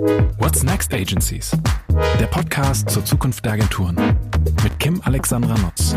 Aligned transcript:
What's 0.00 0.62
Next 0.62 0.94
Agencies? 0.94 1.50
Der 2.18 2.26
Podcast 2.26 2.88
zur 2.88 3.04
Zukunft 3.04 3.44
der 3.44 3.52
Agenturen 3.52 3.96
mit 4.62 4.78
Kim 4.78 4.98
Alexandra 5.04 5.54
Nutz. 5.58 5.94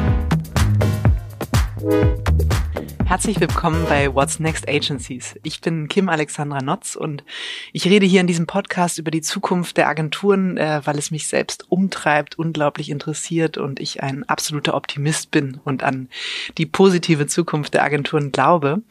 Herzlich 3.06 3.40
willkommen 3.40 3.86
bei 3.88 4.14
What's 4.14 4.42
Next 4.42 4.68
Agencies. 4.68 5.40
Ich 5.44 5.62
bin 5.62 5.88
Kim 5.88 6.10
Alexandra 6.10 6.62
Notz 6.62 6.96
und 6.96 7.24
ich 7.72 7.86
rede 7.86 8.06
hier 8.06 8.20
in 8.20 8.28
diesem 8.28 8.46
Podcast 8.46 8.98
über 8.98 9.10
die 9.10 9.22
Zukunft 9.22 9.78
der 9.78 9.88
Agenturen, 9.88 10.58
äh, 10.58 10.82
weil 10.84 10.98
es 10.98 11.10
mich 11.10 11.28
selbst 11.28 11.72
umtreibt, 11.72 12.38
unglaublich 12.38 12.90
interessiert 12.90 13.58
und 13.58 13.80
ich 13.80 14.04
ein 14.04 14.28
absoluter 14.28 14.74
Optimist 14.74 15.32
bin 15.32 15.62
und 15.64 15.82
an 15.82 16.10
die 16.58 16.66
positive 16.66 17.28
Zukunft 17.28 17.74
der 17.74 17.84
Agenturen 17.84 18.34
glaube. 18.34 18.82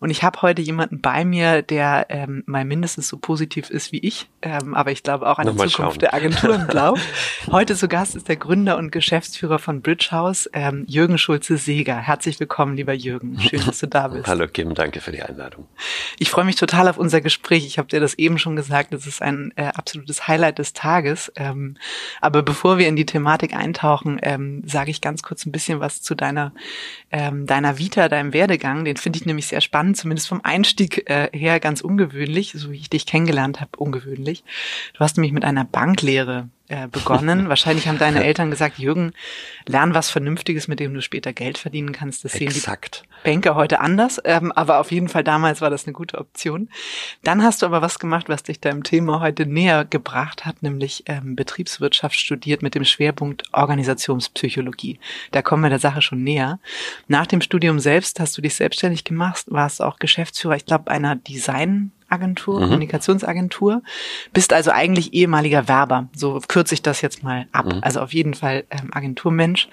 Und 0.00 0.08
ich 0.08 0.22
habe 0.22 0.40
heute 0.40 0.62
jemanden 0.62 1.02
bei 1.02 1.26
mir, 1.26 1.60
der 1.60 2.06
ähm, 2.08 2.42
mal 2.46 2.64
mindestens 2.64 3.08
so 3.08 3.18
positiv 3.18 3.68
ist 3.68 3.92
wie 3.92 3.98
ich, 3.98 4.30
ähm, 4.42 4.74
aber 4.74 4.92
ich 4.92 5.02
glaube 5.02 5.28
auch 5.28 5.38
an 5.38 5.46
die 5.46 5.52
Zukunft 5.52 5.72
schauen. 5.72 5.98
der 5.98 6.14
Agenturen 6.14 6.66
glaubt. 6.68 7.00
heute 7.50 7.76
zu 7.76 7.88
Gast 7.88 8.16
ist 8.16 8.28
der 8.28 8.36
Gründer 8.36 8.76
und 8.76 8.90
Geschäftsführer 8.90 9.58
von 9.58 9.82
Bridge 9.82 10.08
House, 10.10 10.50
ähm, 10.52 10.84
Jürgen 10.88 11.18
Schulze-Seger. 11.18 11.96
Herzlich 11.96 12.38
willkommen, 12.40 12.76
lieber 12.76 12.92
Jürgen. 12.92 13.40
Schön, 13.40 13.64
dass 13.64 13.78
du 13.78 13.86
da 13.86 14.08
bist. 14.08 14.26
Hallo 14.26 14.46
Kim, 14.48 14.74
danke 14.74 15.00
für 15.00 15.12
die 15.12 15.22
Einladung. 15.22 15.66
Ich 16.18 16.30
freue 16.30 16.44
mich 16.44 16.56
total 16.56 16.88
auf 16.88 16.98
unser 16.98 17.20
Gespräch. 17.20 17.66
Ich 17.66 17.78
habe 17.78 17.88
dir 17.88 18.00
das 18.00 18.14
eben 18.14 18.38
schon 18.38 18.56
gesagt, 18.56 18.92
das 18.92 19.06
ist 19.06 19.22
ein 19.22 19.52
äh, 19.56 19.66
absolutes 19.66 20.26
Highlight 20.26 20.58
des 20.58 20.72
Tages. 20.72 21.32
Ähm, 21.36 21.76
aber 22.20 22.42
bevor 22.42 22.78
wir 22.78 22.88
in 22.88 22.96
die 22.96 23.06
Thematik 23.06 23.54
eintauchen, 23.54 24.18
ähm, 24.22 24.62
sage 24.66 24.90
ich 24.90 25.00
ganz 25.00 25.22
kurz 25.22 25.46
ein 25.46 25.52
bisschen 25.52 25.80
was 25.80 26.02
zu 26.02 26.14
deiner, 26.14 26.52
ähm, 27.10 27.46
deiner 27.46 27.78
Vita, 27.78 28.08
deinem 28.08 28.32
Werdegang. 28.32 28.84
Den 28.84 28.96
finde 28.96 29.18
ich 29.18 29.26
nämlich 29.26 29.46
sehr 29.46 29.60
spannend, 29.60 29.96
zumindest 29.96 30.28
vom 30.28 30.40
Einstieg 30.42 31.08
äh, 31.10 31.28
her 31.32 31.60
ganz 31.60 31.80
ungewöhnlich, 31.80 32.52
so 32.56 32.70
wie 32.70 32.78
ich 32.78 32.90
dich 32.90 33.06
kennengelernt 33.06 33.60
habe, 33.60 33.70
ungewöhnlich. 33.76 34.31
Du 34.94 35.00
hast 35.00 35.16
nämlich 35.16 35.32
mit 35.32 35.44
einer 35.44 35.64
Banklehre 35.64 36.48
äh, 36.72 36.88
begonnen. 36.88 37.48
Wahrscheinlich 37.48 37.86
haben 37.86 37.98
deine 37.98 38.24
Eltern 38.24 38.50
gesagt, 38.50 38.78
Jürgen, 38.78 39.12
lern 39.66 39.94
was 39.94 40.08
Vernünftiges, 40.08 40.68
mit 40.68 40.80
dem 40.80 40.94
du 40.94 41.02
später 41.02 41.32
Geld 41.32 41.58
verdienen 41.58 41.92
kannst. 41.92 42.24
Das 42.24 42.34
Exakt. 42.34 42.94
sehen 42.94 43.06
die 43.24 43.30
Banker 43.30 43.54
heute 43.54 43.80
anders, 43.80 44.20
ähm, 44.24 44.50
aber 44.52 44.80
auf 44.80 44.90
jeden 44.90 45.08
Fall 45.08 45.22
damals 45.22 45.60
war 45.60 45.68
das 45.68 45.84
eine 45.84 45.92
gute 45.92 46.18
Option. 46.18 46.70
Dann 47.22 47.42
hast 47.42 47.62
du 47.62 47.66
aber 47.66 47.82
was 47.82 47.98
gemacht, 47.98 48.28
was 48.28 48.42
dich 48.42 48.58
deinem 48.58 48.84
Thema 48.84 49.20
heute 49.20 49.44
näher 49.44 49.84
gebracht 49.84 50.46
hat, 50.46 50.62
nämlich 50.62 51.04
ähm, 51.06 51.36
Betriebswirtschaft 51.36 52.18
studiert 52.18 52.62
mit 52.62 52.74
dem 52.74 52.84
Schwerpunkt 52.84 53.44
Organisationspsychologie. 53.52 54.98
Da 55.30 55.42
kommen 55.42 55.62
wir 55.62 55.70
der 55.70 55.78
Sache 55.78 56.00
schon 56.00 56.22
näher. 56.22 56.58
Nach 57.06 57.26
dem 57.26 57.42
Studium 57.42 57.80
selbst 57.80 58.18
hast 58.18 58.36
du 58.38 58.42
dich 58.42 58.54
selbstständig 58.54 59.04
gemacht, 59.04 59.44
warst 59.48 59.82
auch 59.82 59.98
Geschäftsführer, 59.98 60.56
ich 60.56 60.66
glaube, 60.66 60.90
einer 60.90 61.16
Design 61.16 61.92
Agentur, 62.12 62.60
mhm. 62.60 62.68
Kommunikationsagentur, 62.68 63.82
bist 64.32 64.52
also 64.52 64.70
eigentlich 64.70 65.14
ehemaliger 65.14 65.68
Werber. 65.68 66.08
So 66.14 66.40
kürze 66.46 66.74
ich 66.74 66.82
das 66.82 67.00
jetzt 67.00 67.22
mal 67.22 67.46
ab. 67.52 67.66
Mhm. 67.66 67.78
Also 67.82 68.00
auf 68.00 68.12
jeden 68.12 68.34
Fall 68.34 68.64
ähm, 68.70 68.90
Agenturmensch 68.92 69.68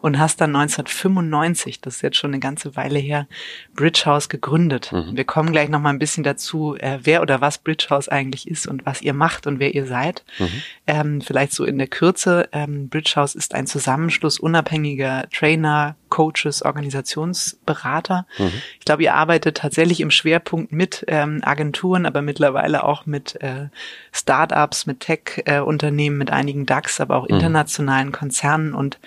und 0.00 0.18
hast 0.18 0.40
dann 0.40 0.56
1995, 0.56 1.80
das 1.80 1.96
ist 1.96 2.02
jetzt 2.02 2.16
schon 2.16 2.30
eine 2.30 2.40
ganze 2.40 2.76
Weile 2.76 2.98
her, 2.98 3.26
Bridge 3.74 4.02
House 4.06 4.28
gegründet. 4.28 4.90
Mhm. 4.92 5.16
Wir 5.16 5.24
kommen 5.24 5.52
gleich 5.52 5.68
noch 5.68 5.80
mal 5.80 5.90
ein 5.90 5.98
bisschen 5.98 6.24
dazu, 6.24 6.76
äh, 6.76 6.98
wer 7.02 7.22
oder 7.22 7.40
was 7.40 7.58
Bridge 7.58 7.86
House 7.90 8.08
eigentlich 8.08 8.48
ist 8.48 8.66
und 8.66 8.86
was 8.86 9.02
ihr 9.02 9.14
macht 9.14 9.46
und 9.46 9.58
wer 9.58 9.74
ihr 9.74 9.86
seid. 9.86 10.24
Mhm. 10.38 10.62
Ähm, 10.86 11.20
vielleicht 11.20 11.52
so 11.52 11.64
in 11.64 11.78
der 11.78 11.88
Kürze. 11.88 12.48
Ähm, 12.52 12.88
Bridge 12.88 13.12
House 13.16 13.34
ist 13.34 13.54
ein 13.54 13.66
Zusammenschluss 13.66 14.38
unabhängiger 14.38 15.28
Trainer, 15.32 15.96
Coaches, 16.12 16.62
Organisationsberater. 16.62 18.26
Mhm. 18.36 18.52
Ich 18.78 18.84
glaube, 18.84 19.02
ihr 19.02 19.14
arbeitet 19.14 19.56
tatsächlich 19.56 20.00
im 20.00 20.10
Schwerpunkt 20.10 20.70
mit 20.70 21.06
ähm, 21.08 21.40
Agenturen, 21.42 22.04
aber 22.04 22.20
mittlerweile 22.20 22.84
auch 22.84 23.06
mit 23.06 23.40
äh, 23.40 23.68
Startups, 24.12 24.84
mit 24.84 25.00
Tech-Unternehmen, 25.00 26.16
äh, 26.16 26.18
mit 26.18 26.30
einigen 26.30 26.66
DAX, 26.66 27.00
aber 27.00 27.16
auch 27.16 27.28
mhm. 27.28 27.36
internationalen 27.36 28.12
Konzernen 28.12 28.74
und 28.74 28.98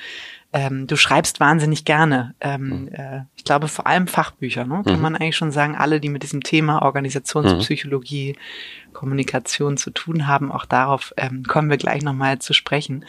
ähm, 0.52 0.88
du 0.88 0.96
schreibst 0.96 1.42
wahnsinnig 1.42 1.84
gerne. 1.86 2.34
Ähm, 2.40 2.84
mhm. 2.84 2.88
äh, 2.94 3.22
ich 3.36 3.44
glaube 3.44 3.68
vor 3.68 3.86
allem 3.86 4.08
Fachbücher, 4.08 4.66
ne? 4.66 4.82
kann 4.84 4.96
mhm. 4.96 5.02
man 5.02 5.16
eigentlich 5.16 5.36
schon 5.36 5.52
sagen, 5.52 5.76
alle, 5.76 6.00
die 6.00 6.10
mit 6.10 6.24
diesem 6.24 6.42
Thema 6.42 6.82
Organisationspsychologie, 6.82 8.34
mhm. 8.34 8.85
Kommunikation 8.96 9.78
zu 9.78 9.92
tun 9.92 10.26
haben, 10.26 10.52
auch 10.52 10.66
darauf 10.66 11.14
ähm, 11.18 11.44
kommen 11.44 11.70
wir 11.70 11.78
gleich 11.78 12.02
nochmal 12.02 12.40
zu 12.40 12.54
sprechen. 12.54 13.06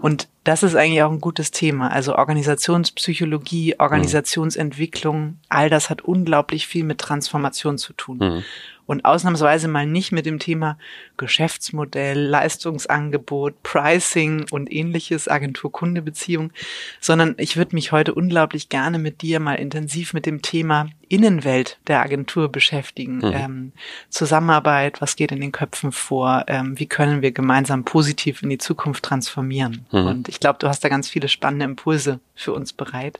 Und 0.00 0.28
das 0.44 0.62
ist 0.62 0.76
eigentlich 0.76 1.02
auch 1.02 1.10
ein 1.10 1.20
gutes 1.20 1.50
Thema. 1.50 1.90
Also 1.90 2.14
Organisationspsychologie, 2.14 3.74
mhm. 3.74 3.80
Organisationsentwicklung, 3.80 5.38
all 5.48 5.68
das 5.68 5.90
hat 5.90 6.02
unglaublich 6.02 6.66
viel 6.66 6.84
mit 6.84 6.98
Transformation 6.98 7.78
zu 7.78 7.92
tun. 7.94 8.18
Mhm 8.18 8.44
und 8.90 9.04
ausnahmsweise 9.04 9.68
mal 9.68 9.86
nicht 9.86 10.10
mit 10.10 10.26
dem 10.26 10.40
Thema 10.40 10.76
Geschäftsmodell, 11.16 12.18
Leistungsangebot, 12.18 13.62
Pricing 13.62 14.46
und 14.50 14.72
ähnliches, 14.72 15.28
Agentur-Kunde-Beziehung, 15.28 16.50
sondern 16.98 17.36
ich 17.38 17.56
würde 17.56 17.76
mich 17.76 17.92
heute 17.92 18.14
unglaublich 18.14 18.68
gerne 18.68 18.98
mit 18.98 19.22
dir 19.22 19.38
mal 19.38 19.54
intensiv 19.54 20.12
mit 20.12 20.26
dem 20.26 20.42
Thema 20.42 20.88
Innenwelt 21.10 21.78
der 21.88 22.00
Agentur 22.00 22.50
beschäftigen. 22.50 23.16
Mhm. 23.16 23.32
Ähm, 23.34 23.72
Zusammenarbeit, 24.10 25.00
was 25.00 25.16
geht 25.16 25.32
in 25.32 25.40
den 25.40 25.50
Köpfen 25.50 25.90
vor, 25.90 26.44
ähm, 26.46 26.78
wie 26.78 26.86
können 26.86 27.20
wir 27.20 27.32
gemeinsam 27.32 27.84
positiv 27.84 28.42
in 28.42 28.48
die 28.48 28.58
Zukunft 28.58 29.04
transformieren. 29.04 29.86
Mhm. 29.90 30.06
Und 30.06 30.28
ich 30.28 30.38
glaube, 30.38 30.60
du 30.60 30.68
hast 30.68 30.84
da 30.84 30.88
ganz 30.88 31.08
viele 31.08 31.28
spannende 31.28 31.64
Impulse 31.64 32.20
für 32.36 32.52
uns 32.52 32.72
bereit. 32.72 33.18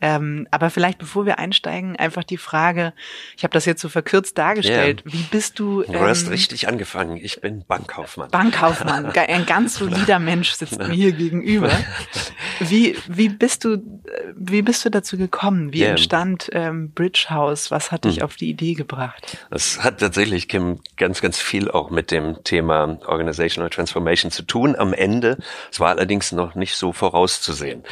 Ähm, 0.00 0.46
aber 0.50 0.70
vielleicht 0.70 0.98
bevor 0.98 1.26
wir 1.26 1.38
einsteigen, 1.38 1.96
einfach 1.96 2.24
die 2.24 2.36
Frage, 2.36 2.92
ich 3.36 3.44
habe 3.44 3.52
das 3.52 3.66
jetzt 3.66 3.82
so 3.82 3.88
verkürzt 3.88 4.38
dargestellt, 4.38 5.02
yeah. 5.04 5.14
wie 5.14 5.22
bist 5.30 5.58
du... 5.58 5.82
Ähm, 5.82 5.92
du 5.92 6.00
hast 6.00 6.24
ähm, 6.24 6.30
richtig 6.30 6.68
angefangen, 6.68 7.16
ich 7.16 7.40
bin 7.40 7.64
Bankkaufmann. 7.66 8.30
Bankkaufmann, 8.30 9.06
ein 9.06 9.46
ganz 9.46 9.74
solider 9.74 10.18
Mensch 10.20 10.52
sitzt 10.52 10.78
mir 10.78 10.92
hier 10.92 11.12
gegenüber. 11.12 11.70
Wie, 12.60 12.96
wie, 13.08 13.28
bist 13.28 13.64
du, 13.64 13.78
wie 14.34 14.62
bist 14.62 14.84
du 14.84 14.90
dazu 14.90 15.16
gekommen? 15.16 15.72
Wie 15.72 15.80
yeah. 15.80 15.90
entstand 15.90 16.48
ähm, 16.52 16.92
Bridge 16.92 17.26
House? 17.30 17.70
Was 17.70 17.92
hat 17.92 18.04
dich 18.04 18.16
hm. 18.16 18.22
auf 18.22 18.36
die 18.36 18.50
Idee 18.50 18.74
gebracht? 18.74 19.38
Das 19.50 19.82
hat 19.82 20.00
tatsächlich, 20.00 20.48
Kim, 20.48 20.80
ganz, 20.96 21.20
ganz 21.20 21.38
viel 21.38 21.70
auch 21.70 21.90
mit 21.90 22.10
dem 22.10 22.42
Thema 22.44 22.98
Organizational 23.06 23.70
Transformation 23.70 24.30
zu 24.30 24.42
tun 24.42 24.76
am 24.76 24.92
Ende. 24.92 25.38
Es 25.70 25.80
war 25.80 25.90
allerdings 25.90 26.32
noch 26.32 26.54
nicht 26.54 26.74
so 26.74 26.92
vorauszusehen. 26.92 27.84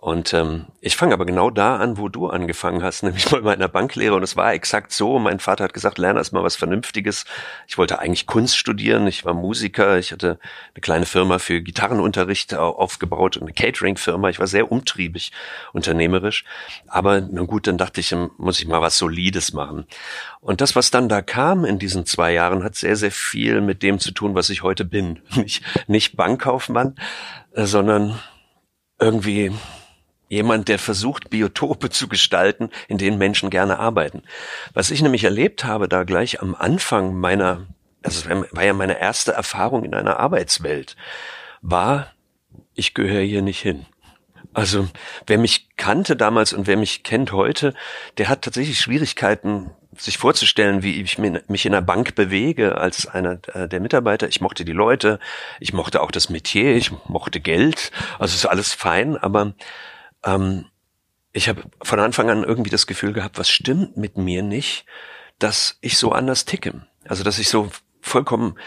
Und 0.00 0.32
ähm, 0.32 0.64
ich 0.80 0.96
fange 0.96 1.12
aber 1.12 1.26
genau 1.26 1.50
da 1.50 1.76
an, 1.76 1.98
wo 1.98 2.08
du 2.08 2.28
angefangen 2.28 2.82
hast, 2.82 3.02
nämlich 3.02 3.26
bei 3.28 3.42
meiner 3.42 3.68
Banklehre. 3.68 4.14
Und 4.14 4.22
es 4.22 4.34
war 4.34 4.54
exakt 4.54 4.92
so. 4.92 5.18
Mein 5.18 5.40
Vater 5.40 5.64
hat 5.64 5.74
gesagt, 5.74 5.98
lerne 5.98 6.20
erst 6.20 6.32
mal 6.32 6.42
was 6.42 6.56
Vernünftiges. 6.56 7.26
Ich 7.68 7.76
wollte 7.76 7.98
eigentlich 7.98 8.26
Kunst 8.26 8.56
studieren. 8.56 9.06
Ich 9.06 9.26
war 9.26 9.34
Musiker. 9.34 9.98
Ich 9.98 10.10
hatte 10.10 10.38
eine 10.74 10.80
kleine 10.80 11.04
Firma 11.04 11.38
für 11.38 11.60
Gitarrenunterricht 11.60 12.54
aufgebaut 12.54 13.36
und 13.36 13.42
eine 13.42 13.52
Catering-Firma. 13.52 14.30
Ich 14.30 14.38
war 14.38 14.46
sehr 14.46 14.72
umtriebig, 14.72 15.32
unternehmerisch. 15.74 16.46
Aber 16.86 17.20
nun 17.20 17.46
gut, 17.46 17.66
dann 17.66 17.76
dachte 17.76 18.00
ich, 18.00 18.16
muss 18.38 18.58
ich 18.58 18.66
mal 18.66 18.80
was 18.80 18.96
Solides 18.96 19.52
machen. 19.52 19.84
Und 20.40 20.62
das, 20.62 20.74
was 20.76 20.90
dann 20.90 21.10
da 21.10 21.20
kam 21.20 21.66
in 21.66 21.78
diesen 21.78 22.06
zwei 22.06 22.32
Jahren, 22.32 22.64
hat 22.64 22.74
sehr, 22.74 22.96
sehr 22.96 23.12
viel 23.12 23.60
mit 23.60 23.82
dem 23.82 23.98
zu 23.98 24.12
tun, 24.12 24.34
was 24.34 24.48
ich 24.48 24.62
heute 24.62 24.86
bin. 24.86 25.18
Nicht, 25.36 25.62
nicht 25.88 26.16
Bankkaufmann, 26.16 26.94
äh, 27.52 27.66
sondern 27.66 28.18
irgendwie 28.98 29.52
Jemand, 30.30 30.68
der 30.68 30.78
versucht, 30.78 31.28
Biotope 31.28 31.90
zu 31.90 32.06
gestalten, 32.06 32.70
in 32.86 32.98
denen 32.98 33.18
Menschen 33.18 33.50
gerne 33.50 33.80
arbeiten. 33.80 34.22
Was 34.72 34.92
ich 34.92 35.02
nämlich 35.02 35.24
erlebt 35.24 35.64
habe, 35.64 35.88
da 35.88 36.04
gleich 36.04 36.40
am 36.40 36.54
Anfang 36.54 37.16
meiner, 37.16 37.66
also 38.04 38.30
war 38.30 38.64
ja 38.64 38.72
meine 38.72 39.00
erste 39.00 39.32
Erfahrung 39.32 39.84
in 39.84 39.92
einer 39.92 40.20
Arbeitswelt, 40.20 40.94
war, 41.62 42.12
ich 42.74 42.94
gehöre 42.94 43.24
hier 43.24 43.42
nicht 43.42 43.60
hin. 43.60 43.86
Also 44.54 44.88
wer 45.26 45.36
mich 45.36 45.68
kannte 45.76 46.14
damals 46.14 46.52
und 46.52 46.68
wer 46.68 46.76
mich 46.76 47.02
kennt 47.02 47.32
heute, 47.32 47.74
der 48.16 48.28
hat 48.28 48.42
tatsächlich 48.42 48.78
Schwierigkeiten, 48.78 49.72
sich 49.96 50.16
vorzustellen, 50.18 50.84
wie 50.84 51.00
ich 51.02 51.18
mich 51.18 51.66
in 51.66 51.72
der 51.72 51.80
Bank 51.80 52.14
bewege 52.14 52.78
als 52.78 53.08
einer 53.08 53.40
äh, 53.52 53.68
der 53.68 53.80
Mitarbeiter. 53.80 54.28
Ich 54.28 54.40
mochte 54.40 54.64
die 54.64 54.72
Leute, 54.72 55.18
ich 55.58 55.72
mochte 55.72 56.00
auch 56.00 56.12
das 56.12 56.30
Metier, 56.30 56.76
ich 56.76 56.92
mochte 57.08 57.40
Geld, 57.40 57.90
also 58.20 58.36
ist 58.36 58.46
alles 58.46 58.72
fein, 58.72 59.16
aber 59.16 59.54
ähm, 60.24 60.66
ich 61.32 61.48
habe 61.48 61.62
von 61.82 62.00
Anfang 62.00 62.30
an 62.30 62.44
irgendwie 62.44 62.70
das 62.70 62.86
Gefühl 62.86 63.12
gehabt, 63.12 63.38
was 63.38 63.48
stimmt 63.48 63.96
mit 63.96 64.16
mir 64.16 64.42
nicht, 64.42 64.84
dass 65.38 65.78
ich 65.80 65.96
so 65.96 66.12
anders 66.12 66.44
ticke. 66.44 66.86
Also 67.06 67.24
dass 67.24 67.38
ich 67.38 67.48
so 67.48 67.70
vollkommen 68.00 68.58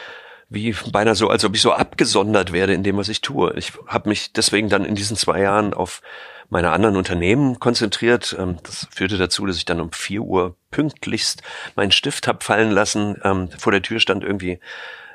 wie 0.49 0.75
beinahe 0.91 1.15
so, 1.15 1.29
als 1.29 1.43
ob 1.43 1.55
ich 1.55 1.61
so 1.61 1.71
abgesondert 1.73 2.53
werde 2.53 2.73
in 2.73 2.83
dem, 2.83 2.97
was 2.97 3.09
ich 3.09 3.21
tue. 3.21 3.53
Ich 3.57 3.73
habe 3.87 4.09
mich 4.09 4.33
deswegen 4.33 4.69
dann 4.69 4.85
in 4.85 4.95
diesen 4.95 5.17
zwei 5.17 5.41
Jahren 5.41 5.73
auf 5.73 6.01
meine 6.49 6.71
anderen 6.71 6.95
Unternehmen 6.95 7.59
konzentriert. 7.59 8.35
Ähm, 8.39 8.57
das 8.63 8.87
führte 8.91 9.17
dazu, 9.17 9.45
dass 9.45 9.57
ich 9.57 9.65
dann 9.65 9.81
um 9.81 9.91
vier 9.91 10.21
Uhr 10.21 10.55
pünktlichst 10.71 11.41
meinen 11.75 11.91
Stift 11.91 12.27
hab 12.27 12.43
fallen 12.43 12.71
lassen. 12.71 13.19
Ähm, 13.23 13.49
vor 13.57 13.71
der 13.71 13.81
Tür 13.81 13.99
stand 13.99 14.23
irgendwie 14.23 14.59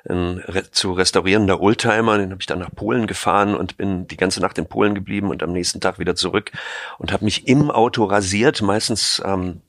ein 0.08 0.42
zu 0.70 0.92
restaurierender 0.92 1.60
Oldtimer, 1.60 2.18
den 2.18 2.30
habe 2.30 2.40
ich 2.40 2.46
dann 2.46 2.58
nach 2.58 2.74
Polen 2.74 3.06
gefahren 3.06 3.54
und 3.54 3.76
bin 3.76 4.06
die 4.06 4.16
ganze 4.16 4.40
Nacht 4.40 4.58
in 4.58 4.66
Polen 4.66 4.94
geblieben 4.94 5.30
und 5.30 5.42
am 5.42 5.52
nächsten 5.52 5.80
Tag 5.80 5.98
wieder 5.98 6.14
zurück 6.14 6.52
und 6.98 7.12
habe 7.12 7.24
mich 7.24 7.46
im 7.48 7.70
Auto 7.70 8.04
rasiert, 8.04 8.62
meistens 8.62 9.22
ähm, 9.24 9.60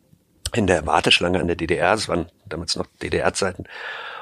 in 0.53 0.67
der 0.67 0.85
Warteschlange 0.85 1.39
an 1.39 1.47
der 1.47 1.55
DDR, 1.55 1.91
das 1.91 2.07
waren 2.07 2.27
damals 2.47 2.75
noch 2.75 2.87
DDR-Zeiten 3.01 3.65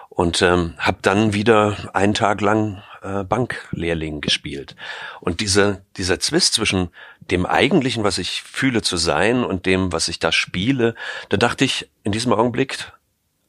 und 0.10 0.42
ähm, 0.42 0.74
habe 0.78 0.98
dann 1.02 1.34
wieder 1.34 1.78
einen 1.94 2.14
Tag 2.14 2.42
lang 2.42 2.82
äh, 3.02 3.24
Banklehrling 3.24 4.22
gespielt. 4.22 4.76
Und 5.22 5.42
diese, 5.42 5.84
dieser 5.96 6.20
Zwist 6.20 6.54
zwischen 6.54 6.90
dem 7.20 7.46
eigentlichen, 7.46 8.04
was 8.04 8.18
ich 8.18 8.42
fühle 8.42 8.82
zu 8.82 8.98
sein 8.98 9.44
und 9.44 9.66
dem, 9.66 9.92
was 9.92 10.08
ich 10.08 10.20
da 10.20 10.32
spiele, 10.32 10.96
da 11.30 11.38
dachte 11.38 11.66
ich 11.66 11.90
in 12.04 12.12
diesem 12.12 12.34
Augenblick, 12.34 12.92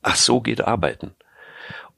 ach 0.02 0.16
so 0.16 0.40
geht 0.40 0.60
Arbeiten. 0.60 1.14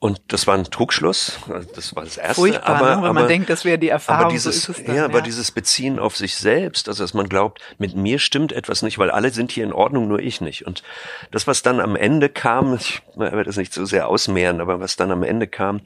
Und 0.03 0.19
das 0.29 0.47
war 0.47 0.55
ein 0.57 0.63
Trugschluss. 0.63 1.37
Das 1.75 1.95
war 1.95 2.03
das 2.03 2.17
erste. 2.17 2.41
Furchtbar, 2.41 2.75
aber, 2.75 2.79
ne? 2.79 3.01
wenn 3.03 3.09
aber, 3.09 3.13
man 3.13 3.27
denkt, 3.27 3.51
das 3.51 3.65
wäre 3.65 3.77
die 3.77 3.89
Erfahrung. 3.89 4.23
Aber 4.23 4.31
dieses, 4.31 4.63
so 4.63 4.73
dann, 4.73 4.85
ja, 4.87 4.93
ja, 4.95 5.05
aber 5.05 5.21
dieses 5.21 5.51
Beziehen 5.51 5.99
auf 5.99 6.17
sich 6.17 6.37
selbst, 6.37 6.89
also 6.89 7.03
dass 7.03 7.13
man 7.13 7.29
glaubt, 7.29 7.61
mit 7.77 7.95
mir 7.95 8.17
stimmt 8.17 8.51
etwas 8.51 8.81
nicht, 8.81 8.97
weil 8.97 9.11
alle 9.11 9.29
sind 9.29 9.51
hier 9.51 9.63
in 9.63 9.71
Ordnung, 9.71 10.07
nur 10.07 10.17
ich 10.17 10.41
nicht. 10.41 10.65
Und 10.65 10.81
das, 11.29 11.45
was 11.45 11.61
dann 11.61 11.79
am 11.79 11.95
Ende 11.95 12.29
kam, 12.29 12.73
ich 12.79 13.03
werde 13.15 13.43
das 13.43 13.57
nicht 13.57 13.75
so 13.75 13.85
sehr 13.85 14.07
ausmehren, 14.07 14.59
aber 14.59 14.79
was 14.79 14.95
dann 14.95 15.11
am 15.11 15.21
Ende 15.21 15.45
kam, 15.45 15.81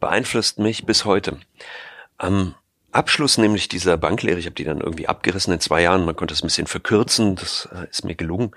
beeinflusst 0.00 0.58
mich 0.58 0.86
bis 0.86 1.04
heute. 1.04 1.36
Am 2.16 2.54
Abschluss 2.92 3.36
nämlich 3.36 3.68
dieser 3.68 3.98
Banklehre, 3.98 4.38
ich 4.38 4.46
habe 4.46 4.54
die 4.54 4.64
dann 4.64 4.80
irgendwie 4.80 5.08
abgerissen 5.08 5.52
in 5.52 5.60
zwei 5.60 5.82
Jahren, 5.82 6.06
man 6.06 6.16
konnte 6.16 6.32
es 6.32 6.42
ein 6.42 6.46
bisschen 6.46 6.66
verkürzen, 6.66 7.36
das 7.36 7.68
äh, 7.70 7.86
ist 7.90 8.02
mir 8.02 8.14
gelungen. 8.14 8.52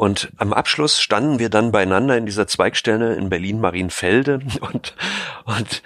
Und 0.00 0.30
am 0.38 0.54
Abschluss 0.54 0.98
standen 0.98 1.38
wir 1.38 1.50
dann 1.50 1.72
beieinander 1.72 2.16
in 2.16 2.24
dieser 2.24 2.46
Zweigstelle 2.46 3.16
in 3.16 3.28
Berlin-Marienfelde 3.28 4.40
und, 4.62 4.94
und 5.44 5.82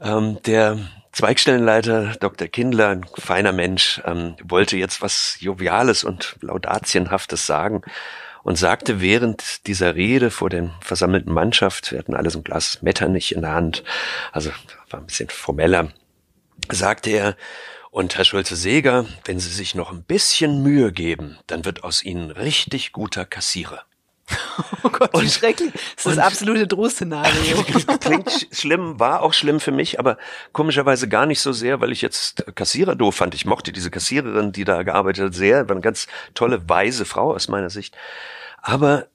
ähm, 0.00 0.38
der 0.46 0.78
Zweigstellenleiter 1.12 2.14
Dr. 2.18 2.48
Kindler, 2.48 2.88
ein 2.88 3.04
feiner 3.18 3.52
Mensch, 3.52 4.00
ähm, 4.06 4.36
wollte 4.42 4.78
jetzt 4.78 5.02
was 5.02 5.36
Joviales 5.40 6.02
und 6.02 6.36
Laudatienhaftes 6.40 7.46
sagen 7.46 7.82
und 8.42 8.56
sagte 8.56 9.02
während 9.02 9.66
dieser 9.66 9.96
Rede 9.96 10.30
vor 10.30 10.48
der 10.48 10.70
versammelten 10.80 11.34
Mannschaft, 11.34 11.92
wir 11.92 11.98
hatten 11.98 12.14
alle 12.14 12.30
so 12.30 12.38
ein 12.38 12.44
Glas 12.44 12.80
Metternich 12.80 13.34
in 13.34 13.42
der 13.42 13.52
Hand, 13.52 13.84
also 14.32 14.50
war 14.88 15.00
ein 15.00 15.06
bisschen 15.06 15.28
formeller, 15.28 15.92
sagte 16.70 17.10
er, 17.10 17.36
und 17.92 18.16
Herr 18.16 18.24
Schulze-Seger, 18.24 19.04
wenn 19.26 19.38
Sie 19.38 19.50
sich 19.50 19.74
noch 19.74 19.92
ein 19.92 20.02
bisschen 20.02 20.62
Mühe 20.62 20.92
geben, 20.92 21.38
dann 21.46 21.66
wird 21.66 21.84
aus 21.84 22.02
Ihnen 22.02 22.30
richtig 22.30 22.92
guter 22.92 23.26
Kassierer. 23.26 23.84
Oh 24.82 24.88
Gott, 24.88 25.10
wie 25.20 25.28
schrecklich. 25.28 25.72
Das 25.72 26.06
ist 26.06 26.16
das 26.16 26.18
absolute 26.18 26.66
Drohszenario. 26.66 27.62
Klingt 28.00 28.48
schlimm, 28.50 28.98
war 28.98 29.20
auch 29.20 29.34
schlimm 29.34 29.60
für 29.60 29.72
mich, 29.72 29.98
aber 29.98 30.16
komischerweise 30.52 31.06
gar 31.06 31.26
nicht 31.26 31.40
so 31.40 31.52
sehr, 31.52 31.80
weil 31.80 31.92
ich 31.92 32.00
jetzt 32.00 32.46
Kassierer 32.54 32.96
doof 32.96 33.16
fand. 33.16 33.34
Ich 33.34 33.44
mochte 33.44 33.72
diese 33.72 33.90
Kassiererin, 33.90 34.52
die 34.52 34.64
da 34.64 34.82
gearbeitet 34.84 35.26
hat, 35.26 35.34
sehr. 35.34 35.68
War 35.68 35.76
eine 35.76 35.82
ganz 35.82 36.06
tolle, 36.34 36.68
weise 36.68 37.04
Frau 37.04 37.34
aus 37.34 37.48
meiner 37.48 37.68
Sicht. 37.68 37.94
Aber 38.62 39.06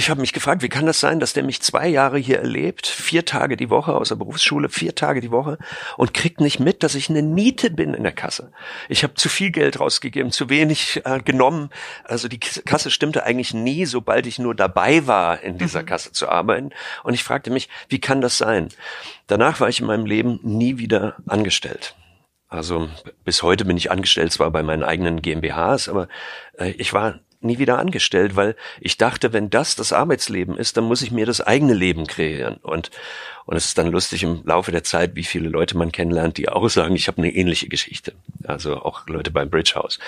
ich 0.00 0.08
habe 0.08 0.22
mich 0.22 0.32
gefragt, 0.32 0.62
wie 0.62 0.70
kann 0.70 0.86
das 0.86 0.98
sein, 0.98 1.20
dass 1.20 1.34
der 1.34 1.42
mich 1.42 1.60
zwei 1.60 1.86
Jahre 1.86 2.16
hier 2.16 2.38
erlebt, 2.38 2.86
vier 2.86 3.26
Tage 3.26 3.58
die 3.58 3.68
Woche 3.68 3.92
aus 3.92 4.08
der 4.08 4.16
Berufsschule, 4.16 4.70
vier 4.70 4.94
Tage 4.94 5.20
die 5.20 5.30
Woche 5.30 5.58
und 5.98 6.14
kriegt 6.14 6.40
nicht 6.40 6.58
mit, 6.58 6.82
dass 6.82 6.94
ich 6.94 7.10
eine 7.10 7.20
Niete 7.20 7.70
bin 7.70 7.92
in 7.92 8.04
der 8.04 8.12
Kasse. 8.12 8.50
Ich 8.88 9.02
habe 9.02 9.12
zu 9.12 9.28
viel 9.28 9.50
Geld 9.50 9.78
rausgegeben, 9.78 10.32
zu 10.32 10.48
wenig 10.48 11.02
äh, 11.04 11.20
genommen. 11.20 11.68
Also 12.04 12.28
die 12.28 12.40
Kasse 12.40 12.90
stimmte 12.90 13.24
eigentlich 13.24 13.52
nie, 13.52 13.84
sobald 13.84 14.26
ich 14.26 14.38
nur 14.38 14.54
dabei 14.54 15.06
war, 15.06 15.42
in 15.42 15.58
dieser 15.58 15.82
mhm. 15.82 15.86
Kasse 15.86 16.12
zu 16.12 16.30
arbeiten. 16.30 16.70
Und 17.04 17.12
ich 17.12 17.22
fragte 17.22 17.50
mich, 17.50 17.68
wie 17.90 18.00
kann 18.00 18.22
das 18.22 18.38
sein? 18.38 18.70
Danach 19.26 19.60
war 19.60 19.68
ich 19.68 19.80
in 19.80 19.86
meinem 19.86 20.06
Leben 20.06 20.40
nie 20.42 20.78
wieder 20.78 21.16
angestellt. 21.26 21.94
Also 22.48 22.88
bis 23.26 23.42
heute 23.42 23.66
bin 23.66 23.76
ich 23.76 23.90
angestellt, 23.90 24.32
zwar 24.32 24.50
bei 24.50 24.62
meinen 24.62 24.82
eigenen 24.82 25.20
GmbHs, 25.20 25.90
aber 25.90 26.08
äh, 26.58 26.70
ich 26.70 26.94
war 26.94 27.20
nie 27.40 27.58
wieder 27.58 27.78
angestellt, 27.78 28.36
weil 28.36 28.56
ich 28.80 28.98
dachte, 28.98 29.32
wenn 29.32 29.50
das 29.50 29.76
das 29.76 29.92
Arbeitsleben 29.92 30.56
ist, 30.56 30.76
dann 30.76 30.84
muss 30.84 31.02
ich 31.02 31.10
mir 31.10 31.26
das 31.26 31.40
eigene 31.40 31.74
Leben 31.74 32.06
kreieren. 32.06 32.56
Und, 32.56 32.90
und 33.46 33.56
es 33.56 33.66
ist 33.66 33.78
dann 33.78 33.90
lustig 33.90 34.22
im 34.22 34.42
Laufe 34.44 34.72
der 34.72 34.84
Zeit, 34.84 35.14
wie 35.14 35.24
viele 35.24 35.48
Leute 35.48 35.76
man 35.76 35.92
kennenlernt, 35.92 36.36
die 36.36 36.48
auch 36.48 36.68
sagen, 36.68 36.94
ich 36.94 37.08
habe 37.08 37.18
eine 37.18 37.32
ähnliche 37.32 37.68
Geschichte. 37.68 38.12
Also 38.44 38.76
auch 38.76 39.06
Leute 39.06 39.30
beim 39.30 39.50
Bridge 39.50 39.72
House. 39.74 39.98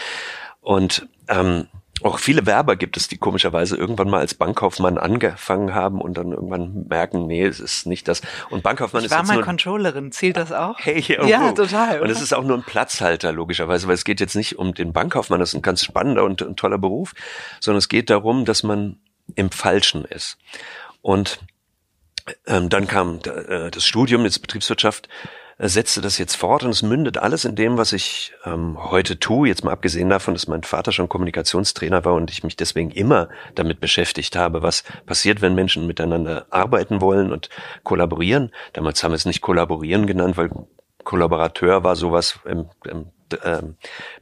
Und 0.60 1.06
ähm, 1.28 1.68
auch 2.02 2.18
viele 2.18 2.46
Werber 2.46 2.76
gibt 2.76 2.96
es, 2.96 3.08
die 3.08 3.18
komischerweise 3.18 3.76
irgendwann 3.76 4.08
mal 4.08 4.20
als 4.20 4.34
Bankkaufmann 4.34 4.98
angefangen 4.98 5.74
haben 5.74 6.00
und 6.00 6.16
dann 6.16 6.32
irgendwann 6.32 6.86
merken, 6.88 7.26
nee, 7.26 7.44
es 7.44 7.60
ist 7.60 7.86
nicht 7.86 8.08
das. 8.08 8.22
Und 8.50 8.62
Bankkaufmann 8.62 9.02
ich 9.02 9.06
ist 9.06 9.10
war 9.12 9.18
jetzt 9.20 9.28
mal 9.28 9.34
nur 9.34 9.44
Controllerin, 9.44 10.12
zählt 10.12 10.36
das 10.36 10.52
auch? 10.52 10.78
Hey, 10.78 11.00
ja, 11.00 11.24
ja 11.24 11.52
total. 11.52 11.96
Oder? 11.96 12.02
Und 12.02 12.10
es 12.10 12.20
ist 12.20 12.32
auch 12.32 12.44
nur 12.44 12.56
ein 12.56 12.64
Platzhalter, 12.64 13.32
logischerweise, 13.32 13.86
weil 13.86 13.94
es 13.94 14.04
geht 14.04 14.20
jetzt 14.20 14.36
nicht 14.36 14.58
um 14.58 14.74
den 14.74 14.92
Bankkaufmann, 14.92 15.40
das 15.40 15.50
ist 15.50 15.54
ein 15.56 15.62
ganz 15.62 15.84
spannender 15.84 16.24
und 16.24 16.42
ein 16.42 16.56
toller 16.56 16.78
Beruf, 16.78 17.12
sondern 17.60 17.78
es 17.78 17.88
geht 17.88 18.10
darum, 18.10 18.44
dass 18.44 18.62
man 18.62 18.98
im 19.34 19.50
Falschen 19.50 20.04
ist. 20.04 20.38
Und 21.00 21.40
ähm, 22.46 22.68
dann 22.68 22.86
kam 22.86 23.18
äh, 23.24 23.70
das 23.70 23.84
Studium, 23.84 24.24
jetzt 24.24 24.40
Betriebswirtschaft, 24.40 25.08
setzte 25.58 26.00
das 26.00 26.18
jetzt 26.18 26.36
fort 26.36 26.64
und 26.64 26.70
es 26.70 26.82
mündet 26.82 27.18
alles 27.18 27.44
in 27.44 27.54
dem, 27.54 27.78
was 27.78 27.92
ich 27.92 28.32
ähm, 28.44 28.76
heute 28.78 29.18
tue, 29.18 29.48
jetzt 29.48 29.64
mal 29.64 29.72
abgesehen 29.72 30.08
davon, 30.08 30.34
dass 30.34 30.48
mein 30.48 30.62
Vater 30.62 30.92
schon 30.92 31.08
Kommunikationstrainer 31.08 32.04
war 32.04 32.14
und 32.14 32.30
ich 32.30 32.44
mich 32.44 32.56
deswegen 32.56 32.90
immer 32.90 33.28
damit 33.54 33.80
beschäftigt 33.80 34.36
habe, 34.36 34.62
was 34.62 34.84
passiert, 35.06 35.40
wenn 35.40 35.54
Menschen 35.54 35.86
miteinander 35.86 36.46
arbeiten 36.50 37.00
wollen 37.00 37.32
und 37.32 37.48
kollaborieren. 37.82 38.50
Damals 38.72 39.02
haben 39.02 39.12
wir 39.12 39.16
es 39.16 39.26
nicht 39.26 39.40
kollaborieren 39.40 40.06
genannt, 40.06 40.36
weil 40.36 40.50
Kollaborateur 41.04 41.82
war 41.84 41.96
sowas 41.96 42.38
im, 42.44 42.66
im 42.84 43.06
äh, 43.32 43.62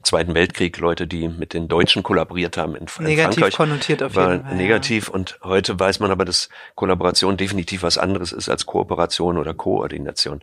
Zweiten 0.02 0.34
Weltkrieg, 0.34 0.78
Leute, 0.78 1.06
die 1.06 1.28
mit 1.28 1.54
den 1.54 1.68
Deutschen 1.68 2.02
kollaboriert 2.02 2.56
haben 2.56 2.74
in, 2.74 2.86
in 2.98 3.04
negativ 3.04 3.40
Frankreich. 3.40 3.54
konnotiert 3.54 4.02
auf 4.02 4.14
jeden 4.14 4.44
Fall. 4.44 4.54
Negativ 4.54 5.08
ja. 5.08 5.14
und 5.14 5.38
heute 5.42 5.78
weiß 5.78 6.00
man 6.00 6.10
aber, 6.10 6.24
dass 6.24 6.48
Kollaboration 6.74 7.36
definitiv 7.36 7.82
was 7.82 7.98
anderes 7.98 8.32
ist 8.32 8.48
als 8.48 8.66
Kooperation 8.66 9.38
oder 9.38 9.54
Koordination. 9.54 10.42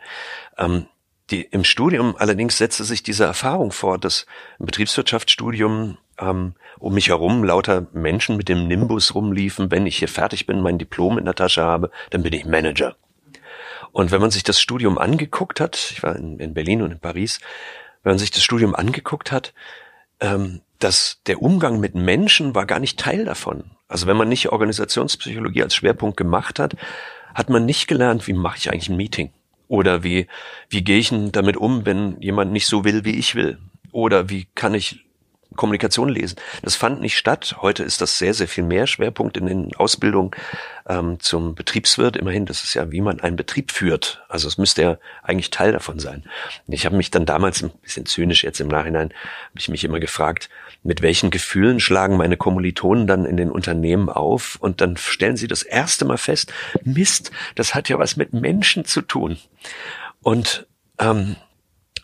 Ähm, 0.58 0.88
die, 1.30 1.42
Im 1.42 1.64
Studium 1.64 2.16
allerdings 2.18 2.58
setzte 2.58 2.86
sich 2.86 3.04
diese 3.04 3.26
Erfahrung 3.26 3.72
fort, 3.72 4.06
dass 4.06 4.26
im 4.60 4.66
Betriebswirtschaftsstudium 4.66 5.98
ähm, 6.20 6.54
um 6.80 6.94
mich 6.94 7.10
herum 7.10 7.44
lauter 7.44 7.88
Menschen 7.94 8.38
mit 8.38 8.50
dem 8.50 8.68
Nimbus 8.68 9.14
rumliefen, 9.14 9.70
wenn 9.72 9.86
ich 9.86 9.98
hier 9.98 10.08
fertig 10.08 10.46
bin, 10.46 10.62
mein 10.62 10.78
Diplom 10.78 11.18
in 11.18 11.26
der 11.26 11.36
Tasche 11.36 11.64
habe, 11.64 11.92
dann 12.12 12.24
bin 12.24 12.34
ich 12.34 12.46
Manager. 12.46 12.96
Und 13.92 14.12
wenn 14.12 14.22
man 14.22 14.32
sich 14.32 14.44
das 14.44 14.62
Studium 14.62 14.98
angeguckt 14.98 15.60
hat, 15.60 15.76
ich 15.92 16.04
war 16.04 16.16
in, 16.16 16.40
in 16.40 16.54
Berlin 16.54 16.82
und 16.82 16.92
in 16.92 17.00
Paris, 17.00 17.40
wenn 18.08 18.14
man 18.14 18.20
sich 18.20 18.32
das 18.32 18.42
Studium 18.42 18.74
angeguckt 18.74 19.34
hat, 19.34 19.54
ähm, 20.22 20.62
dass 20.80 21.20
der 21.28 21.42
Umgang 21.42 21.82
mit 21.82 21.94
Menschen 21.94 22.56
war 22.56 22.66
gar 22.66 22.80
nicht 22.80 22.98
Teil 22.98 23.26
davon. 23.26 23.66
Also 23.90 24.08
wenn 24.08 24.16
man 24.16 24.30
nicht 24.30 24.48
Organisationspsychologie 24.48 25.62
als 25.62 25.76
Schwerpunkt 25.76 26.16
gemacht 26.16 26.58
hat, 26.58 26.78
hat 27.36 27.50
man 27.50 27.66
nicht 27.66 27.90
gelernt, 27.90 28.26
wie 28.26 28.32
mache 28.32 28.60
ich 28.60 28.72
eigentlich 28.72 28.88
ein 28.88 28.96
Meeting? 28.96 29.34
Oder 29.68 30.04
wie, 30.04 30.28
wie 30.70 30.86
gehe 30.86 31.00
ich 31.00 31.10
denn 31.10 31.34
damit 31.34 31.58
um, 31.58 31.86
wenn 31.86 32.16
jemand 32.22 32.54
nicht 32.54 32.68
so 32.68 32.86
will, 32.86 33.04
wie 33.04 33.18
ich 33.18 33.36
will? 33.36 33.58
Oder 33.92 34.30
wie 34.30 34.48
kann 34.56 34.74
ich 34.74 35.04
Kommunikation 35.56 36.10
lesen. 36.10 36.38
Das 36.62 36.76
fand 36.76 37.02
nicht 37.02 37.18
statt. 37.18 37.58
Heute 37.62 37.84
ist 37.84 38.02
das 38.02 38.18
sehr, 38.18 38.34
sehr 38.34 38.48
viel 38.48 38.64
mehr 38.64 38.88
Schwerpunkt 38.88 39.38
in 39.38 39.46
den 39.48 39.76
Ausbildungen 39.76 40.32
ähm, 40.88 41.20
zum 41.20 41.56
Betriebswirt. 41.56 42.16
Immerhin, 42.16 42.46
das 42.46 42.64
ist 42.64 42.74
ja, 42.74 42.92
wie 42.92 43.02
man 43.02 43.20
einen 43.20 43.36
Betrieb 43.36 43.72
führt. 43.72 44.24
Also 44.30 44.48
es 44.48 44.58
müsste 44.58 44.82
ja 44.82 44.98
eigentlich 45.24 45.50
Teil 45.50 45.72
davon 45.72 46.00
sein. 46.00 46.24
Ich 46.68 46.86
habe 46.86 46.96
mich 46.96 47.12
dann 47.12 47.26
damals 47.26 47.64
ein 47.64 47.72
bisschen 47.82 48.06
zynisch 48.06 48.44
jetzt 48.44 48.60
im 48.60 48.68
Nachhinein, 48.68 49.10
habe 49.50 49.60
ich 49.60 49.70
mich 49.70 49.84
immer 49.84 50.00
gefragt, 50.00 50.50
mit 50.84 51.02
welchen 51.02 51.32
Gefühlen 51.32 51.80
schlagen 51.80 52.18
meine 52.18 52.38
Kommilitonen 52.38 53.08
dann 53.08 53.26
in 53.26 53.38
den 53.38 53.52
Unternehmen 53.52 54.10
auf 54.10 54.58
und 54.60 54.82
dann 54.82 54.98
stellen 54.98 55.38
sie 55.38 55.48
das 55.48 55.64
erste 55.64 56.06
Mal 56.06 56.18
fest, 56.18 56.54
Mist, 56.84 57.32
das 57.56 57.74
hat 57.74 57.90
ja 57.90 57.98
was 58.00 58.16
mit 58.16 58.34
Menschen 58.34 58.86
zu 58.86 59.02
tun. 59.02 59.38
Und 60.22 60.68
ähm, 61.00 61.36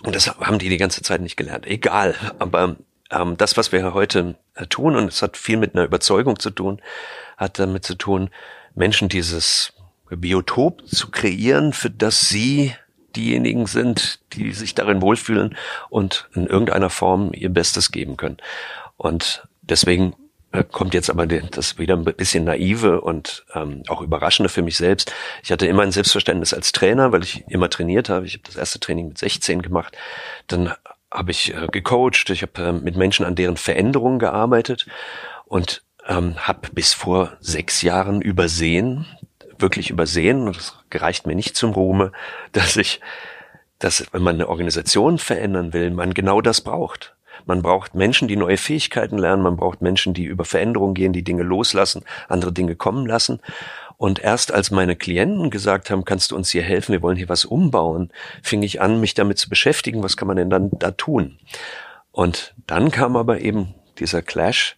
und 0.04 0.16
das 0.16 0.28
haben 0.28 0.60
die 0.60 0.70
die 0.70 0.78
ganze 0.78 1.02
Zeit 1.02 1.22
nicht 1.22 1.38
gelernt. 1.38 1.66
Egal, 1.66 2.16
aber 2.38 2.76
ähm, 3.14 3.38
das, 3.38 3.58
was 3.58 3.72
wir 3.72 3.94
heute 3.94 4.36
äh, 4.56 4.66
tun, 4.68 4.96
und 4.96 5.08
es 5.08 5.22
hat 5.22 5.38
viel 5.38 5.58
mit 5.58 5.76
einer 5.76 5.86
Überzeugung 5.86 6.40
zu 6.40 6.50
tun, 6.50 6.82
hat 7.38 7.60
damit 7.60 7.86
zu 7.86 7.96
tun, 7.96 8.30
Menschen 8.76 9.10
dieses 9.10 9.74
Biotop 10.10 10.88
zu 10.88 11.10
kreieren, 11.10 11.74
für 11.74 11.90
das 11.90 12.22
sie 12.22 12.74
diejenigen 13.16 13.68
sind, 13.68 14.20
die 14.34 14.52
sich 14.54 14.76
darin 14.76 15.02
wohlfühlen 15.02 15.56
und 15.90 16.28
in 16.34 16.48
irgendeiner 16.48 16.90
Form 16.90 17.32
ihr 17.34 17.50
Bestes 17.50 17.92
geben 17.92 18.18
können. 18.18 18.38
Und 18.98 19.48
deswegen 19.62 20.16
äh, 20.52 20.64
kommt 20.64 20.94
jetzt 20.94 21.10
aber 21.10 21.28
das 21.28 21.78
wieder 21.78 21.96
ein 21.96 22.04
bisschen 22.04 22.46
naive 22.46 23.02
und 23.02 23.46
ähm, 23.54 23.84
auch 23.88 24.02
überraschende 24.02 24.50
für 24.50 24.62
mich 24.62 24.78
selbst. 24.78 25.14
Ich 25.44 25.52
hatte 25.52 25.68
immer 25.68 25.84
ein 25.84 25.92
Selbstverständnis 25.92 26.54
als 26.54 26.72
Trainer, 26.72 27.12
weil 27.12 27.24
ich 27.24 27.44
immer 27.48 27.70
trainiert 27.70 28.10
habe. 28.10 28.26
Ich 28.26 28.34
habe 28.34 28.44
das 28.46 28.56
erste 28.56 28.80
Training 28.80 29.10
mit 29.10 29.18
16 29.18 29.62
gemacht. 29.62 29.96
Dann 30.48 30.74
habe 31.14 31.32
ich 31.32 31.54
äh, 31.54 31.68
gecoacht, 31.72 32.30
ich 32.30 32.42
habe 32.42 32.62
äh, 32.62 32.72
mit 32.74 32.98
Menschen 32.98 33.26
an 33.26 33.36
deren 33.36 33.58
Veränderungen 33.58 34.20
gearbeitet 34.20 34.88
und 35.46 35.84
ähm, 36.08 36.36
habe 36.38 36.70
bis 36.74 36.94
vor 36.94 37.34
sechs 37.40 37.82
Jahren 37.82 38.22
übersehen, 38.22 39.06
wirklich 39.58 39.90
übersehen, 39.90 40.48
und 40.48 40.58
das 40.58 40.78
gereicht 40.90 41.26
mir 41.28 41.36
nicht 41.36 41.56
zum 41.56 41.72
Ruhme, 41.72 42.12
dass 42.52 42.76
ich, 42.76 43.00
dass 43.80 44.06
wenn 44.12 44.24
man 44.24 44.36
eine 44.36 44.50
Organisation 44.50 45.20
verändern 45.20 45.74
will, 45.74 45.92
man 45.92 46.14
genau 46.14 46.42
das 46.42 46.62
braucht. 46.62 47.16
Man 47.46 47.62
braucht 47.62 47.94
Menschen, 47.94 48.28
die 48.28 48.38
neue 48.38 48.58
Fähigkeiten 48.58 49.18
lernen, 49.18 49.42
man 49.42 49.58
braucht 49.58 49.82
Menschen, 49.82 50.14
die 50.14 50.24
über 50.24 50.46
Veränderungen 50.46 50.94
gehen, 50.94 51.14
die 51.14 51.24
Dinge 51.24 51.44
loslassen, 51.44 52.06
andere 52.30 52.54
Dinge 52.54 52.76
kommen 52.76 53.06
lassen. 53.06 53.42
Und 54.04 54.20
erst 54.20 54.52
als 54.52 54.70
meine 54.70 54.98
Klienten 54.98 55.50
gesagt 55.50 55.90
haben, 55.90 56.04
kannst 56.04 56.32
du 56.32 56.36
uns 56.36 56.50
hier 56.50 56.62
helfen, 56.62 56.92
wir 56.92 57.02
wollen 57.02 57.16
hier 57.16 57.30
was 57.30 57.46
umbauen, 57.46 58.12
fing 58.42 58.62
ich 58.62 58.82
an, 58.82 59.00
mich 59.00 59.14
damit 59.14 59.38
zu 59.38 59.48
beschäftigen, 59.48 60.04
was 60.04 60.18
kann 60.18 60.28
man 60.28 60.36
denn 60.36 60.50
dann 60.50 60.72
da 60.74 60.92
tun? 60.92 61.40
Und 62.12 62.54
dann 62.68 62.92
kam 62.92 63.16
aber 63.16 63.40
eben 63.40 63.76
dieser 64.00 64.22
Clash 64.22 64.76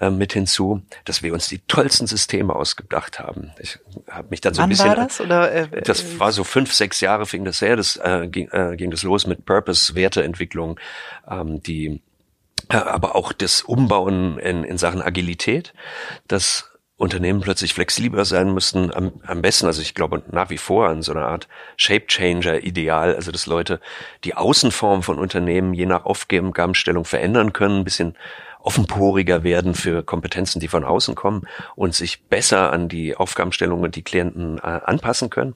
äh, 0.00 0.10
mit 0.10 0.32
hinzu, 0.32 0.82
dass 1.04 1.22
wir 1.22 1.32
uns 1.34 1.46
die 1.46 1.60
tollsten 1.68 2.08
Systeme 2.08 2.52
ausgedacht 2.52 3.20
haben. 3.20 3.52
Ich 3.60 3.78
habe 4.10 4.26
mich 4.30 4.40
dann 4.40 4.54
so 4.54 4.62
Wann 4.62 4.66
ein 4.66 4.70
bisschen. 4.70 4.88
war 4.88 4.96
das? 4.96 5.20
Oder, 5.20 5.52
äh, 5.52 5.82
das 5.82 6.18
war 6.18 6.32
so 6.32 6.42
fünf, 6.42 6.74
sechs 6.74 7.00
Jahre 7.00 7.26
fing 7.26 7.44
das 7.44 7.60
her. 7.60 7.76
Das 7.76 7.94
äh, 7.98 8.26
ging, 8.26 8.48
äh, 8.50 8.74
ging 8.74 8.90
das 8.90 9.04
los 9.04 9.28
mit 9.28 9.46
Purpose, 9.46 9.94
Werteentwicklung, 9.94 10.80
ähm, 11.30 11.62
die 11.62 12.02
äh, 12.70 12.76
aber 12.76 13.14
auch 13.14 13.32
das 13.32 13.62
Umbauen 13.62 14.36
in, 14.40 14.64
in 14.64 14.78
Sachen 14.78 15.00
Agilität, 15.00 15.74
dass 16.26 16.73
Unternehmen 17.04 17.40
plötzlich 17.40 17.74
flexibler 17.74 18.24
sein 18.24 18.52
müssten, 18.52 18.92
am, 18.92 19.12
am 19.26 19.42
besten, 19.42 19.66
also 19.66 19.80
ich 19.80 19.94
glaube 19.94 20.22
nach 20.32 20.50
wie 20.50 20.58
vor 20.58 20.88
an 20.88 21.02
so 21.02 21.12
einer 21.12 21.28
Art 21.28 21.46
Shape 21.76 22.06
Changer 22.06 22.64
Ideal, 22.64 23.14
also 23.14 23.30
dass 23.30 23.46
Leute 23.46 23.80
die 24.24 24.34
Außenform 24.34 25.02
von 25.02 25.18
Unternehmen 25.18 25.74
je 25.74 25.86
nach 25.86 26.04
Aufgabenstellung 26.04 27.04
verändern 27.04 27.52
können, 27.52 27.78
ein 27.80 27.84
bisschen 27.84 28.16
offenporiger 28.64 29.44
werden 29.44 29.74
für 29.74 30.02
Kompetenzen, 30.02 30.58
die 30.58 30.68
von 30.68 30.84
außen 30.84 31.14
kommen 31.14 31.42
und 31.76 31.94
sich 31.94 32.22
besser 32.24 32.72
an 32.72 32.88
die 32.88 33.14
Aufgabenstellungen 33.14 33.84
und 33.84 33.94
die 33.94 34.02
Klienten 34.02 34.58
äh, 34.58 34.62
anpassen 34.62 35.28
können. 35.28 35.54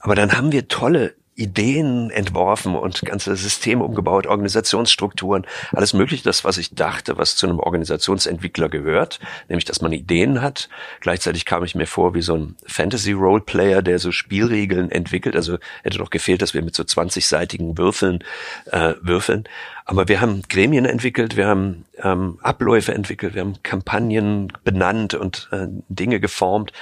Aber 0.00 0.14
dann 0.14 0.32
haben 0.32 0.50
wir 0.50 0.66
tolle 0.66 1.14
Ideen 1.40 2.10
entworfen 2.10 2.74
und 2.74 3.02
ganze 3.02 3.34
Systeme 3.34 3.82
umgebaut, 3.82 4.26
Organisationsstrukturen, 4.26 5.46
alles 5.72 5.94
mögliche, 5.94 6.22
das, 6.22 6.44
was 6.44 6.58
ich 6.58 6.74
dachte, 6.74 7.18
was 7.18 7.36
zu 7.36 7.46
einem 7.46 7.58
Organisationsentwickler 7.58 8.68
gehört, 8.68 9.20
nämlich, 9.48 9.64
dass 9.64 9.80
man 9.80 9.92
Ideen 9.92 10.42
hat. 10.42 10.68
Gleichzeitig 11.00 11.44
kam 11.44 11.64
ich 11.64 11.74
mir 11.74 11.86
vor 11.86 12.14
wie 12.14 12.22
so 12.22 12.34
ein 12.34 12.56
Fantasy-Roleplayer, 12.66 13.82
der 13.82 13.98
so 13.98 14.12
Spielregeln 14.12 14.90
entwickelt. 14.90 15.34
Also 15.34 15.58
hätte 15.82 15.98
doch 15.98 16.10
gefehlt, 16.10 16.42
dass 16.42 16.54
wir 16.54 16.62
mit 16.62 16.74
so 16.74 16.82
20-seitigen 16.82 17.78
Würfeln 17.78 18.22
äh, 18.66 18.94
würfeln. 19.00 19.44
Aber 19.84 20.08
wir 20.08 20.20
haben 20.20 20.42
Gremien 20.48 20.84
entwickelt, 20.84 21.36
wir 21.36 21.46
haben 21.46 21.84
ähm, 22.02 22.38
Abläufe 22.42 22.94
entwickelt, 22.94 23.34
wir 23.34 23.40
haben 23.40 23.62
Kampagnen 23.62 24.52
benannt 24.62 25.14
und 25.14 25.48
äh, 25.50 25.66
Dinge 25.88 26.20
geformt 26.20 26.72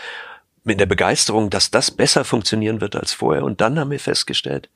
mit 0.69 0.79
der 0.79 0.87
Begeisterung, 0.87 1.51
dass 1.51 1.71
das 1.71 1.91
besser 1.91 2.25
funktionieren 2.25 2.81
wird 2.81 2.95
als 2.95 3.13
vorher. 3.13 3.43
Und 3.45 3.61
dann 3.61 3.79
haben 3.79 3.91
wir 3.91 3.99
festgestellt, 3.99 4.69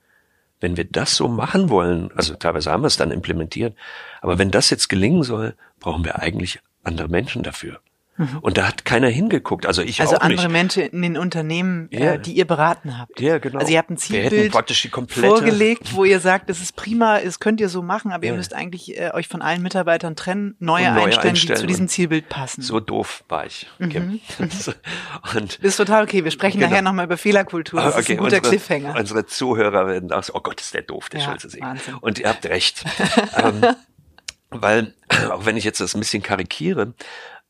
wenn 0.58 0.76
wir 0.76 0.84
das 0.84 1.16
so 1.16 1.28
machen 1.28 1.68
wollen, 1.68 2.10
also 2.16 2.34
teilweise 2.34 2.70
haben 2.70 2.82
wir 2.82 2.86
es 2.88 2.96
dann 2.96 3.10
implementiert, 3.10 3.76
aber 4.20 4.38
wenn 4.38 4.50
das 4.50 4.70
jetzt 4.70 4.88
gelingen 4.88 5.22
soll, 5.22 5.54
brauchen 5.80 6.04
wir 6.04 6.18
eigentlich 6.18 6.60
andere 6.82 7.08
Menschen 7.08 7.42
dafür. 7.42 7.80
Mhm. 8.16 8.38
Und 8.42 8.58
da 8.58 8.68
hat 8.68 8.84
keiner 8.84 9.08
hingeguckt. 9.08 9.64
Also 9.64 9.80
ich 9.80 10.00
also 10.00 10.16
auch 10.16 10.20
andere 10.20 10.42
nicht. 10.42 10.52
Menschen 10.52 10.82
in 10.82 11.00
den 11.02 11.16
Unternehmen, 11.16 11.88
Ja. 11.90 12.12
äh, 12.14 12.18
die 12.18 12.32
ihr 12.32 12.44
beraten 12.46 12.98
habt. 12.98 13.18
Ja, 13.20 13.38
genau. 13.38 13.58
Also 13.58 13.72
ihr 13.72 13.78
habt 13.78 13.88
ein 13.90 13.96
Zielbild 13.96 14.52
die 14.68 14.88
vorgelegt, 15.20 15.94
wo 15.94 16.04
ihr 16.04 16.20
sagt, 16.20 16.50
das 16.50 16.60
ist 16.60 16.76
prima, 16.76 17.20
das 17.20 17.40
könnt 17.40 17.60
ihr 17.60 17.70
so 17.70 17.82
machen, 17.82 18.12
aber 18.12 18.24
ihr 18.24 18.32
Ja. 18.32 18.36
müsst 18.36 18.54
eigentlich 18.54 18.98
äh, 19.00 19.10
euch 19.14 19.28
von 19.28 19.40
allen 19.40 19.62
Mitarbeitern 19.62 20.14
trennen, 20.14 20.56
neue, 20.58 20.92
neue 20.92 21.04
einstellen, 21.04 21.22
die 21.22 21.28
einstellen 21.30 21.60
zu 21.60 21.66
diesem 21.66 21.88
Zielbild 21.88 22.28
passen. 22.28 22.60
So 22.60 22.80
doof 22.80 23.24
war 23.28 23.46
ich. 23.46 23.66
Kim. 23.78 24.20
und 24.38 25.58
Das 25.58 25.58
ist 25.62 25.76
total 25.76 26.04
okay. 26.04 26.22
Wir 26.24 26.30
sprechen 26.30 26.58
Genau. 26.58 26.70
nachher 26.70 26.82
nochmal 26.82 27.06
über 27.06 27.16
Fehlerkultur. 27.16 27.80
Das 27.80 27.94
Ah, 27.96 28.00
ist 28.00 28.10
ein 28.10 28.16
guter 28.18 28.36
unsere, 28.36 28.42
Cliffhanger. 28.42 28.94
Unsere 28.98 29.26
Zuhörer 29.26 29.86
werden 29.86 30.12
auch 30.12 30.22
so, 30.22 30.34
oh 30.34 30.40
Gott, 30.40 30.60
ist 30.60 30.74
der 30.74 30.82
doof, 30.82 31.08
der 31.08 31.20
Ja, 31.20 31.26
Schulze. 31.30 31.58
Wahnsinn. 31.60 31.94
Und 32.00 32.18
ihr 32.18 32.28
habt 32.28 32.44
recht. 32.46 32.84
ähm, 33.42 33.62
weil, 34.50 34.94
auch 35.30 35.46
wenn 35.46 35.56
ich 35.56 35.64
jetzt 35.64 35.80
das 35.80 35.94
ein 35.94 36.00
bisschen 36.00 36.22
karikiere, 36.22 36.92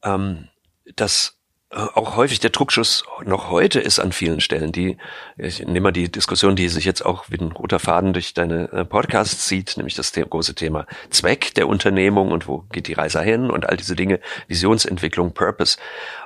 ähm, 0.05 0.49
dass 0.97 1.39
äh, 1.71 1.77
auch 1.77 2.17
häufig 2.17 2.41
der 2.41 2.51
Druckschuss 2.51 3.05
noch 3.25 3.51
heute 3.51 3.81
ist 3.81 3.99
an 3.99 4.13
vielen 4.13 4.41
Stellen. 4.41 4.73
Die, 4.73 4.99
ich 5.39 5.61
nehme 5.61 5.81
mal 5.81 5.93
die 5.93 6.11
Diskussion, 6.11 6.55
die 6.55 6.69
sich 6.69 6.85
jetzt 6.85 7.05
auch 7.05 7.25
wie 7.31 7.39
ein 7.39 7.53
roter 7.53 7.79
Faden 7.79 8.13
durch 8.13 8.35
deine 8.35 8.71
äh, 8.73 8.85
Podcasts 8.85 9.47
zieht, 9.47 9.77
nämlich 9.77 9.95
das 9.95 10.13
große 10.13 10.55
Thema 10.55 10.87
Zweck 11.11 11.55
der 11.55 11.69
Unternehmung 11.69 12.31
und 12.31 12.47
wo 12.47 12.65
geht 12.73 12.89
die 12.89 12.93
Reise 12.93 13.23
hin 13.23 13.51
und 13.51 13.69
all 13.69 13.77
diese 13.77 13.97
Dinge, 13.97 14.21
Visionsentwicklung, 14.49 15.33
Purpose. 15.33 15.79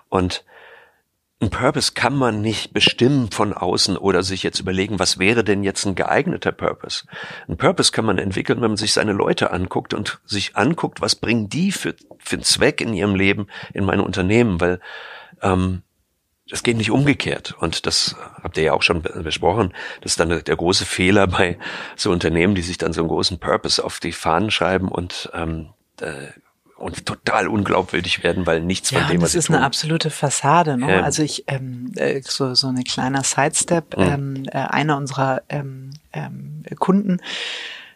Und 0.09 0.45
ein 1.39 1.51
Purpose 1.51 1.93
kann 1.93 2.17
man 2.17 2.41
nicht 2.41 2.73
bestimmen 2.73 3.31
von 3.31 3.53
außen 3.53 3.99
oder 3.99 4.23
sich 4.23 4.43
jetzt 4.43 4.59
überlegen, 4.59 4.99
was 4.99 5.19
wäre 5.19 5.45
denn 5.45 5.63
jetzt 5.63 5.85
ein 5.85 5.95
geeigneter 5.95 6.51
Purpose. 6.51 7.05
Ein 7.47 7.59
Purpose 7.59 7.93
kann 7.93 8.07
man 8.07 8.17
entwickeln, 8.17 8.63
wenn 8.63 8.71
man 8.71 8.79
sich 8.79 8.95
seine 8.95 9.13
Leute 9.13 9.51
anguckt 9.51 9.93
und 9.93 10.19
sich 10.25 10.57
anguckt, 10.57 11.03
was 11.03 11.15
bringen 11.15 11.51
die 11.51 11.73
für, 11.73 11.95
für 12.19 12.37
einen 12.37 12.43
Zweck 12.43 12.81
in 12.81 12.95
ihrem 12.95 13.15
Leben 13.15 13.49
in 13.75 13.85
meine 13.85 14.03
Unternehmen, 14.03 14.63
weil 14.63 14.81
ähm, 15.43 15.83
das 16.49 16.63
geht 16.63 16.79
nicht 16.79 16.91
umgekehrt. 16.91 17.55
Und 17.59 17.87
das 17.87 18.17
habt 18.43 18.57
ihr 18.57 18.63
ja 18.65 18.73
auch 18.73 18.83
schon 18.83 19.03
be- 19.03 19.23
besprochen. 19.23 19.75
Das 20.01 20.13
ist 20.13 20.21
dann 20.21 20.31
der, 20.31 20.41
der 20.41 20.57
große 20.57 20.87
Fehler 20.87 21.27
bei 21.27 21.59
so 21.97 22.13
Unternehmen, 22.13 22.55
die 22.55 22.63
sich 22.63 22.79
dann 22.79 22.95
so 22.95 23.03
einen 23.03 23.09
großen 23.09 23.41
Purpose 23.41 23.85
auf 23.85 24.01
die 24.01 24.13
Fahnen 24.13 24.51
schreiben 24.51 24.89
und 24.89 25.29
ähm, 25.35 25.71
äh, 26.01 26.29
und 26.77 27.07
total 27.07 27.49
unglaubwürdig 27.49 28.23
werden, 28.23 28.47
weil 28.47 28.61
nichts 28.61 28.91
Ja, 28.91 29.01
von 29.01 29.09
dem, 29.09 29.23
was 29.23 29.29
das 29.29 29.33
sie 29.33 29.39
ist 29.39 29.47
tun, 29.47 29.57
eine 29.57 29.65
absolute 29.65 30.11
Fassade. 30.11 30.77
Ne? 30.77 30.91
Ja. 30.97 31.03
Also 31.03 31.23
ich, 31.23 31.45
ähm, 31.47 31.93
äh, 31.97 32.21
so, 32.23 32.55
so 32.55 32.69
eine 32.69 32.85
kleiner 32.85 33.23
Sidestep, 33.23 33.97
Mhm. 33.97 34.03
ähm, 34.03 34.43
äh, 34.53 34.59
einer 34.59 34.97
unserer 34.97 35.43
ähm, 35.49 35.91
ähm, 36.13 36.63
Kunden 36.79 37.21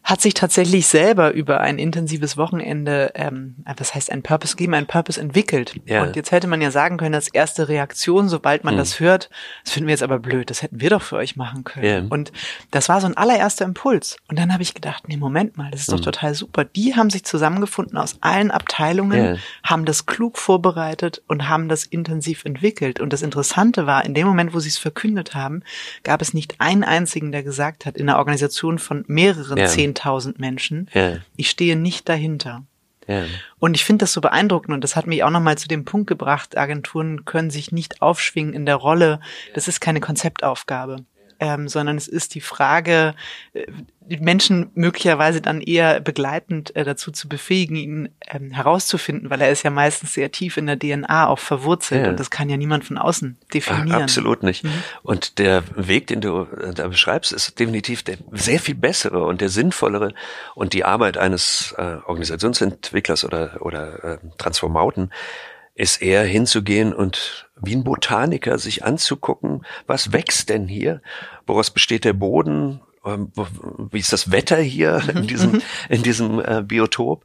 hat 0.02 0.20
sich 0.20 0.34
tatsächlich 0.34 0.86
selber 0.86 1.32
über 1.32 1.60
ein 1.60 1.78
intensives 1.78 2.36
Wochenende, 2.36 3.12
ähm, 3.14 3.56
was 3.76 3.94
heißt 3.94 4.10
ein 4.10 4.22
Purpose 4.22 4.56
geben, 4.56 4.74
ein 4.74 4.86
Purpose 4.86 5.20
entwickelt. 5.20 5.74
Ja. 5.84 6.02
Und 6.02 6.16
jetzt 6.16 6.32
hätte 6.32 6.46
man 6.48 6.60
ja 6.60 6.70
sagen 6.70 6.96
können, 6.96 7.14
als 7.14 7.28
erste 7.28 7.68
Reaktion, 7.68 8.28
sobald 8.28 8.64
man 8.64 8.74
Mhm. 8.74 8.78
das 8.78 8.98
hört, 8.98 9.30
das 9.64 9.72
finden 9.74 9.86
wir 9.88 9.92
jetzt 9.92 10.02
aber 10.02 10.18
blöd, 10.18 10.50
das 10.50 10.62
hätten 10.62 10.80
wir 10.80 10.90
doch 10.90 11.02
für 11.02 11.16
euch 11.16 11.36
machen 11.36 11.64
können. 11.64 11.84
Ja. 11.86 12.02
Und 12.08 12.32
das 12.70 12.88
war 12.88 13.00
so 13.00 13.06
ein 13.06 13.16
allererster 13.16 13.64
Impuls. 13.64 14.16
Und 14.28 14.38
dann 14.38 14.52
habe 14.52 14.62
ich 14.62 14.74
gedacht, 14.74 15.04
nee, 15.06 15.16
Moment 15.16 15.56
mal, 15.56 15.70
das 15.70 15.82
ist 15.82 15.92
doch 15.92 15.98
Mhm. 15.98 16.02
total 16.04 16.34
super. 16.34 16.64
Die 16.64 16.96
haben 16.96 17.10
sich 17.10 17.24
zusammengefunden 17.24 17.98
aus 17.98 18.16
allen 18.20 18.50
Abteilungen, 18.50 19.24
Ja. 19.34 19.36
haben 19.64 19.84
das 19.84 20.06
klug 20.06 20.38
vorbereitet 20.38 21.22
und 21.28 21.48
haben 21.48 21.68
das 21.68 21.84
intensiv 21.84 22.44
entwickelt. 22.44 23.00
Und 23.00 23.12
das 23.12 23.22
Interessante 23.22 23.86
war, 23.86 24.04
in 24.04 24.14
dem 24.14 24.26
Moment, 24.26 24.54
wo 24.54 24.60
sie 24.60 24.68
es 24.70 24.78
verkündet 24.78 25.34
haben, 25.34 25.62
gab 26.04 26.22
es 26.22 26.34
nicht 26.34 26.54
einen 26.58 26.84
einzigen, 26.84 27.32
der 27.32 27.42
gesagt 27.42 27.86
hat, 27.86 27.96
in 27.96 28.08
einer 28.08 28.18
Organisation 28.18 28.78
von 28.78 29.04
mehreren 29.06 29.58
Ja. 29.58 29.66
10.000 29.94 30.34
Menschen, 30.38 30.88
Ja. 30.94 31.18
ich 31.36 31.50
stehe 31.50 31.76
nicht 31.76 32.08
dahinter. 32.08 32.64
ja. 33.06 33.24
Und 33.58 33.74
ich 33.74 33.84
finde 33.84 34.04
das 34.04 34.12
so 34.12 34.20
beeindruckend 34.20 34.72
und 34.74 34.84
das 34.84 34.96
hat 34.96 35.06
mich 35.06 35.22
auch 35.24 35.30
nochmal 35.30 35.58
zu 35.58 35.68
dem 35.68 35.84
Punkt 35.84 36.06
gebracht, 36.06 36.56
Agenturen 36.56 37.24
können 37.24 37.50
sich 37.50 37.72
nicht 37.72 38.02
aufschwingen 38.02 38.54
in 38.54 38.66
der 38.66 38.76
Rolle, 38.76 39.20
das 39.54 39.68
ist 39.68 39.80
keine 39.80 40.00
Konzeptaufgabe. 40.00 41.04
Ähm, 41.42 41.68
sondern 41.68 41.96
es 41.96 42.06
ist 42.06 42.34
die 42.34 42.42
Frage, 42.42 43.14
äh, 43.54 43.66
die 44.02 44.18
Menschen 44.18 44.70
möglicherweise 44.74 45.40
dann 45.40 45.60
eher 45.60 46.00
begleitend 46.00 46.74
äh, 46.76 46.84
dazu 46.84 47.12
zu 47.12 47.28
befähigen, 47.28 47.76
ihn 47.76 48.08
ähm, 48.28 48.50
herauszufinden, 48.50 49.30
weil 49.30 49.40
er 49.40 49.50
ist 49.50 49.62
ja 49.62 49.70
meistens 49.70 50.12
sehr 50.14 50.30
tief 50.30 50.56
in 50.56 50.66
der 50.66 50.78
DNA 50.78 51.28
auch 51.28 51.38
verwurzelt 51.38 52.04
Ja. 52.04 52.10
und 52.10 52.20
das 52.20 52.30
kann 52.30 52.50
ja 52.50 52.56
niemand 52.56 52.84
von 52.84 52.98
außen 52.98 53.38
definieren. 53.54 54.02
Absolut 54.02 54.42
nicht. 54.42 54.66
Und 55.02 55.38
der 55.38 55.62
Weg, 55.76 56.08
den 56.08 56.20
du 56.20 56.42
äh, 56.42 56.74
da 56.74 56.88
beschreibst, 56.88 57.32
ist 57.32 57.58
definitiv 57.58 58.02
der 58.02 58.18
sehr 58.32 58.60
viel 58.60 58.74
bessere 58.74 59.24
und 59.24 59.40
der 59.40 59.48
sinnvollere. 59.48 60.12
Und 60.54 60.72
die 60.72 60.84
Arbeit 60.84 61.16
eines 61.16 61.74
äh, 61.78 61.96
Organisationsentwicklers 62.04 63.24
oder, 63.24 63.58
oder 63.60 64.04
äh, 64.04 64.18
Transformauten 64.38 65.10
ist 65.74 66.02
eher 66.02 66.24
hinzugehen 66.24 66.92
und 66.92 67.50
wie 67.60 67.74
ein 67.74 67.84
Botaniker 67.84 68.58
sich 68.58 68.84
anzugucken, 68.84 69.64
was 69.86 70.12
wächst 70.12 70.48
denn 70.48 70.68
hier? 70.68 71.02
Woraus 71.46 71.70
besteht 71.70 72.04
der 72.04 72.12
Boden? 72.12 72.80
Ähm, 73.04 73.32
Wie 73.90 73.98
ist 73.98 74.12
das 74.12 74.30
Wetter 74.30 74.58
hier 74.58 75.02
in 75.14 75.26
diesem, 75.26 75.62
in 75.88 76.02
diesem 76.02 76.40
äh, 76.40 76.62
Biotop? 76.62 77.24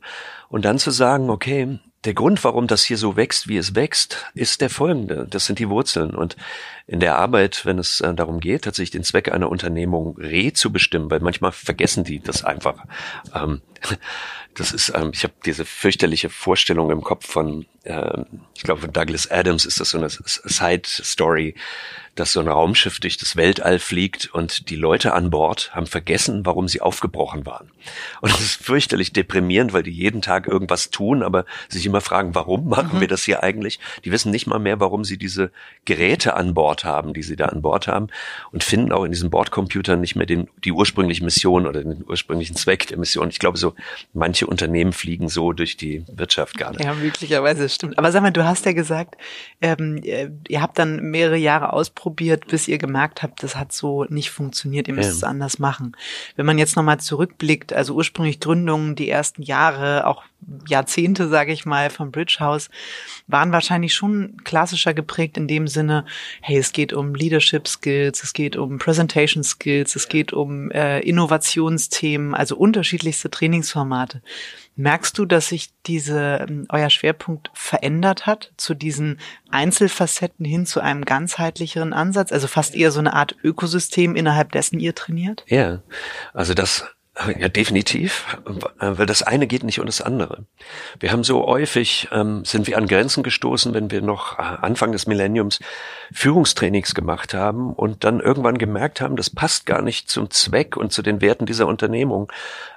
Und 0.49 0.65
dann 0.65 0.79
zu 0.79 0.91
sagen, 0.91 1.29
okay, 1.29 1.79
der 2.05 2.13
Grund, 2.13 2.43
warum 2.43 2.67
das 2.67 2.83
hier 2.83 2.97
so 2.97 3.15
wächst, 3.15 3.47
wie 3.47 3.57
es 3.57 3.75
wächst, 3.75 4.25
ist 4.33 4.61
der 4.61 4.69
folgende. 4.69 5.27
Das 5.29 5.45
sind 5.45 5.59
die 5.59 5.69
Wurzeln. 5.69 6.13
Und 6.13 6.35
in 6.87 6.99
der 6.99 7.17
Arbeit, 7.17 7.65
wenn 7.65 7.79
es 7.79 7.99
äh, 8.01 8.13
darum 8.13 8.39
geht, 8.39 8.63
tatsächlich 8.63 8.91
den 8.91 9.03
Zweck 9.03 9.31
einer 9.31 9.49
Unternehmung 9.49 10.15
re 10.17 10.53
zu 10.53 10.71
bestimmen, 10.71 11.09
weil 11.09 11.19
manchmal 11.19 11.51
vergessen 11.51 12.03
die 12.03 12.19
das 12.19 12.43
einfach. 12.43 12.85
Ähm, 13.33 13.61
das 14.53 14.71
ist, 14.71 14.93
ähm, 14.95 15.11
ich 15.13 15.23
habe 15.23 15.33
diese 15.45 15.65
fürchterliche 15.65 16.29
Vorstellung 16.29 16.91
im 16.91 17.01
Kopf 17.01 17.25
von, 17.25 17.65
ähm, 17.85 18.25
ich 18.55 18.63
glaube, 18.63 18.81
von 18.81 18.93
Douglas 18.93 19.29
Adams 19.31 19.65
ist 19.65 19.79
das 19.79 19.89
so 19.89 19.97
eine 19.97 20.09
Side-Story, 20.09 21.55
dass 22.15 22.31
so 22.31 22.39
ein 22.39 22.47
Raumschiff 22.47 22.99
durch 22.99 23.17
das 23.17 23.35
Weltall 23.35 23.79
fliegt 23.79 24.33
und 24.33 24.69
die 24.69 24.77
Leute 24.77 25.13
an 25.13 25.29
Bord 25.29 25.75
haben 25.75 25.85
vergessen, 25.85 26.45
warum 26.45 26.67
sie 26.67 26.81
aufgebrochen 26.81 27.45
waren. 27.45 27.69
Und 28.21 28.31
das 28.31 28.41
ist 28.41 28.63
fürchterlich 28.63 29.11
deprimierend, 29.11 29.73
weil 29.73 29.83
die 29.83 29.91
jeden 29.91 30.21
Tag 30.21 30.47
irgendwas 30.47 30.89
tun, 30.89 31.21
aber 31.21 31.45
sich 31.67 31.85
immer 31.85 32.01
fragen, 32.01 32.33
warum 32.33 32.69
machen 32.69 32.97
mhm. 32.97 33.01
wir 33.01 33.07
das 33.09 33.23
hier 33.23 33.43
eigentlich? 33.43 33.79
Die 34.05 34.11
wissen 34.11 34.31
nicht 34.31 34.47
mal 34.47 34.59
mehr, 34.59 34.79
warum 34.79 35.03
sie 35.03 35.17
diese 35.17 35.51
Geräte 35.83 36.35
an 36.35 36.53
Bord 36.53 36.85
haben, 36.85 37.13
die 37.13 37.23
sie 37.23 37.35
da 37.35 37.47
an 37.47 37.61
Bord 37.61 37.87
haben 37.87 38.07
und 38.51 38.63
finden 38.63 38.93
auch 38.93 39.03
in 39.03 39.11
diesen 39.11 39.29
Bordcomputern 39.29 39.99
nicht 39.99 40.15
mehr 40.15 40.25
den, 40.25 40.47
die 40.63 40.71
ursprüngliche 40.71 41.23
Mission 41.23 41.67
oder 41.67 41.83
den 41.83 42.05
ursprünglichen 42.07 42.55
Zweck 42.55 42.87
der 42.87 42.97
Mission. 42.97 43.29
Ich 43.29 43.39
glaube, 43.39 43.57
so 43.57 43.75
manche 44.13 44.47
Unternehmen 44.47 44.93
fliegen 44.93 45.27
so 45.27 45.51
durch 45.51 45.75
die 45.75 46.05
Wirtschaft 46.07 46.57
gar 46.57 46.71
nicht. 46.71 46.85
Ja, 46.85 46.93
möglicherweise 46.93 47.67
stimmt. 47.67 47.99
Aber 47.99 48.11
sag 48.13 48.21
mal, 48.21 48.31
du 48.31 48.45
hast 48.45 48.65
ja 48.65 48.71
gesagt, 48.71 49.15
ähm, 49.61 50.01
äh, 50.03 50.29
ihr 50.47 50.61
habt 50.61 50.79
dann 50.79 51.11
mehrere 51.11 51.37
Jahre 51.37 51.73
ausprobiert, 51.73 52.04
bis 52.11 52.67
ihr 52.67 52.77
gemerkt 52.77 53.23
habt, 53.23 53.43
das 53.43 53.55
hat 53.55 53.73
so 53.73 54.05
nicht 54.05 54.29
funktioniert, 54.29 54.87
ihr 54.87 54.93
müsst 54.93 55.09
ja. 55.09 55.15
es 55.15 55.23
anders 55.23 55.59
machen. 55.59 55.95
Wenn 56.35 56.45
man 56.45 56.57
jetzt 56.57 56.75
nochmal 56.75 56.99
zurückblickt, 56.99 57.73
also 57.73 57.93
ursprünglich 57.93 58.39
Gründungen, 58.39 58.95
die 58.95 59.09
ersten 59.09 59.41
Jahre, 59.41 60.07
auch 60.07 60.23
Jahrzehnte, 60.67 61.27
sage 61.27 61.51
ich 61.51 61.65
mal, 61.65 61.89
vom 61.89 62.11
Bridge 62.11 62.37
House, 62.39 62.69
waren 63.27 63.51
wahrscheinlich 63.51 63.93
schon 63.93 64.37
klassischer 64.43 64.93
geprägt 64.93 65.37
in 65.37 65.47
dem 65.47 65.67
Sinne, 65.67 66.05
hey, 66.41 66.57
es 66.57 66.71
geht 66.71 66.93
um 66.93 67.15
Leadership 67.15 67.67
Skills, 67.67 68.23
es 68.23 68.33
geht 68.33 68.55
um 68.55 68.77
Presentation 68.77 69.43
Skills, 69.43 69.95
es 69.95 70.07
geht 70.07 70.33
um 70.33 70.69
äh, 70.71 70.99
Innovationsthemen, 70.99 72.35
also 72.35 72.57
unterschiedlichste 72.57 73.29
Trainingsformate. 73.29 74.21
Merkst 74.75 75.17
du, 75.17 75.25
dass 75.25 75.47
sich 75.47 75.69
diese 75.85 76.45
ähm, 76.47 76.65
euer 76.69 76.89
Schwerpunkt 76.89 77.49
verändert 77.53 78.25
hat 78.25 78.51
zu 78.57 78.73
diesen 78.73 79.19
Einzelfacetten 79.49 80.45
hin 80.45 80.65
zu 80.65 80.81
einem 80.81 81.05
ganzheitlicheren 81.05 81.93
Ansatz, 81.93 82.31
also 82.31 82.47
fast 82.47 82.75
eher 82.75 82.91
so 82.91 82.99
eine 82.99 83.13
Art 83.13 83.35
Ökosystem 83.43 84.15
innerhalb 84.15 84.51
dessen 84.51 84.79
ihr 84.79 84.93
trainiert? 84.93 85.45
Ja, 85.47 85.81
also 86.33 86.53
das 86.53 86.85
ja, 87.39 87.47
definitiv, 87.47 88.37
weil 88.77 89.05
das 89.05 89.23
eine 89.23 89.47
geht 89.47 89.63
nicht 89.63 89.79
ohne 89.79 89.85
das 89.85 90.01
andere. 90.01 90.45
Wir 90.99 91.13
haben 91.13 91.23
so 91.23 91.45
häufig, 91.45 92.09
ähm, 92.11 92.43
sind 92.43 92.67
wir 92.67 92.77
an 92.77 92.87
Grenzen 92.87 93.23
gestoßen, 93.23 93.73
wenn 93.73 93.89
wir 93.89 94.01
noch 94.01 94.37
äh, 94.37 94.41
Anfang 94.41 94.91
des 94.91 95.07
Millenniums 95.07 95.59
Führungstrainings 96.11 96.93
gemacht 96.93 97.33
haben 97.33 97.73
und 97.73 98.03
dann 98.03 98.19
irgendwann 98.19 98.57
gemerkt 98.57 98.99
haben, 98.99 99.15
das 99.15 99.29
passt 99.29 99.65
gar 99.65 99.81
nicht 99.81 100.09
zum 100.09 100.29
Zweck 100.29 100.75
und 100.75 100.91
zu 100.91 101.01
den 101.01 101.21
Werten 101.21 101.45
dieser 101.45 101.67
Unternehmung. 101.67 102.29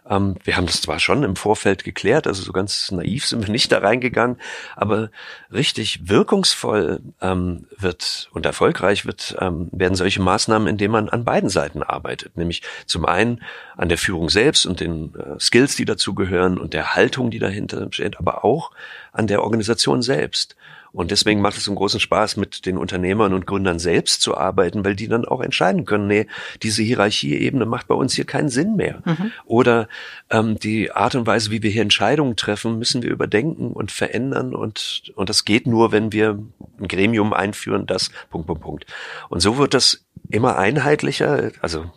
Ähm, 0.08 0.36
wir 0.44 0.56
haben 0.56 0.66
das 0.66 0.80
zwar 0.80 0.98
schon 0.98 1.22
im 1.22 1.36
Vorfeld 1.36 1.84
geklärt, 1.84 2.26
also 2.26 2.42
so 2.42 2.52
ganz 2.52 2.90
naiv 2.90 3.26
sind 3.26 3.46
wir 3.46 3.52
nicht 3.52 3.70
da 3.70 3.78
reingegangen, 3.78 4.38
aber 4.76 5.10
richtig 5.52 6.08
wirkungsvoll 6.08 7.00
ähm, 7.20 7.66
wird 7.76 8.28
und 8.32 8.46
erfolgreich 8.46 9.06
wird, 9.06 9.36
ähm, 9.40 9.68
werden 9.72 9.94
solche 9.94 10.22
Maßnahmen, 10.22 10.68
indem 10.68 10.92
man 10.92 11.08
an 11.08 11.24
beiden 11.24 11.50
Seiten 11.50 11.82
arbeitet, 11.82 12.36
nämlich 12.36 12.62
zum 12.86 13.04
einen 13.04 13.42
an 13.76 13.88
der 13.88 13.98
Führung 13.98 14.30
selbst 14.30 14.66
und 14.66 14.80
den 14.80 15.14
äh, 15.14 15.38
Skills, 15.38 15.76
die 15.76 15.84
dazu 15.84 16.14
gehören 16.14 16.58
und 16.58 16.72
der 16.72 16.94
Haltung, 16.94 17.30
die 17.30 17.38
dahinter 17.38 17.88
steht, 17.90 18.18
aber 18.18 18.44
auch 18.44 18.70
an 19.12 19.26
der 19.26 19.42
Organisation 19.42 20.02
selbst. 20.02 20.56
Und 20.92 21.11
deswegen 21.11 21.40
macht 21.40 21.57
es 21.57 21.66
einen 21.66 21.76
großen 21.76 22.00
Spaß, 22.00 22.37
mit 22.37 22.66
den 22.66 22.78
Unternehmern 22.78 23.33
und 23.35 23.47
Gründern 23.47 23.78
selbst 23.78 24.23
zu 24.23 24.37
arbeiten, 24.37 24.85
weil 24.85 24.97
die 24.97 25.09
dann 25.09 25.25
auch 25.25 25.40
entscheiden 25.40 25.85
können, 25.85 26.07
nee, 26.07 26.26
diese 26.62 26.83
Hierarchieebene 26.83 27.66
macht 27.66 27.88
bei 27.88 27.95
uns 27.95 28.14
hier 28.14 28.25
keinen 28.25 28.49
Sinn 28.49 28.76
mehr. 28.76 29.02
Mhm. 29.04 29.33
Oder 29.45 29.88
ähm, 30.30 30.59
die 30.59 30.90
Art 30.92 31.14
und 31.14 31.26
Weise, 31.26 31.50
wie 31.50 31.62
wir 31.62 31.71
hier 31.71 31.83
Entscheidungen 31.83 32.37
treffen, 32.37 32.78
müssen 32.78 33.02
wir 33.02 33.11
überdenken 33.11 33.73
und 33.73 33.92
verändern. 33.92 34.54
Und, 34.54 35.12
und 35.14 35.28
das 35.28 35.45
geht 35.45 35.66
nur, 35.66 35.92
wenn 35.92 36.12
wir 36.12 36.38
ein 36.80 36.88
Gremium 36.88 37.33
einführen, 37.33 37.87
das 37.87 38.11
Punkt, 38.30 38.47
Punkt, 38.47 38.62
Punkt. 38.62 38.87
Und 39.28 39.40
so 39.40 39.59
wird 39.59 39.75
das 39.75 40.04
immer 40.30 40.59
einheitlicher. 40.59 41.52
Also 41.61 41.90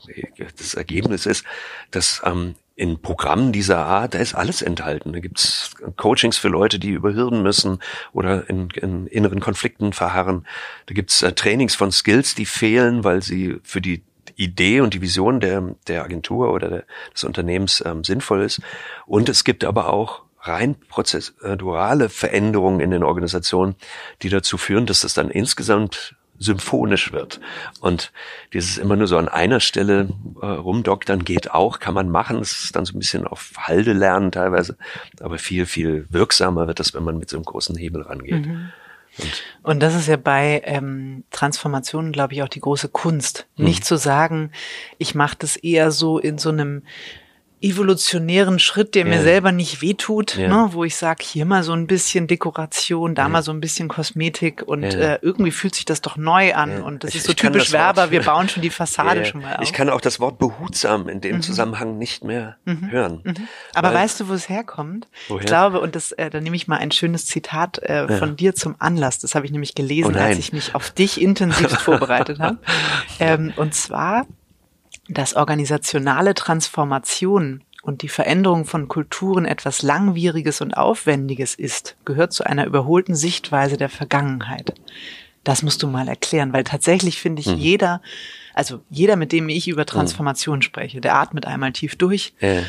das 0.58 0.74
Ergebnis 0.74 1.26
ist, 1.26 1.46
dass 1.92 2.22
ähm, 2.26 2.56
in 2.82 3.00
Programmen 3.00 3.52
dieser 3.52 3.86
Art, 3.86 4.16
da 4.16 4.18
ist 4.18 4.34
alles 4.34 4.64
enthalten. 4.64 5.14
Da 5.14 5.20
gibt's 5.20 5.70
Coachings 5.98 6.40
für 6.40 6.48
Leute, 6.48 6.80
die 6.80 6.90
über 6.90 7.14
Hürden 7.14 7.44
müssen 7.44 7.78
oder 8.12 8.50
in, 8.50 8.72
in 8.72 9.06
inneren 9.06 9.40
Konflikten 9.40 9.94
verharren. 9.94 10.48
Da 10.88 10.96
gibt's 10.96 11.22
äh, 11.22 11.32
Trainings 11.34 11.76
von 11.76 11.92
Skills, 11.92 12.34
die 12.34 12.48
fehlen, 12.48 13.04
weil 13.04 13.22
sie 13.22 13.58
für 13.62 13.82
die 13.82 14.04
Idee 14.36 14.82
und 14.82 14.96
die 14.96 15.02
Vision 15.02 15.40
der, 15.40 15.76
der 15.88 16.04
Agentur 16.04 16.52
oder 16.52 16.70
der, 16.70 16.84
des 17.14 17.24
Unternehmens 17.24 17.84
ähm, 17.86 18.04
sinnvoll 18.04 18.42
ist. 18.42 18.62
Und 19.06 19.30
es 19.30 19.44
gibt 19.44 19.64
aber 19.64 19.94
auch 19.94 20.24
rein 20.40 20.76
prozessuale 20.90 22.10
Veränderungen 22.10 22.80
in 22.80 22.90
den 22.90 23.04
Organisationen, 23.04 23.76
die 24.24 24.30
dazu 24.30 24.58
führen, 24.58 24.88
dass 24.88 25.02
das 25.02 25.14
dann 25.14 25.30
insgesamt 25.30 26.16
symphonisch 26.42 27.14
wird. 27.14 27.40
Und 27.80 28.12
dieses 28.54 28.78
immer 28.78 28.96
nur 28.96 29.08
so 29.08 29.18
an 29.18 29.30
einer 29.30 29.60
Stelle 29.60 30.10
äh, 30.42 30.46
rumdoktern 30.46 31.24
geht 31.24 31.52
auch, 31.52 31.80
kann 31.80 31.94
man 31.94 32.10
machen. 32.10 32.40
Es 32.40 32.64
ist 32.64 32.76
dann 32.76 32.86
so 32.86 32.96
ein 32.96 33.00
bisschen 33.00 33.28
auf 33.28 33.54
Halde 33.58 33.94
lernen 33.94 34.32
teilweise. 34.32 34.76
Aber 35.20 35.38
viel, 35.38 35.66
viel 35.66 36.08
wirksamer 36.10 36.68
wird 36.68 36.80
das, 36.80 36.94
wenn 36.94 37.04
man 37.04 37.18
mit 37.18 37.30
so 37.30 37.38
einem 37.38 37.46
großen 37.46 37.76
Hebel 37.76 38.02
rangeht. 38.02 38.46
Mhm. 38.46 38.72
Und, 39.18 39.44
und, 39.64 39.80
das 39.82 39.94
ist 39.94 40.08
ja 40.08 40.16
bei 40.16 40.62
ähm, 40.64 41.26
Transformationen, 41.32 42.14
glaube 42.14 42.34
ich, 42.34 42.44
auch 42.44 42.48
die 42.48 42.62
große 42.62 42.90
Kunst. 42.90 43.46
Nicht 43.58 43.82
mhm. 43.82 43.86
zu 43.86 43.98
sagen, 43.98 44.52
ich 44.98 45.16
mache 45.16 45.36
das 45.38 45.58
eher 45.58 45.92
so 45.92 46.18
in 46.18 46.38
so 46.38 46.50
einem 46.50 46.84
evolutionären 47.62 48.60
Schritt, 48.60 48.96
der 48.96 49.04
ja. 49.06 49.10
mir 49.10 49.22
selber 49.22 49.52
nicht 49.52 49.82
wehtut, 49.82 50.36
ja. 50.36 50.48
ne, 50.48 50.70
wo 50.74 50.84
ich 50.84 50.96
sage, 50.96 51.24
hier 51.24 51.46
mal 51.46 51.64
so 51.64 51.74
ein 51.74 51.88
bisschen 51.88 52.28
Dekoration, 52.28 53.14
da 53.14 53.24
ja. 53.24 53.30
mal 53.30 53.44
so 53.44 53.52
ein 53.52 53.62
bisschen 53.62 53.88
Kosmetik 53.88 54.64
und 54.66 54.84
äh, 54.84 55.20
irgendwie 55.22 55.52
fühlt 55.52 55.76
sich 55.76 55.86
das 55.86 56.02
doch 56.02 56.18
neu 56.18 56.54
an 56.56 56.82
und 56.82 57.04
das 57.04 57.12
ich, 57.12 57.18
ist 57.18 57.28
so 57.28 57.34
typisch 57.34 57.72
Werber, 57.72 58.12
wir 58.12 58.22
bauen 58.24 58.50
schon 58.50 58.64
die 58.64 58.70
Fassade 58.70 59.26
schon 59.26 59.42
mal 59.42 59.58
auf. 59.58 59.64
Ich 59.64 59.74
kann 59.74 59.90
auch 59.90 60.02
das 60.02 60.20
Wort 60.20 60.40
behutsam 60.40 61.08
in 61.08 61.22
dem 61.22 61.38
mhm. 61.38 61.42
Zusammenhang 61.42 61.98
nicht 61.98 62.24
mehr 62.24 62.58
mhm. 62.66 62.92
hören. 62.92 63.22
Mhm. 63.24 63.48
Aber 63.74 63.94
weißt 63.94 64.20
du, 64.20 64.30
wo 64.30 64.34
es 64.34 64.50
herkommt? 64.50 65.08
Woher? 65.28 65.42
Ich 65.42 65.46
glaube, 65.46 65.82
und 65.82 65.96
das, 65.96 66.12
äh, 66.14 66.30
da 66.30 66.42
nehme 66.42 66.56
ich 66.56 66.68
mal 66.68 66.78
ein 66.78 66.92
schönes 66.92 67.28
Zitat 67.28 67.78
äh, 67.80 68.18
von 68.18 68.36
dir 68.36 68.56
zum 68.56 68.76
Anlass, 68.80 69.20
das 69.20 69.36
habe 69.36 69.46
ich 69.46 69.52
nämlich 69.52 69.76
gelesen, 69.76 70.16
oh 70.16 70.20
als 70.20 70.40
ich 70.40 70.52
mich 70.52 70.74
auf 70.74 70.90
dich 70.90 71.22
intensiv 71.22 71.70
vorbereitet 71.80 72.40
habe. 72.40 72.58
Ähm, 73.20 73.54
und 73.56 73.76
zwar 73.76 74.26
dass 75.12 75.36
organisationale 75.36 76.34
Transformation 76.34 77.64
und 77.82 78.02
die 78.04 78.10
Veränderung 78.10 78.66
von 78.66 78.88
Kulturen 78.88 79.46
etwas 79.46 79.82
Langwieriges 79.82 80.62
und 80.62 80.74
Aufwendiges 80.76 81.56
ist, 81.56 81.96
gehört 82.06 82.34
zu 82.34 82.44
einer 82.44 82.66
überholten 82.66 83.16
Sichtweise 83.16 83.78
der 83.78 83.90
Vergangenheit. 83.90 84.74
Das 85.44 85.64
musst 85.64 85.82
du 85.82 85.88
mal 85.88 86.08
erklären, 86.08 86.54
weil 86.54 86.64
tatsächlich 86.64 87.20
finde 87.20 87.42
ich 87.42 87.48
mhm. 87.48 87.58
jeder, 87.58 88.02
also 88.54 88.82
jeder, 88.90 89.16
mit 89.16 89.32
dem 89.32 89.50
ich 89.50 89.68
über 89.68 89.88
Transformation 89.88 90.60
mhm. 90.60 90.64
spreche, 90.64 91.02
der 91.02 91.16
atmet 91.16 91.48
einmal 91.48 91.72
tief 91.72 91.96
durch. 91.96 92.34
Ja 92.40 92.62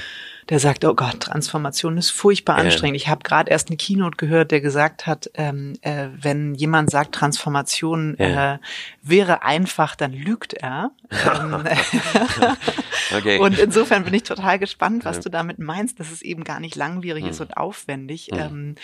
der 0.48 0.59
sagt, 0.59 0.85
oh 0.85 0.94
Gott, 0.94 1.20
Transformation 1.20 1.96
ist 1.96 2.11
furchtbar 2.11 2.57
anstrengend. 2.57 2.96
Ich 2.96 3.09
habe 3.09 3.22
gerade 3.22 3.50
erst 3.50 3.68
eine 3.68 3.76
Keynote 3.76 4.16
gehört, 4.16 4.50
der 4.50 4.61
gesagt 4.61 5.07
hat, 5.07 5.31
ähm, 5.35 5.74
äh, 5.83 6.09
wenn 6.14 6.55
jemand 6.55 6.90
sagt, 6.90 7.14
Transformation 7.14 8.18
äh, 8.18 8.59
wäre 9.02 9.42
einfach, 9.42 9.94
dann 9.94 10.12
lügt 10.12 10.55
er. 10.55 10.90
Ähm, 11.11 11.64
okay. 13.16 13.38
Und 13.38 13.59
insofern 13.59 14.05
bin 14.05 14.14
ich 14.14 14.24
total 14.24 14.59
gespannt, 14.59 15.05
was 15.05 15.20
du 15.20 15.31
damit 15.31 15.59
meinst, 15.59 16.00
dass 16.00 16.11
es 16.11 16.22
eben 16.22 16.44
gar 16.44 16.59
nicht 16.59 16.74
langwierig 16.74 17.24
ist 17.24 17.38
hm. 17.38 17.46
und 17.46 17.57
aufwendig. 17.57 18.31
Mhm. 18.33 18.38
Ähm, 18.38 18.74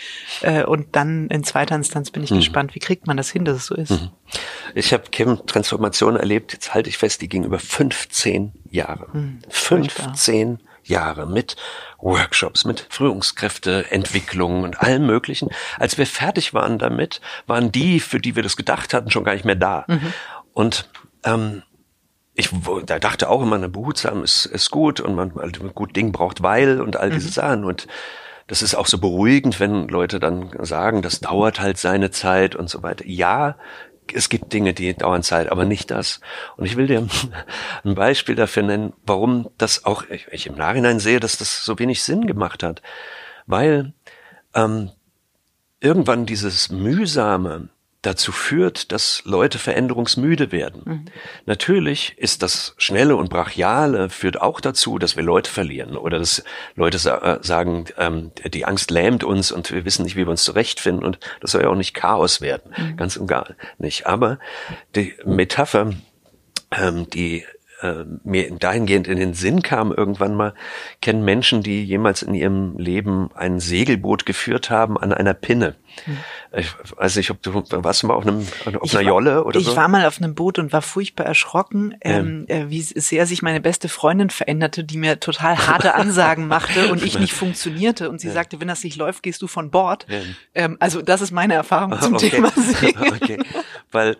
äh, 0.41 0.63
und 0.63 0.95
dann 0.95 1.27
in 1.27 1.43
zweiter 1.43 1.75
Instanz 1.75 2.11
bin 2.11 2.23
ich 2.23 2.31
mhm. 2.31 2.37
gespannt, 2.37 2.75
wie 2.75 2.79
kriegt 2.79 3.05
man 3.07 3.17
das 3.17 3.29
hin, 3.29 3.45
dass 3.45 3.57
es 3.57 3.65
so 3.65 3.75
ist. 3.75 3.91
Mhm. 3.91 4.09
Ich 4.75 4.93
habe 4.93 5.03
Kim 5.11 5.45
Transformation 5.45 6.15
erlebt, 6.15 6.53
jetzt 6.53 6.73
halte 6.73 6.89
ich 6.89 6.97
fest, 6.97 7.21
die 7.21 7.27
ging 7.27 7.43
über 7.43 7.59
15 7.59 8.53
Jahre. 8.69 9.07
15 9.49 10.59
Jahre 10.89 11.25
mit 11.25 11.55
Workshops, 11.99 12.65
mit 12.65 12.85
Führungskräfteentwicklung 12.89 14.63
und 14.63 14.81
allem 14.81 15.05
Möglichen. 15.05 15.49
Als 15.77 15.97
wir 15.97 16.05
fertig 16.05 16.53
waren 16.53 16.79
damit, 16.79 17.21
waren 17.47 17.71
die, 17.71 17.99
für 17.99 18.19
die 18.19 18.35
wir 18.35 18.43
das 18.43 18.57
gedacht 18.57 18.93
hatten, 18.93 19.11
schon 19.11 19.23
gar 19.23 19.33
nicht 19.33 19.45
mehr 19.45 19.55
da. 19.55 19.85
Mhm. 19.87 20.13
Und 20.53 20.89
ähm, 21.23 21.63
ich 22.33 22.49
da 22.85 22.99
dachte 22.99 23.29
auch 23.29 23.41
immer, 23.41 23.57
eine 23.57 23.69
behutsam 23.69 24.23
ist, 24.23 24.45
ist 24.45 24.71
gut 24.71 25.01
und 25.01 25.15
man 25.15 25.37
also 25.37 25.61
gut 25.69 25.95
Ding 25.95 26.11
braucht 26.11 26.41
weil 26.41 26.81
und 26.81 26.95
all 26.95 27.09
diese 27.09 27.27
mhm. 27.27 27.33
Sachen. 27.33 27.65
Und 27.65 27.87
das 28.47 28.61
ist 28.61 28.75
auch 28.75 28.87
so 28.87 28.97
beruhigend, 28.97 29.59
wenn 29.59 29.87
Leute 29.89 30.19
dann 30.19 30.49
sagen, 30.61 31.01
das 31.01 31.19
dauert 31.19 31.59
halt 31.59 31.77
seine 31.77 32.11
Zeit 32.11 32.55
und 32.55 32.69
so 32.69 32.81
weiter. 32.81 33.05
Ja, 33.05 33.57
es 34.13 34.29
gibt 34.29 34.53
Dinge, 34.53 34.73
die 34.73 34.93
dauern 34.93 35.23
Zeit, 35.23 35.51
aber 35.51 35.65
nicht 35.65 35.91
das. 35.91 36.19
Und 36.57 36.65
ich 36.65 36.75
will 36.75 36.87
dir 36.87 37.07
ein 37.83 37.95
Beispiel 37.95 38.35
dafür 38.35 38.63
nennen, 38.63 38.93
warum 39.05 39.49
das 39.57 39.85
auch, 39.85 40.03
ich, 40.09 40.47
im 40.47 40.55
Nachhinein 40.55 40.99
sehe, 40.99 41.19
dass 41.19 41.37
das 41.37 41.63
so 41.63 41.79
wenig 41.79 42.03
Sinn 42.03 42.27
gemacht 42.27 42.63
hat. 42.63 42.81
Weil 43.45 43.93
ähm, 44.53 44.91
irgendwann 45.79 46.25
dieses 46.25 46.69
mühsame 46.69 47.69
dazu 48.01 48.31
führt, 48.31 48.93
dass 48.93 49.21
Leute 49.25 49.59
veränderungsmüde 49.59 50.53
werden. 50.53 50.81
Mhm. 50.85 51.05
Natürlich 51.45 52.17
ist 52.17 52.43
das 52.43 52.73
Schnelle 52.77 53.17
und 53.17 53.29
Brachiale 53.29 54.09
führt 54.09 54.41
auch 54.41 54.61
dazu, 54.61 54.99
dass 54.99 55.17
wir 55.17 55.23
Leute 55.23 55.51
verlieren 55.51 55.97
oder 55.97 56.17
dass 56.17 56.43
Leute 56.75 56.97
sa 56.97 57.17
äh, 57.17 57.39
sagen, 57.41 57.85
ähm, 57.97 58.31
die 58.45 58.65
Angst 58.65 58.89
lähmt 58.89 59.25
uns 59.25 59.51
und 59.51 59.71
wir 59.71 59.83
wissen 59.83 60.03
nicht, 60.03 60.15
wie 60.15 60.25
wir 60.25 60.29
uns 60.29 60.45
zurechtfinden 60.45 61.03
und 61.03 61.19
das 61.41 61.51
soll 61.51 61.63
ja 61.63 61.69
auch 61.69 61.75
nicht 61.75 61.93
Chaos 61.93 62.39
werden, 62.39 62.73
mhm. 62.77 62.95
ganz 62.95 63.17
und 63.17 63.27
gar 63.27 63.55
nicht. 63.77 64.07
Aber 64.07 64.39
die 64.95 65.15
Metapher, 65.25 65.91
ähm, 66.71 67.09
die 67.09 67.43
äh, 67.81 68.05
mir 68.23 68.51
dahingehend 68.51 69.07
in 69.07 69.17
den 69.17 69.33
Sinn 69.33 69.61
kam 69.61 69.91
irgendwann 69.91 70.35
mal, 70.35 70.53
kennen 71.01 71.23
Menschen, 71.23 71.63
die 71.63 71.83
jemals 71.83 72.21
in 72.21 72.33
ihrem 72.33 72.77
Leben 72.77 73.29
ein 73.35 73.59
Segelboot 73.59 74.25
geführt 74.25 74.69
haben 74.69 74.97
an 74.97 75.13
einer 75.13 75.33
Pinne. 75.33 75.75
Hm. 76.05 76.17
Ich 76.57 76.73
weiß 76.97 77.15
nicht, 77.15 77.31
ob 77.31 77.41
du 77.41 77.53
warst 77.53 78.03
du 78.03 78.07
mal 78.07 78.13
auf 78.13 78.25
einem 78.25 78.45
auf 78.65 78.83
ich 78.83 78.97
einer 78.97 79.07
Jolle 79.07 79.43
oder 79.43 79.59
ich 79.59 79.65
so? 79.65 79.71
Ich 79.71 79.77
war 79.77 79.87
mal 79.87 80.05
auf 80.05 80.17
einem 80.17 80.35
Boot 80.35 80.59
und 80.59 80.73
war 80.73 80.81
furchtbar 80.81 81.25
erschrocken, 81.25 81.95
ähm, 82.01 82.45
äh, 82.47 82.69
wie 82.69 82.81
sehr 82.81 83.25
sich 83.25 83.41
meine 83.41 83.61
beste 83.61 83.89
Freundin 83.89 84.29
veränderte, 84.29 84.83
die 84.83 84.97
mir 84.97 85.19
total 85.19 85.57
harte 85.67 85.95
Ansagen 85.95 86.47
machte 86.47 86.91
und 86.91 87.03
ich 87.03 87.19
nicht 87.19 87.33
funktionierte. 87.39 88.09
Und 88.09 88.19
sie 88.21 88.27
ja. 88.27 88.33
sagte, 88.33 88.59
wenn 88.59 88.67
das 88.67 88.83
nicht 88.83 88.97
läuft, 88.97 89.23
gehst 89.23 89.41
du 89.41 89.47
von 89.47 89.71
Bord. 89.71 90.05
Ja. 90.09 90.19
Ähm, 90.55 90.77
also 90.79 91.01
das 91.01 91.21
ist 91.21 91.31
meine 91.31 91.53
Erfahrung 91.53 91.99
zum 92.01 92.15
okay. 92.15 92.29
Thema 92.29 92.51
Segeln. 92.55 93.13
Okay. 93.13 93.39
Weil 93.91 94.17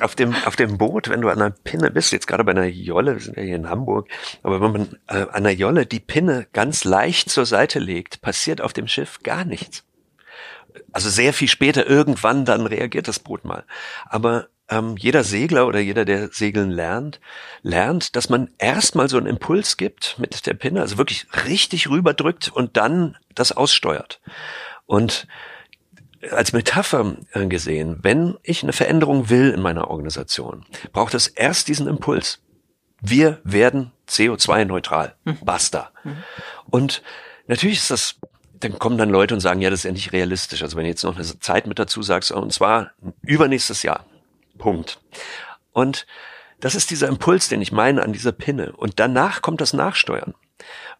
auf 0.00 0.14
dem, 0.14 0.34
auf 0.44 0.56
dem 0.56 0.78
Boot, 0.78 1.08
wenn 1.08 1.20
du 1.20 1.28
an 1.28 1.40
einer 1.40 1.50
Pinne 1.50 1.90
bist, 1.90 2.12
jetzt 2.12 2.26
gerade 2.26 2.44
bei 2.44 2.52
einer 2.52 2.66
Jolle, 2.66 3.14
wir 3.14 3.20
sind 3.20 3.36
ja 3.36 3.42
hier 3.42 3.56
in 3.56 3.68
Hamburg, 3.68 4.08
aber 4.42 4.60
wenn 4.60 4.72
man 4.72 4.98
äh, 5.08 5.22
an 5.22 5.28
einer 5.30 5.50
Jolle 5.50 5.86
die 5.86 6.00
Pinne 6.00 6.46
ganz 6.52 6.84
leicht 6.84 7.30
zur 7.30 7.46
Seite 7.46 7.78
legt, 7.78 8.20
passiert 8.20 8.60
auf 8.60 8.72
dem 8.72 8.88
Schiff 8.88 9.22
gar 9.22 9.44
nichts. 9.44 9.84
Also 10.92 11.08
sehr 11.08 11.32
viel 11.32 11.48
später, 11.48 11.86
irgendwann 11.86 12.44
dann 12.44 12.66
reagiert 12.66 13.08
das 13.08 13.18
Boot 13.18 13.44
mal. 13.44 13.64
Aber 14.06 14.48
ähm, 14.68 14.96
jeder 14.98 15.24
Segler 15.24 15.66
oder 15.66 15.78
jeder, 15.78 16.04
der 16.04 16.28
segeln 16.32 16.70
lernt, 16.70 17.20
lernt, 17.62 18.16
dass 18.16 18.28
man 18.28 18.50
erstmal 18.58 19.08
so 19.08 19.16
einen 19.16 19.26
Impuls 19.26 19.76
gibt 19.76 20.18
mit 20.18 20.46
der 20.46 20.54
Pinne, 20.54 20.80
also 20.80 20.98
wirklich 20.98 21.26
richtig 21.46 21.88
rüberdrückt 21.88 22.50
und 22.52 22.76
dann 22.76 23.16
das 23.34 23.52
aussteuert. 23.52 24.20
Und 24.86 25.26
als 26.30 26.52
Metapher 26.52 27.16
äh, 27.32 27.46
gesehen, 27.46 27.98
wenn 28.02 28.36
ich 28.42 28.62
eine 28.62 28.72
Veränderung 28.72 29.28
will 29.30 29.50
in 29.50 29.60
meiner 29.60 29.90
Organisation, 29.90 30.64
braucht 30.92 31.14
es 31.14 31.28
erst 31.28 31.68
diesen 31.68 31.86
Impuls. 31.86 32.40
Wir 33.00 33.40
werden 33.44 33.92
CO2-neutral. 34.08 35.14
Mhm. 35.24 35.38
Basta. 35.44 35.90
Mhm. 36.04 36.16
Und 36.70 37.02
natürlich 37.46 37.78
ist 37.78 37.90
das, 37.90 38.16
dann 38.60 38.78
kommen 38.78 38.98
dann 38.98 39.10
Leute 39.10 39.34
und 39.34 39.40
sagen, 39.40 39.60
ja, 39.60 39.70
das 39.70 39.80
ist 39.80 39.84
ja 39.84 39.92
nicht 39.92 40.12
realistisch. 40.12 40.62
Also 40.62 40.76
wenn 40.76 40.84
du 40.84 40.90
jetzt 40.90 41.04
noch 41.04 41.16
eine 41.16 41.40
Zeit 41.40 41.66
mit 41.66 41.78
dazu 41.78 42.02
sagst, 42.02 42.32
und 42.32 42.52
zwar 42.52 42.92
übernächstes 43.22 43.82
Jahr. 43.82 44.06
Punkt. 44.58 45.00
Und 45.72 46.06
das 46.60 46.74
ist 46.74 46.90
dieser 46.90 47.08
Impuls, 47.08 47.48
den 47.48 47.60
ich 47.60 47.72
meine 47.72 48.02
an 48.02 48.12
dieser 48.12 48.32
Pinne. 48.32 48.72
Und 48.72 48.98
danach 48.98 49.42
kommt 49.42 49.60
das 49.60 49.72
Nachsteuern. 49.72 50.34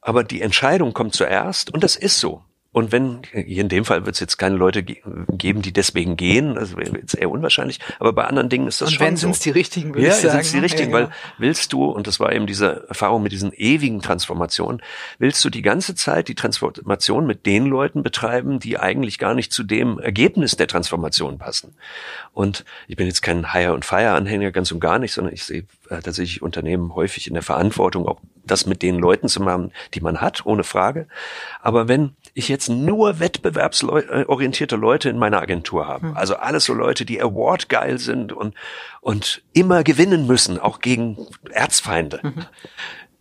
Aber 0.00 0.22
die 0.22 0.42
Entscheidung 0.42 0.92
kommt 0.92 1.14
zuerst 1.14 1.72
und 1.72 1.82
das 1.82 1.96
ist 1.96 2.20
so. 2.20 2.44
Und 2.76 2.92
wenn, 2.92 3.22
hier 3.32 3.62
in 3.62 3.70
dem 3.70 3.86
Fall 3.86 4.04
wird 4.04 4.16
es 4.16 4.20
jetzt 4.20 4.36
keine 4.36 4.56
Leute 4.56 4.82
geben, 4.82 5.62
die 5.62 5.72
deswegen 5.72 6.18
gehen, 6.18 6.56
das 6.56 6.76
wäre 6.76 6.98
jetzt 6.98 7.14
eher 7.14 7.30
unwahrscheinlich, 7.30 7.80
aber 7.98 8.12
bei 8.12 8.24
anderen 8.24 8.50
Dingen 8.50 8.66
ist 8.66 8.82
das 8.82 8.88
und 8.88 8.96
schon 8.96 9.06
wenn 9.06 9.16
so. 9.16 9.22
sind 9.22 9.30
es 9.30 9.38
die 9.38 9.48
richtigen, 9.48 9.94
würde 9.94 10.06
ja, 10.06 10.12
ich 10.12 10.16
sagen. 10.16 10.32
sind 10.32 10.40
es 10.42 10.52
die 10.52 10.58
richtigen, 10.58 10.90
ja, 10.90 10.98
genau. 10.98 11.08
weil 11.08 11.16
willst 11.38 11.72
du, 11.72 11.86
und 11.86 12.06
das 12.06 12.20
war 12.20 12.34
eben 12.34 12.46
diese 12.46 12.84
Erfahrung 12.86 13.22
mit 13.22 13.32
diesen 13.32 13.54
ewigen 13.54 14.02
Transformationen, 14.02 14.82
willst 15.18 15.42
du 15.42 15.48
die 15.48 15.62
ganze 15.62 15.94
Zeit 15.94 16.28
die 16.28 16.34
Transformation 16.34 17.26
mit 17.26 17.46
den 17.46 17.64
Leuten 17.64 18.02
betreiben, 18.02 18.60
die 18.60 18.78
eigentlich 18.78 19.18
gar 19.18 19.32
nicht 19.32 19.54
zu 19.54 19.62
dem 19.62 19.98
Ergebnis 19.98 20.56
der 20.56 20.66
Transformation 20.66 21.38
passen. 21.38 21.74
Und 22.34 22.66
ich 22.88 22.96
bin 22.96 23.06
jetzt 23.06 23.22
kein 23.22 23.54
Hire- 23.54 23.72
und 23.72 23.86
Fire-Anhänger, 23.86 24.52
ganz 24.52 24.70
und 24.70 24.80
gar 24.80 24.98
nicht, 24.98 25.14
sondern 25.14 25.32
ich 25.32 25.44
sehe 25.44 25.64
äh, 25.88 26.00
tatsächlich 26.02 26.42
Unternehmen 26.42 26.94
häufig 26.94 27.26
in 27.28 27.34
der 27.34 27.42
Verantwortung, 27.42 28.06
auch 28.06 28.20
das 28.44 28.66
mit 28.66 28.82
den 28.82 28.98
Leuten 28.98 29.28
zu 29.28 29.42
machen, 29.42 29.72
die 29.94 30.00
man 30.00 30.20
hat, 30.20 30.46
ohne 30.46 30.64
Frage. 30.64 31.08
Aber 31.60 31.88
wenn 31.88 32.14
ich 32.34 32.48
jetzt 32.48 32.68
nur 32.68 33.18
wettbewerbsorientierte 33.18 34.76
Leute 34.76 35.08
in 35.08 35.18
meiner 35.18 35.40
Agentur 35.40 35.88
habe. 35.88 36.08
Hm. 36.08 36.16
Also 36.16 36.36
alles 36.36 36.64
so 36.66 36.74
Leute, 36.74 37.06
die 37.06 37.20
awardgeil 37.20 37.98
sind 37.98 38.32
und, 38.32 38.54
und 39.00 39.42
immer 39.54 39.82
gewinnen 39.82 40.26
müssen, 40.26 40.58
auch 40.58 40.80
gegen 40.80 41.16
Erzfeinde. 41.50 42.20
Mhm. 42.22 42.44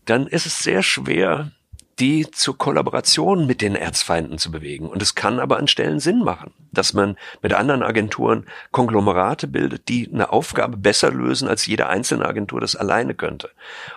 Dann 0.03 0.27
ist 0.27 0.45
es 0.45 0.59
sehr 0.59 0.83
schwer, 0.83 1.51
die 1.99 2.29
zur 2.31 2.57
Kollaboration 2.57 3.47
mit 3.47 3.61
den 3.61 3.75
Erzfeinden 3.75 4.37
zu 4.37 4.51
bewegen. 4.51 4.89
Und 4.89 5.01
es 5.01 5.15
kann 5.15 5.39
aber 5.39 5.57
an 5.57 5.67
Stellen 5.67 5.99
Sinn 5.99 6.19
machen, 6.19 6.53
dass 6.71 6.93
man 6.93 7.15
mit 7.41 7.53
anderen 7.53 7.83
Agenturen 7.83 8.45
Konglomerate 8.71 9.47
bildet, 9.47 9.87
die 9.87 10.09
eine 10.11 10.33
Aufgabe 10.33 10.75
besser 10.75 11.11
lösen, 11.11 11.47
als 11.47 11.65
jede 11.65 11.87
einzelne 11.87 12.25
Agentur 12.25 12.59
das 12.59 12.75
alleine 12.75 13.15
könnte. 13.15 13.49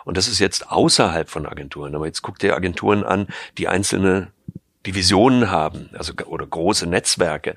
Und 0.04 0.16
das 0.16 0.28
ist 0.28 0.38
jetzt 0.38 0.70
außerhalb 0.70 1.28
von 1.28 1.46
Agenturen. 1.46 1.94
Aber 1.94 2.06
jetzt 2.06 2.22
guckt 2.22 2.42
ihr 2.44 2.54
Agenturen 2.54 3.04
an, 3.04 3.26
die 3.58 3.66
einzelne 3.66 4.28
Divisionen 4.86 5.50
haben, 5.50 5.90
also 5.92 6.12
oder 6.26 6.46
große 6.46 6.86
Netzwerke. 6.86 7.56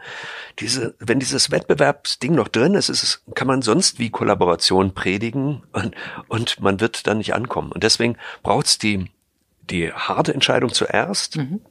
Diese, 0.60 0.96
wenn 1.00 1.20
dieses 1.20 1.52
Wettbewerbsding 1.52 2.34
noch 2.34 2.48
drin 2.48 2.74
ist, 2.74 2.90
ist 2.90 3.04
es, 3.04 3.24
kann 3.36 3.48
man 3.48 3.62
sonst 3.62 4.00
wie 4.00 4.10
Kollaboration 4.10 4.94
predigen 4.94 5.64
und, 5.72 5.96
und 6.28 6.60
man 6.60 6.80
wird 6.80 7.06
dann 7.06 7.20
nicht 7.20 7.36
ankommen. 7.36 7.72
Und 7.72 7.84
deswegen 7.84 8.18
braucht's 8.42 8.80
die, 8.80 9.06
die 9.70 9.92
harte 9.92 10.34
Entscheidung 10.34 10.74
zuerst. 10.74 11.38
Mhm. 11.38 11.62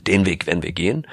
Den 0.00 0.26
Weg 0.26 0.46
werden 0.46 0.62
wir 0.62 0.72
gehen. 0.72 1.06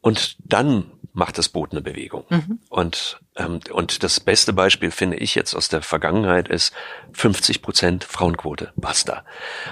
Und 0.00 0.36
dann 0.44 0.86
macht 1.12 1.38
das 1.38 1.48
Boot 1.48 1.72
eine 1.72 1.80
Bewegung. 1.80 2.24
Mhm. 2.28 2.60
Und, 2.68 3.20
ähm, 3.36 3.60
und 3.72 4.02
das 4.02 4.20
beste 4.20 4.52
Beispiel 4.52 4.90
finde 4.90 5.16
ich 5.16 5.34
jetzt 5.34 5.54
aus 5.54 5.68
der 5.68 5.82
Vergangenheit 5.82 6.48
ist 6.48 6.72
50 7.12 7.62
Prozent 7.62 8.04
Frauenquote. 8.04 8.72
Basta. 8.76 9.24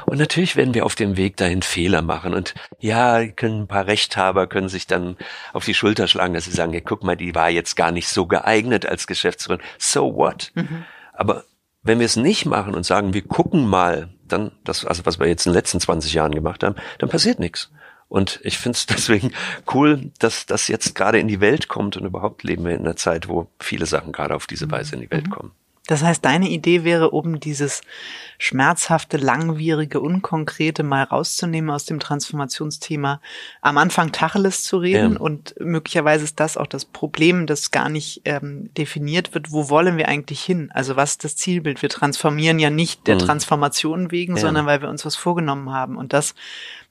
Und 0.06 0.18
natürlich 0.18 0.56
werden 0.56 0.74
wir 0.74 0.84
auf 0.84 0.94
dem 0.94 1.16
Weg 1.16 1.36
dahin 1.36 1.62
Fehler 1.62 2.02
machen. 2.02 2.34
Und 2.34 2.54
ja, 2.80 3.26
können 3.28 3.62
ein 3.62 3.68
paar 3.68 3.86
Rechthaber 3.86 4.46
können 4.46 4.68
sich 4.68 4.86
dann 4.86 5.16
auf 5.52 5.64
die 5.64 5.74
Schulter 5.74 6.08
schlagen, 6.08 6.34
dass 6.34 6.46
sie 6.46 6.50
sagen, 6.50 6.72
ja, 6.72 6.80
guck 6.80 7.04
mal, 7.04 7.16
die 7.16 7.34
war 7.34 7.50
jetzt 7.50 7.76
gar 7.76 7.92
nicht 7.92 8.08
so 8.08 8.26
geeignet 8.26 8.86
als 8.86 9.06
Geschäftsführerin. 9.06 9.64
So 9.78 10.16
what? 10.16 10.50
Mhm. 10.54 10.84
Aber 11.12 11.44
wenn 11.82 12.00
wir 12.00 12.06
es 12.06 12.16
nicht 12.16 12.46
machen 12.46 12.74
und 12.74 12.84
sagen, 12.84 13.14
wir 13.14 13.22
gucken 13.22 13.66
mal, 13.66 14.08
dann, 14.28 14.52
das, 14.64 14.84
also 14.84 15.04
was 15.06 15.18
wir 15.18 15.26
jetzt 15.26 15.46
in 15.46 15.52
den 15.52 15.56
letzten 15.56 15.80
20 15.80 16.12
Jahren 16.12 16.34
gemacht 16.34 16.62
haben, 16.62 16.76
dann 16.98 17.08
passiert 17.08 17.38
nichts. 17.38 17.70
Und 18.08 18.40
ich 18.42 18.58
finde 18.58 18.76
es 18.76 18.86
deswegen 18.86 19.32
cool, 19.72 20.10
dass 20.18 20.46
das 20.46 20.68
jetzt 20.68 20.94
gerade 20.94 21.18
in 21.18 21.28
die 21.28 21.40
Welt 21.40 21.68
kommt 21.68 21.96
und 21.96 22.04
überhaupt 22.04 22.42
leben 22.42 22.64
wir 22.64 22.74
in 22.74 22.80
einer 22.80 22.96
Zeit, 22.96 23.28
wo 23.28 23.48
viele 23.58 23.86
Sachen 23.86 24.12
gerade 24.12 24.34
auf 24.34 24.46
diese 24.46 24.70
Weise 24.70 24.94
in 24.94 25.02
die 25.02 25.10
Welt 25.10 25.26
mhm. 25.26 25.32
kommen. 25.32 25.52
Das 25.88 26.02
heißt, 26.02 26.22
deine 26.22 26.50
Idee 26.50 26.84
wäre, 26.84 27.12
um 27.12 27.40
dieses 27.40 27.80
schmerzhafte, 28.36 29.16
langwierige, 29.16 30.00
unkonkrete 30.00 30.82
mal 30.82 31.02
rauszunehmen 31.02 31.70
aus 31.70 31.86
dem 31.86 31.98
Transformationsthema, 31.98 33.22
am 33.62 33.78
Anfang 33.78 34.12
Tacheles 34.12 34.64
zu 34.64 34.76
reden 34.76 35.14
ja. 35.14 35.18
und 35.18 35.54
möglicherweise 35.58 36.24
ist 36.24 36.38
das 36.40 36.58
auch 36.58 36.66
das 36.66 36.84
Problem, 36.84 37.46
das 37.46 37.70
gar 37.70 37.88
nicht 37.88 38.20
ähm, 38.26 38.68
definiert 38.74 39.32
wird, 39.32 39.50
wo 39.50 39.70
wollen 39.70 39.96
wir 39.96 40.08
eigentlich 40.08 40.42
hin? 40.42 40.70
Also 40.74 40.94
was 40.94 41.12
ist 41.12 41.24
das 41.24 41.36
Zielbild? 41.36 41.80
Wir 41.80 41.88
transformieren 41.88 42.58
ja 42.58 42.68
nicht 42.68 43.06
der 43.06 43.14
mhm. 43.14 43.20
Transformation 43.20 44.10
wegen, 44.10 44.36
ja. 44.36 44.42
sondern 44.42 44.66
weil 44.66 44.82
wir 44.82 44.90
uns 44.90 45.06
was 45.06 45.16
vorgenommen 45.16 45.72
haben 45.72 45.96
und 45.96 46.12
das 46.12 46.34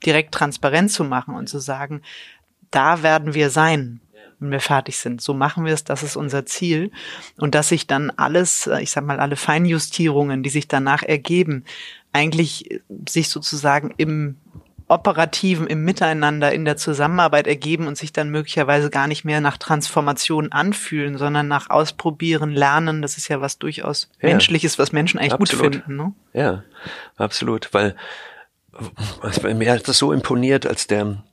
direkt 0.03 0.33
transparent 0.33 0.91
zu 0.91 1.03
machen 1.03 1.35
und 1.35 1.47
zu 1.47 1.59
sagen, 1.59 2.01
da 2.71 3.03
werden 3.03 3.35
wir 3.35 3.51
sein 3.51 4.01
wenn 4.39 4.51
wir 4.51 4.59
fertig 4.59 4.97
sind. 4.97 5.21
So 5.21 5.33
machen 5.33 5.65
wir 5.65 5.73
es, 5.73 5.83
das 5.83 6.03
ist 6.03 6.15
unser 6.15 6.45
Ziel. 6.45 6.91
Und 7.37 7.55
dass 7.55 7.69
sich 7.69 7.87
dann 7.87 8.11
alles, 8.11 8.67
äh, 8.67 8.81
ich 8.81 8.91
sag 8.91 9.05
mal, 9.05 9.19
alle 9.19 9.35
Feinjustierungen, 9.35 10.43
die 10.43 10.49
sich 10.49 10.67
danach 10.67 11.03
ergeben, 11.03 11.65
eigentlich 12.13 12.71
äh, 12.71 12.79
sich 13.07 13.29
sozusagen 13.29 13.93
im 13.97 14.37
operativen, 14.89 15.67
im 15.67 15.83
Miteinander, 15.83 16.53
in 16.53 16.63
der 16.63 16.77
Zusammenarbeit 16.77 17.45
ergeben 17.45 17.87
und 17.87 17.97
sich 17.97 18.13
dann 18.13 18.29
möglicherweise 18.29 18.89
gar 18.89 19.07
nicht 19.07 19.25
mehr 19.25 19.41
nach 19.41 19.57
Transformation 19.57 20.51
anfühlen, 20.51 21.17
sondern 21.17 21.47
nach 21.49 21.69
Ausprobieren, 21.69 22.51
Lernen. 22.51 23.01
Das 23.01 23.17
ist 23.17 23.27
ja 23.27 23.41
was 23.41 23.57
durchaus 23.57 24.09
ja. 24.21 24.29
Menschliches, 24.29 24.79
was 24.79 24.93
Menschen 24.93 25.19
eigentlich 25.19 25.33
absolut. 25.33 25.73
gut 25.73 25.83
finden. 25.83 25.97
Ne? 25.97 26.13
Ja, 26.33 26.63
absolut. 27.17 27.73
Weil 27.73 27.95
mir 29.55 29.71
hat 29.71 29.87
das 29.87 29.97
so 29.97 30.13
imponiert, 30.13 30.65
als 30.65 30.87
der 30.87 31.23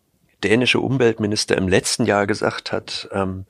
dänische 0.42 0.80
Umweltminister 0.80 1.56
im 1.56 1.68
letzten 1.68 2.06
Jahr 2.06 2.26
gesagt 2.26 2.72
hat, 2.72 3.08
ähm, 3.12 3.46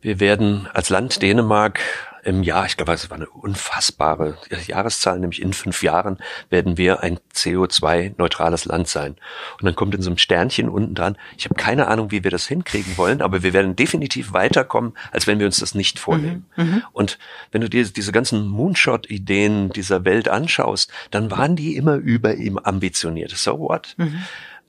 wir 0.00 0.18
werden 0.20 0.68
als 0.72 0.88
Land 0.88 1.20
Dänemark 1.20 1.80
im 2.22 2.42
Jahr, 2.42 2.66
ich 2.66 2.76
glaube, 2.76 2.92
es 2.92 3.08
war 3.10 3.16
eine 3.16 3.28
unfassbare 3.28 4.36
Jahreszahl, 4.66 5.18
nämlich 5.18 5.40
in 5.40 5.52
fünf 5.52 5.82
Jahren 5.82 6.18
werden 6.50 6.76
wir 6.76 7.02
ein 7.02 7.18
CO2-neutrales 7.34 8.66
Land 8.66 8.88
sein. 8.88 9.16
Und 9.58 9.64
dann 9.64 9.74
kommt 9.74 9.94
in 9.94 10.02
so 10.02 10.10
einem 10.10 10.18
Sternchen 10.18 10.68
unten 10.68 10.94
dran, 10.94 11.16
ich 11.36 11.44
habe 11.46 11.54
keine 11.54 11.88
Ahnung, 11.88 12.10
wie 12.10 12.22
wir 12.22 12.30
das 12.30 12.46
hinkriegen 12.46 12.96
wollen, 12.98 13.22
aber 13.22 13.42
wir 13.42 13.52
werden 13.52 13.76
definitiv 13.76 14.32
weiterkommen, 14.32 14.92
als 15.12 15.26
wenn 15.26 15.38
wir 15.38 15.46
uns 15.46 15.60
das 15.60 15.74
nicht 15.74 15.98
vornehmen. 15.98 16.46
Mhm, 16.56 16.64
mhm. 16.64 16.82
und 16.92 17.18
wenn 17.52 17.60
du 17.62 17.70
dir 17.70 17.84
diese 17.84 18.12
ganzen 18.12 18.46
Moonshot-Ideen 18.48 19.70
dieser 19.70 20.04
Welt 20.04 20.28
anschaust, 20.28 20.92
dann 21.10 21.30
waren 21.30 21.56
die 21.56 21.76
immer 21.76 21.94
über 21.96 22.34
ihm 22.34 22.58
ambitioniert. 22.58 23.30
So 23.30 23.58
what? 23.58 23.94
Mhm. 23.96 24.22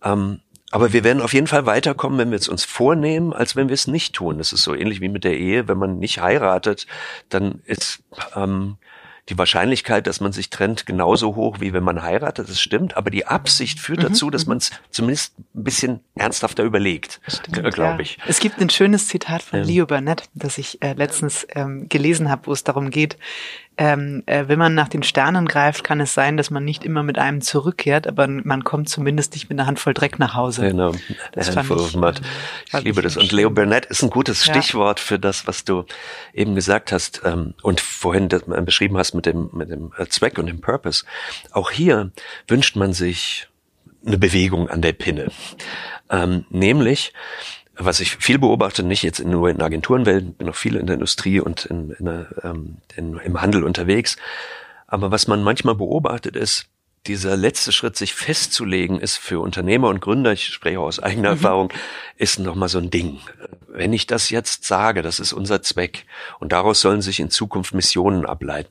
Ähm, 0.03 0.39
aber 0.71 0.93
wir 0.93 1.03
werden 1.03 1.21
auf 1.21 1.33
jeden 1.33 1.47
Fall 1.47 1.65
weiterkommen, 1.65 2.17
wenn 2.17 2.31
wir 2.31 2.37
es 2.37 2.47
uns 2.47 2.63
vornehmen, 2.63 3.33
als 3.33 3.55
wenn 3.55 3.67
wir 3.67 3.73
es 3.73 3.87
nicht 3.87 4.13
tun. 4.13 4.37
Das 4.37 4.53
ist 4.53 4.63
so 4.63 4.73
ähnlich 4.73 5.01
wie 5.01 5.09
mit 5.09 5.23
der 5.23 5.37
Ehe. 5.37 5.67
Wenn 5.67 5.77
man 5.77 5.99
nicht 5.99 6.21
heiratet, 6.21 6.87
dann 7.29 7.61
ist 7.65 8.03
ähm, 8.35 8.77
die 9.29 9.37
Wahrscheinlichkeit, 9.37 10.07
dass 10.07 10.19
man 10.19 10.31
sich 10.31 10.49
trennt, 10.49 10.85
genauso 10.85 11.35
hoch, 11.35 11.59
wie 11.59 11.73
wenn 11.73 11.83
man 11.83 12.01
heiratet. 12.01 12.49
Das 12.49 12.59
stimmt. 12.59 12.97
Aber 12.97 13.09
die 13.09 13.27
Absicht 13.27 13.79
führt 13.79 13.99
mhm, 13.99 14.03
dazu, 14.03 14.29
dass 14.29 14.45
mhm. 14.45 14.49
man 14.49 14.57
es 14.57 14.71
zumindest 14.89 15.37
ein 15.39 15.63
bisschen 15.63 15.99
ernsthafter 16.15 16.63
überlegt, 16.63 17.21
glaube 17.51 17.77
ja. 17.77 17.99
ich. 17.99 18.17
Es 18.27 18.39
gibt 18.39 18.59
ein 18.59 18.69
schönes 18.69 19.07
Zitat 19.07 19.41
von 19.43 19.59
ähm. 19.59 19.65
Leo 19.65 19.85
Burnett, 19.85 20.23
das 20.33 20.57
ich 20.57 20.81
äh, 20.81 20.93
letztens 20.93 21.45
ähm, 21.53 21.87
gelesen 21.89 22.29
habe, 22.29 22.47
wo 22.47 22.53
es 22.53 22.63
darum 22.63 22.89
geht, 22.89 23.17
ähm, 23.77 24.23
äh, 24.25 24.47
wenn 24.47 24.59
man 24.59 24.75
nach 24.75 24.89
den 24.89 25.01
Sternen 25.01 25.47
greift, 25.47 25.83
kann 25.83 26.01
es 26.01 26.13
sein, 26.13 26.37
dass 26.37 26.49
man 26.49 26.63
nicht 26.63 26.83
immer 26.83 27.03
mit 27.03 27.17
einem 27.17 27.41
zurückkehrt, 27.41 28.05
aber 28.05 28.27
man 28.27 28.63
kommt 28.63 28.89
zumindest 28.89 29.33
nicht 29.33 29.49
mit 29.49 29.57
einer 29.57 29.67
Handvoll 29.67 29.93
Dreck 29.93 30.19
nach 30.19 30.35
Hause. 30.35 30.67
Genau, 30.67 30.93
das 31.31 31.49
fand 31.49 31.71
ich, 31.71 31.95
ähm, 31.95 32.13
ich 32.67 32.83
liebe 32.83 33.01
das. 33.01 33.17
Und 33.17 33.31
Leo 33.31 33.49
Burnett 33.49 33.85
ist 33.85 34.03
ein 34.03 34.09
gutes 34.09 34.43
Stichwort 34.43 34.99
ja. 34.99 35.05
für 35.05 35.19
das, 35.19 35.47
was 35.47 35.63
du 35.63 35.85
eben 36.33 36.53
gesagt 36.53 36.91
hast 36.91 37.21
ähm, 37.23 37.53
und 37.63 37.79
vorhin 37.81 38.29
das, 38.29 38.43
äh, 38.43 38.61
beschrieben 38.61 38.97
hast 38.97 39.13
mit 39.13 39.25
dem, 39.25 39.49
mit 39.53 39.71
dem 39.71 39.93
äh, 39.97 40.05
Zweck 40.07 40.37
und 40.37 40.47
dem 40.47 40.59
Purpose. 40.59 41.05
Auch 41.51 41.71
hier 41.71 42.11
wünscht 42.47 42.75
man 42.75 42.93
sich 42.93 43.47
eine 44.05 44.17
Bewegung 44.17 44.69
an 44.69 44.81
der 44.81 44.93
Pinne. 44.93 45.31
Ähm, 46.09 46.45
nämlich, 46.49 47.13
was 47.85 47.99
ich 47.99 48.17
viel 48.17 48.39
beobachte, 48.39 48.83
nicht 48.83 49.03
jetzt 49.03 49.23
nur 49.23 49.49
in 49.49 49.61
Agenturenwelt, 49.61 50.37
bin 50.37 50.47
noch 50.47 50.55
viel 50.55 50.75
in 50.75 50.87
der 50.87 50.95
Industrie 50.95 51.39
und 51.39 51.65
in, 51.65 51.91
in, 51.91 52.05
der, 52.05 52.27
ähm, 52.43 52.77
in, 52.95 53.17
im 53.17 53.41
Handel 53.41 53.63
unterwegs. 53.63 54.17
Aber 54.87 55.11
was 55.11 55.27
man 55.27 55.43
manchmal 55.43 55.75
beobachtet 55.75 56.35
ist, 56.35 56.67
dieser 57.07 57.35
letzte 57.35 57.71
Schritt, 57.71 57.95
sich 57.95 58.13
festzulegen, 58.13 58.99
ist 58.99 59.17
für 59.17 59.39
Unternehmer 59.39 59.87
und 59.87 60.01
Gründer, 60.01 60.33
ich 60.33 60.45
spreche 60.45 60.79
aus 60.79 60.99
eigener 60.99 61.29
mhm. 61.29 61.37
Erfahrung, 61.37 61.73
ist 62.21 62.37
nochmal 62.37 62.69
so 62.69 62.77
ein 62.77 62.91
Ding. 62.91 63.17
Wenn 63.67 63.93
ich 63.93 64.05
das 64.05 64.29
jetzt 64.29 64.65
sage, 64.65 65.01
das 65.01 65.19
ist 65.19 65.33
unser 65.33 65.63
Zweck 65.63 66.05
und 66.39 66.51
daraus 66.51 66.79
sollen 66.79 67.01
sich 67.01 67.19
in 67.19 67.31
Zukunft 67.31 67.73
Missionen 67.73 68.27
ableiten, 68.27 68.69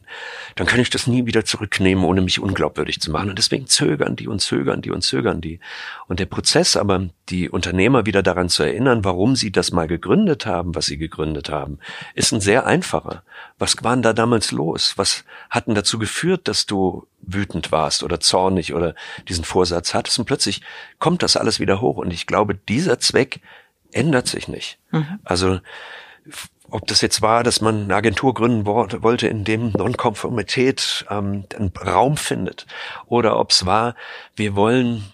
dann 0.54 0.68
kann 0.68 0.78
ich 0.78 0.88
das 0.88 1.08
nie 1.08 1.26
wieder 1.26 1.44
zurücknehmen, 1.44 2.04
ohne 2.04 2.20
mich 2.20 2.38
unglaubwürdig 2.38 3.00
zu 3.00 3.10
machen. 3.10 3.28
Und 3.28 3.38
deswegen 3.38 3.66
zögern 3.66 4.14
die 4.14 4.28
und 4.28 4.40
zögern 4.40 4.82
die 4.82 4.92
und 4.92 5.02
zögern 5.02 5.40
die. 5.40 5.58
Und 6.06 6.20
der 6.20 6.26
Prozess 6.26 6.76
aber, 6.76 7.08
die 7.28 7.50
Unternehmer 7.50 8.06
wieder 8.06 8.22
daran 8.22 8.48
zu 8.48 8.62
erinnern, 8.62 9.04
warum 9.04 9.34
sie 9.34 9.50
das 9.50 9.72
mal 9.72 9.88
gegründet 9.88 10.46
haben, 10.46 10.76
was 10.76 10.86
sie 10.86 10.98
gegründet 10.98 11.48
haben, 11.50 11.78
ist 12.14 12.32
ein 12.32 12.40
sehr 12.40 12.66
einfacher. 12.66 13.24
Was 13.58 13.82
war 13.82 13.96
denn 13.96 14.02
da 14.02 14.12
damals 14.12 14.52
los? 14.52 14.92
Was 14.94 15.24
hat 15.48 15.66
denn 15.66 15.74
dazu 15.74 15.98
geführt, 15.98 16.46
dass 16.46 16.66
du 16.66 17.08
wütend 17.22 17.72
warst 17.72 18.02
oder 18.02 18.20
zornig 18.20 18.74
oder 18.74 18.94
diesen 19.28 19.44
Vorsatz 19.44 19.94
hattest 19.94 20.18
und 20.18 20.24
plötzlich 20.24 20.62
kommt 20.98 21.22
das 21.22 21.36
alles 21.36 21.60
wieder 21.60 21.80
hoch 21.80 21.96
und 21.96 22.12
ich 22.12 22.26
glaube, 22.26 22.54
dieser 22.54 22.98
Zweck 22.98 23.39
ändert 23.92 24.26
sich 24.26 24.48
nicht. 24.48 24.78
Mhm. 24.90 25.18
Also 25.24 25.60
ob 26.70 26.86
das 26.86 27.00
jetzt 27.00 27.20
war, 27.22 27.42
dass 27.42 27.60
man 27.60 27.84
eine 27.84 27.94
Agentur 27.94 28.34
gründen 28.34 28.64
wollte, 28.64 29.26
in 29.26 29.44
dem 29.44 29.72
Nonkonformität 29.72 31.04
ähm, 31.10 31.44
einen 31.54 31.72
Raum 31.84 32.16
findet, 32.16 32.66
oder 33.06 33.38
ob 33.38 33.50
es 33.50 33.66
war, 33.66 33.94
wir 34.36 34.54
wollen 34.54 35.04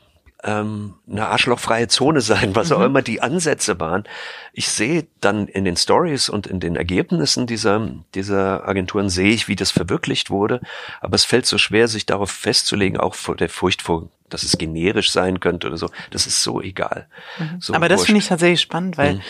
ähm, 0.45 0.95
eine 1.11 1.27
arschlochfreie 1.27 1.89
Zone 1.89 2.21
sein, 2.21 2.55
was 2.55 2.71
mhm. 2.71 2.77
auch 2.77 2.81
immer 2.83 3.03
die 3.03 3.21
Ansätze 3.21 3.81
waren. 3.81 4.05
Ich 4.53 4.69
sehe 4.69 5.07
dann 5.21 5.49
in 5.49 5.65
den 5.65 5.77
Stories 5.77 6.29
und 6.29 6.47
in 6.47 6.61
den 6.61 6.77
Ergebnissen 6.77 7.47
dieser, 7.47 7.89
dieser 8.15 8.67
Agenturen 8.69 9.09
sehe 9.09 9.33
ich, 9.33 9.49
wie 9.49 9.57
das 9.57 9.71
verwirklicht 9.71 10.31
wurde. 10.31 10.61
Aber 11.01 11.15
es 11.15 11.25
fällt 11.25 11.47
so 11.47 11.59
schwer, 11.59 11.89
sich 11.89 12.07
darauf 12.07 12.31
festzulegen, 12.31 12.99
auch 12.99 13.15
vor 13.15 13.37
der 13.37 13.49
Furcht 13.49 13.83
vor, 13.83 14.09
dass 14.31 14.43
es 14.43 14.59
generisch 14.59 15.11
sein 15.11 15.41
könnte 15.41 15.67
oder 15.67 15.77
so. 15.77 15.91
Das 16.11 16.27
ist 16.27 16.43
so 16.43 16.61
egal. 16.61 17.07
Mhm. 17.39 17.61
So 17.61 17.75
Aber 17.75 17.89
das 17.89 18.05
finde 18.05 18.21
ich 18.21 18.29
tatsächlich 18.29 18.61
spannend, 18.61 18.99
weil 18.99 19.15
mhm 19.15 19.21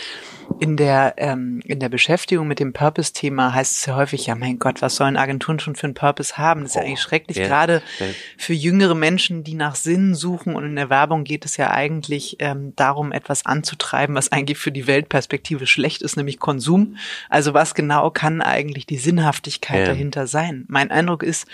in 0.59 0.77
der, 0.77 1.15
ähm, 1.19 1.61
in 1.65 1.81
der 1.81 1.89
Beschäftigung 1.89 2.49
mit 2.49 2.61
dem 2.61 2.73
Purpose-Thema 2.73 3.53
heißt 3.55 3.79
es 3.79 3.87
ja 3.87 3.97
häufig, 3.97 4.27
ja 4.27 4.35
mein 4.35 4.59
Gott, 4.59 4.83
was 4.83 4.97
sollen 4.97 5.17
Agenturen 5.17 5.59
schon 5.59 5.77
für 5.77 5.85
einen 5.87 5.95
Purpose 5.95 6.39
haben? 6.39 6.63
Das 6.63 6.73
ist 6.73 6.77
oh, 6.77 6.81
ja 6.81 6.87
eigentlich 6.87 7.01
schrecklich, 7.01 7.37
yeah, 7.37 7.47
gerade 7.47 7.83
yeah. 8.01 8.11
für 8.37 8.53
jüngere 8.53 8.95
Menschen, 8.95 9.45
die 9.45 9.55
nach 9.55 9.75
Sinn 9.75 10.15
suchen. 10.15 10.55
Und 10.55 10.65
in 10.65 10.77
der 10.77 10.91
Werbung 10.91 11.25
geht 11.25 11.45
es 11.45 11.57
ja 11.57 11.71
eigentlich 11.71 12.37
ähm, 12.41 12.73
darum, 12.77 13.13
etwas 13.13 13.45
anzutreiben, 13.47 14.17
was 14.17 14.33
eigentlich 14.33 14.59
für 14.59 14.73
die 14.73 14.87
Weltperspektive 14.87 15.67
schlecht 15.67 16.03
ist, 16.03 16.17
nämlich 16.17 16.39
Konsum. 16.39 16.97
Also 17.29 17.55
was 17.55 17.75
genau 17.75 18.11
kann 18.11 18.41
eigentlich 18.41 18.87
die 18.87 18.99
Sinnhaftigkeit 18.99 19.79
yeah. 19.79 19.87
dahinter 19.89 20.27
sein? 20.27 20.65
Mein 20.69 20.91
Eindruck 20.91 21.23
ist, 21.23 21.47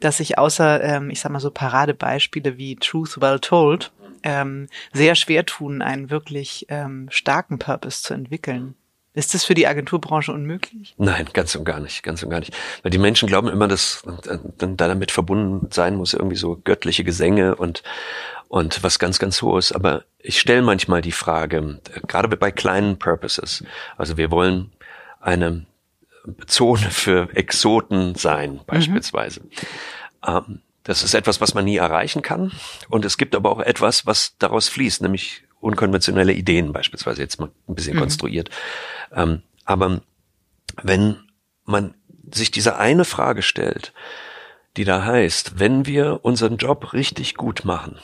dass 0.00 0.18
sich 0.18 0.38
außer, 0.38 0.82
ähm, 0.82 1.10
ich 1.10 1.20
sag 1.20 1.32
mal 1.32 1.40
so 1.40 1.50
Paradebeispiele 1.50 2.56
wie 2.56 2.76
Truth 2.76 3.20
Well 3.20 3.40
Told, 3.40 3.92
ähm, 4.22 4.68
sehr 4.92 5.14
schwer 5.14 5.46
tun, 5.46 5.82
einen 5.82 6.10
wirklich 6.10 6.66
ähm, 6.68 7.08
starken 7.10 7.58
Purpose 7.58 8.02
zu 8.02 8.14
entwickeln. 8.14 8.74
Ist 9.14 9.34
das 9.34 9.44
für 9.44 9.54
die 9.54 9.66
Agenturbranche 9.66 10.32
unmöglich? 10.32 10.94
Nein, 10.96 11.28
ganz 11.32 11.54
und 11.56 11.64
gar 11.64 11.80
nicht, 11.80 12.04
ganz 12.04 12.22
und 12.22 12.30
gar 12.30 12.38
nicht. 12.38 12.56
Weil 12.82 12.90
die 12.90 12.98
Menschen 12.98 13.26
glauben 13.26 13.48
immer, 13.48 13.66
dass 13.66 14.02
dann 14.58 14.76
damit 14.76 15.10
verbunden 15.10 15.72
sein 15.72 15.96
muss 15.96 16.14
irgendwie 16.14 16.36
so 16.36 16.60
göttliche 16.62 17.02
Gesänge 17.04 17.56
und 17.56 17.82
und 18.48 18.82
was 18.82 18.98
ganz, 18.98 19.18
ganz 19.18 19.42
hohes. 19.42 19.72
Aber 19.72 20.04
ich 20.18 20.40
stelle 20.40 20.62
manchmal 20.62 21.02
die 21.02 21.12
Frage, 21.12 21.80
gerade 22.06 22.34
bei 22.36 22.50
kleinen 22.50 22.98
Purposes, 22.98 23.64
also 23.96 24.16
wir 24.16 24.30
wollen 24.30 24.72
eine 25.20 25.66
Zone 26.46 26.90
für 26.90 27.28
Exoten 27.34 28.14
sein, 28.14 28.52
mhm. 28.52 28.60
beispielsweise. 28.66 29.40
Mhm. 29.40 29.48
Ähm, 30.26 30.62
das 30.88 31.02
ist 31.02 31.12
etwas, 31.12 31.38
was 31.42 31.52
man 31.52 31.66
nie 31.66 31.76
erreichen 31.76 32.22
kann. 32.22 32.50
Und 32.88 33.04
es 33.04 33.18
gibt 33.18 33.34
aber 33.36 33.50
auch 33.52 33.60
etwas, 33.60 34.06
was 34.06 34.38
daraus 34.38 34.70
fließt, 34.70 35.02
nämlich 35.02 35.42
unkonventionelle 35.60 36.32
Ideen 36.32 36.72
beispielsweise, 36.72 37.20
jetzt 37.20 37.38
mal 37.38 37.50
ein 37.68 37.74
bisschen 37.74 37.96
mhm. 37.96 38.00
konstruiert. 38.00 38.48
Ähm, 39.12 39.42
aber 39.66 40.00
wenn 40.82 41.16
man 41.66 41.92
sich 42.32 42.50
diese 42.50 42.78
eine 42.78 43.04
Frage 43.04 43.42
stellt, 43.42 43.92
die 44.78 44.84
da 44.84 45.04
heißt, 45.04 45.58
wenn 45.58 45.84
wir 45.84 46.20
unseren 46.22 46.56
Job 46.56 46.94
richtig 46.94 47.34
gut 47.34 47.66
machen, 47.66 47.98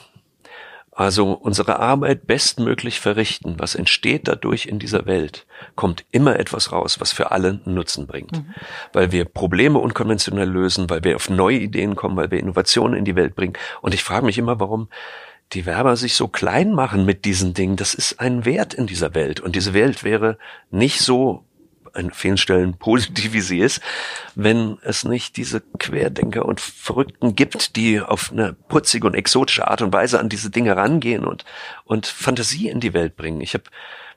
also 0.95 1.33
unsere 1.33 1.79
Arbeit 1.79 2.25
bestmöglich 2.25 3.01
verrichten, 3.01 3.55
was 3.57 3.75
entsteht 3.75 4.29
dadurch 4.29 4.65
in 4.65 4.79
dieser 4.79 5.05
Welt, 5.05 5.45
kommt 5.75 6.05
immer 6.11 6.39
etwas 6.39 6.71
raus, 6.71 7.01
was 7.01 7.11
für 7.11 7.31
alle 7.31 7.59
Nutzen 7.65 8.07
bringt. 8.07 8.31
Mhm. 8.31 8.55
Weil 8.93 9.11
wir 9.11 9.25
Probleme 9.25 9.79
unkonventionell 9.79 10.49
lösen, 10.49 10.89
weil 10.89 11.03
wir 11.03 11.17
auf 11.17 11.29
neue 11.29 11.57
Ideen 11.57 11.95
kommen, 11.95 12.15
weil 12.15 12.31
wir 12.31 12.39
Innovationen 12.39 12.97
in 12.97 13.05
die 13.05 13.17
Welt 13.17 13.35
bringen. 13.35 13.53
Und 13.81 13.93
ich 13.93 14.03
frage 14.03 14.25
mich 14.25 14.37
immer, 14.37 14.59
warum 14.59 14.87
die 15.53 15.65
Werber 15.65 15.95
sich 15.95 16.15
so 16.15 16.27
klein 16.27 16.73
machen 16.73 17.05
mit 17.05 17.25
diesen 17.25 17.53
Dingen. 17.53 17.75
Das 17.75 17.93
ist 17.93 18.19
ein 18.19 18.45
Wert 18.45 18.73
in 18.73 18.87
dieser 18.87 19.13
Welt. 19.13 19.39
Und 19.39 19.55
diese 19.55 19.73
Welt 19.73 20.03
wäre 20.03 20.37
nicht 20.71 21.01
so 21.01 21.44
an 21.95 22.11
vielen 22.11 22.37
Stellen 22.37 22.73
positiv 22.79 23.33
wie 23.33 23.41
sie 23.41 23.59
ist, 23.59 23.81
wenn 24.35 24.77
es 24.81 25.03
nicht 25.03 25.37
diese 25.37 25.61
Querdenker 25.79 26.45
und 26.45 26.61
Verrückten 26.61 27.35
gibt, 27.35 27.75
die 27.75 27.99
auf 27.99 28.31
eine 28.31 28.53
putzige 28.53 29.07
und 29.07 29.13
exotische 29.13 29.67
Art 29.67 29.81
und 29.81 29.93
Weise 29.93 30.19
an 30.19 30.29
diese 30.29 30.49
Dinge 30.49 30.75
rangehen 30.75 31.25
und, 31.25 31.45
und 31.85 32.07
Fantasie 32.07 32.69
in 32.69 32.79
die 32.79 32.93
Welt 32.93 33.15
bringen. 33.15 33.41
Ich 33.41 33.53
hab, 33.53 33.63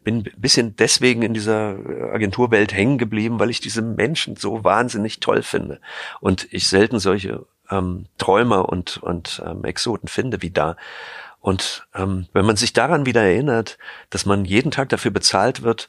bin 0.04 0.18
ein 0.18 0.40
bisschen 0.40 0.76
deswegen 0.76 1.22
in 1.22 1.34
dieser 1.34 1.76
Agenturwelt 2.12 2.72
hängen 2.72 2.98
geblieben, 2.98 3.38
weil 3.38 3.50
ich 3.50 3.60
diese 3.60 3.82
Menschen 3.82 4.36
so 4.36 4.64
wahnsinnig 4.64 5.20
toll 5.20 5.42
finde 5.42 5.80
und 6.20 6.48
ich 6.50 6.68
selten 6.68 6.98
solche 6.98 7.46
ähm, 7.70 8.06
Träumer 8.18 8.68
und, 8.68 8.98
und 8.98 9.42
ähm, 9.44 9.64
Exoten 9.64 10.08
finde 10.08 10.42
wie 10.42 10.50
da. 10.50 10.76
Und 11.40 11.86
ähm, 11.94 12.26
wenn 12.32 12.46
man 12.46 12.56
sich 12.56 12.72
daran 12.72 13.06
wieder 13.06 13.22
erinnert, 13.22 13.78
dass 14.10 14.26
man 14.26 14.44
jeden 14.44 14.70
Tag 14.70 14.88
dafür 14.88 15.10
bezahlt 15.10 15.62
wird, 15.62 15.88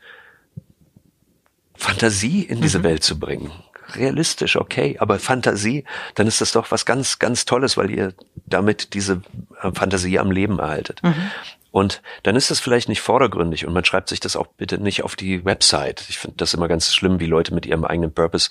Fantasie 1.79 2.43
in 2.43 2.61
diese 2.61 2.79
mhm. 2.79 2.83
Welt 2.83 3.03
zu 3.03 3.17
bringen. 3.17 3.51
Realistisch, 3.95 4.57
okay, 4.57 4.97
aber 4.99 5.17
Fantasie, 5.17 5.85
dann 6.13 6.27
ist 6.27 6.41
das 6.41 6.51
doch 6.51 6.69
was 6.71 6.85
ganz, 6.85 7.17
ganz 7.17 7.45
Tolles, 7.45 7.77
weil 7.77 7.89
ihr 7.89 8.13
damit 8.45 8.93
diese 8.93 9.21
äh, 9.61 9.71
Fantasie 9.73 10.19
am 10.19 10.29
Leben 10.29 10.59
erhaltet. 10.59 11.01
Mhm. 11.01 11.31
Und 11.71 12.01
dann 12.23 12.35
ist 12.35 12.51
das 12.51 12.59
vielleicht 12.59 12.89
nicht 12.89 13.01
vordergründig 13.01 13.65
und 13.65 13.73
man 13.73 13.85
schreibt 13.85 14.09
sich 14.09 14.19
das 14.19 14.35
auch 14.35 14.47
bitte 14.47 14.79
nicht 14.79 15.03
auf 15.03 15.15
die 15.15 15.45
Website. 15.45 16.03
Ich 16.09 16.17
finde 16.17 16.37
das 16.37 16.53
immer 16.53 16.67
ganz 16.67 16.93
schlimm, 16.93 17.19
wie 17.19 17.27
Leute 17.27 17.53
mit 17.53 17.65
ihrem 17.65 17.85
eigenen 17.85 18.11
Purpose, 18.11 18.49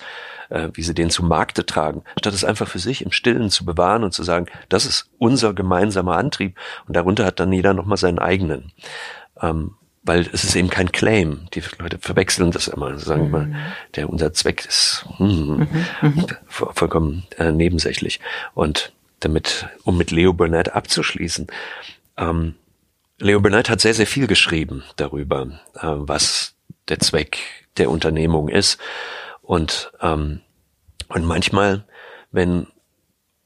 äh, 0.49 0.69
wie 0.73 0.83
sie 0.83 0.93
den 0.93 1.09
zu 1.09 1.23
Markte 1.23 1.65
tragen, 1.65 2.03
statt 2.17 2.33
es 2.33 2.45
einfach 2.45 2.67
für 2.67 2.79
sich 2.79 3.03
im 3.03 3.11
Stillen 3.11 3.49
zu 3.49 3.65
bewahren 3.65 4.03
und 4.03 4.13
zu 4.13 4.23
sagen, 4.23 4.47
das 4.69 4.85
ist 4.85 5.09
unser 5.19 5.53
gemeinsamer 5.53 6.17
Antrieb 6.17 6.57
und 6.87 6.95
darunter 6.95 7.25
hat 7.25 7.39
dann 7.39 7.51
jeder 7.53 7.73
nochmal 7.73 7.97
seinen 7.97 8.19
eigenen. 8.19 8.71
Ähm, 9.41 9.75
weil 10.09 10.27
es 10.33 10.43
ist 10.43 10.55
eben 10.55 10.71
kein 10.71 10.91
Claim. 10.91 11.45
Die 11.53 11.61
Leute 11.77 11.99
verwechseln 11.99 12.49
das 12.49 12.67
immer, 12.67 12.97
sagen 12.97 13.27
mhm. 13.27 13.27
immer, 13.27 13.47
der 13.95 14.09
unser 14.09 14.33
Zweck 14.33 14.65
ist 14.65 15.05
hm, 15.17 15.67
mhm. 16.01 16.25
vollkommen 16.49 17.27
äh, 17.37 17.51
nebensächlich. 17.51 18.19
Und 18.55 18.91
damit, 19.19 19.67
um 19.83 19.99
mit 19.99 20.09
Leo 20.09 20.33
Burnett 20.33 20.73
abzuschließen, 20.73 21.45
ähm, 22.17 22.55
Leo 23.19 23.39
Burnett 23.39 23.69
hat 23.69 23.81
sehr, 23.81 23.93
sehr 23.93 24.07
viel 24.07 24.25
geschrieben 24.25 24.83
darüber, 24.95 25.43
äh, 25.75 25.81
was 25.83 26.55
der 26.87 26.97
Zweck 26.97 27.37
der 27.77 27.91
Unternehmung 27.91 28.49
ist. 28.49 28.79
Und, 29.43 29.91
ähm, 30.01 30.41
und 31.09 31.23
manchmal, 31.23 31.85
wenn 32.31 32.65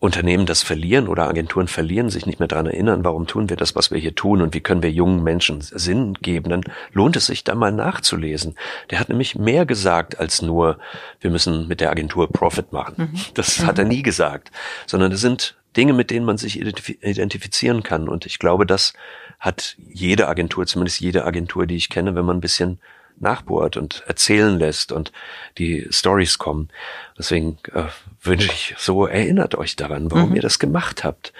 Unternehmen 0.03 0.45
das 0.45 0.63
verlieren 0.63 1.07
oder 1.07 1.29
Agenturen 1.29 1.69
verlieren, 1.69 2.09
sich 2.09 2.25
nicht 2.25 2.37
mehr 2.37 2.49
daran 2.49 2.65
erinnern, 2.65 3.05
warum 3.05 3.25
tun 3.25 3.49
wir 3.49 3.55
das, 3.55 3.73
was 3.73 3.89
wir 3.89 3.97
hier 3.97 4.13
tun 4.13 4.41
und 4.41 4.53
wie 4.53 4.59
können 4.59 4.83
wir 4.83 4.91
jungen 4.91 5.23
Menschen 5.23 5.61
Sinn 5.61 6.15
geben, 6.15 6.49
dann 6.49 6.65
lohnt 6.91 7.15
es 7.15 7.27
sich 7.27 7.45
da 7.45 7.55
mal 7.55 7.71
nachzulesen. 7.71 8.55
Der 8.89 8.99
hat 8.99 9.07
nämlich 9.07 9.35
mehr 9.35 9.65
gesagt 9.65 10.19
als 10.19 10.41
nur, 10.41 10.77
wir 11.21 11.31
müssen 11.31 11.69
mit 11.69 11.79
der 11.79 11.89
Agentur 11.89 12.29
Profit 12.29 12.73
machen. 12.73 12.95
Mhm. 12.97 13.19
Das 13.33 13.59
mhm. 13.59 13.65
hat 13.65 13.79
er 13.79 13.85
nie 13.85 14.03
gesagt, 14.03 14.51
sondern 14.87 15.13
es 15.13 15.21
sind 15.21 15.55
Dinge, 15.77 15.93
mit 15.93 16.11
denen 16.11 16.25
man 16.25 16.37
sich 16.37 16.59
identifizieren 16.59 17.81
kann. 17.81 18.09
Und 18.09 18.25
ich 18.25 18.39
glaube, 18.39 18.65
das 18.65 18.91
hat 19.39 19.77
jede 19.77 20.27
Agentur, 20.27 20.67
zumindest 20.67 20.99
jede 20.99 21.23
Agentur, 21.23 21.65
die 21.65 21.77
ich 21.77 21.89
kenne, 21.89 22.13
wenn 22.13 22.25
man 22.25 22.35
ein 22.39 22.41
bisschen 22.41 22.77
nachbohrt 23.23 23.77
und 23.77 24.03
erzählen 24.05 24.59
lässt 24.59 24.91
und 24.91 25.11
die 25.57 25.87
Stories 25.89 26.37
kommen. 26.37 26.69
Deswegen 27.17 27.57
äh, 27.73 27.85
wünsche 28.21 28.51
ich 28.51 28.75
so, 28.77 29.07
erinnert 29.07 29.55
euch 29.55 29.75
daran, 29.75 30.11
warum 30.11 30.29
mhm. 30.29 30.35
ihr 30.35 30.41
das 30.41 30.59
gemacht 30.59 31.03
habt. 31.03 31.33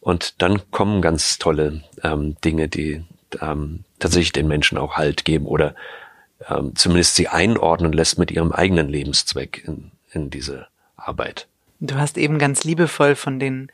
Und 0.00 0.40
dann 0.42 0.70
kommen 0.70 1.02
ganz 1.02 1.38
tolle 1.38 1.82
ähm, 2.02 2.36
Dinge, 2.44 2.68
die 2.68 3.04
ähm, 3.40 3.84
tatsächlich 3.98 4.32
den 4.32 4.48
Menschen 4.48 4.78
auch 4.78 4.96
Halt 4.96 5.24
geben 5.24 5.46
oder 5.46 5.74
ähm, 6.48 6.74
zumindest 6.74 7.16
sie 7.16 7.28
einordnen 7.28 7.92
lässt 7.92 8.18
mit 8.18 8.30
ihrem 8.30 8.52
eigenen 8.52 8.88
Lebenszweck 8.88 9.64
in, 9.66 9.90
in 10.12 10.30
diese 10.30 10.66
Arbeit. 10.96 11.46
Du 11.80 11.96
hast 11.96 12.18
eben 12.18 12.38
ganz 12.38 12.64
liebevoll 12.64 13.14
von 13.14 13.38
den 13.38 13.70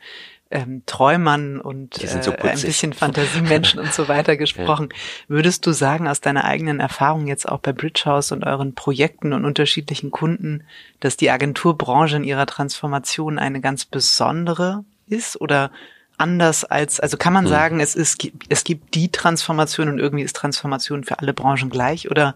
ähm, 0.51 0.83
Träumern 0.85 1.59
und 1.59 1.95
so 1.95 2.31
äh, 2.31 2.49
ein 2.49 2.61
bisschen 2.61 2.93
Fantasiemenschen 2.93 3.79
und 3.79 3.93
so 3.93 4.07
weiter 4.07 4.37
gesprochen. 4.37 4.89
Ja. 4.91 4.97
Würdest 5.27 5.65
du 5.65 5.71
sagen, 5.71 6.07
aus 6.07 6.21
deiner 6.21 6.45
eigenen 6.45 6.79
Erfahrung 6.79 7.27
jetzt 7.27 7.47
auch 7.47 7.59
bei 7.59 7.73
Bridge 7.73 8.03
House 8.05 8.31
und 8.31 8.43
euren 8.43 8.75
Projekten 8.75 9.33
und 9.33 9.45
unterschiedlichen 9.45 10.11
Kunden, 10.11 10.63
dass 10.99 11.17
die 11.17 11.31
Agenturbranche 11.31 12.17
in 12.17 12.23
ihrer 12.23 12.45
Transformation 12.45 13.39
eine 13.39 13.61
ganz 13.61 13.85
besondere 13.85 14.83
ist 15.07 15.39
oder 15.39 15.71
anders 16.17 16.63
als, 16.63 16.99
also 16.99 17.17
kann 17.17 17.33
man 17.33 17.45
hm. 17.45 17.51
sagen, 17.51 17.79
es 17.79 17.95
ist, 17.95 18.27
es 18.49 18.63
gibt 18.63 18.93
die 18.93 19.11
Transformation 19.11 19.89
und 19.89 19.99
irgendwie 19.99 20.23
ist 20.23 20.35
Transformation 20.35 21.03
für 21.03 21.19
alle 21.19 21.33
Branchen 21.33 21.69
gleich 21.69 22.11
oder 22.11 22.35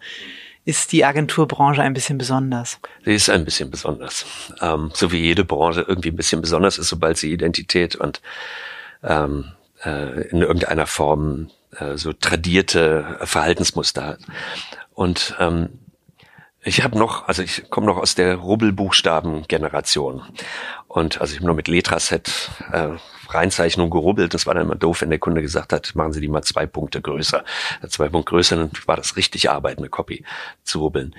ist 0.65 0.91
die 0.91 1.05
Agenturbranche 1.05 1.81
ein 1.81 1.93
bisschen 1.93 2.17
besonders? 2.17 2.79
Sie 3.03 3.13
ist 3.13 3.29
ein 3.29 3.45
bisschen 3.45 3.69
besonders. 3.69 4.25
Ähm, 4.61 4.91
so 4.93 5.11
wie 5.11 5.19
jede 5.19 5.45
Branche 5.45 5.85
irgendwie 5.87 6.09
ein 6.09 6.15
bisschen 6.15 6.41
besonders 6.41 6.77
ist, 6.79 6.89
sobald 6.89 7.17
sie 7.17 7.31
Identität 7.31 7.95
und 7.95 8.21
ähm, 9.03 9.51
äh, 9.85 10.27
in 10.29 10.41
irgendeiner 10.41 10.87
Form 10.87 11.51
äh, 11.77 11.97
so 11.97 12.13
tradierte 12.13 13.19
Verhaltensmuster 13.21 14.05
hat. 14.05 14.19
Und 14.93 15.35
ähm, 15.39 15.69
ich 16.63 16.83
habe 16.83 16.97
noch, 16.97 17.27
also 17.27 17.43
ich 17.43 17.69
komme 17.69 17.85
noch 17.85 17.97
aus 17.97 18.15
der 18.15 18.35
Rubbelbuchstaben-Generation. 18.35 20.23
Und 20.87 21.21
also 21.21 21.33
ich 21.33 21.37
habe 21.39 21.45
nur 21.45 21.55
mit 21.55 21.67
Letraset 21.67 22.49
äh, 22.71 22.89
Reinzeichnung 23.35 23.89
gerubbelt. 23.89 24.33
Das 24.33 24.45
war 24.45 24.53
dann 24.53 24.63
immer 24.63 24.75
doof, 24.75 25.01
wenn 25.01 25.09
der 25.09 25.19
Kunde 25.19 25.41
gesagt 25.41 25.73
hat, 25.73 25.93
machen 25.95 26.13
Sie 26.13 26.21
die 26.21 26.27
mal 26.27 26.43
zwei 26.43 26.65
Punkte 26.65 27.01
größer. 27.01 27.43
Zwei 27.87 28.09
Punkte 28.09 28.29
größer, 28.31 28.55
dann 28.55 28.71
war 28.85 28.95
das 28.95 29.15
richtig 29.15 29.49
Arbeit, 29.49 29.77
eine 29.77 29.89
Copy 29.89 30.23
zu 30.63 30.79
rubbeln. 30.79 31.15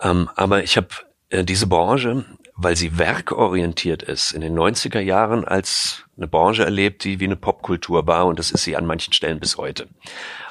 Ähm, 0.00 0.28
aber 0.36 0.62
ich 0.62 0.76
habe 0.76 0.88
äh, 1.30 1.44
diese 1.44 1.66
Branche, 1.66 2.24
weil 2.56 2.76
sie 2.76 2.98
werkorientiert 2.98 4.02
ist, 4.02 4.32
in 4.32 4.40
den 4.40 4.56
90er 4.56 5.00
Jahren 5.00 5.44
als 5.44 6.04
eine 6.16 6.28
Branche 6.28 6.64
erlebt, 6.64 7.04
die 7.04 7.18
wie 7.18 7.24
eine 7.24 7.36
Popkultur 7.36 8.06
war 8.06 8.26
und 8.26 8.38
das 8.38 8.52
ist 8.52 8.62
sie 8.64 8.76
an 8.76 8.86
manchen 8.86 9.12
Stellen 9.12 9.40
bis 9.40 9.56
heute. 9.56 9.88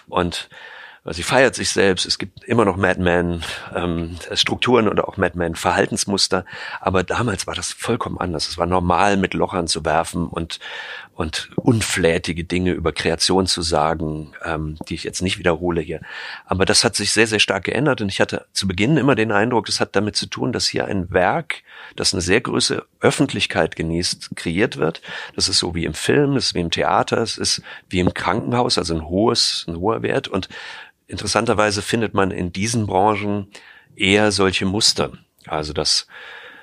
Und 0.10 0.50
Sie 1.12 1.24
feiert 1.24 1.54
sich 1.54 1.70
selbst. 1.70 2.06
Es 2.06 2.18
gibt 2.18 2.46
immer 2.46 2.64
noch 2.64 2.78
Madman 2.78 3.44
ähm, 3.76 4.18
Strukturen 4.36 4.88
oder 4.88 5.06
auch 5.10 5.18
Madman 5.18 5.56
Verhaltensmuster. 5.56 6.46
Aber 6.80 7.04
damals 7.04 7.46
war 7.46 7.56
das 7.56 7.74
vollkommen 7.74 8.18
anders. 8.18 8.48
Es 8.48 8.58
war 8.58 8.66
normal, 8.66 9.18
mit 9.18 9.34
Lochern 9.34 9.68
zu 9.68 9.84
werfen 9.84 10.28
und 10.28 10.60
und 11.16 11.52
unflätige 11.56 12.44
Dinge 12.44 12.72
über 12.72 12.92
Kreation 12.92 13.46
zu 13.46 13.62
sagen, 13.62 14.34
ähm, 14.44 14.78
die 14.90 14.96
ich 14.96 15.04
jetzt 15.04 15.22
nicht 15.22 15.38
wiederhole 15.38 15.80
hier. 15.82 16.02
Aber 16.46 16.66
das 16.66 16.84
hat 16.84 16.96
sich 16.96 17.14
sehr, 17.14 17.28
sehr 17.28 17.40
stark 17.40 17.66
geändert 17.66 18.02
und 18.02 18.10
ich 18.10 18.20
hatte 18.20 18.46
zu 18.52 18.68
Beginn 18.68 18.98
immer 18.98 19.14
den 19.16 19.32
Eindruck, 19.32 19.68
das 19.68 19.80
hat 19.80 19.96
damit 19.96 20.16
zu 20.16 20.26
tun, 20.26 20.52
dass 20.52 20.68
hier 20.68 20.86
ein 20.86 21.12
Werk, 21.12 21.62
das 21.96 22.14
eine 22.14 22.22
sehr 22.22 22.42
große 22.42 22.84
Öffentlichkeit 23.00 23.76
genießt, 23.76 24.36
kreiert 24.36 24.78
wird. 24.78 25.02
Das 25.36 25.48
ist 25.48 25.60
so 25.60 25.76
wie 25.76 25.86
im 25.86 25.94
Film, 25.94 26.34
das 26.34 26.46
ist 26.46 26.56
wie 26.56 26.62
im 26.62 26.72
Theater, 26.72 27.18
es 27.18 27.38
ist 27.38 27.62
wie 27.90 28.00
im 28.00 28.14
Krankenhaus, 28.14 28.78
also 28.78 28.96
ein 28.96 29.08
hohes, 29.08 29.66
ein 29.68 29.78
hoher 29.78 30.02
Wert 30.02 30.28
und 30.28 30.50
interessanterweise 31.06 31.84
findet 31.84 32.16
man 32.16 32.32
in 32.32 32.52
diesen 32.52 32.88
Branchen 32.88 33.48
eher 33.96 34.32
solche 34.32 34.66
Muster. 34.66 35.12
Also, 35.46 35.74
dass 35.74 36.08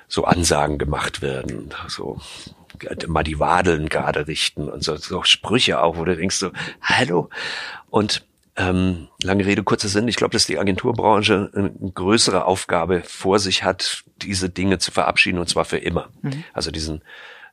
so 0.07 0.25
Ansagen 0.25 0.77
gemacht 0.77 1.21
werden, 1.21 1.73
so 1.87 2.19
mal 3.07 3.23
die 3.23 3.39
Wadeln 3.39 3.89
gerade 3.89 4.27
richten 4.27 4.69
und 4.69 4.83
so, 4.83 4.95
so 4.95 5.23
Sprüche 5.23 5.81
auch, 5.81 5.97
wo 5.97 6.05
du 6.05 6.15
denkst 6.15 6.35
so, 6.35 6.51
hallo? 6.81 7.29
Und 7.89 8.25
ähm, 8.57 9.07
lange 9.23 9.45
Rede, 9.45 9.63
kurzer 9.63 9.87
Sinn. 9.87 10.07
Ich 10.07 10.17
glaube, 10.17 10.33
dass 10.33 10.45
die 10.45 10.59
Agenturbranche 10.59 11.49
eine 11.53 11.71
größere 11.93 12.45
Aufgabe 12.45 13.01
vor 13.05 13.39
sich 13.39 13.63
hat, 13.63 14.03
diese 14.17 14.49
Dinge 14.49 14.77
zu 14.77 14.91
verabschieden 14.91 15.39
und 15.39 15.47
zwar 15.47 15.65
für 15.65 15.77
immer. 15.77 16.09
Mhm. 16.21 16.43
Also 16.53 16.69
diesen 16.69 17.01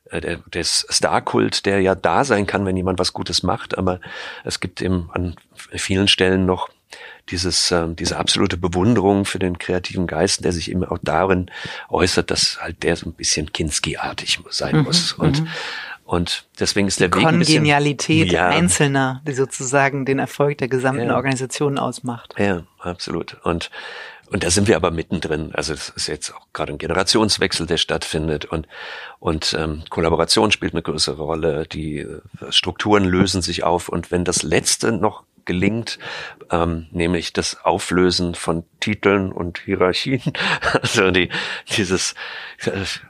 äh, 0.09 0.21
der, 0.21 0.37
des 0.53 0.85
Star-Kult, 0.91 1.65
der 1.65 1.81
ja 1.81 1.95
da 1.95 2.23
sein 2.23 2.47
kann, 2.47 2.65
wenn 2.65 2.77
jemand 2.77 2.99
was 2.99 3.13
Gutes 3.13 3.43
macht, 3.43 3.77
aber 3.77 3.99
es 4.43 4.59
gibt 4.59 4.81
eben 4.81 5.09
an 5.13 5.35
vielen 5.55 6.07
Stellen 6.07 6.45
noch 6.45 6.69
dieses, 7.31 7.71
äh, 7.71 7.87
diese 7.89 8.17
absolute 8.17 8.57
Bewunderung 8.57 9.25
für 9.25 9.39
den 9.39 9.57
kreativen 9.57 10.07
Geist, 10.07 10.43
der 10.43 10.51
sich 10.51 10.71
eben 10.71 10.83
auch 10.83 10.99
darin 11.01 11.49
äußert, 11.89 12.31
dass 12.31 12.59
halt 12.61 12.83
der 12.83 12.95
so 12.95 13.07
ein 13.07 13.13
bisschen 13.13 13.51
Kinski-artig 13.51 14.39
sein 14.49 14.77
mhm, 14.77 14.83
muss. 14.83 15.13
Und, 15.13 15.41
mhm. 15.41 15.47
und 16.05 16.45
deswegen 16.59 16.87
ist 16.87 16.99
der 16.99 17.13
Weg 17.13 17.25
ein 17.25 17.39
bisschen, 17.39 17.57
Kongenialität 17.57 18.31
ja, 18.31 18.49
Einzelner, 18.49 19.21
die 19.27 19.33
sozusagen 19.33 20.05
den 20.05 20.19
Erfolg 20.19 20.57
der 20.57 20.67
gesamten 20.67 21.07
ja, 21.07 21.15
Organisation 21.15 21.77
ausmacht. 21.77 22.35
Ja, 22.37 22.63
absolut. 22.79 23.37
Und 23.43 23.69
und 24.31 24.43
da 24.43 24.51
sind 24.51 24.67
wir 24.67 24.75
aber 24.75 24.91
mittendrin. 24.91 25.51
Also 25.55 25.73
es 25.73 25.89
ist 25.89 26.07
jetzt 26.07 26.35
auch 26.35 26.45
gerade 26.53 26.71
ein 26.71 26.77
Generationswechsel, 26.77 27.65
der 27.65 27.77
stattfindet 27.77 28.45
und 28.45 28.67
und 29.19 29.55
ähm, 29.59 29.83
Kollaboration 29.89 30.51
spielt 30.51 30.73
eine 30.73 30.83
größere 30.83 31.21
Rolle. 31.21 31.65
Die 31.65 31.99
äh, 31.99 32.21
Strukturen 32.51 33.05
lösen 33.05 33.41
sich 33.41 33.63
auf 33.63 33.89
und 33.89 34.11
wenn 34.11 34.25
das 34.25 34.43
Letzte 34.43 34.91
noch 34.91 35.23
gelingt, 35.49 35.97
ähm, 36.51 36.85
nämlich 36.91 37.33
das 37.33 37.65
Auflösen 37.65 38.35
von 38.35 38.65
Titeln 38.79 39.31
und 39.31 39.57
Hierarchien. 39.65 40.21
Also 40.79 41.09
die, 41.09 41.29
dieses, 41.75 42.13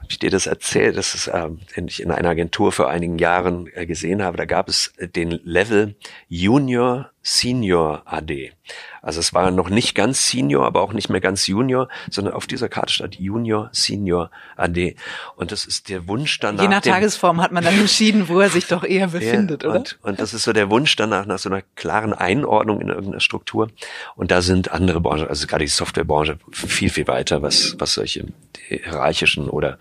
wie 0.08 0.16
dir 0.16 0.30
das 0.30 0.46
erzählt, 0.46 0.96
das 0.96 1.14
ist, 1.14 1.30
ähm, 1.32 1.60
ich 1.86 2.02
in 2.02 2.10
einer 2.10 2.30
Agentur 2.30 2.72
vor 2.72 2.88
einigen 2.88 3.18
Jahren 3.18 3.68
äh, 3.74 3.84
gesehen 3.84 4.22
habe, 4.22 4.38
da 4.38 4.46
gab 4.46 4.68
es 4.70 4.94
den 4.98 5.32
Level 5.44 5.96
Junior 6.28 7.10
Senior 7.22 8.02
AD. 8.06 8.52
Also 9.02 9.20
es 9.20 9.32
war 9.32 9.50
noch 9.50 9.70
nicht 9.70 9.94
ganz 9.94 10.26
Senior, 10.26 10.66
aber 10.66 10.82
auch 10.82 10.92
nicht 10.92 11.08
mehr 11.08 11.20
ganz 11.20 11.46
Junior, 11.46 11.88
sondern 12.10 12.34
auf 12.34 12.46
dieser 12.46 12.68
Karte 12.68 12.92
stand 12.92 13.18
Junior 13.18 13.68
Senior 13.72 14.30
AD. 14.56 14.96
Und 15.36 15.52
das 15.52 15.64
ist 15.64 15.88
der 15.88 16.06
Wunsch 16.08 16.38
danach. 16.40 16.62
Je 16.62 16.68
nach 16.68 16.82
Tagesform 16.82 17.40
hat 17.40 17.52
man 17.52 17.64
dann 17.64 17.74
entschieden, 17.78 18.28
wo 18.28 18.40
er 18.40 18.50
sich 18.50 18.66
doch 18.66 18.84
eher 18.84 19.08
befindet, 19.08 19.62
ja, 19.62 19.70
oder? 19.70 19.78
Und, 19.78 19.98
und 20.02 20.20
das 20.20 20.34
ist 20.34 20.44
so 20.44 20.52
der 20.52 20.70
Wunsch 20.70 20.94
danach, 20.96 21.26
nach 21.26 21.38
so 21.38 21.48
einer 21.48 21.62
klaren 21.76 22.12
Einordnung 22.12 22.80
in 22.80 22.88
irgendeiner 22.88 23.20
Struktur. 23.20 23.68
Und 24.16 24.30
da 24.30 24.42
sind 24.42 24.70
andere 24.70 25.00
Branchen, 25.00 25.28
also 25.28 25.46
gerade 25.46 25.64
die 25.64 25.70
Softwarebranche, 25.70 26.38
viel, 26.52 26.90
viel 26.90 27.06
weiter, 27.06 27.42
was, 27.42 27.76
was 27.78 27.94
solche 27.94 28.26
hierarchischen 28.68 29.48
oder 29.48 29.78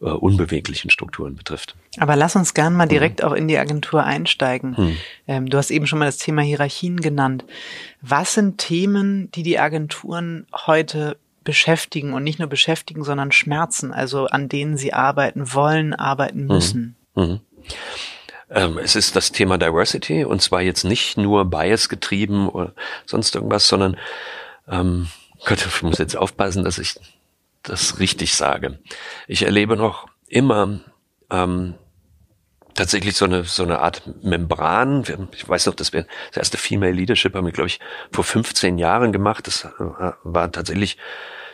äh, 0.00 0.06
unbeweglichen 0.06 0.90
Strukturen 0.90 1.36
betrifft. 1.36 1.74
Aber 1.98 2.16
lass 2.16 2.36
uns 2.36 2.54
gern 2.54 2.74
mal 2.74 2.86
direkt 2.86 3.22
mhm. 3.22 3.28
auch 3.28 3.32
in 3.32 3.48
die 3.48 3.58
Agentur 3.58 4.04
einsteigen. 4.04 4.74
Mhm. 4.76 4.96
Ähm, 5.26 5.50
du 5.50 5.58
hast 5.58 5.70
eben 5.70 5.86
schon 5.86 5.98
mal 5.98 6.06
das 6.06 6.18
Thema 6.18 6.42
Hierarchien 6.42 7.00
genannt. 7.00 7.44
Was 8.00 8.34
sind 8.34 8.58
Themen, 8.58 9.30
die 9.32 9.42
die 9.42 9.58
Agenturen 9.58 10.46
heute 10.66 11.16
beschäftigen 11.44 12.12
und 12.12 12.24
nicht 12.24 12.38
nur 12.38 12.48
beschäftigen, 12.48 13.04
sondern 13.04 13.32
schmerzen, 13.32 13.92
also 13.92 14.26
an 14.26 14.48
denen 14.48 14.76
sie 14.76 14.92
arbeiten 14.92 15.54
wollen, 15.54 15.94
arbeiten 15.94 16.42
mhm. 16.42 16.46
müssen? 16.46 16.96
Mhm. 17.14 17.40
Ähm, 18.50 18.78
es 18.78 18.96
ist 18.96 19.14
das 19.16 19.32
Thema 19.32 19.58
Diversity 19.58 20.24
und 20.24 20.40
zwar 20.40 20.62
jetzt 20.62 20.84
nicht 20.84 21.18
nur 21.18 21.44
Bias 21.44 21.88
getrieben 21.88 22.48
oder 22.48 22.72
sonst 23.04 23.34
irgendwas, 23.34 23.68
sondern 23.68 23.96
ähm, 24.68 25.08
Gott, 25.44 25.64
ich 25.66 25.82
muss 25.82 25.98
jetzt 25.98 26.16
aufpassen, 26.16 26.64
dass 26.64 26.78
ich 26.78 26.94
das 27.62 27.98
richtig 27.98 28.34
sage. 28.34 28.78
Ich 29.26 29.42
erlebe 29.42 29.76
noch 29.76 30.08
immer 30.28 30.80
ähm, 31.30 31.74
tatsächlich 32.78 33.16
so 33.16 33.24
eine 33.24 33.42
so 33.44 33.64
eine 33.64 33.80
Art 33.80 34.02
Membran. 34.22 35.04
Ich 35.32 35.48
weiß 35.48 35.66
noch, 35.66 35.74
dass 35.74 35.92
wir 35.92 36.06
das 36.28 36.36
erste 36.36 36.58
Female 36.58 36.92
Leadership 36.92 37.34
haben 37.34 37.46
wir, 37.46 37.52
glaube 37.52 37.66
ich, 37.66 37.80
vor 38.12 38.24
15 38.24 38.78
Jahren 38.78 39.12
gemacht. 39.12 39.46
Das 39.48 39.64
äh, 39.64 39.68
war 40.22 40.52
tatsächlich 40.52 40.96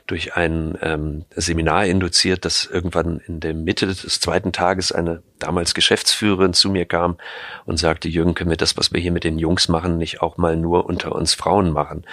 durch 0.07 0.37
ein 0.37 0.77
ähm, 0.83 1.25
Seminar 1.35 1.87
induziert, 1.87 2.45
dass 2.45 2.67
irgendwann 2.67 3.21
in 3.27 3.41
der 3.41 3.55
Mitte 3.55 3.87
des 3.87 4.21
zweiten 4.21 4.53
Tages 4.53 4.93
eine 4.93 5.23
damals 5.39 5.73
Geschäftsführerin 5.73 6.53
zu 6.53 6.69
mir 6.69 6.85
kam 6.85 7.17
und 7.65 7.79
sagte, 7.79 8.11
Jürgen, 8.11 8.35
können 8.35 8.51
wir 8.51 8.59
das, 8.59 8.77
was 8.77 8.93
wir 8.93 9.01
hier 9.01 9.13
mit 9.13 9.25
den 9.25 9.39
Jungs 9.39 9.69
machen, 9.69 9.97
nicht 9.97 10.21
auch 10.21 10.37
mal 10.37 10.59
nur 10.59 10.85
unter 10.85 11.15
uns 11.15 11.33
Frauen 11.33 11.71
machen? 11.71 12.05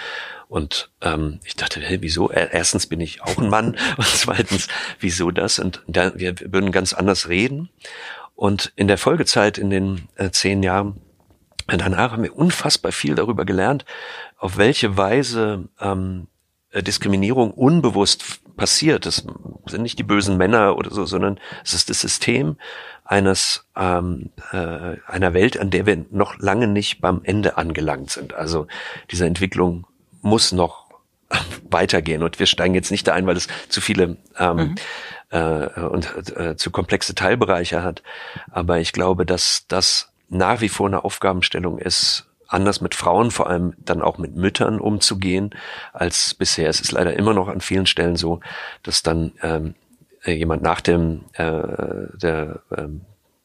Und 0.48 0.90
ähm, 1.02 1.40
ich 1.44 1.54
dachte, 1.54 1.80
hey, 1.80 2.00
wieso? 2.00 2.30
Erstens 2.30 2.86
bin 2.86 3.00
ich 3.00 3.22
auch 3.22 3.36
ein 3.36 3.50
Mann 3.50 3.76
und 3.98 4.06
zweitens, 4.06 4.68
wieso 4.98 5.30
das? 5.30 5.58
Und 5.58 5.82
da, 5.86 6.12
wir 6.14 6.34
würden 6.50 6.72
ganz 6.72 6.94
anders 6.94 7.28
reden. 7.28 7.68
Und 8.42 8.72
in 8.74 8.88
der 8.88 8.98
Folgezeit, 8.98 9.56
in 9.56 9.70
den 9.70 10.08
äh, 10.16 10.30
zehn 10.30 10.64
Jahren 10.64 11.00
danach, 11.68 12.10
haben 12.10 12.24
wir 12.24 12.36
unfassbar 12.36 12.90
viel 12.90 13.14
darüber 13.14 13.44
gelernt, 13.44 13.84
auf 14.36 14.56
welche 14.56 14.96
Weise 14.96 15.68
ähm, 15.80 16.26
äh, 16.72 16.82
Diskriminierung 16.82 17.52
unbewusst 17.52 18.40
passiert. 18.56 19.06
Das 19.06 19.24
sind 19.66 19.82
nicht 19.82 19.96
die 20.00 20.02
bösen 20.02 20.38
Männer 20.38 20.76
oder 20.76 20.90
so, 20.90 21.06
sondern 21.06 21.38
es 21.62 21.72
ist 21.72 21.88
das 21.88 22.00
System 22.00 22.56
eines 23.04 23.64
ähm, 23.76 24.30
äh, 24.50 24.96
einer 25.06 25.34
Welt, 25.34 25.56
an 25.60 25.70
der 25.70 25.86
wir 25.86 26.04
noch 26.10 26.36
lange 26.40 26.66
nicht 26.66 27.00
beim 27.00 27.20
Ende 27.22 27.56
angelangt 27.56 28.10
sind. 28.10 28.34
Also 28.34 28.66
diese 29.12 29.24
Entwicklung 29.24 29.86
muss 30.20 30.50
noch 30.50 30.90
weitergehen 31.70 32.24
und 32.24 32.40
wir 32.40 32.46
steigen 32.46 32.74
jetzt 32.74 32.90
nicht 32.90 33.06
da 33.06 33.14
ein, 33.14 33.24
weil 33.28 33.36
es 33.36 33.46
zu 33.68 33.80
viele 33.80 34.16
ähm, 34.36 34.56
mhm. 34.56 34.74
Äh, 35.32 35.80
und 35.80 36.36
äh, 36.36 36.56
zu 36.56 36.70
komplexe 36.70 37.14
Teilbereiche 37.14 37.82
hat. 37.82 38.02
Aber 38.50 38.78
ich 38.78 38.92
glaube, 38.92 39.26
dass 39.26 39.66
das 39.66 40.12
nach 40.28 40.60
wie 40.60 40.68
vor 40.68 40.86
eine 40.86 41.04
Aufgabenstellung 41.04 41.78
ist, 41.78 42.26
anders 42.48 42.80
mit 42.80 42.94
Frauen, 42.94 43.30
vor 43.30 43.48
allem 43.48 43.74
dann 43.78 44.02
auch 44.02 44.18
mit 44.18 44.36
Müttern 44.36 44.78
umzugehen 44.78 45.50
als 45.92 46.34
bisher. 46.34 46.68
Es 46.68 46.80
ist 46.80 46.92
leider 46.92 47.14
immer 47.14 47.34
noch 47.34 47.48
an 47.48 47.60
vielen 47.60 47.86
Stellen 47.86 48.16
so, 48.16 48.40
dass 48.82 49.02
dann 49.02 49.32
ähm, 49.42 49.74
äh, 50.24 50.32
jemand 50.32 50.62
nach 50.62 50.80
dem 50.80 51.24
äh, 51.32 51.62
der 52.14 52.60
ähm, 52.76 53.02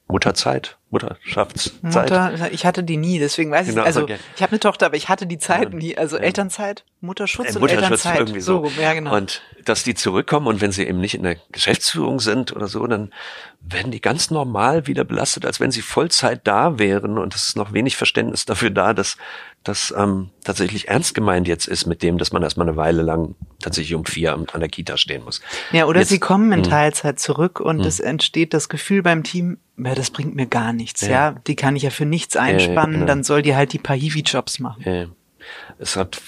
Mutterzeit, 0.08 0.77
Mutterschaftszeit. 0.90 1.82
Mutter, 1.84 2.52
ich 2.52 2.66
hatte 2.66 2.82
die 2.82 2.96
nie, 2.96 3.20
deswegen 3.20 3.52
weiß 3.52 3.68
genau, 3.68 3.82
ich 3.82 3.88
Also 3.88 4.04
okay. 4.04 4.18
ich 4.36 4.42
habe 4.42 4.54
eine 4.54 4.60
Tochter, 4.60 4.86
aber 4.86 4.96
ich 4.96 5.10
hatte 5.10 5.28
die 5.28 5.38
Zeit 5.38 5.74
ja. 5.74 5.78
nie. 5.78 5.98
Also 5.98 6.16
ja. 6.16 6.24
Elternzeit, 6.24 6.86
Mutterschutz 7.02 7.48
äh, 7.48 7.56
und 7.56 7.62
Mutterschutz 7.62 7.84
Elternzeit. 7.84 8.20
Irgendwie 8.20 8.40
so. 8.40 8.66
so. 8.66 8.82
Ja, 8.82 8.94
genau. 8.94 9.16
Und 9.16 9.42
dass 9.66 9.84
die 9.84 9.96
zurückkommen 9.96 10.48
und 10.48 10.62
wenn 10.62 10.72
sie 10.72 10.88
eben 10.88 11.02
nicht 11.02 11.16
in 11.16 11.24
der 11.24 11.36
Geschäftsführung 11.52 12.22
sind 12.22 12.56
oder 12.56 12.68
so, 12.68 12.88
dann 12.88 13.14
werden 13.60 13.92
die 13.92 14.00
ganz 14.00 14.32
normal 14.32 14.88
wieder 14.88 15.04
belastet, 15.04 15.46
als 15.46 15.60
wenn 15.60 15.72
sie 15.72 15.82
Vollzeit 15.82 16.42
da 16.46 16.80
wären. 16.80 17.18
Und 17.18 17.36
es 17.36 17.50
ist 17.50 17.58
noch 17.58 17.74
wenig 17.74 17.98
Verständnis 17.98 18.46
dafür 18.46 18.70
da, 18.70 18.94
dass 18.94 19.18
das 19.66 19.94
ähm, 19.98 20.30
tatsächlich 20.46 20.88
ernst 20.88 21.14
gemeint 21.14 21.50
jetzt 21.50 21.68
ist 21.68 21.86
mit 21.86 22.02
dem, 22.02 22.18
dass 22.18 22.32
man 22.32 22.44
erstmal 22.44 22.68
eine 22.68 22.78
Weile 22.78 23.02
lang 23.02 23.36
tatsächlich 23.62 23.96
um 23.96 24.06
vier 24.06 24.34
an, 24.34 24.46
der 24.60 24.70
Kita 24.70 24.96
stehen 24.96 25.26
muss. 25.26 25.42
Ja, 25.74 25.86
oder 25.86 26.00
jetzt, 26.00 26.10
sie 26.10 26.20
kommen 26.20 26.52
in 26.54 26.64
hm. 26.64 26.70
Teilzeit 26.70 27.20
zurück 27.20 27.60
und 27.60 27.80
hm. 27.80 27.88
es 27.88 28.00
entsteht 28.00 28.54
das 28.54 28.70
Gefühl 28.70 29.04
beim 29.04 29.24
Team, 29.24 29.58
ja, 29.78 29.96
das 29.96 30.10
bringt 30.10 30.36
mir 30.36 30.48
gar 30.48 30.74
nichts, 30.74 31.02
ja. 31.02 31.10
ja? 31.10 31.32
Die 31.46 31.56
kann 31.56 31.76
ich 31.76 31.84
ja 31.84 31.90
für 31.90 32.06
nichts 32.06 32.36
einspannen, 32.36 32.94
ja, 32.94 33.00
genau. 33.00 33.06
dann 33.06 33.24
soll 33.24 33.42
die 33.42 33.56
halt 33.56 33.74
die 33.74 33.80
paar 33.80 33.96
Hiwi-Jobs 33.96 34.60
machen. 34.60 35.16
Es 35.80 35.96
hat 35.96 36.20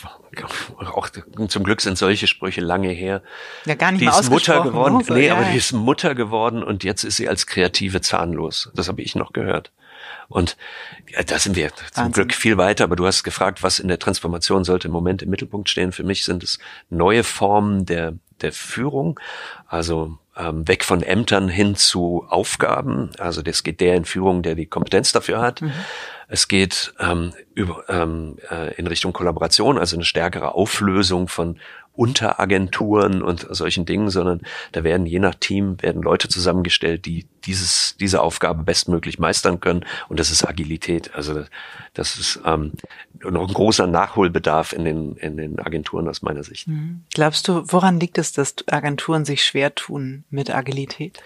auch 0.94 1.10
zum 1.48 1.64
Glück 1.64 1.82
sind 1.82 1.98
solche 1.98 2.28
Sprüche 2.28 2.62
lange 2.62 2.90
her. 2.90 3.22
Ja, 3.66 3.76
gar 3.76 3.92
nicht 3.92 4.02
die 4.02 4.08
ist 4.08 4.30
Mutter 4.30 4.62
geworden. 4.62 5.04
So, 5.04 5.14
nee, 5.14 5.30
aber 5.30 5.44
die 5.46 5.58
ist 5.58 5.74
Mutter 5.74 6.16
geworden 6.16 6.64
und 6.64 6.84
jetzt 6.84 7.04
ist 7.04 7.18
sie 7.18 7.28
als 7.28 7.48
Kreative 7.48 8.02
zahnlos. 8.02 8.72
Das 8.76 8.88
habe 8.88 9.02
ich 9.02 9.16
noch 9.16 9.34
gehört. 9.34 9.72
Und 10.28 10.56
ja, 11.10 11.24
da 11.24 11.40
sind 11.40 11.56
wir 11.56 11.72
Wahnsinn. 11.72 11.88
zum 11.94 12.12
Glück 12.12 12.34
viel 12.34 12.58
weiter. 12.58 12.84
Aber 12.84 12.96
du 12.96 13.06
hast 13.06 13.24
gefragt, 13.24 13.64
was 13.64 13.80
in 13.80 13.88
der 13.88 14.00
Transformation 14.00 14.64
sollte 14.64 14.88
im 14.88 14.94
Moment 14.94 15.24
im 15.24 15.30
Mittelpunkt 15.30 15.70
stehen. 15.70 15.92
Für 15.92 16.04
mich 16.04 16.24
sind 16.24 16.44
es 16.44 16.60
neue 16.90 17.24
Formen 17.24 17.86
der, 17.86 18.14
der 18.42 18.52
Führung. 18.52 19.20
Also 19.68 20.18
ähm, 20.40 20.68
weg 20.68 20.84
von 20.84 21.04
Ämtern 21.04 21.50
hin 21.50 21.76
zu 21.76 22.26
Aufgaben. 22.30 23.12
Also 23.20 23.42
das 23.42 23.64
geht 23.64 23.82
der 23.82 23.96
in 23.96 24.06
Führung, 24.06 24.42
der 24.42 24.56
die 24.56 24.66
Kompetenz 24.66 25.12
dafür 25.12 25.42
hat. 25.42 25.62
Mhm. 25.62 25.74
Es 26.28 26.48
geht 26.48 26.94
ähm, 27.00 27.34
über, 27.56 27.84
ähm, 27.90 28.38
äh, 28.50 28.74
in 28.76 28.88
Richtung 28.88 29.14
Kollaboration, 29.14 29.78
also 29.78 29.96
eine 29.96 30.06
stärkere 30.06 30.54
Auflösung 30.54 31.28
von 31.28 31.60
Unteragenturen 32.00 33.22
und 33.22 33.46
solchen 33.50 33.86
Dingen, 33.86 34.10
sondern 34.10 34.40
da 34.72 34.86
werden 34.86 35.06
je 35.06 35.20
nach 35.20 35.36
Team 35.36 35.82
werden 35.82 36.02
Leute 36.02 36.30
zusammengestellt, 36.30 37.06
die 37.06 37.28
dieses 37.44 37.98
diese 38.00 38.22
Aufgabe 38.22 38.64
bestmöglich 38.64 39.20
meistern 39.20 39.60
können 39.60 39.86
und 40.08 40.18
das 40.18 40.32
ist 40.32 40.48
Agilität. 40.48 41.14
Also 41.14 41.44
das 41.94 42.18
ist 42.18 42.40
ähm, 42.46 42.72
noch 43.22 43.46
ein 43.46 43.54
großer 43.54 43.86
Nachholbedarf 43.86 44.72
in 44.72 44.86
den 44.86 45.18
in 45.18 45.36
den 45.36 45.60
Agenturen 45.60 46.08
aus 46.08 46.22
meiner 46.22 46.44
Sicht. 46.44 46.70
Mhm. 46.70 47.04
Glaubst 47.14 47.50
du, 47.50 47.64
woran 47.66 48.00
liegt 48.00 48.18
es, 48.18 48.32
dass 48.32 48.56
Agenturen 48.72 49.26
sich 49.26 49.44
schwer 49.44 49.76
tun 49.76 50.24
mit 50.30 50.56
Agilität? 50.56 51.22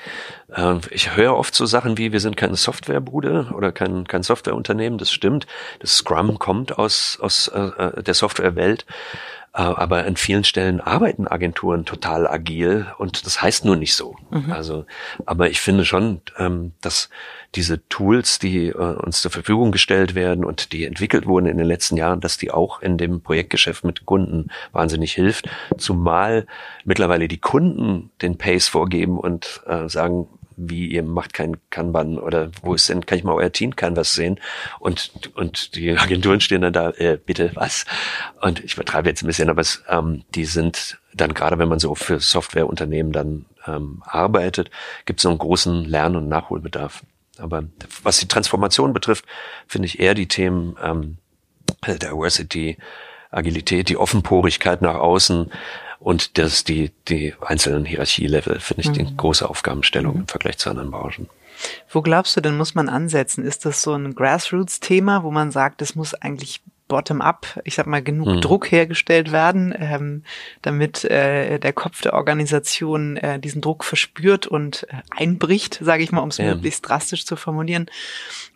Ähm, 0.55 0.81
ich 0.89 1.15
höre 1.15 1.35
oft 1.35 1.53
so 1.53 1.67
Sachen 1.67 1.99
wie 1.99 2.11
wir 2.11 2.19
sind 2.19 2.35
keine 2.35 2.55
Softwarebude 2.55 3.51
oder 3.55 3.71
kein 3.71 4.07
kein 4.07 4.23
Softwareunternehmen. 4.23 4.97
Das 4.97 5.11
stimmt. 5.11 5.45
Das 5.81 5.97
Scrum 5.97 6.39
kommt 6.39 6.79
aus 6.79 7.19
aus 7.21 7.47
äh, 7.49 7.59
äh 7.59 8.01
der 8.01 8.15
Softwarewelt. 8.15 8.87
Äh, 9.55 9.61
aber 9.61 10.05
an 10.05 10.15
vielen 10.15 10.43
Stellen 10.43 10.81
arbeiten 10.81 11.27
Agenturen 11.27 11.85
total 11.85 12.27
agil 12.27 12.87
und 12.97 13.25
das 13.25 13.41
heißt 13.41 13.65
nur 13.65 13.75
nicht 13.75 13.95
so. 13.95 14.15
Mhm. 14.31 14.51
Also, 14.51 14.85
aber 15.25 15.49
ich 15.49 15.61
finde 15.61 15.85
schon, 15.85 16.21
ähm, 16.39 16.73
dass 16.81 17.09
diese 17.53 17.87
Tools, 17.87 18.39
die 18.39 18.69
äh, 18.69 18.73
uns 18.73 19.21
zur 19.21 19.29
Verfügung 19.29 19.71
gestellt 19.71 20.15
werden 20.15 20.43
und 20.43 20.73
die 20.73 20.85
entwickelt 20.85 21.27
wurden 21.27 21.45
in 21.45 21.57
den 21.57 21.67
letzten 21.67 21.97
Jahren, 21.97 22.19
dass 22.19 22.39
die 22.39 22.49
auch 22.49 22.81
in 22.81 22.97
dem 22.97 23.21
Projektgeschäft 23.21 23.83
mit 23.83 24.07
Kunden 24.07 24.49
wahnsinnig 24.71 25.13
hilft. 25.13 25.47
Zumal 25.77 26.47
mittlerweile 26.83 27.27
die 27.27 27.39
Kunden 27.39 28.09
den 28.23 28.39
Pace 28.39 28.67
vorgeben 28.69 29.19
und 29.19 29.61
äh, 29.67 29.87
sagen, 29.87 30.27
wie 30.57 30.87
ihr 30.87 31.03
macht 31.03 31.33
kein 31.33 31.57
Kanban 31.69 32.17
oder 32.17 32.49
wo 32.61 32.73
ist 32.73 32.89
denn, 32.89 33.05
kann 33.05 33.17
ich 33.17 33.23
mal 33.23 33.33
euer 33.33 33.51
Team 33.51 33.75
Canvas 33.75 34.13
sehen? 34.13 34.39
Und, 34.79 35.31
und 35.35 35.75
die 35.75 35.97
Agenturen 35.97 36.41
stehen 36.41 36.61
dann 36.61 36.73
da, 36.73 36.91
äh, 36.91 37.17
bitte 37.23 37.51
was? 37.55 37.85
Und 38.41 38.63
ich 38.63 38.73
übertreibe 38.73 39.09
jetzt 39.09 39.23
ein 39.23 39.27
bisschen, 39.27 39.49
aber 39.49 39.61
es, 39.61 39.83
ähm, 39.89 40.23
die 40.35 40.45
sind 40.45 40.99
dann 41.13 41.33
gerade, 41.33 41.59
wenn 41.59 41.69
man 41.69 41.79
so 41.79 41.95
für 41.95 42.19
Softwareunternehmen 42.19 43.11
dann 43.11 43.45
ähm, 43.67 44.01
arbeitet, 44.05 44.71
gibt 45.05 45.19
es 45.19 45.23
so 45.23 45.29
einen 45.29 45.37
großen 45.37 45.85
Lern- 45.85 46.15
und 46.15 46.27
Nachholbedarf. 46.27 47.03
Aber 47.37 47.63
was 48.03 48.19
die 48.19 48.27
Transformation 48.27 48.93
betrifft, 48.93 49.25
finde 49.67 49.87
ich 49.87 49.99
eher 49.99 50.13
die 50.13 50.27
Themen 50.27 50.75
ähm, 50.81 51.17
Diversity, 51.85 52.77
Agilität, 53.31 53.89
die 53.89 53.97
Offenporigkeit 53.97 54.81
nach 54.81 54.95
außen, 54.95 55.51
und 56.03 56.37
das, 56.37 56.65
die, 56.65 56.91
die 57.07 57.33
einzelnen 57.39 57.85
Hierarchielevel 57.85 58.59
finde 58.59 58.81
ich 58.81 58.89
mhm. 58.89 58.93
die 58.93 59.17
große 59.17 59.49
Aufgabenstellung 59.49 60.15
im 60.15 60.27
Vergleich 60.27 60.57
zu 60.57 60.69
anderen 60.69 60.91
Branchen. 60.91 61.29
Wo 61.89 62.01
glaubst 62.01 62.35
du 62.35 62.41
denn, 62.41 62.57
muss 62.57 62.75
man 62.75 62.89
ansetzen? 62.89 63.45
Ist 63.45 63.65
das 63.65 63.81
so 63.81 63.93
ein 63.93 64.13
Grassroots-Thema, 64.13 65.23
wo 65.23 65.31
man 65.31 65.51
sagt, 65.51 65.81
es 65.81 65.95
muss 65.95 66.13
eigentlich 66.13 66.61
bottom-up, 66.89 67.61
ich 67.63 67.75
sag 67.75 67.87
mal, 67.87 68.03
genug 68.03 68.27
mhm. 68.27 68.41
Druck 68.41 68.71
hergestellt 68.71 69.31
werden, 69.31 69.73
ähm, 69.77 70.23
damit 70.61 71.05
äh, 71.05 71.57
der 71.57 71.73
Kopf 71.73 72.01
der 72.01 72.13
Organisation 72.13 73.15
äh, 73.17 73.39
diesen 73.39 73.61
Druck 73.61 73.85
verspürt 73.85 74.45
und 74.45 74.85
äh, 74.89 74.97
einbricht, 75.09 75.79
sage 75.81 76.03
ich 76.03 76.11
mal, 76.11 76.21
um 76.21 76.29
es 76.29 76.37
ja. 76.37 76.53
möglichst 76.53 76.87
drastisch 76.87 77.25
zu 77.25 77.35
formulieren. 77.37 77.87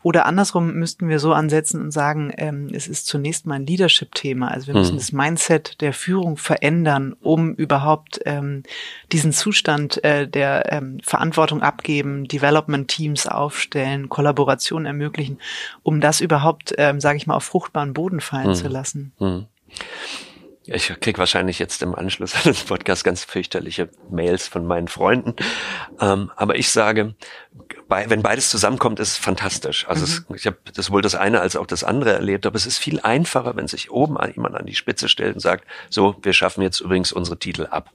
Oder 0.07 0.25
andersrum 0.25 0.75
müssten 0.75 1.09
wir 1.09 1.19
so 1.19 1.33
ansetzen 1.33 1.81
und 1.81 1.91
sagen, 1.91 2.31
ähm, 2.37 2.69
es 2.71 2.87
ist 2.87 3.07
zunächst 3.07 3.45
mal 3.45 3.55
ein 3.55 3.65
Leadership-Thema. 3.65 4.47
Also 4.47 4.67
wir 4.67 4.75
müssen 4.75 4.93
mhm. 4.93 4.99
das 4.99 5.11
Mindset 5.11 5.81
der 5.81 5.91
Führung 5.91 6.37
verändern, 6.37 7.13
um 7.19 7.53
überhaupt 7.53 8.21
ähm, 8.23 8.63
diesen 9.11 9.33
Zustand 9.33 10.01
äh, 10.05 10.25
der 10.25 10.71
ähm, 10.71 11.01
Verantwortung 11.03 11.61
abgeben, 11.61 12.25
Development-Teams 12.25 13.27
aufstellen, 13.27 14.07
Kollaboration 14.07 14.85
ermöglichen, 14.85 15.39
um 15.83 15.99
das 15.99 16.21
überhaupt, 16.21 16.73
ähm, 16.77 17.01
sage 17.01 17.17
ich 17.17 17.27
mal, 17.27 17.35
auf 17.35 17.43
fruchtbaren 17.43 17.93
Boden 17.93 18.21
fallen 18.21 18.51
mhm. 18.51 18.55
zu 18.55 18.69
lassen. 18.69 19.11
Mhm. 19.19 19.47
Ich 20.63 20.87
krieg 21.01 21.17
wahrscheinlich 21.17 21.59
jetzt 21.59 21.83
im 21.83 21.93
Anschluss 21.93 22.33
an 22.45 22.53
den 22.53 22.65
Podcast 22.65 23.03
ganz 23.03 23.25
fürchterliche 23.25 23.89
Mails 24.09 24.47
von 24.47 24.65
meinen 24.65 24.87
Freunden. 24.87 25.35
Ähm, 25.99 26.31
aber 26.37 26.55
ich 26.55 26.71
sage, 26.71 27.13
bei, 27.87 28.09
wenn 28.09 28.21
beides 28.21 28.49
zusammenkommt, 28.49 28.99
ist 28.99 29.11
es 29.13 29.17
fantastisch. 29.17 29.87
Also 29.87 30.05
mhm. 30.05 30.35
es, 30.35 30.41
ich 30.41 30.47
habe 30.47 30.57
das 30.73 30.91
wohl 30.91 31.01
das 31.01 31.15
eine 31.15 31.41
als 31.41 31.55
auch 31.55 31.65
das 31.65 31.83
andere 31.83 32.13
erlebt, 32.13 32.45
aber 32.45 32.55
es 32.55 32.65
ist 32.65 32.77
viel 32.77 32.99
einfacher, 32.99 33.55
wenn 33.55 33.67
sich 33.67 33.91
oben 33.91 34.17
jemand 34.33 34.55
an 34.55 34.65
die 34.65 34.75
Spitze 34.75 35.09
stellt 35.09 35.35
und 35.35 35.39
sagt, 35.39 35.65
so, 35.89 36.15
wir 36.21 36.33
schaffen 36.33 36.61
jetzt 36.61 36.81
übrigens 36.81 37.11
unsere 37.11 37.37
Titel 37.37 37.67
ab. 37.69 37.89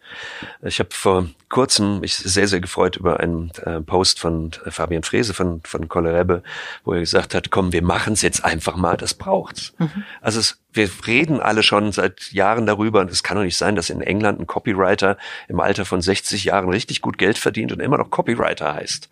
Ich 0.62 0.78
habe 0.78 0.90
vor 0.92 1.26
kurzem 1.48 2.00
mich 2.00 2.16
sehr, 2.16 2.48
sehr 2.48 2.60
gefreut 2.60 2.96
über 2.96 3.20
einen 3.20 3.50
äh, 3.64 3.80
Post 3.80 4.18
von 4.18 4.52
äh, 4.64 4.70
Fabian 4.70 5.02
Frese 5.02 5.34
von, 5.34 5.60
von 5.64 5.88
Kollerebbe, 5.88 6.42
wo 6.84 6.94
er 6.94 7.00
gesagt 7.00 7.34
hat, 7.34 7.50
komm, 7.50 7.72
wir 7.72 7.82
machen 7.82 8.14
es 8.14 8.22
jetzt 8.22 8.44
einfach 8.44 8.76
mal, 8.76 8.96
das 8.96 9.14
braucht's. 9.14 9.74
Mhm. 9.78 10.04
Also 10.22 10.40
es, 10.40 10.58
wir 10.72 10.88
reden 11.06 11.40
alle 11.40 11.62
schon 11.62 11.92
seit 11.92 12.32
Jahren 12.32 12.64
darüber 12.64 13.00
und 13.00 13.10
es 13.10 13.22
kann 13.22 13.36
doch 13.36 13.44
nicht 13.44 13.58
sein, 13.58 13.76
dass 13.76 13.90
in 13.90 14.00
England 14.00 14.40
ein 14.40 14.46
Copywriter 14.46 15.18
im 15.48 15.60
Alter 15.60 15.84
von 15.84 16.00
60 16.00 16.44
Jahren 16.44 16.70
richtig 16.70 17.02
gut 17.02 17.18
Geld 17.18 17.36
verdient 17.36 17.72
und 17.72 17.80
immer 17.80 17.98
noch 17.98 18.10
Copywriter 18.10 18.74
heißt. 18.74 19.10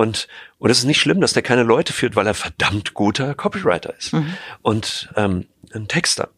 Und, 0.00 0.28
und 0.58 0.70
es 0.70 0.78
ist 0.78 0.84
nicht 0.84 0.98
schlimm, 0.98 1.20
dass 1.20 1.34
der 1.34 1.42
keine 1.42 1.62
Leute 1.62 1.92
führt, 1.92 2.16
weil 2.16 2.26
er 2.26 2.32
verdammt 2.32 2.94
guter 2.94 3.34
Copywriter 3.34 3.94
ist. 3.98 4.14
Mhm. 4.14 4.34
Und 4.62 5.10
ähm, 5.14 5.46
ein 5.74 5.88
Texter. 5.88 6.30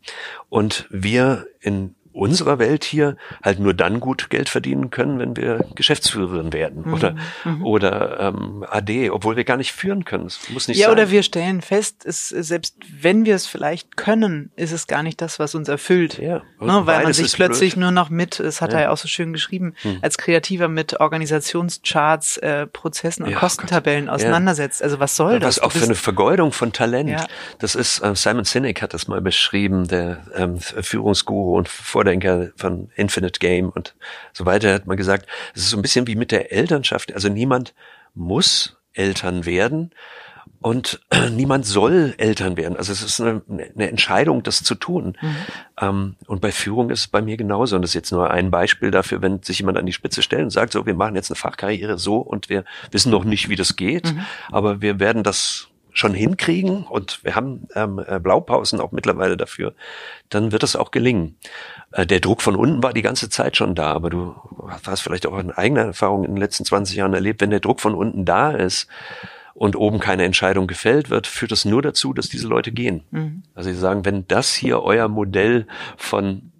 Und 0.48 0.86
wir 0.90 1.46
in 1.60 1.94
unserer 2.12 2.58
Welt 2.58 2.84
hier 2.84 3.16
halt 3.42 3.58
nur 3.58 3.74
dann 3.74 4.00
gut 4.00 4.30
Geld 4.30 4.48
verdienen 4.48 4.90
können, 4.90 5.18
wenn 5.18 5.36
wir 5.36 5.64
Geschäftsführerin 5.74 6.52
werden 6.52 6.84
mhm. 6.86 6.94
oder 6.94 7.16
mhm. 7.44 7.66
oder 7.66 8.20
ähm, 8.20 8.64
AD, 8.68 9.10
obwohl 9.10 9.36
wir 9.36 9.44
gar 9.44 9.56
nicht 9.56 9.72
führen 9.72 10.04
können. 10.04 10.26
Es 10.26 10.50
muss 10.50 10.68
nicht 10.68 10.78
ja, 10.78 10.86
sein. 10.86 10.92
oder 10.92 11.10
wir 11.10 11.22
stellen 11.22 11.62
fest, 11.62 12.04
ist, 12.04 12.28
selbst 12.28 12.76
wenn 13.00 13.24
wir 13.24 13.34
es 13.34 13.46
vielleicht 13.46 13.96
können, 13.96 14.50
ist 14.56 14.72
es 14.72 14.86
gar 14.86 15.02
nicht 15.02 15.20
das, 15.20 15.38
was 15.38 15.54
uns 15.54 15.68
erfüllt. 15.68 16.18
Ja, 16.18 16.42
ne, 16.60 16.82
weil 16.86 17.04
man 17.04 17.12
sich 17.12 17.32
plötzlich 17.32 17.74
blöd. 17.74 17.82
nur 17.82 17.90
noch 17.90 18.10
mit, 18.10 18.40
es 18.40 18.60
hat 18.60 18.72
ja. 18.72 18.78
er 18.78 18.84
ja 18.84 18.90
auch 18.90 18.96
so 18.96 19.08
schön 19.08 19.32
geschrieben, 19.32 19.74
hm. 19.82 19.98
als 20.02 20.18
Kreativer 20.18 20.68
mit 20.68 21.00
Organisationscharts, 21.00 22.36
äh, 22.38 22.66
Prozessen 22.66 23.24
und 23.24 23.30
ja, 23.30 23.38
Kostentabellen 23.38 24.06
Gott. 24.06 24.16
auseinandersetzt. 24.16 24.82
Also 24.82 25.00
was 25.00 25.16
soll 25.16 25.38
das? 25.38 25.56
Was 25.56 25.58
auch 25.60 25.72
für 25.72 25.84
eine 25.84 25.94
Vergeudung 25.94 26.52
von 26.52 26.72
Talent. 26.72 27.10
Ja. 27.10 27.26
Das 27.58 27.74
ist, 27.74 28.00
äh, 28.00 28.14
Simon 28.14 28.44
Sinek 28.44 28.82
hat 28.82 28.94
das 28.94 29.08
mal 29.08 29.20
beschrieben, 29.20 29.88
der 29.88 30.22
ähm, 30.34 30.58
Führungsguru 30.60 31.56
und 31.56 31.68
Vordenker 32.02 32.50
von 32.56 32.90
Infinite 32.96 33.38
Game 33.38 33.68
und 33.68 33.94
so 34.32 34.44
weiter, 34.44 34.74
hat 34.74 34.86
man 34.86 34.96
gesagt, 34.96 35.28
es 35.54 35.62
ist 35.62 35.70
so 35.70 35.76
ein 35.76 35.82
bisschen 35.82 36.08
wie 36.08 36.16
mit 36.16 36.32
der 36.32 36.52
Elternschaft. 36.52 37.14
Also 37.14 37.28
niemand 37.28 37.74
muss 38.14 38.76
Eltern 38.92 39.46
werden 39.46 39.92
und 40.60 41.00
niemand 41.30 41.64
soll 41.64 42.14
Eltern 42.18 42.56
werden. 42.56 42.76
Also 42.76 42.90
es 42.90 43.02
ist 43.02 43.20
eine, 43.20 43.42
eine 43.48 43.88
Entscheidung, 43.88 44.42
das 44.42 44.64
zu 44.64 44.74
tun. 44.74 45.16
Mhm. 45.20 45.36
Ähm, 45.80 46.16
und 46.26 46.40
bei 46.40 46.50
Führung 46.50 46.90
ist 46.90 47.00
es 47.00 47.06
bei 47.06 47.22
mir 47.22 47.36
genauso. 47.36 47.76
Und 47.76 47.82
das 47.82 47.92
ist 47.92 47.94
jetzt 47.94 48.10
nur 48.10 48.32
ein 48.32 48.50
Beispiel 48.50 48.90
dafür, 48.90 49.22
wenn 49.22 49.44
sich 49.44 49.60
jemand 49.60 49.78
an 49.78 49.86
die 49.86 49.92
Spitze 49.92 50.22
stellt 50.22 50.42
und 50.42 50.50
sagt, 50.50 50.72
so, 50.72 50.84
wir 50.84 50.94
machen 50.94 51.14
jetzt 51.14 51.30
eine 51.30 51.36
Fachkarriere 51.36 51.98
so 51.98 52.16
und 52.16 52.48
wir 52.48 52.64
wissen 52.90 53.12
noch 53.12 53.22
nicht, 53.22 53.48
wie 53.48 53.56
das 53.56 53.76
geht, 53.76 54.12
mhm. 54.12 54.24
aber 54.50 54.80
wir 54.80 54.98
werden 54.98 55.22
das 55.22 55.68
schon 55.92 56.14
hinkriegen 56.14 56.84
und 56.84 57.22
wir 57.22 57.34
haben 57.34 57.68
ähm, 57.74 58.02
äh, 58.06 58.18
Blaupausen 58.18 58.80
auch 58.80 58.92
mittlerweile 58.92 59.36
dafür, 59.36 59.74
dann 60.30 60.52
wird 60.52 60.62
es 60.62 60.76
auch 60.76 60.90
gelingen. 60.90 61.36
Äh, 61.92 62.06
der 62.06 62.20
Druck 62.20 62.42
von 62.42 62.56
unten 62.56 62.82
war 62.82 62.92
die 62.92 63.02
ganze 63.02 63.28
Zeit 63.28 63.56
schon 63.56 63.74
da, 63.74 63.92
aber 63.92 64.10
du 64.10 64.34
hast 64.86 65.00
vielleicht 65.00 65.26
auch 65.26 65.34
eine 65.34 65.56
eigene 65.56 65.80
Erfahrung 65.80 66.24
in 66.24 66.32
den 66.32 66.40
letzten 66.40 66.64
20 66.64 66.96
Jahren 66.96 67.14
erlebt, 67.14 67.40
wenn 67.40 67.50
der 67.50 67.60
Druck 67.60 67.80
von 67.80 67.94
unten 67.94 68.24
da 68.24 68.52
ist 68.52 68.88
und 69.54 69.76
oben 69.76 70.00
keine 70.00 70.24
Entscheidung 70.24 70.66
gefällt 70.66 71.10
wird, 71.10 71.26
führt 71.26 71.52
das 71.52 71.64
nur 71.64 71.82
dazu, 71.82 72.12
dass 72.14 72.28
diese 72.28 72.48
Leute 72.48 72.72
gehen. 72.72 73.02
Mhm. 73.10 73.42
Also 73.54 73.70
sie 73.70 73.78
sagen, 73.78 74.04
wenn 74.04 74.26
das 74.26 74.54
hier 74.54 74.82
euer 74.82 75.08
Modell 75.08 75.66
von 75.96 76.52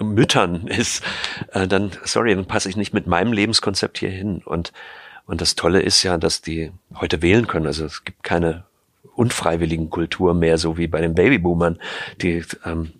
Müttern 0.00 0.66
ist, 0.66 1.04
äh, 1.52 1.66
dann, 1.66 1.90
sorry, 2.04 2.34
dann 2.34 2.46
passe 2.46 2.68
ich 2.68 2.76
nicht 2.76 2.94
mit 2.94 3.06
meinem 3.06 3.32
Lebenskonzept 3.32 3.98
hier 3.98 4.10
hin. 4.10 4.42
Und 4.44 4.72
und 5.32 5.40
das 5.40 5.54
Tolle 5.54 5.80
ist 5.80 6.02
ja, 6.02 6.18
dass 6.18 6.42
die 6.42 6.72
heute 6.94 7.22
wählen 7.22 7.46
können. 7.46 7.66
Also 7.66 7.86
es 7.86 8.04
gibt 8.04 8.22
keine 8.22 8.64
unfreiwilligen 9.16 9.88
Kultur 9.88 10.34
mehr, 10.34 10.58
so 10.58 10.76
wie 10.76 10.88
bei 10.88 11.00
den 11.00 11.14
Babyboomern, 11.14 11.78
die 12.20 12.44
ähm, 12.66 12.92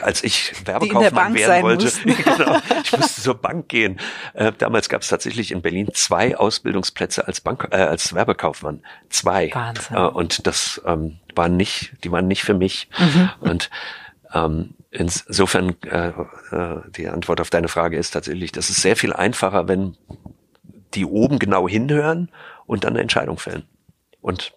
als 0.00 0.22
ich 0.22 0.52
Werbekaufmann 0.68 1.34
werden 1.34 1.62
wollte, 1.64 1.90
genau, 2.04 2.58
ich 2.84 2.96
musste 2.96 3.22
zur 3.22 3.34
Bank 3.34 3.68
gehen. 3.68 3.98
Äh, 4.34 4.52
damals 4.56 4.88
gab 4.88 5.02
es 5.02 5.08
tatsächlich 5.08 5.50
in 5.50 5.62
Berlin 5.62 5.88
zwei 5.92 6.36
Ausbildungsplätze 6.36 7.26
als 7.26 7.40
Bank, 7.40 7.66
äh, 7.72 7.78
als 7.78 8.14
Werbekaufmann, 8.14 8.84
zwei. 9.08 9.50
Wahnsinn. 9.52 9.96
Äh, 9.96 10.00
und 10.02 10.46
das 10.46 10.80
ähm, 10.86 11.18
waren 11.34 11.56
nicht, 11.56 11.94
die 12.04 12.12
waren 12.12 12.28
nicht 12.28 12.44
für 12.44 12.54
mich. 12.54 12.88
Mhm. 13.00 13.30
Und 13.40 13.68
ähm, 14.32 14.74
insofern 14.92 15.74
äh, 15.82 16.10
äh, 16.52 16.82
die 16.96 17.08
Antwort 17.08 17.40
auf 17.40 17.50
deine 17.50 17.66
Frage 17.66 17.96
ist 17.96 18.12
tatsächlich, 18.12 18.52
das 18.52 18.70
ist 18.70 18.80
sehr 18.80 18.94
viel 18.94 19.12
einfacher, 19.12 19.66
wenn 19.66 19.96
die 20.94 21.04
oben 21.04 21.38
genau 21.38 21.68
hinhören 21.68 22.30
und 22.66 22.84
dann 22.84 22.94
eine 22.94 23.02
Entscheidung 23.02 23.38
fällen. 23.38 23.64
Und 24.20 24.52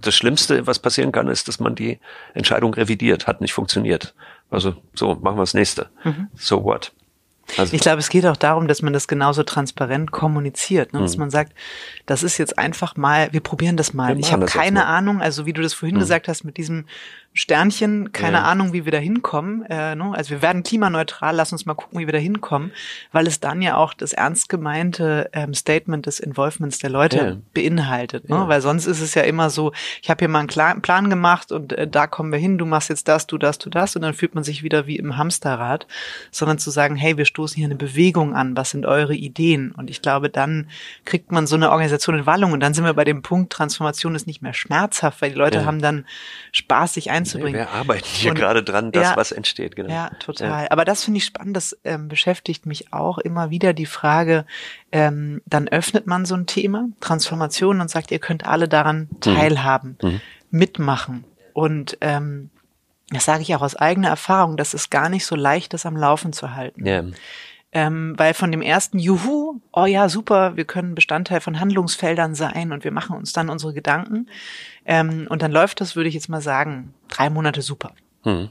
das 0.00 0.14
Schlimmste, 0.14 0.66
was 0.66 0.78
passieren 0.78 1.12
kann, 1.12 1.28
ist, 1.28 1.48
dass 1.48 1.60
man 1.60 1.74
die 1.74 1.98
Entscheidung 2.34 2.74
revidiert, 2.74 3.26
hat 3.26 3.40
nicht 3.40 3.52
funktioniert. 3.52 4.14
Also 4.50 4.74
so, 4.94 5.14
machen 5.16 5.36
wir 5.36 5.42
das 5.42 5.54
nächste. 5.54 5.88
Mhm. 6.04 6.28
So 6.34 6.64
what? 6.64 6.92
Also, 7.56 7.74
ich 7.74 7.80
glaube, 7.80 7.98
es 7.98 8.10
geht 8.10 8.26
auch 8.26 8.36
darum, 8.36 8.68
dass 8.68 8.82
man 8.82 8.92
das 8.92 9.08
genauso 9.08 9.42
transparent 9.42 10.10
kommuniziert, 10.10 10.92
ne? 10.92 11.00
dass 11.00 11.16
mhm. 11.16 11.20
man 11.20 11.30
sagt, 11.30 11.54
das 12.04 12.22
ist 12.22 12.36
jetzt 12.36 12.58
einfach 12.58 12.96
mal, 12.96 13.32
wir 13.32 13.40
probieren 13.40 13.76
das 13.76 13.94
mal. 13.94 14.18
Ich 14.18 14.32
habe 14.32 14.44
keine 14.44 14.84
Ahnung, 14.84 15.22
also 15.22 15.46
wie 15.46 15.54
du 15.54 15.62
das 15.62 15.72
vorhin 15.72 15.96
mhm. 15.96 16.00
gesagt 16.00 16.28
hast, 16.28 16.44
mit 16.44 16.58
diesem 16.58 16.84
Sternchen, 17.34 18.10
keine 18.10 18.38
ja. 18.38 18.42
Ahnung, 18.44 18.72
wie 18.72 18.84
wir 18.84 18.90
da 18.90 18.98
hinkommen. 18.98 19.62
Äh, 19.66 19.94
ne? 19.94 20.12
Also 20.12 20.30
wir 20.30 20.42
werden 20.42 20.64
klimaneutral, 20.64 21.36
lass 21.36 21.52
uns 21.52 21.66
mal 21.66 21.74
gucken, 21.74 22.00
wie 22.00 22.06
wir 22.06 22.12
da 22.12 22.18
hinkommen, 22.18 22.72
weil 23.12 23.28
es 23.28 23.38
dann 23.38 23.62
ja 23.62 23.76
auch 23.76 23.94
das 23.94 24.12
ernst 24.12 24.48
gemeinte 24.48 25.30
ähm, 25.32 25.54
Statement 25.54 26.06
des 26.06 26.18
Involvements 26.18 26.78
der 26.78 26.90
Leute 26.90 27.16
ja. 27.16 27.36
beinhaltet. 27.54 28.28
Ne? 28.28 28.34
Ja. 28.34 28.48
Weil 28.48 28.60
sonst 28.60 28.86
ist 28.86 29.00
es 29.00 29.14
ja 29.14 29.22
immer 29.22 29.50
so, 29.50 29.72
ich 30.02 30.10
habe 30.10 30.18
hier 30.18 30.28
mal 30.28 30.40
einen 30.40 30.82
Plan 30.82 31.10
gemacht 31.10 31.52
und 31.52 31.72
äh, 31.74 31.86
da 31.86 32.08
kommen 32.08 32.32
wir 32.32 32.40
hin, 32.40 32.58
du 32.58 32.66
machst 32.66 32.88
jetzt 32.88 33.06
das, 33.06 33.28
du 33.28 33.38
das, 33.38 33.58
du 33.58 33.70
das 33.70 33.94
und 33.94 34.02
dann 34.02 34.14
fühlt 34.14 34.34
man 34.34 34.42
sich 34.42 34.64
wieder 34.64 34.88
wie 34.88 34.96
im 34.96 35.16
Hamsterrad, 35.16 35.86
sondern 36.32 36.58
zu 36.58 36.70
sagen, 36.70 36.96
hey, 36.96 37.16
wir 37.18 37.24
stoßen 37.24 37.56
hier 37.56 37.66
eine 37.66 37.76
Bewegung 37.76 38.34
an, 38.34 38.56
was 38.56 38.70
sind 38.70 38.84
eure 38.84 39.14
Ideen? 39.14 39.70
Und 39.72 39.90
ich 39.90 40.02
glaube, 40.02 40.28
dann 40.28 40.68
kriegt 41.04 41.30
man 41.30 41.46
so 41.46 41.54
eine 41.54 41.70
Organisation 41.70 42.18
in 42.18 42.26
Wallung 42.26 42.52
und 42.52 42.60
dann 42.60 42.74
sind 42.74 42.84
wir 42.84 42.94
bei 42.94 43.04
dem 43.04 43.22
Punkt, 43.22 43.52
Transformation 43.52 44.16
ist 44.16 44.26
nicht 44.26 44.42
mehr 44.42 44.54
schmerzhaft, 44.54 45.22
weil 45.22 45.30
die 45.30 45.38
Leute 45.38 45.64
haben 45.64 45.80
dann 45.80 46.04
Spaß, 46.50 46.94
sich 46.94 47.12
einzubringen. 47.18 47.52
Nee, 47.52 47.66
wir 47.66 47.70
arbeiten 47.70 48.04
hier 48.04 48.30
und, 48.30 48.36
gerade 48.36 48.62
dran, 48.62 48.92
dass 48.92 49.10
ja, 49.10 49.16
was 49.16 49.32
entsteht. 49.32 49.76
Genau. 49.76 49.92
Ja, 49.92 50.10
total. 50.18 50.64
Ja. 50.64 50.70
Aber 50.70 50.84
das 50.84 51.04
finde 51.04 51.18
ich 51.18 51.24
spannend, 51.24 51.56
das 51.56 51.76
ähm, 51.84 52.08
beschäftigt 52.08 52.66
mich 52.66 52.92
auch 52.92 53.18
immer 53.18 53.50
wieder 53.50 53.72
die 53.72 53.86
Frage, 53.86 54.46
ähm, 54.92 55.42
dann 55.46 55.68
öffnet 55.68 56.06
man 56.06 56.24
so 56.24 56.34
ein 56.34 56.46
Thema, 56.46 56.88
Transformation, 57.00 57.80
und 57.80 57.90
sagt, 57.90 58.10
ihr 58.10 58.18
könnt 58.18 58.46
alle 58.46 58.68
daran 58.68 59.08
mhm. 59.10 59.20
teilhaben, 59.20 59.98
mhm. 60.02 60.20
mitmachen. 60.50 61.24
Und 61.52 61.98
ähm, 62.00 62.50
das 63.10 63.24
sage 63.24 63.42
ich 63.42 63.54
auch 63.54 63.62
aus 63.62 63.76
eigener 63.76 64.08
Erfahrung, 64.08 64.56
das 64.56 64.74
ist 64.74 64.90
gar 64.90 65.08
nicht 65.08 65.26
so 65.26 65.34
leicht, 65.34 65.72
das 65.72 65.86
am 65.86 65.96
Laufen 65.96 66.32
zu 66.32 66.54
halten. 66.54 66.86
Ja. 66.86 67.04
Ähm, 67.70 68.14
weil 68.16 68.32
von 68.32 68.50
dem 68.50 68.62
ersten 68.62 68.98
Juhu, 68.98 69.60
oh 69.72 69.84
ja, 69.84 70.08
super, 70.08 70.56
wir 70.56 70.64
können 70.64 70.94
Bestandteil 70.94 71.42
von 71.42 71.60
Handlungsfeldern 71.60 72.34
sein 72.34 72.72
und 72.72 72.82
wir 72.82 72.92
machen 72.92 73.14
uns 73.14 73.34
dann 73.34 73.50
unsere 73.50 73.74
Gedanken. 73.74 74.28
Ähm, 74.88 75.26
und 75.28 75.42
dann 75.42 75.52
läuft 75.52 75.82
das, 75.82 75.94
würde 75.94 76.08
ich 76.08 76.14
jetzt 76.14 76.30
mal 76.30 76.40
sagen, 76.40 76.94
drei 77.08 77.28
Monate 77.28 77.60
super. 77.60 77.92
Hm. 78.24 78.48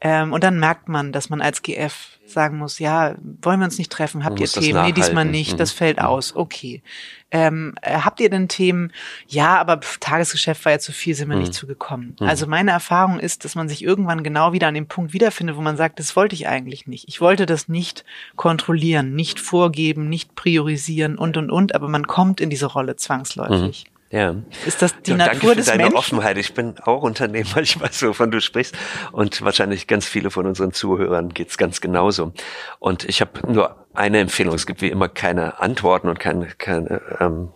Ähm, 0.00 0.32
und 0.32 0.42
dann 0.42 0.58
merkt 0.58 0.88
man, 0.88 1.12
dass 1.12 1.28
man 1.28 1.40
als 1.40 1.62
GF 1.62 2.18
sagen 2.24 2.58
muss, 2.58 2.78
ja, 2.78 3.14
wollen 3.42 3.60
wir 3.60 3.64
uns 3.64 3.78
nicht 3.78 3.90
treffen? 3.92 4.24
Habt 4.24 4.40
ihr 4.40 4.46
Themen? 4.46 4.84
Nee, 4.84 4.92
diesmal 4.92 5.24
nicht, 5.24 5.52
mhm. 5.52 5.56
das 5.58 5.72
fällt 5.72 5.98
mhm. 5.98 6.04
aus. 6.04 6.34
Okay. 6.34 6.82
Ähm, 7.30 7.74
äh, 7.82 7.98
habt 7.98 8.20
ihr 8.20 8.30
denn 8.30 8.48
Themen? 8.48 8.92
Ja, 9.26 9.60
aber 9.60 9.78
pf, 9.78 9.98
Tagesgeschäft 9.98 10.64
war 10.64 10.72
ja 10.72 10.78
zu 10.78 10.92
viel, 10.92 11.14
sind 11.14 11.28
wir 11.28 11.36
mhm. 11.36 11.42
nicht 11.42 11.54
zugekommen. 11.54 12.16
Mhm. 12.20 12.26
Also 12.26 12.46
meine 12.46 12.70
Erfahrung 12.70 13.18
ist, 13.20 13.44
dass 13.44 13.54
man 13.54 13.68
sich 13.68 13.82
irgendwann 13.84 14.22
genau 14.22 14.52
wieder 14.52 14.68
an 14.68 14.74
dem 14.74 14.86
Punkt 14.86 15.12
wiederfindet, 15.12 15.56
wo 15.56 15.60
man 15.60 15.76
sagt, 15.76 15.98
das 15.98 16.16
wollte 16.16 16.34
ich 16.34 16.48
eigentlich 16.48 16.86
nicht. 16.86 17.08
Ich 17.08 17.20
wollte 17.20 17.46
das 17.46 17.68
nicht 17.68 18.04
kontrollieren, 18.36 19.14
nicht 19.14 19.40
vorgeben, 19.40 20.08
nicht 20.08 20.34
priorisieren 20.36 21.16
und 21.16 21.36
und 21.36 21.50
und, 21.50 21.74
aber 21.74 21.88
man 21.88 22.06
kommt 22.06 22.40
in 22.40 22.50
diese 22.50 22.66
Rolle 22.66 22.96
zwangsläufig. 22.96 23.84
Ja. 24.12 24.36
Ist 24.66 24.82
das 24.82 25.00
die 25.00 25.12
ja, 25.12 25.16
Natur 25.16 25.32
danke 25.32 25.48
für 25.48 25.56
des 25.56 25.66
deine 25.66 25.82
Menschen? 25.84 25.96
Offenheit. 25.96 26.36
Ich 26.36 26.52
bin 26.52 26.74
auch 26.80 27.02
Unternehmer, 27.02 27.56
ich 27.62 27.80
weiß, 27.80 28.02
wovon 28.02 28.30
du 28.30 28.40
sprichst. 28.40 28.76
Und 29.10 29.40
wahrscheinlich 29.42 29.86
ganz 29.86 30.06
viele 30.06 30.30
von 30.30 30.46
unseren 30.46 30.72
Zuhörern 30.72 31.30
geht's 31.30 31.56
ganz 31.56 31.80
genauso. 31.80 32.32
Und 32.78 33.04
ich 33.08 33.22
habe 33.22 33.40
nur 33.50 33.86
eine 33.94 34.20
Empfehlung. 34.20 34.54
Es 34.54 34.66
gibt 34.66 34.82
wie 34.82 34.90
immer 34.90 35.08
keine 35.08 35.60
Antworten 35.60 36.08
und 36.08 36.20
keine, 36.20 36.46
keine 36.58 37.00
ähm, 37.20 37.52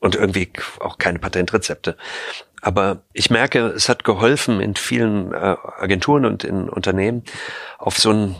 und 0.00 0.16
irgendwie 0.16 0.52
auch 0.80 0.98
keine 0.98 1.18
Patentrezepte. 1.18 1.96
Aber 2.60 3.02
ich 3.14 3.30
merke, 3.30 3.60
es 3.68 3.88
hat 3.88 4.04
geholfen 4.04 4.60
in 4.60 4.76
vielen 4.76 5.32
äh, 5.32 5.56
Agenturen 5.78 6.26
und 6.26 6.44
in 6.44 6.68
Unternehmen 6.68 7.24
auf 7.78 7.98
so 7.98 8.10
ein 8.10 8.36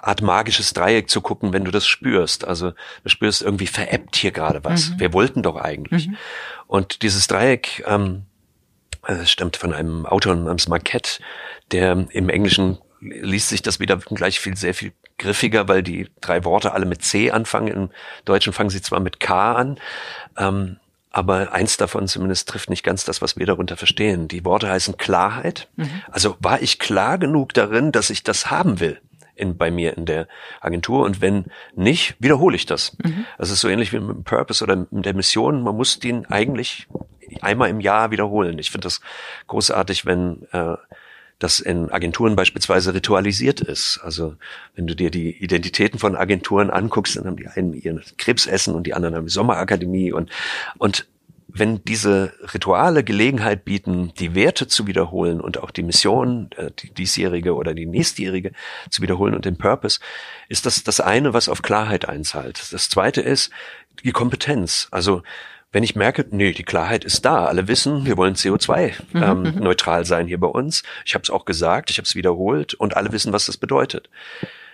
Art 0.00 0.22
magisches 0.22 0.72
Dreieck 0.72 1.10
zu 1.10 1.20
gucken, 1.20 1.52
wenn 1.52 1.64
du 1.64 1.70
das 1.70 1.86
spürst. 1.86 2.46
Also 2.46 2.72
du 3.02 3.08
spürst 3.08 3.42
irgendwie 3.42 3.66
veräppt 3.66 4.16
hier 4.16 4.30
gerade 4.30 4.64
was. 4.64 4.90
Mhm. 4.90 5.00
Wir 5.00 5.12
wollten 5.12 5.42
doch 5.42 5.56
eigentlich. 5.56 6.08
Mhm. 6.08 6.16
Und 6.66 7.02
dieses 7.02 7.26
Dreieck 7.26 7.84
ähm, 7.86 8.22
äh, 9.06 9.26
stammt 9.26 9.56
von 9.56 9.72
einem 9.72 10.06
Autor 10.06 10.34
namens 10.34 10.68
Marquette, 10.68 11.20
der 11.72 12.06
im 12.10 12.28
Englischen 12.28 12.78
liest 13.00 13.48
sich 13.48 13.62
das 13.62 13.80
wieder 13.80 13.96
gleich 13.96 14.40
viel, 14.40 14.56
sehr 14.56 14.74
viel 14.74 14.92
griffiger, 15.18 15.68
weil 15.68 15.82
die 15.82 16.08
drei 16.20 16.44
Worte 16.44 16.72
alle 16.72 16.86
mit 16.86 17.02
C 17.02 17.30
anfangen. 17.30 17.68
Im 17.68 17.90
Deutschen 18.24 18.52
fangen 18.52 18.70
sie 18.70 18.82
zwar 18.82 19.00
mit 19.00 19.20
K 19.20 19.52
an, 19.52 19.78
ähm, 20.36 20.78
aber 21.10 21.52
eins 21.52 21.76
davon 21.76 22.06
zumindest 22.06 22.48
trifft 22.48 22.70
nicht 22.70 22.82
ganz 22.84 23.04
das, 23.04 23.22
was 23.22 23.36
wir 23.36 23.46
darunter 23.46 23.76
verstehen. 23.76 24.28
Die 24.28 24.44
Worte 24.44 24.68
heißen 24.68 24.96
Klarheit. 24.96 25.68
Mhm. 25.76 26.02
Also 26.10 26.36
war 26.40 26.60
ich 26.60 26.78
klar 26.78 27.18
genug 27.18 27.54
darin, 27.54 27.92
dass 27.92 28.10
ich 28.10 28.22
das 28.22 28.50
haben 28.50 28.80
will? 28.80 29.00
In, 29.38 29.56
bei 29.56 29.70
mir 29.70 29.96
in 29.96 30.04
der 30.04 30.28
Agentur 30.60 31.04
und 31.04 31.20
wenn 31.20 31.46
nicht, 31.74 32.16
wiederhole 32.18 32.56
ich 32.56 32.66
das. 32.66 32.96
Mhm. 33.02 33.26
Das 33.38 33.50
ist 33.50 33.60
so 33.60 33.68
ähnlich 33.68 33.92
wie 33.92 34.00
mit 34.00 34.16
dem 34.16 34.24
Purpose 34.24 34.62
oder 34.62 34.86
mit 34.90 35.04
der 35.04 35.14
Mission. 35.14 35.62
Man 35.62 35.76
muss 35.76 35.98
den 35.98 36.26
eigentlich 36.26 36.86
einmal 37.40 37.70
im 37.70 37.80
Jahr 37.80 38.10
wiederholen. 38.10 38.58
Ich 38.58 38.70
finde 38.70 38.86
das 38.86 39.00
großartig, 39.46 40.06
wenn 40.06 40.46
äh, 40.52 40.76
das 41.38 41.60
in 41.60 41.90
Agenturen 41.90 42.34
beispielsweise 42.34 42.94
ritualisiert 42.94 43.60
ist. 43.60 44.00
Also 44.02 44.34
wenn 44.74 44.86
du 44.86 44.96
dir 44.96 45.10
die 45.10 45.30
Identitäten 45.30 45.98
von 45.98 46.16
Agenturen 46.16 46.70
anguckst, 46.70 47.16
dann 47.16 47.26
haben 47.26 47.36
die 47.36 47.46
einen 47.46 47.74
ihren 47.74 48.02
Krebsessen 48.16 48.74
und 48.74 48.86
die 48.86 48.94
anderen 48.94 49.14
haben 49.14 49.26
die 49.26 49.32
Sommerakademie 49.32 50.12
und 50.12 50.30
und 50.78 51.06
wenn 51.58 51.82
diese 51.84 52.32
Rituale 52.54 53.04
Gelegenheit 53.04 53.64
bieten, 53.64 54.12
die 54.18 54.34
Werte 54.34 54.66
zu 54.66 54.86
wiederholen 54.86 55.40
und 55.40 55.58
auch 55.58 55.70
die 55.70 55.82
Mission, 55.82 56.50
äh, 56.56 56.70
die 56.78 56.92
diesjährige 56.92 57.54
oder 57.54 57.74
die 57.74 57.86
nächstjährige 57.86 58.52
zu 58.90 59.02
wiederholen 59.02 59.34
und 59.34 59.44
den 59.44 59.58
Purpose, 59.58 60.00
ist 60.48 60.66
das 60.66 60.82
das 60.84 61.00
eine, 61.00 61.34
was 61.34 61.48
auf 61.48 61.62
Klarheit 61.62 62.08
einzahlt. 62.08 62.72
Das 62.72 62.88
zweite 62.88 63.20
ist 63.20 63.50
die 64.04 64.12
Kompetenz. 64.12 64.88
Also 64.90 65.22
wenn 65.70 65.82
ich 65.82 65.96
merke, 65.96 66.24
nee, 66.30 66.52
die 66.52 66.62
Klarheit 66.62 67.04
ist 67.04 67.24
da, 67.24 67.44
alle 67.44 67.68
wissen, 67.68 68.06
wir 68.06 68.16
wollen 68.16 68.34
CO2 68.34 68.92
mhm, 69.12 69.22
ähm, 69.22 69.42
mhm. 69.42 69.62
neutral 69.62 70.06
sein 70.06 70.26
hier 70.26 70.40
bei 70.40 70.46
uns. 70.46 70.82
Ich 71.04 71.14
habe 71.14 71.22
es 71.22 71.30
auch 71.30 71.44
gesagt, 71.44 71.90
ich 71.90 71.98
habe 71.98 72.06
es 72.06 72.14
wiederholt 72.14 72.74
und 72.74 72.96
alle 72.96 73.12
wissen, 73.12 73.32
was 73.32 73.46
das 73.46 73.58
bedeutet. 73.58 74.08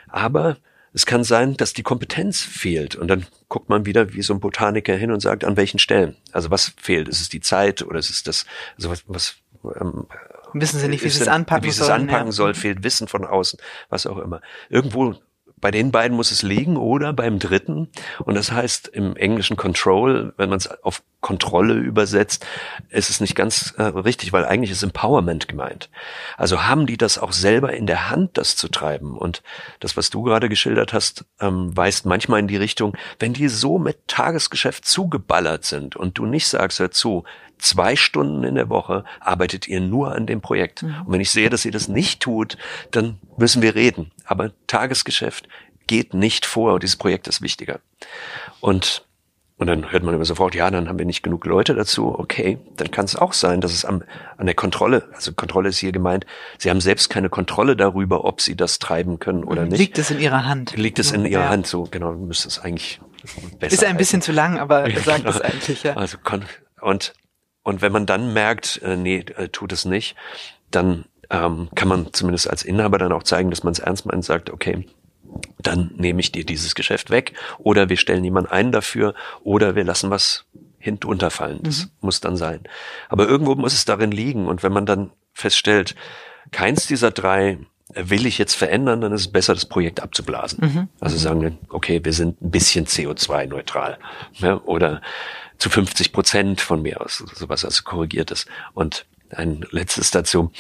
Aber 0.08 0.56
es 0.94 1.06
kann 1.06 1.24
sein, 1.24 1.56
dass 1.56 1.72
die 1.72 1.82
Kompetenz 1.82 2.40
fehlt. 2.40 2.94
Und 2.94 3.08
dann 3.08 3.26
guckt 3.48 3.68
man 3.68 3.84
wieder 3.84 4.14
wie 4.14 4.22
so 4.22 4.32
ein 4.32 4.40
Botaniker 4.40 4.94
hin 4.94 5.10
und 5.10 5.20
sagt, 5.20 5.44
an 5.44 5.56
welchen 5.56 5.80
Stellen. 5.80 6.16
Also 6.32 6.50
was 6.50 6.72
fehlt? 6.80 7.08
Ist 7.08 7.20
es 7.20 7.28
die 7.28 7.40
Zeit 7.40 7.82
oder 7.82 7.98
ist 7.98 8.10
es 8.10 8.22
das, 8.22 8.46
also 8.76 8.90
was, 8.90 9.04
was 9.06 9.34
ähm, 9.80 10.06
Wissen 10.52 10.78
Sie 10.78 10.86
nicht, 10.86 11.02
wie 11.02 11.08
Sie 11.08 11.20
es 11.20 11.28
anpacken 11.28 11.62
sollen? 11.62 11.72
Wie 11.72 11.76
Sie 11.76 11.82
es 11.82 11.90
anpacken 11.90 12.26
ja. 12.26 12.32
soll, 12.32 12.54
fehlt 12.54 12.84
Wissen 12.84 13.08
von 13.08 13.24
außen, 13.24 13.58
was 13.88 14.06
auch 14.06 14.18
immer. 14.18 14.40
Irgendwo 14.70 15.16
bei 15.56 15.72
den 15.72 15.90
beiden 15.90 16.16
muss 16.16 16.30
es 16.30 16.42
liegen 16.42 16.76
oder 16.76 17.12
beim 17.12 17.40
dritten. 17.40 17.88
Und 18.24 18.34
das 18.36 18.52
heißt 18.52 18.88
im 18.88 19.16
englischen 19.16 19.56
Control, 19.56 20.32
wenn 20.36 20.48
man 20.48 20.58
es 20.58 20.68
auf 20.82 21.02
Kontrolle 21.24 21.72
übersetzt, 21.72 22.46
ist 22.90 23.08
es 23.08 23.18
nicht 23.18 23.34
ganz 23.34 23.72
äh, 23.78 23.84
richtig, 23.84 24.34
weil 24.34 24.44
eigentlich 24.44 24.70
ist 24.70 24.82
Empowerment 24.82 25.48
gemeint. 25.48 25.88
Also 26.36 26.64
haben 26.64 26.86
die 26.86 26.98
das 26.98 27.16
auch 27.16 27.32
selber 27.32 27.72
in 27.72 27.86
der 27.86 28.10
Hand, 28.10 28.36
das 28.36 28.56
zu 28.56 28.68
treiben. 28.68 29.16
Und 29.16 29.42
das, 29.80 29.96
was 29.96 30.10
du 30.10 30.22
gerade 30.22 30.50
geschildert 30.50 30.92
hast, 30.92 31.24
ähm, 31.40 31.74
weist 31.74 32.04
manchmal 32.04 32.40
in 32.40 32.46
die 32.46 32.58
Richtung, 32.58 32.94
wenn 33.18 33.32
die 33.32 33.48
so 33.48 33.78
mit 33.78 34.06
Tagesgeschäft 34.06 34.84
zugeballert 34.84 35.64
sind 35.64 35.96
und 35.96 36.18
du 36.18 36.26
nicht 36.26 36.46
sagst, 36.46 36.78
hör 36.78 36.90
zu, 36.90 37.24
zwei 37.56 37.96
Stunden 37.96 38.44
in 38.44 38.56
der 38.56 38.68
Woche 38.68 39.04
arbeitet 39.18 39.66
ihr 39.66 39.80
nur 39.80 40.14
an 40.14 40.26
dem 40.26 40.42
Projekt. 40.42 40.82
Mhm. 40.82 41.04
Und 41.06 41.12
wenn 41.14 41.20
ich 41.22 41.30
sehe, 41.30 41.48
dass 41.48 41.64
ihr 41.64 41.72
das 41.72 41.88
nicht 41.88 42.20
tut, 42.20 42.58
dann 42.90 43.18
müssen 43.38 43.62
wir 43.62 43.74
reden. 43.74 44.12
Aber 44.26 44.52
Tagesgeschäft 44.66 45.48
geht 45.86 46.12
nicht 46.12 46.44
vor. 46.44 46.78
Dieses 46.80 46.96
Projekt 46.96 47.28
ist 47.28 47.40
wichtiger. 47.40 47.80
Und 48.60 49.06
und 49.56 49.68
dann 49.68 49.92
hört 49.92 50.02
man 50.02 50.14
immer 50.14 50.24
sofort, 50.24 50.54
ja, 50.56 50.68
dann 50.68 50.88
haben 50.88 50.98
wir 50.98 51.06
nicht 51.06 51.22
genug 51.22 51.46
Leute 51.46 51.74
dazu. 51.74 52.18
Okay, 52.18 52.58
dann 52.76 52.90
kann 52.90 53.04
es 53.04 53.14
auch 53.14 53.32
sein, 53.32 53.60
dass 53.60 53.72
es 53.72 53.84
am, 53.84 54.02
an 54.36 54.46
der 54.46 54.54
Kontrolle, 54.56 55.08
also 55.12 55.32
Kontrolle 55.32 55.68
ist 55.68 55.78
hier 55.78 55.92
gemeint, 55.92 56.26
sie 56.58 56.70
haben 56.70 56.80
selbst 56.80 57.08
keine 57.08 57.28
Kontrolle 57.28 57.76
darüber, 57.76 58.24
ob 58.24 58.40
sie 58.40 58.56
das 58.56 58.80
treiben 58.80 59.20
können 59.20 59.44
oder 59.44 59.62
mhm. 59.62 59.68
nicht. 59.68 59.78
Liegt 59.78 59.98
es 59.98 60.10
in 60.10 60.18
ihrer 60.18 60.44
Hand? 60.44 60.76
Liegt 60.76 60.98
es 60.98 61.12
in 61.12 61.24
ihrer 61.24 61.44
ja. 61.44 61.48
Hand, 61.50 61.68
so 61.68 61.84
genau, 61.84 62.14
müsste 62.14 62.48
es 62.48 62.58
eigentlich 62.58 63.00
besser. 63.60 63.74
Ist 63.74 63.84
ein 63.84 63.96
bisschen 63.96 64.20
halten. 64.20 64.26
zu 64.26 64.32
lang, 64.32 64.58
aber 64.58 64.90
sagt 65.04 65.18
genau. 65.18 65.30
es 65.30 65.40
eigentlich, 65.40 65.82
ja. 65.84 65.94
Also 65.94 66.18
und 66.80 67.14
und 67.62 67.80
wenn 67.80 67.92
man 67.92 68.06
dann 68.06 68.32
merkt, 68.34 68.82
äh, 68.82 68.96
nee, 68.96 69.24
äh, 69.36 69.48
tut 69.48 69.72
es 69.72 69.84
nicht, 69.84 70.16
dann 70.70 71.06
ähm, 71.30 71.68
kann 71.74 71.88
man 71.88 72.12
zumindest 72.12 72.50
als 72.50 72.62
Inhaber 72.62 72.98
dann 72.98 73.12
auch 73.12 73.22
zeigen, 73.22 73.50
dass 73.50 73.62
man 73.62 73.72
es 73.72 73.78
ernst 73.78 74.04
meint 74.04 74.16
und 74.16 74.22
sagt, 74.22 74.50
okay, 74.50 74.86
dann 75.58 75.92
nehme 75.96 76.20
ich 76.20 76.32
dir 76.32 76.44
dieses 76.44 76.74
Geschäft 76.74 77.10
weg 77.10 77.34
oder 77.58 77.88
wir 77.88 77.96
stellen 77.96 78.24
jemanden 78.24 78.50
ein 78.50 78.72
dafür 78.72 79.14
oder 79.42 79.74
wir 79.74 79.84
lassen 79.84 80.10
was 80.10 80.46
hinunterfallen. 80.78 81.60
Das 81.62 81.84
mhm. 81.84 81.90
muss 82.00 82.20
dann 82.20 82.36
sein. 82.36 82.60
Aber 83.08 83.26
irgendwo 83.26 83.54
muss 83.54 83.72
es 83.72 83.84
darin 83.84 84.10
liegen 84.10 84.46
und 84.46 84.62
wenn 84.62 84.72
man 84.72 84.86
dann 84.86 85.10
feststellt, 85.32 85.94
keins 86.50 86.86
dieser 86.86 87.10
drei 87.10 87.58
will 87.94 88.26
ich 88.26 88.38
jetzt 88.38 88.54
verändern, 88.54 89.00
dann 89.00 89.12
ist 89.12 89.22
es 89.22 89.32
besser, 89.32 89.54
das 89.54 89.66
Projekt 89.66 90.00
abzublasen. 90.00 90.58
Mhm. 90.62 90.88
Also 91.00 91.16
sagen 91.16 91.42
wir, 91.42 91.56
okay, 91.68 92.00
wir 92.02 92.12
sind 92.12 92.40
ein 92.42 92.50
bisschen 92.50 92.86
CO2-neutral 92.86 93.98
ja, 94.34 94.60
oder 94.62 95.00
zu 95.58 95.70
50 95.70 96.12
Prozent 96.12 96.60
von 96.60 96.82
mir 96.82 97.00
aus, 97.00 97.24
sowas 97.34 97.64
also 97.64 97.82
korrigiert 97.84 98.30
ist. 98.30 98.46
Und 98.72 99.06
ein 99.30 99.64
letztes 99.70 100.10
dazu. 100.10 100.50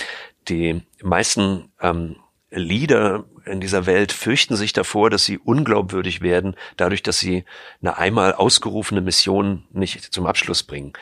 Die 0.48 0.82
meisten 1.02 1.70
ähm, 1.80 2.16
Leader 2.54 3.24
in 3.44 3.60
dieser 3.60 3.86
Welt 3.86 4.12
fürchten 4.12 4.56
sich 4.56 4.72
davor, 4.72 5.10
dass 5.10 5.24
sie 5.24 5.38
unglaubwürdig 5.38 6.22
werden, 6.22 6.54
dadurch, 6.76 7.02
dass 7.02 7.18
sie 7.18 7.44
eine 7.82 7.98
einmal 7.98 8.32
ausgerufene 8.32 9.00
Mission 9.00 9.64
nicht 9.72 10.02
zum 10.02 10.26
Abschluss 10.26 10.62
bringen. 10.62 10.92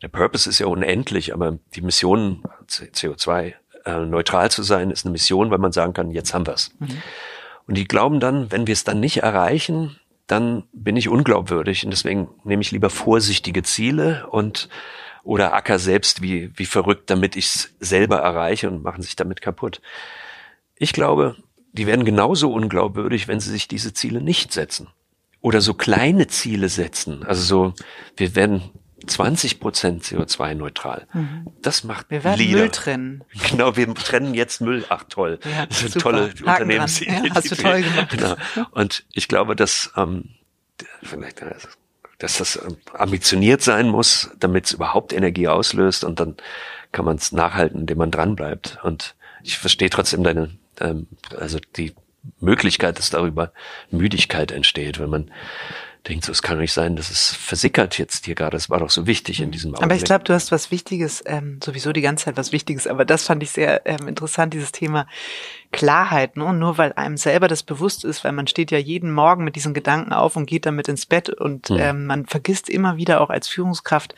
Der 0.00 0.08
Purpose 0.08 0.48
ist 0.48 0.58
ja 0.58 0.66
unendlich, 0.66 1.32
aber 1.32 1.58
die 1.74 1.80
Mission, 1.80 2.42
CO2 2.68 3.54
äh, 3.84 3.98
neutral 3.98 4.50
zu 4.50 4.62
sein, 4.62 4.90
ist 4.90 5.04
eine 5.04 5.12
Mission, 5.12 5.50
weil 5.50 5.58
man 5.58 5.72
sagen 5.72 5.92
kann, 5.92 6.10
jetzt 6.10 6.34
haben 6.34 6.46
wir's. 6.46 6.72
Mhm. 6.78 7.02
Und 7.66 7.76
die 7.76 7.86
glauben 7.86 8.18
dann, 8.18 8.50
wenn 8.50 8.66
wir 8.66 8.72
es 8.72 8.84
dann 8.84 9.00
nicht 9.00 9.18
erreichen, 9.18 9.98
dann 10.26 10.64
bin 10.72 10.96
ich 10.96 11.08
unglaubwürdig 11.08 11.84
und 11.84 11.90
deswegen 11.90 12.28
nehme 12.44 12.62
ich 12.62 12.70
lieber 12.70 12.90
vorsichtige 12.90 13.62
Ziele 13.62 14.26
und 14.28 14.68
oder 15.24 15.54
acker 15.54 15.78
selbst 15.78 16.22
wie, 16.22 16.50
wie 16.56 16.66
verrückt, 16.66 17.10
damit 17.10 17.36
ich 17.36 17.46
es 17.46 17.74
selber 17.78 18.18
erreiche 18.18 18.68
und 18.68 18.82
machen 18.82 19.02
sich 19.02 19.14
damit 19.14 19.40
kaputt. 19.40 19.80
Ich 20.82 20.92
glaube, 20.92 21.36
die 21.72 21.86
werden 21.86 22.04
genauso 22.04 22.52
unglaubwürdig, 22.52 23.28
wenn 23.28 23.40
sie 23.40 23.50
sich 23.50 23.68
diese 23.68 23.94
Ziele 23.94 24.20
nicht 24.20 24.52
setzen. 24.52 24.88
Oder 25.40 25.60
so 25.60 25.74
kleine 25.74 26.26
Ziele 26.26 26.68
setzen. 26.68 27.24
Also 27.24 27.42
so, 27.42 27.74
wir 28.16 28.34
werden 28.34 28.62
20 29.06 29.60
Prozent 29.60 30.04
CO2-neutral. 30.04 31.06
Mhm. 31.12 31.46
Das 31.60 31.84
macht 31.84 32.10
Wir 32.10 32.24
werden 32.24 32.38
Lieder. 32.38 32.58
Müll 32.58 32.70
trennen. 32.70 33.24
Genau, 33.50 33.76
wir 33.76 33.92
trennen 33.94 34.34
jetzt 34.34 34.60
Müll. 34.60 34.84
Ach 34.88 35.04
toll. 35.08 35.38
Ja, 35.44 35.66
das 35.66 35.82
ist 35.82 35.94
eine 35.94 36.02
tolle 36.02 36.24
Unternehmensidee. 36.40 37.10
Ja, 37.10 37.34
hast 37.34 37.50
du 37.50 37.56
toll 37.56 37.82
gemacht. 37.82 38.10
Genau. 38.10 38.36
Und 38.72 39.04
ich 39.12 39.28
glaube, 39.28 39.56
dass 39.56 39.92
ähm, 39.96 40.30
vielleicht 41.02 41.42
äh, 41.42 41.54
dass 42.18 42.38
das 42.38 42.56
ähm, 42.56 42.76
ambitioniert 42.92 43.62
sein 43.62 43.88
muss, 43.88 44.30
damit 44.38 44.66
es 44.66 44.72
überhaupt 44.72 45.12
Energie 45.12 45.48
auslöst 45.48 46.04
und 46.04 46.20
dann 46.20 46.36
kann 46.92 47.04
man 47.04 47.16
es 47.16 47.32
nachhalten, 47.32 47.80
indem 47.80 47.98
man 47.98 48.10
dranbleibt. 48.10 48.78
Und 48.82 49.14
ich 49.42 49.58
verstehe 49.58 49.90
trotzdem 49.90 50.22
deine, 50.22 50.50
ähm, 50.80 51.06
also 51.38 51.58
die 51.76 51.94
Möglichkeit, 52.40 52.98
dass 52.98 53.10
darüber 53.10 53.52
Müdigkeit 53.90 54.52
entsteht, 54.52 54.98
wenn 55.00 55.10
man 55.10 55.30
denkt, 56.08 56.24
so, 56.24 56.32
es 56.32 56.42
kann 56.42 56.58
nicht 56.58 56.72
sein, 56.72 56.96
dass 56.96 57.10
es 57.10 57.30
versickert 57.30 57.98
jetzt 57.98 58.24
hier 58.24 58.34
gerade. 58.34 58.56
Es 58.56 58.70
war 58.70 58.80
doch 58.80 58.90
so 58.90 59.06
wichtig 59.06 59.40
in 59.40 59.50
diesem 59.50 59.70
Augenblick. 59.70 59.84
Aber 59.84 59.96
ich 59.96 60.04
glaube, 60.04 60.24
du 60.24 60.32
hast 60.32 60.50
was 60.50 60.70
Wichtiges, 60.70 61.22
ähm, 61.26 61.60
sowieso 61.62 61.92
die 61.92 62.00
ganze 62.00 62.26
Zeit 62.26 62.36
was 62.36 62.52
Wichtiges, 62.52 62.86
aber 62.86 63.04
das 63.04 63.24
fand 63.24 63.42
ich 63.42 63.50
sehr 63.50 63.86
ähm, 63.86 64.08
interessant, 64.08 64.54
dieses 64.54 64.72
Thema 64.72 65.06
Klarheit. 65.72 66.36
Ne? 66.36 66.52
Nur 66.52 66.78
weil 66.78 66.92
einem 66.92 67.16
selber 67.16 67.48
das 67.48 67.62
bewusst 67.62 68.04
ist, 68.04 68.24
weil 68.24 68.32
man 68.32 68.46
steht 68.46 68.70
ja 68.70 68.78
jeden 68.78 69.12
Morgen 69.12 69.44
mit 69.44 69.56
diesen 69.56 69.74
Gedanken 69.74 70.12
auf 70.12 70.36
und 70.36 70.46
geht 70.46 70.66
damit 70.66 70.88
ins 70.88 71.06
Bett 71.06 71.28
und 71.28 71.68
hm. 71.68 71.78
ähm, 71.80 72.06
man 72.06 72.26
vergisst 72.26 72.68
immer 72.68 72.96
wieder 72.96 73.20
auch 73.20 73.30
als 73.30 73.48
Führungskraft, 73.48 74.14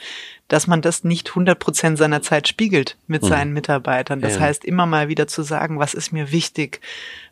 dass 0.49 0.67
man 0.67 0.83
das 0.83 1.05
nicht 1.05 1.31
100 1.31 1.59
Prozent 1.59 1.97
seiner 1.97 2.21
Zeit 2.21 2.49
spiegelt 2.49 2.99
mit 3.07 3.23
hm. 3.23 3.29
seinen 3.29 3.53
Mitarbeitern. 3.53 4.21
Das 4.21 4.35
ja. 4.35 4.41
heißt, 4.41 4.65
immer 4.65 4.85
mal 4.85 5.09
wieder 5.09 5.27
zu 5.27 5.43
sagen, 5.43 5.79
was 5.79 5.95
ist 5.95 6.13
mir 6.13 6.33
wichtig, 6.33 6.81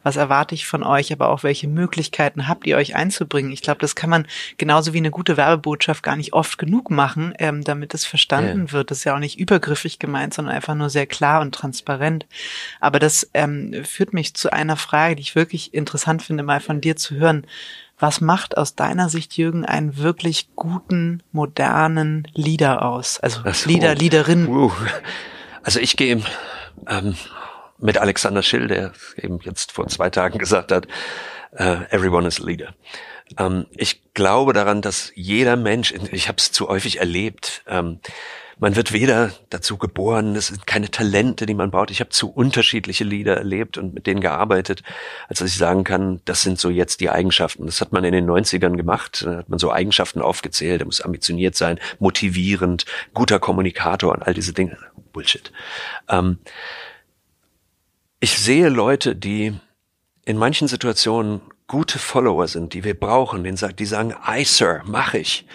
was 0.03 0.17
erwarte 0.17 0.55
ich 0.55 0.67
von 0.67 0.83
euch, 0.83 1.13
aber 1.13 1.29
auch 1.29 1.43
welche 1.43 1.69
Möglichkeiten 1.69 2.49
habt 2.49 2.67
ihr 2.67 2.77
euch 2.77 2.97
einzubringen. 2.97 3.53
Ich 3.53 3.63
glaube, 3.63 3.81
das 3.81 3.95
kann 3.95 4.11
man 4.11 4.27
genauso 4.57 4.93
wie 4.95 4.99
eine 4.99 5.11
gute 5.11 5.37
Werbebotschaft 5.37 6.03
gar 6.03 6.17
nicht 6.17 6.33
oft 6.33 6.59
genug 6.59 6.91
machen, 6.91 7.35
ähm, 7.39 7.63
damit 7.63 7.95
es 7.95 8.07
verstanden 8.07 8.67
ja. 8.67 8.73
wird. 8.73 8.91
Das 8.91 8.99
ist 8.99 9.05
ja 9.05 9.15
auch 9.15 9.21
nicht 9.21 9.39
übergriffig 9.39 9.99
gemeint, 9.99 10.35
sondern 10.35 10.55
einfach 10.55 10.75
nur 10.75 10.91
sehr 10.91 11.07
klar 11.07 11.43
und 11.43 11.55
transparent. 11.55 12.27
Aber 12.81 12.99
das 12.99 13.31
ähm, 13.35 13.85
führt 13.85 14.12
mich 14.13 14.35
zu 14.35 14.53
einer 14.53 14.77
Frage, 14.77 15.17
die 15.17 15.23
ich 15.23 15.35
wirklich 15.35 15.75
interessant 15.75 16.23
finde, 16.23 16.43
mal 16.43 16.61
von 16.61 16.81
dir 16.81 16.97
zu 16.97 17.15
hören. 17.15 17.47
Was 17.99 18.21
macht 18.21 18.57
aus 18.57 18.75
deiner 18.75 19.09
Sicht, 19.09 19.37
Jürgen, 19.37 19.65
einen 19.65 19.97
wirklich 19.97 20.49
guten, 20.57 21.23
modernen 21.31 22.27
Leader 22.35 22.85
aus? 22.85 23.21
Also 23.21 23.43
das, 23.43 23.67
Leader, 23.67 23.95
Leaderin. 23.95 24.49
Uh. 24.49 24.73
Also 25.63 25.79
ich 25.79 25.97
gehe 25.97 26.23
ähm, 26.89 27.15
mit 27.79 27.99
Alexander 27.99 28.43
Schill, 28.43 28.67
der 28.67 28.93
eben 29.17 29.39
jetzt 29.43 29.73
vor 29.73 29.87
zwei 29.89 30.11
Tagen 30.11 30.39
gesagt 30.39 30.73
hat, 30.73 30.87
uh, 31.53 31.85
everyone 31.91 32.27
is 32.27 32.41
a 32.41 32.45
leader. 32.45 32.75
Ähm, 33.39 33.67
ich 33.77 34.03
glaube 34.15 34.53
daran, 34.53 34.83
dass 34.83 35.13
jeder 35.15 35.57
Mensch, 35.57 35.93
ich 36.11 36.29
habe 36.29 36.39
es 36.39 36.53
zu 36.53 36.69
häufig 36.69 36.99
erlebt, 36.99 37.63
ähm, 37.67 38.01
man 38.63 38.77
wird 38.77 38.93
weder 38.93 39.33
dazu 39.51 39.77
geboren, 39.77 40.37
es 40.37 40.47
sind 40.47 40.69
keine 40.69 40.89
Talente, 40.89 41.47
die 41.47 41.55
man 41.55 41.73
baut. 41.73 41.91
Ich 41.91 41.99
habe 41.99 42.11
zu 42.11 42.31
unterschiedliche 42.31 43.03
Lieder 43.03 43.37
erlebt 43.37 43.77
und 43.77 43.93
mit 43.93 44.07
denen 44.07 44.21
gearbeitet, 44.21 44.85
als 45.29 45.41
dass 45.41 45.51
ich 45.51 45.57
sagen 45.57 45.83
kann, 45.83 46.21
das 46.27 46.43
sind 46.43 46.61
so 46.61 46.71
jetzt 46.71 47.01
die 47.01 47.11
Eigenschaften. 47.11 47.67
Das 47.67 47.81
hat 47.81 47.91
man 47.91 48.05
in 48.05 48.13
den 48.13 48.25
90ern 48.25 48.77
gemacht, 48.77 49.25
da 49.27 49.39
hat 49.39 49.49
man 49.49 49.59
so 49.59 49.73
Eigenschaften 49.73 50.23
aufgezählt, 50.23 50.81
er 50.81 50.85
muss 50.85 51.01
ambitioniert 51.01 51.57
sein, 51.57 51.81
motivierend, 51.99 52.87
guter 53.15 53.41
Kommunikator 53.41 54.13
und 54.13 54.23
all 54.23 54.33
diese 54.33 54.53
Dinge. 54.53 54.79
Bullshit. 55.13 55.51
Ähm, 56.09 56.39
ich 58.21 58.39
sehe 58.39 58.69
Leute, 58.69 59.17
die 59.17 59.55
in 60.25 60.37
manchen 60.37 60.69
Situationen 60.69 61.41
gute 61.67 61.99
Follower 61.99 62.47
sind, 62.47 62.75
die 62.75 62.85
wir 62.85 62.95
brauchen, 62.95 63.43
die 63.43 63.87
sagen, 63.87 64.15
I 64.25 64.45
sir, 64.45 64.83
mach 64.87 65.15
ich. 65.15 65.47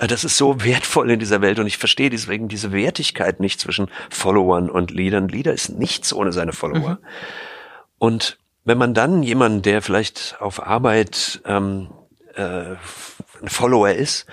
Äh, 0.00 0.06
das 0.06 0.24
ist 0.24 0.36
so 0.36 0.64
wertvoll 0.64 1.10
in 1.10 1.20
dieser 1.20 1.40
Welt 1.40 1.58
und 1.58 1.66
ich 1.66 1.78
verstehe 1.78 2.10
deswegen 2.10 2.48
diese 2.48 2.72
Wertigkeit 2.72 3.38
nicht 3.38 3.60
zwischen 3.60 3.88
Followern 4.08 4.68
und 4.68 4.90
Leadern. 4.90 5.28
Leader 5.28 5.52
ist 5.52 5.70
nichts 5.70 6.12
ohne 6.12 6.32
seine 6.32 6.52
Follower. 6.52 6.92
Mhm. 6.92 6.98
Und 7.98 8.38
wenn 8.64 8.78
man 8.78 8.94
dann 8.94 9.22
jemanden, 9.22 9.62
der 9.62 9.82
vielleicht 9.82 10.36
auf 10.40 10.66
Arbeit 10.66 11.40
ähm, 11.44 11.90
äh, 12.34 12.74
ein 13.40 13.48
Follower 13.48 13.90
ist 13.90 14.26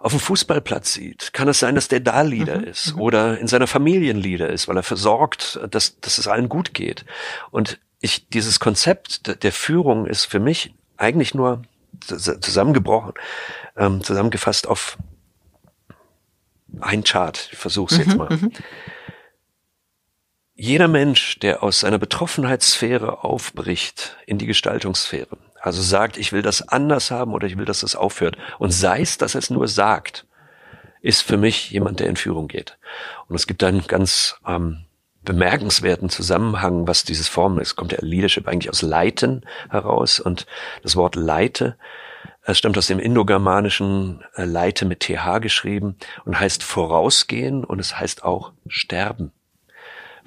auf 0.00 0.12
dem 0.12 0.20
Fußballplatz 0.20 0.92
sieht, 0.92 1.32
kann 1.32 1.48
es 1.48 1.58
sein, 1.58 1.74
dass 1.74 1.88
der 1.88 1.98
da 1.98 2.22
Leader 2.22 2.58
mhm. 2.58 2.64
ist 2.64 2.94
mhm. 2.94 3.02
oder 3.02 3.38
in 3.38 3.48
seiner 3.48 3.66
Familie 3.66 4.12
ein 4.12 4.20
Leader 4.20 4.48
ist, 4.48 4.68
weil 4.68 4.76
er 4.76 4.84
versorgt, 4.84 5.58
dass, 5.70 6.00
dass 6.00 6.18
es 6.18 6.28
allen 6.28 6.48
gut 6.48 6.72
geht. 6.72 7.04
Und 7.50 7.80
ich, 8.00 8.28
dieses 8.28 8.60
Konzept 8.60 9.42
der 9.42 9.52
Führung 9.52 10.06
ist 10.06 10.26
für 10.26 10.38
mich 10.38 10.72
eigentlich 10.96 11.34
nur 11.34 11.62
zusammengebrochen, 12.00 13.14
ähm, 13.76 14.02
zusammengefasst 14.02 14.66
auf 14.66 14.98
ein 16.80 17.04
Chart. 17.04 17.48
Ich 17.52 17.58
versuche 17.58 17.94
es 17.94 17.98
mhm, 17.98 18.04
jetzt 18.04 18.16
mal. 18.16 18.28
Mhm. 18.30 18.52
Jeder 20.54 20.88
Mensch, 20.88 21.38
der 21.38 21.62
aus 21.62 21.80
seiner 21.80 21.98
Betroffenheitssphäre 21.98 23.22
aufbricht 23.22 24.16
in 24.26 24.38
die 24.38 24.46
Gestaltungssphäre, 24.46 25.38
also 25.60 25.82
sagt, 25.82 26.16
ich 26.16 26.32
will 26.32 26.42
das 26.42 26.66
anders 26.68 27.10
haben 27.10 27.32
oder 27.32 27.46
ich 27.46 27.56
will, 27.56 27.64
dass 27.64 27.80
das 27.80 27.94
aufhört. 27.94 28.36
Und 28.58 28.72
sei 28.72 29.00
es, 29.00 29.18
dass 29.18 29.34
er 29.34 29.40
es 29.40 29.50
nur 29.50 29.68
sagt, 29.68 30.26
ist 31.00 31.22
für 31.22 31.36
mich 31.36 31.70
jemand, 31.70 32.00
der 32.00 32.08
in 32.08 32.16
Führung 32.16 32.48
geht. 32.48 32.76
Und 33.28 33.36
es 33.36 33.46
gibt 33.46 33.62
einen 33.62 33.86
ganz 33.86 34.36
ähm, 34.46 34.84
bemerkenswerten 35.28 36.08
Zusammenhang, 36.08 36.86
was 36.86 37.04
dieses 37.04 37.28
Formen 37.28 37.60
ist. 37.60 37.76
Kommt 37.76 37.92
der 37.92 38.02
Leadership 38.02 38.48
eigentlich 38.48 38.70
aus 38.70 38.82
Leiten 38.82 39.44
heraus 39.70 40.18
und 40.20 40.46
das 40.82 40.96
Wort 40.96 41.14
Leite 41.14 41.76
es 42.42 42.56
stammt 42.56 42.78
aus 42.78 42.86
dem 42.86 42.98
indogermanischen 42.98 44.24
äh, 44.34 44.44
Leite 44.44 44.86
mit 44.86 45.00
TH 45.00 45.38
geschrieben 45.42 45.96
und 46.24 46.40
heißt 46.40 46.62
vorausgehen 46.62 47.62
und 47.62 47.78
es 47.78 47.98
heißt 47.98 48.24
auch 48.24 48.52
sterben 48.66 49.32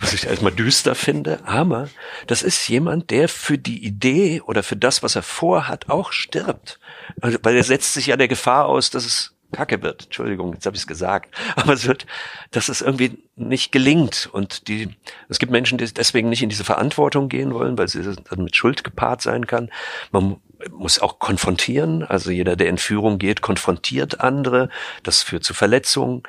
was 0.01 0.13
ich 0.13 0.25
erstmal 0.25 0.51
düster 0.51 0.95
finde, 0.95 1.39
aber 1.45 1.87
das 2.27 2.41
ist 2.41 2.67
jemand, 2.67 3.11
der 3.11 3.29
für 3.29 3.57
die 3.57 3.85
Idee 3.85 4.41
oder 4.41 4.63
für 4.63 4.75
das, 4.75 5.03
was 5.03 5.15
er 5.15 5.21
vorhat, 5.21 5.89
auch 5.89 6.11
stirbt. 6.11 6.79
Also, 7.21 7.37
weil 7.43 7.55
er 7.55 7.63
setzt 7.63 7.93
sich 7.93 8.07
ja 8.07 8.17
der 8.17 8.27
Gefahr 8.27 8.65
aus, 8.65 8.89
dass 8.89 9.05
es 9.05 9.35
Kacke 9.51 9.81
wird. 9.81 10.05
Entschuldigung, 10.05 10.53
jetzt 10.53 10.65
habe 10.65 10.75
ich 10.75 10.83
es 10.83 10.87
gesagt. 10.87 11.33
Aber 11.55 11.73
es 11.73 11.87
wird, 11.87 12.05
dass 12.51 12.69
es 12.69 12.81
irgendwie 12.81 13.17
nicht 13.35 13.71
gelingt. 13.71 14.29
Und 14.31 14.67
die, 14.67 14.89
es 15.29 15.39
gibt 15.39 15.51
Menschen, 15.51 15.77
die 15.77 15.93
deswegen 15.93 16.29
nicht 16.29 16.43
in 16.43 16.49
diese 16.49 16.63
Verantwortung 16.63 17.29
gehen 17.29 17.53
wollen, 17.53 17.77
weil 17.77 17.87
sie 17.87 18.01
dann 18.03 18.43
mit 18.43 18.55
Schuld 18.55 18.83
gepaart 18.83 19.21
sein 19.21 19.47
kann. 19.47 19.69
Man 20.11 20.37
muss 20.69 20.99
auch 20.99 21.19
konfrontieren. 21.19 22.03
Also 22.03 22.31
jeder, 22.31 22.55
der 22.55 22.67
in 22.67 22.77
Führung 22.77 23.17
geht, 23.17 23.41
konfrontiert 23.41 24.21
andere. 24.21 24.69
Das 25.03 25.23
führt 25.23 25.43
zu 25.43 25.53
Verletzungen. 25.53 26.23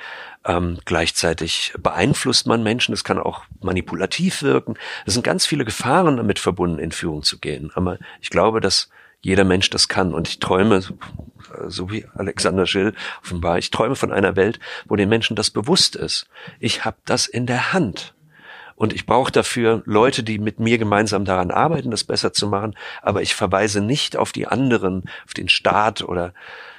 Ähm, 0.45 0.79
gleichzeitig 0.85 1.73
beeinflusst 1.79 2.47
man 2.47 2.62
Menschen. 2.62 2.93
Es 2.93 3.05
kann 3.05 3.18
auch 3.18 3.43
manipulativ 3.61 4.43
wirken. 4.43 4.75
Es 5.07 5.14
sind 5.14 5.23
ganz 5.23 5.47
viele 5.47 5.64
Gefahren 5.64 6.16
damit 6.16 6.39
verbunden, 6.39 6.79
in 6.79 6.93
Führung 6.93 7.23
zu 7.23 7.39
gehen. 7.39 7.70
Aber 7.75 7.99
ich 8.20 8.31
glaube, 8.31 8.61
dass 8.61 8.89
jeder 9.23 9.45
Mensch 9.45 9.70
das 9.70 9.89
kann. 9.89 10.12
Und 10.12 10.29
ich 10.29 10.39
träume, 10.41 10.83
so 11.68 11.91
wie 11.91 12.05
Alexander 12.14 12.66
Schill 12.66 12.95
offenbar, 13.23 13.59
ich 13.59 13.70
träume 13.70 13.97
von 13.97 14.12
einer 14.12 14.37
Welt, 14.37 14.61
wo 14.87 14.97
den 14.97 15.09
Menschen 15.09 15.37
das 15.37 15.51
bewusst 15.51 15.97
ist. 15.97 16.27
Ich 16.61 16.85
habe 16.85 16.99
das 17.05 17.27
in 17.27 17.47
der 17.47 17.73
Hand. 17.73 18.14
Und 18.75 18.93
ich 18.93 19.07
brauche 19.07 19.31
dafür 19.31 19.83
Leute, 19.85 20.25
die 20.25 20.39
mit 20.39 20.59
mir 20.59 20.77
gemeinsam 20.77 21.25
daran 21.25 21.51
arbeiten, 21.51 21.91
das 21.91 22.05
besser 22.05 22.33
zu 22.33 22.49
machen. 22.49 22.75
Aber 23.01 23.23
ich 23.23 23.35
verweise 23.35 23.81
nicht 23.81 24.16
auf 24.16 24.33
die 24.33 24.49
anderen, 24.49 25.05
auf 25.25 25.35
den 25.35 25.49
Staat 25.49 26.03
oder 26.03 26.35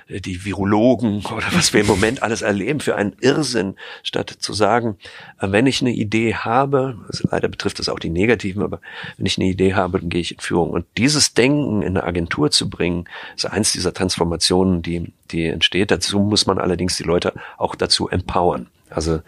die 0.09 0.45
Virologen 0.45 1.25
oder 1.35 1.45
was 1.53 1.73
wir 1.73 1.81
im 1.81 1.87
Moment 1.87 2.23
alles 2.23 2.41
erleben 2.41 2.79
für 2.79 2.95
einen 2.95 3.15
Irrsinn, 3.21 3.75
statt 4.03 4.29
zu 4.29 4.53
sagen, 4.53 4.97
äh, 5.39 5.47
wenn 5.51 5.67
ich 5.67 5.81
eine 5.81 5.91
Idee 5.91 6.35
habe, 6.35 6.97
also 7.07 7.27
leider 7.31 7.47
betrifft 7.47 7.79
das 7.79 7.89
auch 7.89 7.99
die 7.99 8.09
negativen, 8.09 8.63
aber 8.63 8.79
wenn 9.17 9.25
ich 9.25 9.37
eine 9.37 9.47
Idee 9.47 9.73
habe, 9.73 9.99
dann 9.99 10.09
gehe 10.09 10.21
ich 10.21 10.33
in 10.33 10.39
Führung. 10.39 10.71
Und 10.71 10.85
dieses 10.97 11.33
Denken 11.33 11.81
in 11.81 11.97
eine 11.97 12.03
Agentur 12.03 12.51
zu 12.51 12.69
bringen, 12.69 13.05
ist 13.35 13.45
eins 13.45 13.71
dieser 13.71 13.93
Transformationen, 13.93 14.81
die, 14.81 15.13
die 15.31 15.45
entsteht. 15.45 15.91
Dazu 15.91 16.19
muss 16.19 16.45
man 16.45 16.57
allerdings 16.57 16.97
die 16.97 17.03
Leute 17.03 17.33
auch 17.57 17.75
dazu 17.75 18.09
empowern. 18.09 18.67
Also 18.89 19.21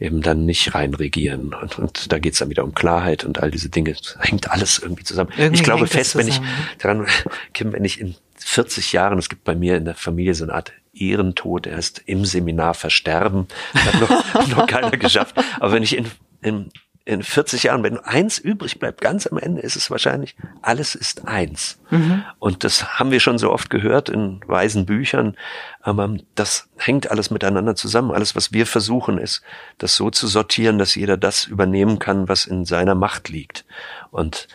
eben 0.00 0.22
dann 0.22 0.46
nicht 0.46 0.74
reinregieren. 0.74 1.54
Und, 1.54 1.78
und 1.78 2.10
da 2.10 2.18
geht's 2.18 2.38
dann 2.38 2.48
wieder 2.48 2.64
um 2.64 2.74
Klarheit 2.74 3.24
und 3.24 3.42
all 3.42 3.50
diese 3.50 3.68
Dinge. 3.68 3.92
Das 3.92 4.16
hängt 4.18 4.50
alles 4.50 4.78
irgendwie 4.78 5.04
zusammen. 5.04 5.30
Irgendwie 5.36 5.56
ich 5.56 5.62
glaube 5.62 5.86
fest, 5.86 6.16
wenn 6.16 6.26
ich 6.26 6.40
daran, 6.78 7.06
Kim, 7.52 7.72
wenn 7.72 7.84
ich 7.84 8.00
in 8.00 8.14
40 8.44 8.92
Jahren, 8.92 9.18
es 9.18 9.28
gibt 9.28 9.44
bei 9.44 9.54
mir 9.54 9.76
in 9.76 9.84
der 9.84 9.94
Familie 9.94 10.34
so 10.34 10.44
eine 10.44 10.54
Art 10.54 10.72
Ehrentod, 10.92 11.66
er 11.66 11.78
ist 11.78 12.02
im 12.06 12.24
Seminar 12.24 12.74
versterben, 12.74 13.46
hat 13.74 14.00
noch, 14.00 14.48
noch 14.56 14.66
keiner 14.66 14.90
geschafft. 14.90 15.36
Aber 15.60 15.72
wenn 15.72 15.82
ich 15.82 15.96
in, 15.96 16.06
in 16.42 16.70
in 17.06 17.22
40 17.22 17.64
Jahren, 17.64 17.82
wenn 17.82 17.98
eins 17.98 18.38
übrig 18.38 18.78
bleibt, 18.78 19.00
ganz 19.00 19.26
am 19.26 19.38
Ende 19.38 19.62
ist 19.62 19.74
es 19.74 19.90
wahrscheinlich, 19.90 20.36
alles 20.60 20.94
ist 20.94 21.26
eins. 21.26 21.78
Mhm. 21.90 22.24
Und 22.38 22.62
das 22.62 22.98
haben 22.98 23.10
wir 23.10 23.20
schon 23.20 23.38
so 23.38 23.50
oft 23.50 23.70
gehört 23.70 24.10
in 24.10 24.40
weisen 24.46 24.84
Büchern, 24.84 25.36
aber 25.80 26.16
das 26.34 26.68
hängt 26.76 27.10
alles 27.10 27.30
miteinander 27.30 27.74
zusammen. 27.74 28.10
Alles, 28.10 28.36
was 28.36 28.52
wir 28.52 28.66
versuchen, 28.66 29.18
ist, 29.18 29.42
das 29.78 29.96
so 29.96 30.10
zu 30.10 30.28
sortieren, 30.28 30.78
dass 30.78 30.94
jeder 30.94 31.16
das 31.16 31.46
übernehmen 31.46 31.98
kann, 31.98 32.28
was 32.28 32.44
in 32.44 32.64
seiner 32.64 32.94
Macht 32.94 33.28
liegt. 33.28 33.64
Und 34.10 34.46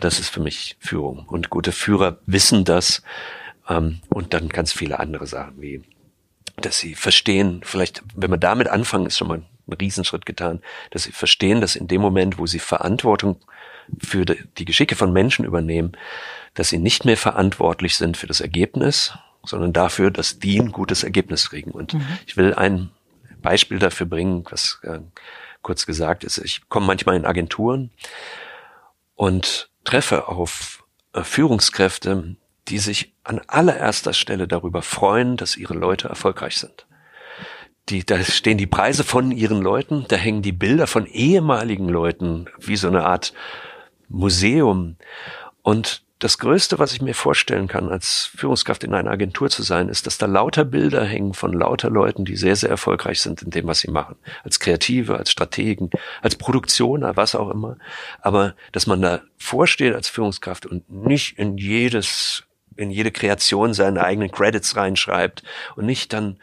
das 0.00 0.18
ist 0.18 0.28
für 0.28 0.40
mich 0.40 0.76
Führung. 0.80 1.26
Und 1.26 1.50
gute 1.50 1.72
Führer 1.72 2.18
wissen 2.26 2.64
das. 2.64 3.02
Ähm, 3.68 4.00
und 4.08 4.34
dann 4.34 4.48
ganz 4.48 4.72
viele 4.72 5.00
andere 5.00 5.26
Sachen 5.26 5.60
wie 5.60 5.82
dass 6.56 6.78
sie 6.78 6.94
verstehen, 6.94 7.60
vielleicht, 7.64 8.02
wenn 8.14 8.30
wir 8.30 8.38
damit 8.38 8.68
anfangen, 8.68 9.06
ist 9.06 9.18
schon 9.18 9.28
mal 9.28 9.34
einen 9.34 9.76
Riesenschritt 9.78 10.26
getan, 10.26 10.62
dass 10.90 11.02
sie 11.02 11.12
verstehen, 11.12 11.60
dass 11.60 11.76
in 11.76 11.86
dem 11.88 12.00
Moment, 12.00 12.38
wo 12.38 12.46
sie 12.46 12.58
Verantwortung 12.58 13.36
für 13.98 14.24
die 14.24 14.64
Geschicke 14.64 14.96
von 14.96 15.12
Menschen 15.12 15.44
übernehmen, 15.44 15.92
dass 16.54 16.70
sie 16.70 16.78
nicht 16.78 17.04
mehr 17.04 17.16
verantwortlich 17.16 17.96
sind 17.96 18.16
für 18.16 18.26
das 18.26 18.40
Ergebnis, 18.40 19.12
sondern 19.44 19.72
dafür, 19.72 20.10
dass 20.10 20.38
die 20.38 20.58
ein 20.58 20.72
gutes 20.72 21.04
Ergebnis 21.04 21.50
kriegen. 21.50 21.70
Und 21.70 21.94
mhm. 21.94 22.06
ich 22.26 22.36
will 22.36 22.54
ein 22.54 22.90
Beispiel 23.42 23.78
dafür 23.78 24.06
bringen, 24.06 24.44
was 24.50 24.80
äh, 24.82 25.00
kurz 25.62 25.86
gesagt 25.86 26.24
ist. 26.24 26.38
Ich 26.38 26.68
komme 26.68 26.86
manchmal 26.86 27.16
in 27.16 27.26
Agenturen 27.26 27.90
und 29.14 29.68
treffe 29.86 30.28
auf 30.28 30.84
äh, 31.14 31.22
Führungskräfte, 31.22 32.36
die 32.68 32.78
sich 32.78 33.14
an 33.24 33.40
allererster 33.46 34.12
Stelle 34.12 34.46
darüber 34.46 34.82
freuen, 34.82 35.36
dass 35.36 35.56
ihre 35.56 35.74
Leute 35.74 36.08
erfolgreich 36.08 36.58
sind 36.58 36.86
die, 37.88 38.04
da 38.04 38.22
stehen 38.22 38.58
die 38.58 38.66
Preise 38.66 39.04
von 39.04 39.30
ihren 39.30 39.62
Leuten, 39.62 40.06
da 40.08 40.16
hängen 40.16 40.42
die 40.42 40.52
Bilder 40.52 40.86
von 40.86 41.06
ehemaligen 41.06 41.88
Leuten 41.88 42.46
wie 42.58 42.76
so 42.76 42.88
eine 42.88 43.04
Art 43.04 43.32
Museum. 44.08 44.96
Und 45.62 46.02
das 46.18 46.38
Größte, 46.38 46.78
was 46.78 46.92
ich 46.92 47.02
mir 47.02 47.14
vorstellen 47.14 47.68
kann, 47.68 47.90
als 47.90 48.30
Führungskraft 48.34 48.84
in 48.84 48.94
einer 48.94 49.10
Agentur 49.10 49.50
zu 49.50 49.62
sein, 49.62 49.90
ist, 49.90 50.06
dass 50.06 50.16
da 50.16 50.24
lauter 50.24 50.64
Bilder 50.64 51.04
hängen 51.04 51.34
von 51.34 51.52
lauter 51.52 51.90
Leuten, 51.90 52.24
die 52.24 52.36
sehr, 52.36 52.56
sehr 52.56 52.70
erfolgreich 52.70 53.20
sind 53.20 53.42
in 53.42 53.50
dem, 53.50 53.66
was 53.66 53.80
sie 53.80 53.90
machen. 53.90 54.16
Als 54.42 54.58
Kreative, 54.58 55.18
als 55.18 55.30
Strategen, 55.30 55.90
als 56.22 56.36
Produktioner, 56.36 57.16
was 57.16 57.34
auch 57.34 57.50
immer. 57.50 57.76
Aber 58.20 58.54
dass 58.72 58.86
man 58.86 59.02
da 59.02 59.20
vorsteht 59.36 59.94
als 59.94 60.08
Führungskraft 60.08 60.64
und 60.64 60.88
nicht 60.90 61.38
in 61.38 61.58
jedes, 61.58 62.44
in 62.76 62.90
jede 62.90 63.12
Kreation 63.12 63.74
seine 63.74 64.02
eigenen 64.02 64.30
Credits 64.30 64.74
reinschreibt 64.74 65.42
und 65.76 65.84
nicht 65.84 66.14
dann 66.14 66.38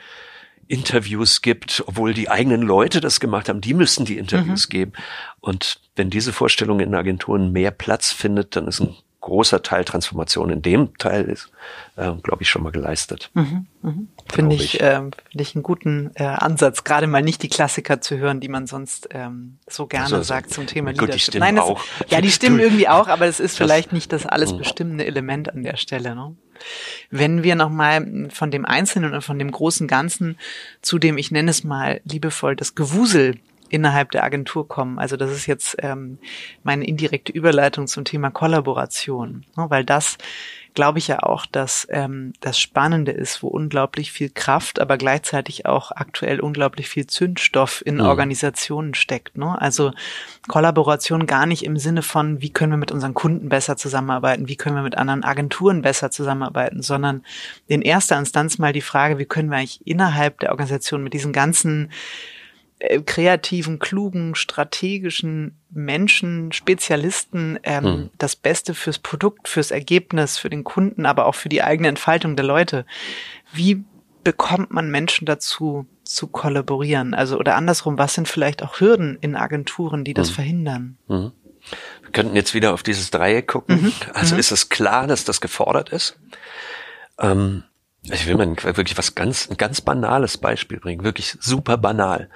Interviews 0.68 1.42
gibt, 1.42 1.84
obwohl 1.88 2.14
die 2.14 2.30
eigenen 2.30 2.62
Leute 2.62 3.02
das 3.02 3.20
gemacht 3.20 3.50
haben, 3.50 3.60
die 3.60 3.74
müssen 3.74 4.06
die 4.06 4.18
Interviews 4.18 4.68
mhm. 4.68 4.72
geben. 4.72 4.94
Und 5.40 5.82
wenn 5.96 6.12
diese 6.12 6.32
Vorstellung 6.32 6.80
in 6.80 6.94
Agenturen 6.94 7.52
mehr 7.52 7.72
Platz 7.72 8.12
findet, 8.12 8.56
dann 8.56 8.68
ist 8.68 8.80
ein 8.80 8.96
großer 9.24 9.64
Teil 9.64 9.86
Transformation 9.86 10.50
in 10.50 10.62
dem 10.62 10.98
Teil 10.98 11.24
ist, 11.24 11.50
äh, 11.96 12.12
glaube 12.22 12.44
ich, 12.44 12.50
schon 12.50 12.62
mal 12.62 12.72
geleistet. 12.72 13.32
Mhm, 13.34 13.68
mhm. 13.82 14.08
Finde 14.32 14.56
ich, 14.56 14.76
ich. 14.76 14.82
Äh, 14.82 14.96
finde 14.96 15.18
ich 15.40 15.56
einen 15.56 15.64
guten 15.64 16.12
äh, 16.16 16.24
Ansatz, 16.24 16.84
gerade 16.84 17.08
mal 17.08 17.22
nicht 17.22 17.42
die 17.42 17.48
Klassiker 17.48 18.02
zu 18.02 18.18
hören, 18.18 18.42
die 18.42 18.50
man 18.50 18.68
sonst 18.68 19.08
ähm, 19.12 19.60
so 19.68 19.88
gerne 19.88 20.06
also, 20.06 20.24
sagt 20.24 20.52
zum 20.54 20.68
Thema 20.68 20.92
gut, 20.92 21.02
Leadership. 21.02 21.32
Die 21.32 21.40
Nein, 21.40 21.56
das, 21.56 21.66
auch. 21.66 21.82
ja, 22.10 22.20
die 22.20 22.32
stimmen 22.32 22.60
irgendwie 22.60 22.90
auch, 22.90 23.08
aber 23.08 23.26
es 23.26 23.40
ist 23.40 23.58
vielleicht 23.58 23.94
nicht 23.94 24.12
das 24.12 24.26
alles 24.26 24.54
mhm. 24.54 24.58
bestimmende 24.58 25.06
Element 25.06 25.50
an 25.54 25.64
der 25.64 25.78
Stelle. 25.78 26.16
Ne? 26.16 26.36
Wenn 27.10 27.44
wir 27.44 27.56
nochmal 27.56 28.30
von 28.30 28.52
dem 28.52 28.66
Einzelnen 28.66 29.14
und 29.14 29.22
von 29.22 29.40
dem 29.40 29.52
großen 29.52 29.88
Ganzen 29.88 30.38
zu 30.82 31.00
dem, 31.00 31.18
ich 31.18 31.32
nenne 31.32 31.50
es 31.50 31.64
mal 31.64 32.02
liebevoll, 32.04 32.58
das 32.58 32.76
Gewusel 32.76 33.40
innerhalb 33.74 34.12
der 34.12 34.24
Agentur 34.24 34.68
kommen. 34.68 35.00
Also 35.00 35.18
das 35.18 35.32
ist 35.32 35.48
jetzt 35.48 35.76
ähm, 35.80 36.20
meine 36.62 36.86
indirekte 36.86 37.32
Überleitung 37.32 37.88
zum 37.88 38.06
Thema 38.06 38.30
Kollaboration, 38.30 39.46
ne, 39.58 39.66
weil 39.70 39.84
das 39.84 40.20
glaube 40.76 41.00
ich 41.00 41.08
ja 41.08 41.24
auch, 41.24 41.48
dass 41.48 41.88
ähm, 41.90 42.34
das 42.40 42.60
Spannende 42.60 43.12
ist, 43.12 43.42
wo 43.42 43.48
unglaublich 43.48 44.12
viel 44.12 44.30
Kraft, 44.30 44.80
aber 44.80 44.98
gleichzeitig 44.98 45.66
auch 45.66 45.92
aktuell 45.92 46.40
unglaublich 46.40 46.88
viel 46.88 47.08
Zündstoff 47.08 47.82
in 47.84 47.96
mhm. 47.96 48.02
Organisationen 48.02 48.94
steckt. 48.94 49.38
Ne? 49.38 49.60
Also 49.60 49.92
Kollaboration 50.48 51.26
gar 51.26 51.48
nicht 51.48 51.66
im 51.66 51.78
Sinne 51.78 52.04
von, 52.04 52.42
wie 52.42 52.52
können 52.52 52.74
wir 52.74 52.78
mit 52.78 52.92
unseren 52.92 53.16
Kunden 53.16 53.50
besser 53.50 53.76
zusammenarbeiten, 53.76 54.48
wie 54.48 54.56
können 54.56 54.76
wir 54.76 54.84
mit 54.84 54.98
anderen 54.98 55.24
Agenturen 55.24 55.82
besser 55.82 56.12
zusammenarbeiten, 56.12 56.84
sondern 56.84 57.24
in 57.68 57.82
erster 57.82 58.18
Instanz 58.20 58.60
mal 58.60 58.74
die 58.74 58.82
Frage, 58.82 59.18
wie 59.18 59.26
können 59.26 59.50
wir 59.50 59.58
eigentlich 59.58 59.86
innerhalb 59.86 60.40
der 60.42 60.52
Organisation 60.52 61.04
mit 61.04 61.14
diesen 61.14 61.34
ganzen 61.34 61.90
kreativen, 63.06 63.80
klugen, 63.80 64.36
strategischen 64.36 65.58
Menschen, 65.70 66.52
Spezialisten 66.52 67.60
ähm, 67.64 67.84
hm. 67.84 68.10
das 68.18 68.36
Beste 68.36 68.74
fürs 68.74 69.00
Produkt, 69.00 69.48
fürs 69.48 69.72
Ergebnis, 69.72 70.38
für 70.38 70.50
den 70.50 70.64
Kunden, 70.64 71.06
aber 71.06 71.26
auch 71.26 71.36
für 71.36 71.50
die 71.50 71.64
eigene 71.64 71.88
Entfaltung 71.88 72.36
der 72.36 72.46
Leute. 72.46 72.86
Wie 73.54 73.84
bekommt 74.24 74.72
man 74.72 74.92
Menschen 74.92 75.26
dazu 75.26 75.86
zu 76.04 76.28
kollaborieren? 76.28 77.14
Also 77.14 77.38
oder 77.38 77.56
andersrum, 77.56 77.98
was 77.98 78.14
sind 78.14 78.28
vielleicht 78.28 78.64
auch 78.64 78.80
Hürden 78.80 79.18
in 79.22 79.36
Agenturen, 79.36 80.04
die 80.04 80.14
das 80.14 80.30
mhm. 80.32 80.34
verhindern? 80.34 80.98
Mhm. 81.08 81.32
Wir 82.02 82.12
könnten 82.12 82.36
jetzt 82.36 82.54
wieder 82.54 82.74
auf 82.74 82.84
dieses 82.84 83.10
Dreieck 83.12 83.48
gucken. 83.48 83.82
Mhm. 83.82 83.94
Also 84.14 84.36
mhm. 84.36 84.40
ist 84.40 84.52
es 84.52 84.70
klar, 84.70 85.08
dass 85.08 85.24
das 85.24 85.40
gefordert 85.40 85.90
ist? 85.90 86.20
Ähm, 87.18 87.64
ich 88.12 88.28
will 88.28 88.36
mal 88.36 88.56
wirklich 88.62 88.98
was 88.98 89.16
ganz, 89.16 89.50
ein 89.50 89.58
ganz 89.58 89.82
banales 89.82 90.38
Beispiel 90.38 90.80
bringen, 90.80 91.04
wirklich 91.04 91.38
super 91.40 91.78
banal. 91.78 92.30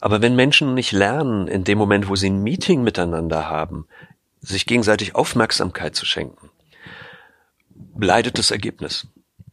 Aber 0.00 0.20
wenn 0.20 0.36
Menschen 0.36 0.74
nicht 0.74 0.92
lernen, 0.92 1.48
in 1.48 1.64
dem 1.64 1.78
Moment, 1.78 2.08
wo 2.08 2.16
sie 2.16 2.28
ein 2.28 2.42
Meeting 2.42 2.82
miteinander 2.82 3.48
haben, 3.48 3.86
sich 4.40 4.66
gegenseitig 4.66 5.14
Aufmerksamkeit 5.14 5.94
zu 5.94 6.04
schenken, 6.04 6.50
leidet 7.98 8.38
das 8.38 8.50
Ergebnis. 8.50 9.06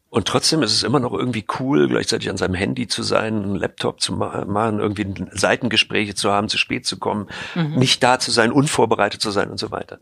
Und 0.09 0.27
trotzdem 0.27 0.63
ist 0.63 0.73
es 0.73 0.83
immer 0.83 0.99
noch 0.99 1.13
irgendwie 1.13 1.45
cool, 1.59 1.89
gleichzeitig 1.89 2.29
an 2.29 2.37
seinem 2.37 2.53
Handy 2.53 2.87
zu 2.87 3.03
sein, 3.03 3.43
einen 3.43 3.55
Laptop 3.55 3.99
zu 4.01 4.13
machen, 4.13 4.79
irgendwie 4.79 5.25
Seitengespräche 5.31 6.15
zu 6.15 6.31
haben, 6.31 6.47
zu 6.47 6.57
spät 6.57 6.85
zu 6.85 6.97
kommen, 6.97 7.27
mhm. 7.55 7.75
nicht 7.75 8.01
da 8.03 8.17
zu 8.17 8.31
sein, 8.31 8.51
unvorbereitet 8.51 9.21
zu 9.21 9.31
sein 9.31 9.49
und 9.49 9.59
so 9.59 9.69
weiter. 9.71 9.99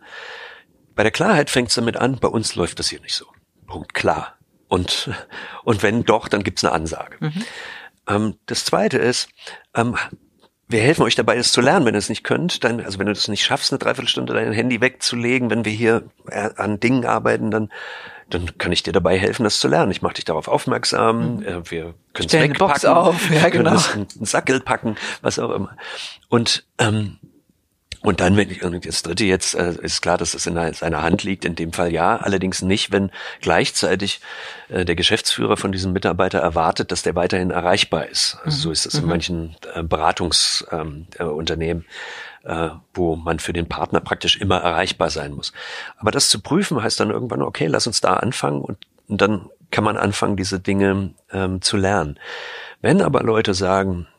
Bei 0.95 1.03
der 1.03 1.11
Klarheit 1.11 1.49
fängt 1.49 1.69
es 1.69 1.75
damit 1.75 1.97
an, 1.97 2.19
bei 2.19 2.27
uns 2.27 2.55
läuft 2.55 2.79
das 2.79 2.89
hier 2.89 3.01
nicht 3.01 3.15
so. 3.15 3.25
Punkt 3.65 3.93
klar. 3.93 4.34
Und, 4.67 5.09
und 5.63 5.83
wenn 5.83 6.03
doch, 6.03 6.27
dann 6.27 6.43
gibt's 6.43 6.63
eine 6.63 6.73
Ansage. 6.73 7.17
Mhm. 7.19 7.45
Ähm, 8.07 8.35
das 8.45 8.65
zweite 8.65 8.97
ist, 8.97 9.29
ähm, 9.73 9.95
wir 10.67 10.81
helfen 10.81 11.03
euch 11.03 11.15
dabei, 11.15 11.37
es 11.37 11.51
zu 11.51 11.61
lernen. 11.61 11.85
Wenn 11.85 11.95
ihr 11.95 11.99
es 11.99 12.09
nicht 12.09 12.23
könnt, 12.23 12.63
dann, 12.63 12.81
also 12.81 12.97
wenn 12.97 13.05
du 13.05 13.11
es 13.11 13.27
nicht 13.27 13.43
schaffst, 13.43 13.71
eine 13.71 13.79
Dreiviertelstunde 13.79 14.33
dein 14.33 14.51
Handy 14.51 14.81
wegzulegen, 14.81 15.49
wenn 15.49 15.65
wir 15.65 15.71
hier 15.71 16.03
äh, 16.27 16.49
an 16.57 16.79
Dingen 16.79 17.05
arbeiten, 17.05 17.51
dann 17.51 17.69
dann 18.29 18.57
kann 18.57 18.71
ich 18.71 18.83
dir 18.83 18.91
dabei 18.91 19.19
helfen, 19.19 19.43
das 19.43 19.59
zu 19.59 19.67
lernen. 19.67 19.91
Ich 19.91 20.01
mache 20.01 20.15
dich 20.15 20.25
darauf 20.25 20.47
aufmerksam. 20.47 21.37
Mhm. 21.37 21.43
Äh, 21.43 21.71
wir 21.71 21.93
können 22.13 22.27
es 22.27 22.33
wegpacken. 22.33 22.89
Auf. 22.89 23.29
Ja, 23.29 23.49
genau. 23.49 23.69
können 23.69 23.75
es 23.75 23.93
in 23.93 24.07
einen 24.17 24.25
Sackel 24.25 24.59
packen, 24.61 24.95
was 25.21 25.37
auch 25.37 25.51
immer. 25.51 25.75
Und 26.29 26.65
ähm, 26.79 27.19
und 28.05 28.21
dann, 28.21 28.37
wenn 28.37 28.51
ich, 28.51 28.63
und 28.63 28.85
das 28.85 29.01
dritte 29.01 29.25
jetzt, 29.25 29.55
äh, 29.55 29.73
ist 29.81 30.01
klar, 30.01 30.17
dass 30.17 30.35
es 30.35 30.45
in 30.45 30.73
seiner 30.73 31.01
Hand 31.01 31.23
liegt, 31.23 31.43
in 31.43 31.55
dem 31.55 31.73
Fall 31.73 31.91
ja, 31.91 32.17
allerdings 32.17 32.61
nicht, 32.61 32.91
wenn 32.91 33.09
gleichzeitig 33.41 34.21
äh, 34.69 34.85
der 34.85 34.95
Geschäftsführer 34.95 35.57
von 35.57 35.71
diesem 35.71 35.91
Mitarbeiter 35.91 36.37
erwartet, 36.37 36.91
dass 36.91 37.01
der 37.01 37.15
weiterhin 37.15 37.49
erreichbar 37.49 38.07
ist. 38.07 38.37
Also 38.43 38.57
so 38.57 38.71
ist 38.71 38.85
es 38.85 38.93
in 38.93 39.03
mhm. 39.03 39.09
manchen 39.09 39.55
äh, 39.73 39.81
Beratungsunternehmen. 39.81 41.83
Ähm, 41.83 41.85
äh, 42.43 42.69
wo 42.93 43.15
man 43.15 43.39
für 43.39 43.53
den 43.53 43.67
Partner 43.67 44.01
praktisch 44.01 44.37
immer 44.37 44.57
erreichbar 44.57 45.09
sein 45.09 45.31
muss. 45.31 45.51
Aber 45.97 46.11
das 46.11 46.29
zu 46.29 46.41
prüfen 46.41 46.79
heißt 46.79 46.99
dann 46.99 47.09
irgendwann, 47.09 47.41
okay, 47.41 47.65
lass 47.65 47.87
uns 47.87 48.01
da 48.01 48.17
anfangen 48.17 48.61
und, 48.61 48.77
und 49.07 49.19
dann 49.19 49.49
kann 49.71 49.83
man 49.83 49.97
anfangen, 49.97 50.37
diese 50.37 50.59
Dinge 50.59 51.15
ähm, 51.31 51.63
zu 51.63 51.75
lernen. 51.75 52.19
Wenn 52.81 53.01
aber 53.01 53.23
Leute 53.23 53.55
sagen, 53.55 54.05
äh, 54.05 54.14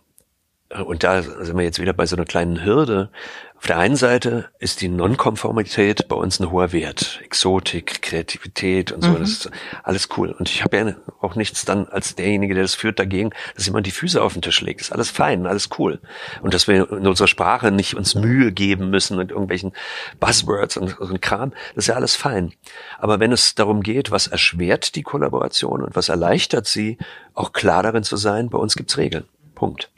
und 0.85 1.05
da 1.05 1.23
sind 1.23 1.57
wir 1.57 1.65
jetzt 1.65 1.81
wieder 1.81 1.93
bei 1.93 2.07
so 2.07 2.17
einer 2.17 2.25
kleinen 2.25 2.65
Hürde, 2.65 3.11
auf 3.57 3.67
der 3.67 3.79
einen 3.79 3.97
Seite 3.97 4.51
ist 4.59 4.83
die 4.83 4.89
Nonkonformität 4.89 6.09
bei 6.09 6.17
uns 6.17 6.39
ein 6.39 6.51
hoher 6.51 6.73
Wert. 6.73 7.21
Exotik, 7.25 8.03
Kreativität 8.03 8.93
und 8.93 9.03
so, 9.03 9.11
mhm. 9.11 9.21
das 9.21 9.31
ist 9.31 9.51
alles 9.83 10.09
cool. 10.17 10.31
Und 10.39 10.51
ich 10.51 10.63
habe 10.63 10.77
ja 10.77 10.95
auch 11.21 11.37
nichts 11.37 11.65
dann 11.65 11.87
als 11.87 12.15
derjenige, 12.15 12.55
der 12.55 12.65
das 12.65 12.75
führt, 12.75 12.99
dagegen, 12.99 13.31
dass 13.55 13.65
jemand 13.65 13.87
die 13.87 13.93
Füße 13.93 14.23
auf 14.23 14.35
den 14.35 14.43
Tisch 14.43 14.61
legt. 14.61 14.81
Das 14.81 14.89
ist 14.89 14.93
alles 14.93 15.11
fein, 15.11 15.47
alles 15.47 15.71
cool. 15.79 16.01
Und 16.43 16.53
dass 16.53 16.69
wir 16.69 16.91
in 16.93 17.07
unserer 17.07 17.29
Sprache 17.29 17.73
nicht 17.73 17.97
uns 17.97 18.15
Mühe 18.15 18.53
geben 18.53 18.91
müssen 18.91 19.17
mit 19.17 19.31
irgendwelchen 19.31 19.73
Buzzwords 20.21 20.77
und, 20.77 20.99
und 21.01 21.23
Kram, 21.23 21.53
das 21.75 21.85
ist 21.85 21.89
ja 21.89 21.95
alles 21.95 22.15
fein. 22.15 22.53
Aber 22.99 23.21
wenn 23.21 23.33
es 23.33 23.55
darum 23.55 23.83
geht, 23.83 24.11
was 24.11 24.27
erschwert 24.27 24.95
die 24.97 25.03
Kollaboration 25.03 25.83
und 25.83 25.97
was 25.97 26.11
erleichtert 26.11 26.67
sie, 26.67 26.99
auch 27.33 27.53
klar 27.53 27.83
darin 27.83 28.05
zu 28.05 28.17
sein, 28.17 28.51
bei 28.51 28.59
uns 28.59 28.77
gibt's 28.77 28.99
Regeln. 28.99 29.25
Punkt. 29.55 29.91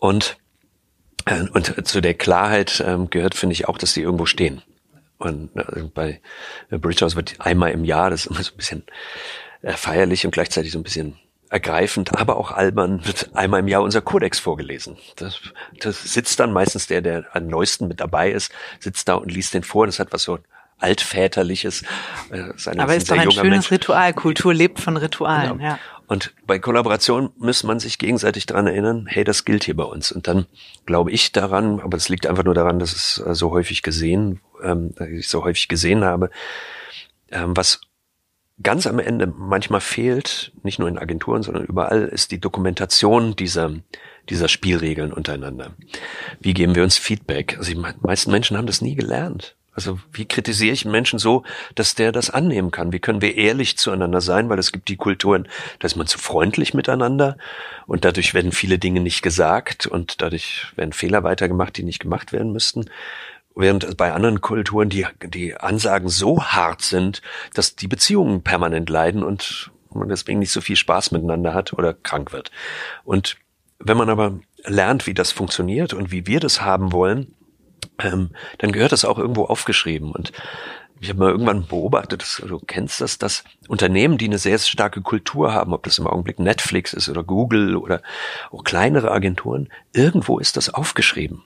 Und 0.00 0.38
äh, 1.26 1.44
und 1.52 1.86
zu 1.86 2.00
der 2.00 2.14
Klarheit 2.14 2.82
ähm, 2.84 3.10
gehört, 3.10 3.34
finde 3.34 3.52
ich, 3.52 3.68
auch, 3.68 3.78
dass 3.78 3.94
die 3.94 4.02
irgendwo 4.02 4.26
stehen. 4.26 4.62
Und 5.18 5.50
äh, 5.54 5.82
bei 5.94 6.20
Bridgehouse 6.70 7.16
wird 7.16 7.36
einmal 7.38 7.70
im 7.70 7.84
Jahr, 7.84 8.10
das 8.10 8.22
ist 8.22 8.26
immer 8.30 8.42
so 8.42 8.52
ein 8.52 8.56
bisschen 8.56 8.82
äh, 9.62 9.72
feierlich 9.72 10.24
und 10.24 10.32
gleichzeitig 10.32 10.72
so 10.72 10.78
ein 10.78 10.82
bisschen 10.82 11.18
ergreifend, 11.50 12.16
aber 12.16 12.36
auch 12.36 12.52
albern, 12.52 13.04
wird 13.04 13.30
einmal 13.34 13.60
im 13.60 13.68
Jahr 13.68 13.82
unser 13.82 14.00
Kodex 14.00 14.38
vorgelesen. 14.38 14.96
Das, 15.16 15.40
das 15.80 16.02
sitzt 16.04 16.38
dann 16.40 16.52
meistens 16.52 16.86
der, 16.86 17.02
der 17.02 17.24
am 17.32 17.48
neuesten 17.48 17.88
mit 17.88 18.00
dabei 18.00 18.30
ist, 18.30 18.52
sitzt 18.78 19.08
da 19.08 19.14
und 19.14 19.30
liest 19.30 19.52
den 19.52 19.64
vor. 19.64 19.86
Das 19.86 19.98
hat 19.98 20.12
was 20.12 20.22
so 20.22 20.38
altväterliches. 20.78 21.82
Äh, 22.30 22.52
aber 22.78 22.94
ist 22.94 23.10
doch 23.10 23.18
ein 23.18 23.30
schönes 23.30 23.44
Mensch. 23.44 23.70
Ritual. 23.70 24.14
Kultur 24.14 24.54
lebt 24.54 24.80
von 24.80 24.96
Ritualen. 24.96 25.58
Genau. 25.58 25.70
Ja. 25.70 25.78
Und 26.10 26.34
bei 26.44 26.58
Kollaboration 26.58 27.30
muss 27.38 27.62
man 27.62 27.78
sich 27.78 27.96
gegenseitig 27.96 28.44
dran 28.44 28.66
erinnern, 28.66 29.06
hey, 29.08 29.22
das 29.22 29.44
gilt 29.44 29.62
hier 29.62 29.76
bei 29.76 29.84
uns. 29.84 30.10
Und 30.10 30.26
dann 30.26 30.46
glaube 30.84 31.12
ich 31.12 31.30
daran, 31.30 31.78
aber 31.78 31.96
es 31.96 32.08
liegt 32.08 32.26
einfach 32.26 32.42
nur 32.42 32.52
daran, 32.52 32.80
dass 32.80 32.92
es 32.92 33.22
äh, 33.24 33.32
so 33.36 33.52
häufig 33.52 33.82
gesehen, 33.82 34.40
ähm, 34.60 34.92
ich 35.16 35.28
so 35.28 35.44
häufig 35.44 35.68
gesehen 35.68 36.04
habe, 36.04 36.30
ähm, 37.30 37.56
was 37.56 37.82
ganz 38.60 38.88
am 38.88 38.98
Ende 38.98 39.28
manchmal 39.28 39.80
fehlt, 39.80 40.50
nicht 40.64 40.80
nur 40.80 40.88
in 40.88 40.98
Agenturen, 40.98 41.44
sondern 41.44 41.64
überall, 41.64 42.02
ist 42.02 42.32
die 42.32 42.40
Dokumentation 42.40 43.36
dieser, 43.36 43.74
dieser 44.28 44.48
Spielregeln 44.48 45.12
untereinander. 45.12 45.76
Wie 46.40 46.54
geben 46.54 46.74
wir 46.74 46.82
uns 46.82 46.98
Feedback? 46.98 47.56
Also 47.56 47.72
die 47.72 47.84
meisten 48.02 48.32
Menschen 48.32 48.56
haben 48.56 48.66
das 48.66 48.82
nie 48.82 48.96
gelernt. 48.96 49.54
Also 49.80 49.98
wie 50.12 50.26
kritisiere 50.26 50.74
ich 50.74 50.84
einen 50.84 50.92
Menschen 50.92 51.18
so, 51.18 51.42
dass 51.74 51.94
der 51.94 52.12
das 52.12 52.28
annehmen 52.28 52.70
kann? 52.70 52.92
Wie 52.92 52.98
können 52.98 53.22
wir 53.22 53.38
ehrlich 53.38 53.78
zueinander 53.78 54.20
sein? 54.20 54.50
Weil 54.50 54.58
es 54.58 54.72
gibt 54.72 54.88
die 54.88 54.98
Kulturen, 54.98 55.48
da 55.78 55.86
ist 55.86 55.96
man 55.96 56.06
zu 56.06 56.18
freundlich 56.18 56.74
miteinander 56.74 57.38
und 57.86 58.04
dadurch 58.04 58.34
werden 58.34 58.52
viele 58.52 58.78
Dinge 58.78 59.00
nicht 59.00 59.22
gesagt 59.22 59.86
und 59.86 60.20
dadurch 60.20 60.66
werden 60.76 60.92
Fehler 60.92 61.22
weitergemacht, 61.22 61.78
die 61.78 61.82
nicht 61.82 61.98
gemacht 61.98 62.30
werden 62.30 62.52
müssten. 62.52 62.90
Während 63.54 63.96
bei 63.96 64.12
anderen 64.12 64.42
Kulturen 64.42 64.90
die, 64.90 65.06
die 65.26 65.56
Ansagen 65.56 66.10
so 66.10 66.44
hart 66.44 66.82
sind, 66.82 67.22
dass 67.54 67.74
die 67.74 67.88
Beziehungen 67.88 68.42
permanent 68.42 68.90
leiden 68.90 69.22
und 69.22 69.70
man 69.94 70.10
deswegen 70.10 70.40
nicht 70.40 70.52
so 70.52 70.60
viel 70.60 70.76
Spaß 70.76 71.10
miteinander 71.10 71.54
hat 71.54 71.72
oder 71.72 71.94
krank 71.94 72.34
wird. 72.34 72.50
Und 73.02 73.38
wenn 73.78 73.96
man 73.96 74.10
aber 74.10 74.38
lernt, 74.66 75.06
wie 75.06 75.14
das 75.14 75.32
funktioniert 75.32 75.94
und 75.94 76.12
wie 76.12 76.26
wir 76.26 76.38
das 76.38 76.60
haben 76.60 76.92
wollen, 76.92 77.34
ähm, 78.04 78.30
dann 78.58 78.72
gehört 78.72 78.92
das 78.92 79.04
auch 79.04 79.18
irgendwo 79.18 79.44
aufgeschrieben. 79.44 80.12
Und 80.12 80.32
ich 81.00 81.08
habe 81.08 81.18
mal 81.18 81.30
irgendwann 81.30 81.66
beobachtet, 81.66 82.22
dass, 82.22 82.42
du 82.46 82.58
kennst 82.58 83.00
das, 83.00 83.18
dass 83.18 83.44
Unternehmen, 83.68 84.18
die 84.18 84.26
eine 84.26 84.38
sehr 84.38 84.58
starke 84.58 85.00
Kultur 85.00 85.52
haben, 85.52 85.72
ob 85.72 85.84
das 85.84 85.98
im 85.98 86.06
Augenblick 86.06 86.38
Netflix 86.38 86.92
ist 86.92 87.08
oder 87.08 87.24
Google 87.24 87.76
oder 87.76 88.02
auch 88.50 88.64
kleinere 88.64 89.10
Agenturen, 89.10 89.70
irgendwo 89.92 90.38
ist 90.38 90.56
das 90.56 90.72
aufgeschrieben. 90.72 91.42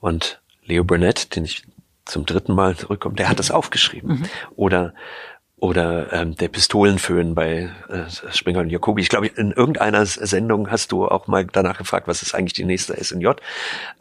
Und 0.00 0.40
Leo 0.64 0.84
Burnett, 0.84 1.34
den 1.34 1.44
ich 1.44 1.64
zum 2.04 2.26
dritten 2.26 2.54
Mal 2.54 2.76
zurückkomme, 2.76 3.14
der 3.16 3.28
hat 3.28 3.38
das 3.38 3.50
aufgeschrieben. 3.50 4.18
Mhm. 4.18 4.24
Oder 4.56 4.94
oder 5.64 6.12
ähm, 6.12 6.34
der 6.34 6.48
Pistolenföhn 6.48 7.34
bei 7.34 7.70
äh, 7.88 8.32
Springer 8.32 8.60
und 8.60 8.68
Jacobi. 8.68 9.00
Ich 9.00 9.08
glaube, 9.08 9.28
in 9.28 9.50
irgendeiner 9.50 10.04
Sendung 10.04 10.70
hast 10.70 10.92
du 10.92 11.08
auch 11.08 11.26
mal 11.26 11.46
danach 11.46 11.78
gefragt, 11.78 12.06
was 12.06 12.20
ist 12.20 12.34
eigentlich 12.34 12.52
die 12.52 12.66
nächste 12.66 13.02
SNJ. 13.02 13.28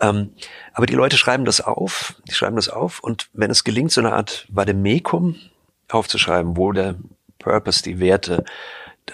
Ähm, 0.02 0.34
aber 0.74 0.88
die 0.88 0.96
Leute 0.96 1.16
schreiben 1.16 1.46
das 1.46 1.62
auf, 1.62 2.16
die 2.28 2.34
schreiben 2.34 2.58
das 2.58 2.68
auf 2.68 3.00
und 3.00 3.30
wenn 3.32 3.50
es 3.50 3.64
gelingt, 3.64 3.94
so 3.94 4.02
eine 4.02 4.12
Art 4.12 4.46
Vademekum 4.50 5.38
aufzuschreiben, 5.90 6.58
wo 6.58 6.74
der 6.74 6.96
Purpose, 7.40 7.82
die 7.82 7.98
Werte, 8.02 8.44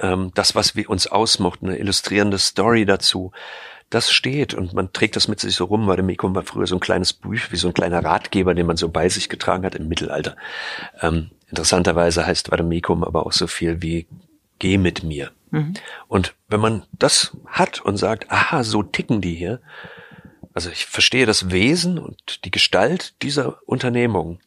ähm, 0.02 0.32
das, 0.34 0.56
was 0.56 0.76
wir 0.76 0.90
uns 0.90 1.06
ausmacht, 1.06 1.60
eine 1.62 1.78
illustrierende 1.78 2.40
Story 2.40 2.84
dazu, 2.88 3.32
das 3.92 4.12
steht 4.12 4.56
und 4.56 4.74
man 4.74 4.92
trägt 4.92 5.16
das 5.18 5.28
mit 5.28 5.40
sich 5.40 5.54
so 5.54 5.66
rum, 5.66 5.86
weil 5.86 6.00
war 6.00 6.44
früher 6.44 6.66
so 6.66 6.78
ein 6.78 6.80
kleines 6.80 7.14
Buch, 7.14 7.52
wie 7.52 7.58
so 7.58 7.68
ein 7.68 7.76
kleiner 7.76 8.04
Ratgeber, 8.04 8.56
den 8.56 8.66
man 8.66 8.78
so 8.78 8.90
bei 8.90 9.08
sich 9.08 9.30
getragen 9.30 9.66
hat 9.66 9.76
im 9.76 9.88
Mittelalter. 9.88 10.36
Ähm, 11.00 11.30
interessanterweise 11.50 12.26
heißt 12.26 12.52
Vademecum 12.52 13.04
aber 13.04 13.26
auch 13.26 13.34
so 13.34 13.48
viel 13.48 13.82
wie 13.82 14.08
geh 14.60 14.78
mit 14.78 15.04
mir. 15.04 15.32
Mhm. 15.52 15.74
Und 16.08 16.36
wenn 16.48 16.60
man 16.60 16.84
das 16.92 17.36
hat 17.48 17.82
und 17.82 17.98
sagt, 17.98 18.30
aha, 18.32 18.64
so 18.64 18.84
ticken 18.84 19.22
die 19.22 19.36
hier, 19.36 19.62
also 20.54 20.70
ich 20.70 20.86
verstehe 20.86 21.26
das 21.26 21.52
Wesen 21.52 21.98
und 21.98 22.44
die 22.46 22.52
Gestalt 22.52 23.14
dieser 23.22 23.60
Unternehmung 23.66 24.40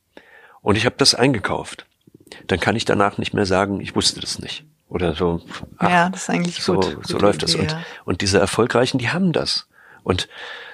und 0.60 0.76
ich 0.76 0.84
habe 0.84 0.96
das 0.98 1.14
eingekauft, 1.14 1.86
dann 2.46 2.60
kann 2.60 2.76
ich 2.76 2.84
danach 2.84 3.18
nicht 3.18 3.34
mehr 3.34 3.46
sagen, 3.46 3.80
ich 3.80 3.94
wusste 3.94 4.20
das 4.20 4.38
nicht. 4.38 4.64
Oder 4.88 5.14
so. 5.14 5.40
Ach, 5.78 5.88
ja, 5.88 6.10
das 6.10 6.24
ist 6.24 6.30
eigentlich 6.30 6.62
so, 6.62 6.74
gut. 6.74 6.98
So 7.06 7.16
läuft 7.16 7.42
das. 7.42 7.54
Und, 7.54 7.74
und 8.04 8.20
diese 8.20 8.38
Erfolgreichen, 8.38 8.98
die 8.98 9.08
haben 9.08 9.32
das. 9.32 9.66
Und 10.02 10.28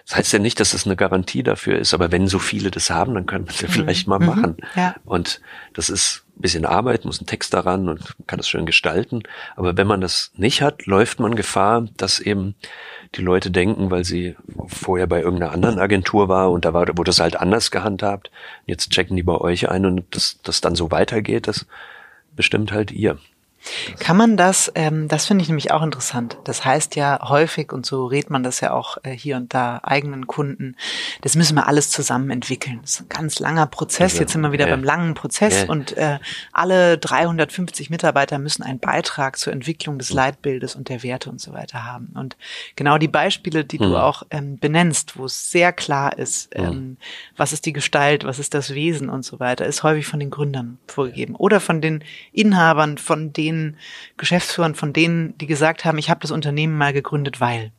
das 0.09 0.17
heißt 0.17 0.33
ja 0.33 0.39
nicht, 0.39 0.59
dass 0.59 0.73
es 0.73 0.87
eine 0.87 0.97
Garantie 0.97 1.43
dafür 1.43 1.79
ist, 1.79 1.93
aber 1.93 2.11
wenn 2.11 2.29
so 2.29 2.39
viele 2.39 2.71
das 2.71 2.89
haben, 2.89 3.13
dann 3.13 3.27
können 3.27 3.47
wir 3.47 3.53
es 3.53 3.61
ja 3.61 3.69
mhm. 3.69 3.73
vielleicht 3.73 4.09
mal 4.09 4.19
mhm. 4.19 4.27
machen. 4.27 4.57
Ja. 4.75 4.95
Und 5.05 5.43
das 5.75 5.91
ist 5.91 6.25
ein 6.35 6.41
bisschen 6.41 6.65
Arbeit, 6.65 7.05
muss 7.05 7.21
ein 7.21 7.27
Text 7.27 7.53
daran 7.53 7.91
und 7.91 8.17
kann 8.27 8.39
das 8.39 8.49
schön 8.49 8.65
gestalten. 8.65 9.25
Aber 9.55 9.77
wenn 9.77 9.87
man 9.87 10.01
das 10.01 10.33
nicht 10.35 10.63
hat, 10.63 10.87
läuft 10.87 11.21
man 11.21 11.35
Gefahr, 11.35 11.87
dass 11.99 12.21
eben 12.21 12.55
die 13.17 13.21
Leute 13.21 13.51
denken, 13.51 13.91
weil 13.91 14.07
sie 14.07 14.35
vorher 14.67 15.07
bei 15.07 15.21
irgendeiner 15.21 15.53
anderen 15.53 15.79
Agentur 15.79 16.31
war 16.31 16.53
und 16.53 16.65
da 16.65 16.73
war, 16.73 16.87
wurde 16.89 17.11
das 17.11 17.21
halt 17.21 17.37
anders 17.37 17.71
gehandhabt. 17.71 18.31
Jetzt 18.65 18.91
checken 18.91 19.15
die 19.15 19.23
bei 19.23 19.37
euch 19.37 19.69
ein 19.69 19.85
und 19.85 20.07
das, 20.13 20.39
das 20.43 20.63
dann 20.63 20.75
so 20.75 20.91
weitergeht, 20.91 21.47
das 21.47 21.67
bestimmt 22.35 22.73
halt 22.73 22.93
ihr. 22.93 23.19
Kann 23.99 24.17
man 24.17 24.37
das, 24.37 24.71
ähm, 24.75 25.09
das 25.09 25.27
finde 25.27 25.43
ich 25.43 25.49
nämlich 25.49 25.73
auch 25.73 25.83
interessant. 25.83 26.39
Das 26.45 26.65
heißt 26.65 26.97
ja 26.97 27.29
häufig, 27.29 27.73
und 27.73 27.85
so 27.85 28.07
redet 28.07 28.31
man 28.31 28.43
das 28.43 28.61
ja 28.61 28.73
auch 28.73 28.99
äh, 29.03 29.11
hier 29.11 29.37
und 29.37 29.53
da 29.53 29.81
eigenen 29.83 30.27
Kunden, 30.27 30.77
das 31.23 31.37
müssen 31.37 31.57
wir 31.57 31.67
alles 31.67 31.91
zusammen 31.91 32.31
entwickeln. 32.31 32.79
Das 32.83 32.93
ist 32.93 33.01
ein 33.03 33.09
ganz 33.09 33.39
langer 33.41 33.67
Prozess. 33.67 34.19
Jetzt 34.19 34.33
sind 34.33 34.41
wir 34.43 34.53
wieder 34.53 34.69
ja. 34.69 34.75
beim 34.75 34.85
langen 34.85 35.15
Prozess 35.15 35.63
ja. 35.63 35.69
und 35.69 35.97
äh, 35.97 36.19
alle 36.53 36.99
350 36.99 37.91
Mitarbeiter 37.91 38.39
müssen 38.39 38.63
einen 38.63 38.79
Beitrag 38.79 39.39
zur 39.39 39.53
Entwicklung 39.53 39.99
des 39.99 40.13
Leitbildes 40.13 40.75
und 40.75 40.89
der 40.89 41.03
Werte 41.03 41.29
und 41.29 41.41
so 41.41 41.53
weiter 41.53 41.85
haben. 41.85 42.13
Und 42.15 42.37
genau 42.77 42.99
die 42.99 43.09
Beispiele, 43.09 43.65
die 43.65 43.79
mhm. 43.79 43.83
du 43.83 43.97
auch 43.97 44.23
ähm, 44.31 44.59
benennst, 44.59 45.19
wo 45.19 45.27
es 45.27 45.51
sehr 45.51 45.73
klar 45.73 46.17
ist, 46.17 46.57
mhm. 46.57 46.65
ähm, 46.65 46.97
was 47.37 47.53
ist 47.53 47.67
die 47.67 47.73
Gestalt, 47.73 48.25
was 48.25 48.39
ist 48.39 48.55
das 48.55 48.75
Wesen 48.75 49.09
und 49.09 49.25
so 49.25 49.41
weiter, 49.41 49.67
ist 49.67 49.83
häufig 49.83 50.07
von 50.07 50.21
den 50.21 50.31
Gründern 50.31 50.79
vorgegeben 50.87 51.35
oder 51.35 51.61
von 51.61 51.81
den 51.81 52.05
Inhabern, 52.33 52.99
von 52.99 53.33
denen 53.33 53.48
den 53.53 53.77
Geschäftsführern, 54.17 54.75
von 54.75 54.93
denen, 54.93 55.37
die 55.39 55.47
gesagt 55.47 55.85
haben, 55.85 55.99
ich 55.99 56.11
habe 56.11 56.21
das 56.21 56.31
Unternehmen 56.31 56.77
mal 56.77 56.93
gegründet, 56.93 57.41
weil. 57.41 57.73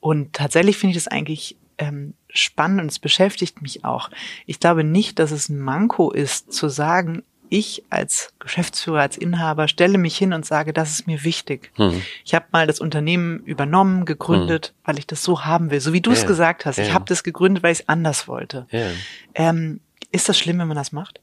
Und 0.00 0.32
tatsächlich 0.32 0.76
finde 0.76 0.96
ich 0.96 1.02
das 1.04 1.12
eigentlich 1.12 1.56
ähm, 1.78 2.14
spannend 2.28 2.80
und 2.80 2.90
es 2.90 2.98
beschäftigt 2.98 3.62
mich 3.62 3.84
auch. 3.84 4.10
Ich 4.46 4.60
glaube 4.60 4.84
nicht, 4.84 5.18
dass 5.18 5.30
es 5.30 5.48
ein 5.48 5.58
Manko 5.58 6.10
ist, 6.10 6.52
zu 6.52 6.68
sagen, 6.68 7.22
ich 7.48 7.84
als 7.90 8.32
Geschäftsführer, 8.38 9.00
als 9.00 9.16
Inhaber 9.16 9.68
stelle 9.68 9.98
mich 9.98 10.16
hin 10.16 10.32
und 10.32 10.44
sage, 10.44 10.72
das 10.72 10.90
ist 10.90 11.06
mir 11.06 11.24
wichtig. 11.24 11.70
Hm. 11.76 12.02
Ich 12.24 12.34
habe 12.34 12.46
mal 12.52 12.66
das 12.66 12.80
Unternehmen 12.80 13.40
übernommen, 13.40 14.06
gegründet, 14.06 14.68
hm. 14.68 14.74
weil 14.84 14.98
ich 14.98 15.06
das 15.06 15.22
so 15.22 15.44
haben 15.44 15.70
will. 15.70 15.80
So 15.80 15.92
wie 15.92 16.00
du 16.00 16.10
es 16.10 16.26
gesagt 16.26 16.66
hast. 16.66 16.78
Ja. 16.78 16.84
Ich 16.84 16.92
habe 16.92 17.04
das 17.06 17.22
gegründet, 17.22 17.62
weil 17.62 17.72
ich 17.72 17.80
es 17.80 17.88
anders 17.88 18.26
wollte. 18.26 18.66
Ja. 18.70 18.86
Ähm, 19.34 19.80
ist 20.14 20.28
das 20.28 20.38
schlimm, 20.38 20.58
wenn 20.60 20.68
man 20.68 20.76
das 20.76 20.92
macht? 20.92 21.20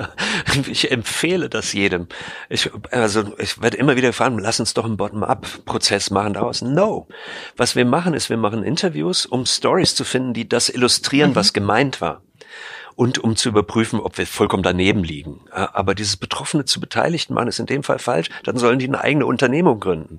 ich 0.68 0.90
empfehle 0.90 1.48
das 1.48 1.72
jedem. 1.72 2.08
Ich, 2.50 2.70
also 2.90 3.32
ich 3.38 3.62
werde 3.62 3.78
immer 3.78 3.96
wieder 3.96 4.08
gefragt, 4.08 4.36
lass 4.38 4.60
uns 4.60 4.74
doch 4.74 4.84
einen 4.84 4.98
Bottom-up-Prozess 4.98 6.10
machen 6.10 6.34
daraus. 6.34 6.60
No. 6.60 7.08
Was 7.56 7.74
wir 7.74 7.86
machen, 7.86 8.12
ist, 8.12 8.28
wir 8.28 8.36
machen 8.36 8.62
Interviews, 8.62 9.24
um 9.24 9.46
Stories 9.46 9.94
zu 9.94 10.04
finden, 10.04 10.34
die 10.34 10.46
das 10.46 10.68
illustrieren, 10.68 11.30
mhm. 11.30 11.36
was 11.36 11.54
gemeint 11.54 12.02
war. 12.02 12.22
Und 12.96 13.18
um 13.18 13.34
zu 13.34 13.48
überprüfen, 13.48 13.98
ob 13.98 14.18
wir 14.18 14.26
vollkommen 14.26 14.62
daneben 14.62 15.02
liegen. 15.02 15.40
Aber 15.50 15.94
dieses 15.94 16.16
Betroffene 16.16 16.64
zu 16.64 16.80
Beteiligten 16.80 17.34
machen 17.34 17.48
ist 17.48 17.58
in 17.58 17.66
dem 17.66 17.82
Fall 17.82 17.98
falsch. 17.98 18.28
Dann 18.44 18.56
sollen 18.56 18.78
die 18.78 18.86
eine 18.86 19.00
eigene 19.00 19.26
Unternehmung 19.26 19.80
gründen. 19.80 20.18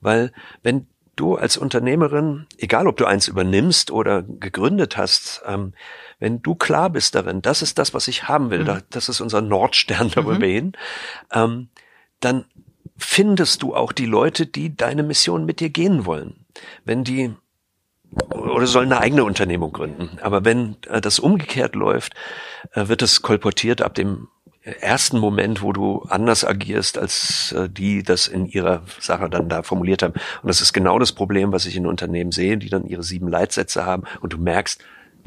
Weil 0.00 0.30
wenn 0.62 0.86
du 1.16 1.36
als 1.36 1.56
Unternehmerin, 1.56 2.46
egal 2.58 2.86
ob 2.86 2.96
du 2.96 3.04
eins 3.04 3.28
übernimmst 3.28 3.90
oder 3.90 4.22
gegründet 4.22 4.96
hast, 4.96 5.42
ähm, 5.46 5.74
wenn 6.18 6.42
du 6.42 6.54
klar 6.54 6.90
bist 6.90 7.14
darin, 7.14 7.42
das 7.42 7.62
ist 7.62 7.78
das, 7.78 7.94
was 7.94 8.08
ich 8.08 8.28
haben 8.28 8.50
will, 8.50 8.64
mhm. 8.64 8.82
das 8.90 9.08
ist 9.08 9.20
unser 9.20 9.40
Nordstern 9.40 10.10
darüber 10.14 10.36
mhm. 10.36 10.42
hin, 10.42 10.72
ähm, 11.32 11.68
dann 12.20 12.44
findest 12.96 13.62
du 13.62 13.74
auch 13.74 13.92
die 13.92 14.06
Leute, 14.06 14.46
die 14.46 14.74
deine 14.76 15.02
Mission 15.02 15.44
mit 15.44 15.60
dir 15.60 15.70
gehen 15.70 16.06
wollen. 16.06 16.46
Wenn 16.84 17.04
die 17.04 17.34
oder 18.30 18.66
sollen 18.66 18.92
eine 18.92 19.00
eigene 19.00 19.24
Unternehmung 19.24 19.72
gründen. 19.72 20.18
Aber 20.20 20.44
wenn 20.44 20.76
äh, 20.88 21.00
das 21.00 21.18
umgekehrt 21.18 21.74
läuft, 21.74 22.14
äh, 22.72 22.88
wird 22.88 23.00
es 23.02 23.22
kolportiert 23.22 23.80
ab 23.80 23.94
dem 23.94 24.28
ersten 24.64 25.18
Moment, 25.18 25.62
wo 25.62 25.72
du 25.72 26.02
anders 26.08 26.44
agierst, 26.44 26.98
als 26.98 27.52
äh, 27.52 27.68
die 27.68 28.02
das 28.02 28.26
in 28.26 28.46
ihrer 28.46 28.82
Sache 29.00 29.28
dann 29.28 29.48
da 29.48 29.62
formuliert 29.62 30.02
haben. 30.02 30.14
Und 30.14 30.48
das 30.48 30.60
ist 30.60 30.72
genau 30.72 30.98
das 30.98 31.12
Problem, 31.12 31.52
was 31.52 31.66
ich 31.66 31.76
in 31.76 31.86
Unternehmen 31.86 32.32
sehe, 32.32 32.56
die 32.56 32.68
dann 32.68 32.86
ihre 32.86 33.02
sieben 33.02 33.28
Leitsätze 33.28 33.84
haben 33.84 34.04
und 34.20 34.32
du 34.32 34.38
merkst, 34.38 34.80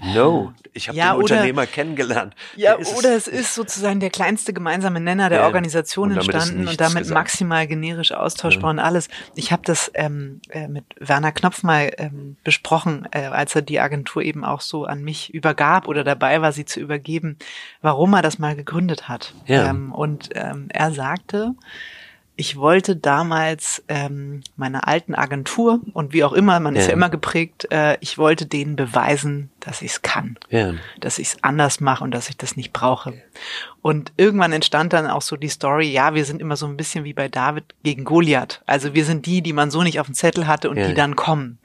No, 0.04 0.54
ich 0.74 0.90
habe 0.90 0.98
ja, 0.98 1.14
den 1.14 1.24
oder, 1.24 1.36
Unternehmer 1.36 1.66
kennengelernt. 1.66 2.36
Ja, 2.56 2.78
oder 2.78 3.16
es 3.16 3.28
ist 3.28 3.56
sozusagen 3.56 4.02
der 4.02 4.10
kleinste 4.10 4.52
gemeinsame 4.52 5.00
Nenner 5.00 5.30
der 5.30 5.40
ja, 5.40 5.46
Organisation 5.46 6.12
und 6.12 6.18
entstanden 6.18 6.68
und 6.68 6.82
damit 6.82 7.04
gesagt. 7.04 7.18
maximal 7.18 7.66
generisch 7.66 8.12
austauschbar 8.12 8.72
ja. 8.72 8.72
und 8.72 8.80
alles. 8.80 9.08
Ich 9.36 9.52
habe 9.52 9.62
das 9.66 9.90
ähm, 9.94 10.42
äh, 10.50 10.68
mit 10.68 10.84
Werner 11.00 11.32
Knopf 11.32 11.64
mal 11.64 11.92
ähm, 11.98 12.36
besprochen, 12.44 13.08
äh, 13.12 13.22
als 13.26 13.56
er 13.56 13.62
die 13.62 13.80
Agentur 13.80 14.22
eben 14.22 14.44
auch 14.44 14.62
so 14.62 14.86
an 14.86 15.02
mich 15.02 15.34
übergab 15.34 15.88
oder 15.88 16.04
dabei 16.04 16.42
war, 16.42 16.52
sie 16.52 16.66
zu 16.66 16.82
übergeben, 16.82 17.38
warum 17.82 18.14
er 18.14 18.22
das 18.22 18.38
mal 18.38 18.56
gegründet 18.56 19.08
hat. 19.08 19.34
Ja. 19.46 19.70
Ähm, 19.70 19.94
und 19.94 20.30
ähm, 20.36 20.68
er 20.70 20.92
sagte, 20.92 21.56
ich 22.38 22.58
wollte 22.58 22.96
damals 22.96 23.84
ähm, 23.88 24.42
meiner 24.58 24.88
alten 24.88 25.16
Agentur 25.16 25.80
und 25.94 26.12
wie 26.12 26.24
auch 26.24 26.34
immer, 26.34 26.60
man 26.60 26.76
ja. 26.76 26.82
ist 26.82 26.88
ja 26.88 26.94
immer 26.94 27.10
geprägt, 27.10 27.68
äh, 27.72 27.98
ich 28.02 28.18
wollte 28.18 28.46
denen 28.46 28.76
beweisen, 28.76 29.50
dass 29.62 29.82
ich 29.82 29.92
es 29.92 30.02
kann, 30.02 30.38
ja. 30.50 30.74
dass 31.00 31.18
ich 31.18 31.30
es 31.30 31.44
anders 31.44 31.80
mache 31.80 32.04
und 32.04 32.12
dass 32.12 32.30
ich 32.30 32.36
das 32.36 32.58
nicht 32.58 32.74
brauche. 32.74 33.14
Und 33.82 34.12
irgendwann 34.18 34.52
entstand 34.52 34.94
dann 34.94 35.08
auch 35.08 35.22
so 35.22 35.38
die 35.38 35.48
Story, 35.48 35.92
ja, 35.92 36.14
wir 36.14 36.26
sind 36.26 36.42
immer 36.42 36.58
so 36.58 36.66
ein 36.66 36.76
bisschen 36.76 37.06
wie 37.06 37.14
bei 37.14 37.30
David 37.30 37.64
gegen 37.84 38.04
Goliath. 38.04 38.62
Also 38.66 38.94
wir 38.94 39.06
sind 39.06 39.26
die, 39.26 39.42
die 39.42 39.54
man 39.54 39.72
so 39.72 39.84
nicht 39.84 40.00
auf 40.00 40.08
dem 40.08 40.16
Zettel 40.16 40.46
hatte 40.46 40.70
und 40.70 40.78
ja. 40.78 40.88
die 40.88 40.94
dann 40.94 41.16
kommen. 41.16 41.60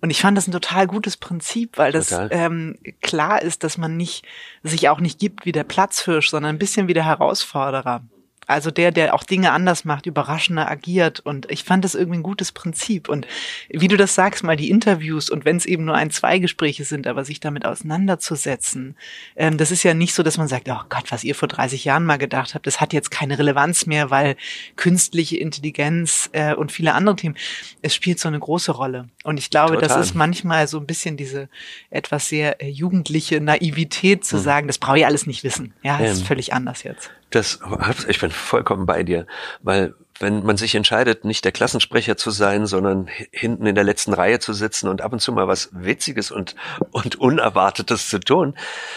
Und 0.00 0.10
ich 0.10 0.20
fand 0.20 0.36
das 0.36 0.46
ein 0.46 0.52
total 0.52 0.86
gutes 0.86 1.16
Prinzip, 1.16 1.78
weil 1.78 1.92
das 1.92 2.12
ähm, 2.30 2.76
klar 3.00 3.40
ist, 3.40 3.64
dass 3.64 3.78
man 3.78 3.96
nicht 3.96 4.26
sich 4.62 4.88
auch 4.88 5.00
nicht 5.00 5.18
gibt 5.18 5.46
wie 5.46 5.52
der 5.52 5.64
Platzhirsch, 5.64 6.30
sondern 6.30 6.56
ein 6.56 6.58
bisschen 6.58 6.86
wie 6.86 6.94
der 6.94 7.06
Herausforderer. 7.06 8.02
Also 8.46 8.70
der, 8.70 8.90
der 8.90 9.14
auch 9.14 9.22
Dinge 9.22 9.52
anders 9.52 9.84
macht, 9.84 10.06
überraschender 10.06 10.70
agiert. 10.70 11.20
Und 11.20 11.50
ich 11.50 11.64
fand 11.64 11.84
das 11.84 11.94
irgendwie 11.94 12.18
ein 12.18 12.24
gutes 12.24 12.52
Prinzip. 12.52 13.08
Und 13.08 13.26
wie 13.68 13.88
du 13.88 13.96
das 13.96 14.14
sagst, 14.14 14.42
mal 14.42 14.56
die 14.56 14.70
Interviews 14.70 15.30
und 15.30 15.44
wenn 15.44 15.56
es 15.56 15.66
eben 15.66 15.84
nur 15.84 15.94
ein, 15.94 16.10
zwei 16.10 16.38
Gespräche 16.38 16.84
sind, 16.84 17.06
aber 17.06 17.24
sich 17.24 17.40
damit 17.40 17.64
auseinanderzusetzen, 17.64 18.96
ähm, 19.36 19.58
das 19.58 19.70
ist 19.70 19.82
ja 19.82 19.94
nicht 19.94 20.14
so, 20.14 20.22
dass 20.22 20.38
man 20.38 20.48
sagt, 20.48 20.68
oh 20.68 20.80
Gott, 20.88 21.10
was 21.10 21.24
ihr 21.24 21.34
vor 21.34 21.48
30 21.48 21.84
Jahren 21.84 22.04
mal 22.04 22.18
gedacht 22.18 22.54
habt, 22.54 22.66
das 22.66 22.80
hat 22.80 22.92
jetzt 22.92 23.10
keine 23.10 23.38
Relevanz 23.38 23.86
mehr, 23.86 24.10
weil 24.10 24.36
künstliche 24.76 25.36
Intelligenz 25.36 26.28
äh, 26.32 26.54
und 26.54 26.72
viele 26.72 26.94
andere 26.94 27.16
Themen, 27.16 27.36
es 27.80 27.94
spielt 27.94 28.18
so 28.18 28.28
eine 28.28 28.38
große 28.38 28.72
Rolle. 28.72 29.08
Und 29.24 29.38
ich 29.38 29.50
glaube, 29.50 29.74
Total. 29.74 29.88
das 29.88 30.06
ist 30.06 30.14
manchmal 30.14 30.66
so 30.66 30.78
ein 30.78 30.86
bisschen 30.86 31.16
diese 31.16 31.48
etwas 31.90 32.28
sehr 32.28 32.60
äh, 32.60 32.68
jugendliche 32.68 33.40
Naivität 33.40 34.24
zu 34.24 34.36
hm. 34.36 34.42
sagen, 34.42 34.66
das 34.66 34.78
brauche 34.78 34.98
ich 34.98 35.06
alles 35.06 35.26
nicht 35.26 35.44
wissen. 35.44 35.74
Ja, 35.82 35.98
das 35.98 36.08
ähm. 36.08 36.12
ist 36.14 36.26
völlig 36.26 36.52
anders 36.52 36.82
jetzt. 36.82 37.10
Das, 37.32 37.60
ich 38.08 38.20
bin 38.20 38.30
vollkommen 38.30 38.86
bei 38.86 39.02
dir, 39.02 39.26
weil 39.62 39.94
wenn 40.22 40.44
man 40.44 40.56
sich 40.56 40.74
entscheidet, 40.74 41.24
nicht 41.24 41.44
der 41.44 41.52
Klassensprecher 41.52 42.16
zu 42.16 42.30
sein, 42.30 42.66
sondern 42.66 43.08
hinten 43.32 43.66
in 43.66 43.74
der 43.74 43.84
letzten 43.84 44.14
Reihe 44.14 44.38
zu 44.38 44.52
sitzen 44.52 44.88
und 44.88 45.02
ab 45.02 45.12
und 45.12 45.20
zu 45.20 45.32
mal 45.32 45.48
was 45.48 45.70
Witziges 45.72 46.30
und, 46.30 46.54
und 46.92 47.16
Unerwartetes 47.16 48.08
zu 48.08 48.20
tun, 48.20 48.54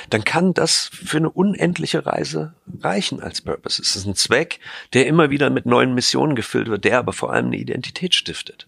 dann 0.09 0.23
kann 0.23 0.53
das 0.53 0.89
für 0.93 1.17
eine 1.17 1.29
unendliche 1.29 2.05
Reise 2.05 2.53
reichen 2.79 3.21
als 3.21 3.41
Purpose. 3.41 3.81
Es 3.81 3.95
ist 3.95 4.05
ein 4.05 4.15
Zweck, 4.15 4.59
der 4.93 5.07
immer 5.07 5.29
wieder 5.31 5.49
mit 5.49 5.65
neuen 5.65 5.95
Missionen 5.95 6.35
gefüllt 6.35 6.67
wird, 6.67 6.85
der 6.85 6.99
aber 6.99 7.13
vor 7.13 7.33
allem 7.33 7.47
eine 7.47 7.57
Identität 7.57 8.13
stiftet. 8.13 8.67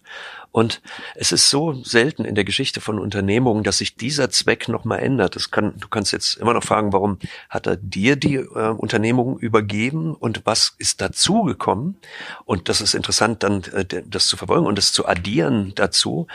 Und 0.50 0.80
es 1.14 1.30
ist 1.32 1.50
so 1.50 1.74
selten 1.84 2.24
in 2.24 2.34
der 2.34 2.44
Geschichte 2.44 2.80
von 2.80 2.98
Unternehmungen, 2.98 3.64
dass 3.64 3.78
sich 3.78 3.96
dieser 3.96 4.30
Zweck 4.30 4.68
nochmal 4.68 5.00
ändert. 5.00 5.36
Das 5.36 5.50
kann, 5.50 5.74
du 5.78 5.88
kannst 5.88 6.12
jetzt 6.12 6.36
immer 6.36 6.54
noch 6.54 6.64
fragen, 6.64 6.92
warum 6.92 7.18
hat 7.48 7.66
er 7.66 7.76
dir 7.76 8.16
die 8.16 8.36
äh, 8.36 8.70
Unternehmung 8.70 9.38
übergeben 9.38 10.14
und 10.14 10.42
was 10.46 10.74
ist 10.78 11.00
dazugekommen? 11.00 11.96
Und 12.44 12.68
das 12.68 12.80
ist 12.80 12.94
interessant, 12.94 13.42
dann 13.42 13.62
äh, 13.72 13.84
das 14.06 14.26
zu 14.26 14.36
verfolgen 14.36 14.66
und 14.66 14.78
das 14.78 14.92
zu 14.92 15.06
addieren 15.06 15.72
dazu. 15.74 16.26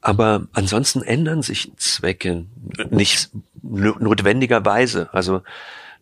Aber 0.00 0.46
ansonsten 0.52 1.02
ändern 1.02 1.40
sich 1.40 1.72
Zwecke 1.76 2.44
nicht 2.90 3.30
notwendigerweise. 3.62 5.08
Also 5.12 5.40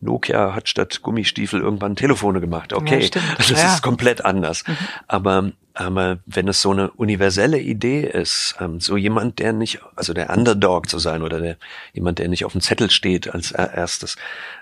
Nokia 0.03 0.55
hat 0.55 0.69
statt 0.69 1.01
Gummistiefel 1.01 1.61
irgendwann 1.61 1.97
Telefone 1.97 2.41
gemacht. 2.41 2.73
Okay, 2.73 3.09
ja, 3.15 3.21
das 3.39 3.51
ja. 3.51 3.75
ist 3.75 3.83
komplett 3.83 4.25
anders. 4.25 4.65
Mhm. 4.67 4.77
Aber, 5.07 5.53
aber 5.75 6.19
wenn 6.27 6.49
es 6.49 6.61
so 6.61 6.73
eine 6.73 6.91
universelle 6.91 7.61
Idee 7.61 8.03
ist, 8.03 8.57
ähm, 8.61 8.81
so 8.81 8.97
jemand, 8.97 9.39
der 9.39 9.53
nicht, 9.53 9.81
also 9.97 10.13
der 10.13 10.31
Underdog 10.31 10.89
zu 10.89 10.99
sein 10.99 11.23
oder 11.23 11.41
der 11.41 11.57
jemand, 11.93 12.19
der 12.19 12.29
nicht 12.29 12.45
auf 12.45 12.53
dem 12.53 12.61
Zettel 12.61 12.91
steht 12.91 13.33
als 13.33 13.53
erstes, 13.53 14.17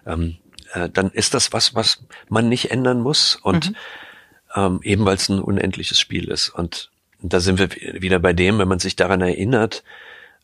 ähm, 0.07 0.37
äh, 0.75 0.89
dann 0.91 1.11
ist 1.11 1.35
das 1.35 1.53
was, 1.53 1.75
was 1.75 2.05
man 2.29 2.49
nicht 2.49 2.71
ändern 2.71 3.01
muss 3.01 3.35
und 3.37 3.71
mhm. 3.71 3.77
ähm, 4.55 4.81
eben 4.83 5.05
weil 5.07 5.17
es 5.17 5.29
ein 5.31 5.41
unendliches 5.41 5.99
Spiel 5.99 6.29
ist. 6.29 6.51
Und 6.51 6.91
da 7.23 7.41
sind 7.41 7.59
wir 7.59 7.71
wieder 8.01 8.19
bei 8.19 8.35
dem, 8.35 8.59
wenn 8.59 8.69
man 8.69 8.79
sich 8.79 8.95
daran 8.95 9.23
erinnert, 9.23 9.85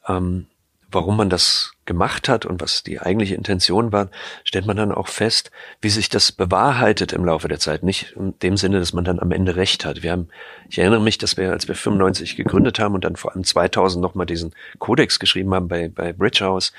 ähm, 0.09 0.47
warum 0.91 1.17
man 1.17 1.31
das 1.31 1.73
gemacht 1.85 2.29
hat 2.29 2.47
und 2.47 2.61
was 2.61 2.83
die 2.83 3.01
eigentliche 3.01 3.35
Intention 3.35 3.93
war, 3.93 4.09
stellt 4.45 4.67
man 4.67 4.77
dann 4.77 4.93
auch 4.93 5.09
fest, 5.09 5.51
wie 5.81 5.89
sich 5.89 6.09
das 6.09 6.33
bewahrheitet 6.33 7.13
im 7.13 7.25
Laufe 7.25 7.49
der 7.49 7.59
Zeit. 7.59 7.83
Nicht 7.83 8.13
in 8.17 8.39
dem 8.41 8.57
Sinne, 8.57 8.79
dass 8.79 8.93
man 8.93 9.05
dann 9.05 9.21
am 9.21 9.33
Ende 9.33 9.57
recht 9.57 9.85
hat. 9.85 10.03
Wir 10.03 10.13
haben, 10.13 10.29
ich 10.69 10.79
erinnere 10.79 11.01
mich, 11.01 11.19
dass 11.19 11.37
wir, 11.37 11.53
als 11.53 11.69
wir 11.69 11.75
95 11.75 12.37
gegründet 12.37 12.79
haben 12.79 12.95
und 12.95 13.05
dann 13.05 13.17
vor 13.17 13.33
allem 13.33 13.45
2000 13.45 14.03
nochmal 14.03 14.27
diesen 14.27 14.55
Kodex 14.79 15.19
geschrieben 15.19 15.55
haben 15.55 15.69
bei, 15.69 15.89
bei 15.89 16.13
Bridge 16.13 16.45
House, 16.45 16.73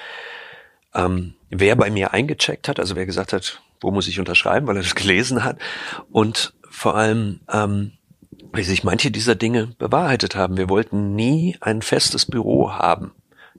ähm, 0.94 1.34
wer 1.50 1.76
bei 1.76 1.90
mir 1.90 2.14
eingecheckt 2.14 2.68
hat, 2.68 2.80
also 2.80 2.96
wer 2.96 3.06
gesagt 3.06 3.34
hat, 3.34 3.62
wo 3.82 3.92
muss 3.92 4.08
ich 4.08 4.20
unterschreiben, 4.20 4.68
weil 4.68 4.78
er 4.78 4.84
das 4.84 4.96
gelesen 4.96 5.44
hat 5.44 5.58
und 6.12 6.54
vor 6.70 6.96
allem, 6.96 7.42
ähm, 7.52 7.94
wie 8.54 8.64
sich 8.64 8.84
manche 8.84 9.12
dieser 9.12 9.36
Dinge 9.36 9.68
bewahrheitet 9.78 10.36
haben. 10.36 10.58
Wir 10.58 10.70
wollten 10.70 11.16
nie 11.16 11.58
ein 11.60 11.82
festes 11.82 12.26
Büro 12.26 12.72
haben 12.72 13.12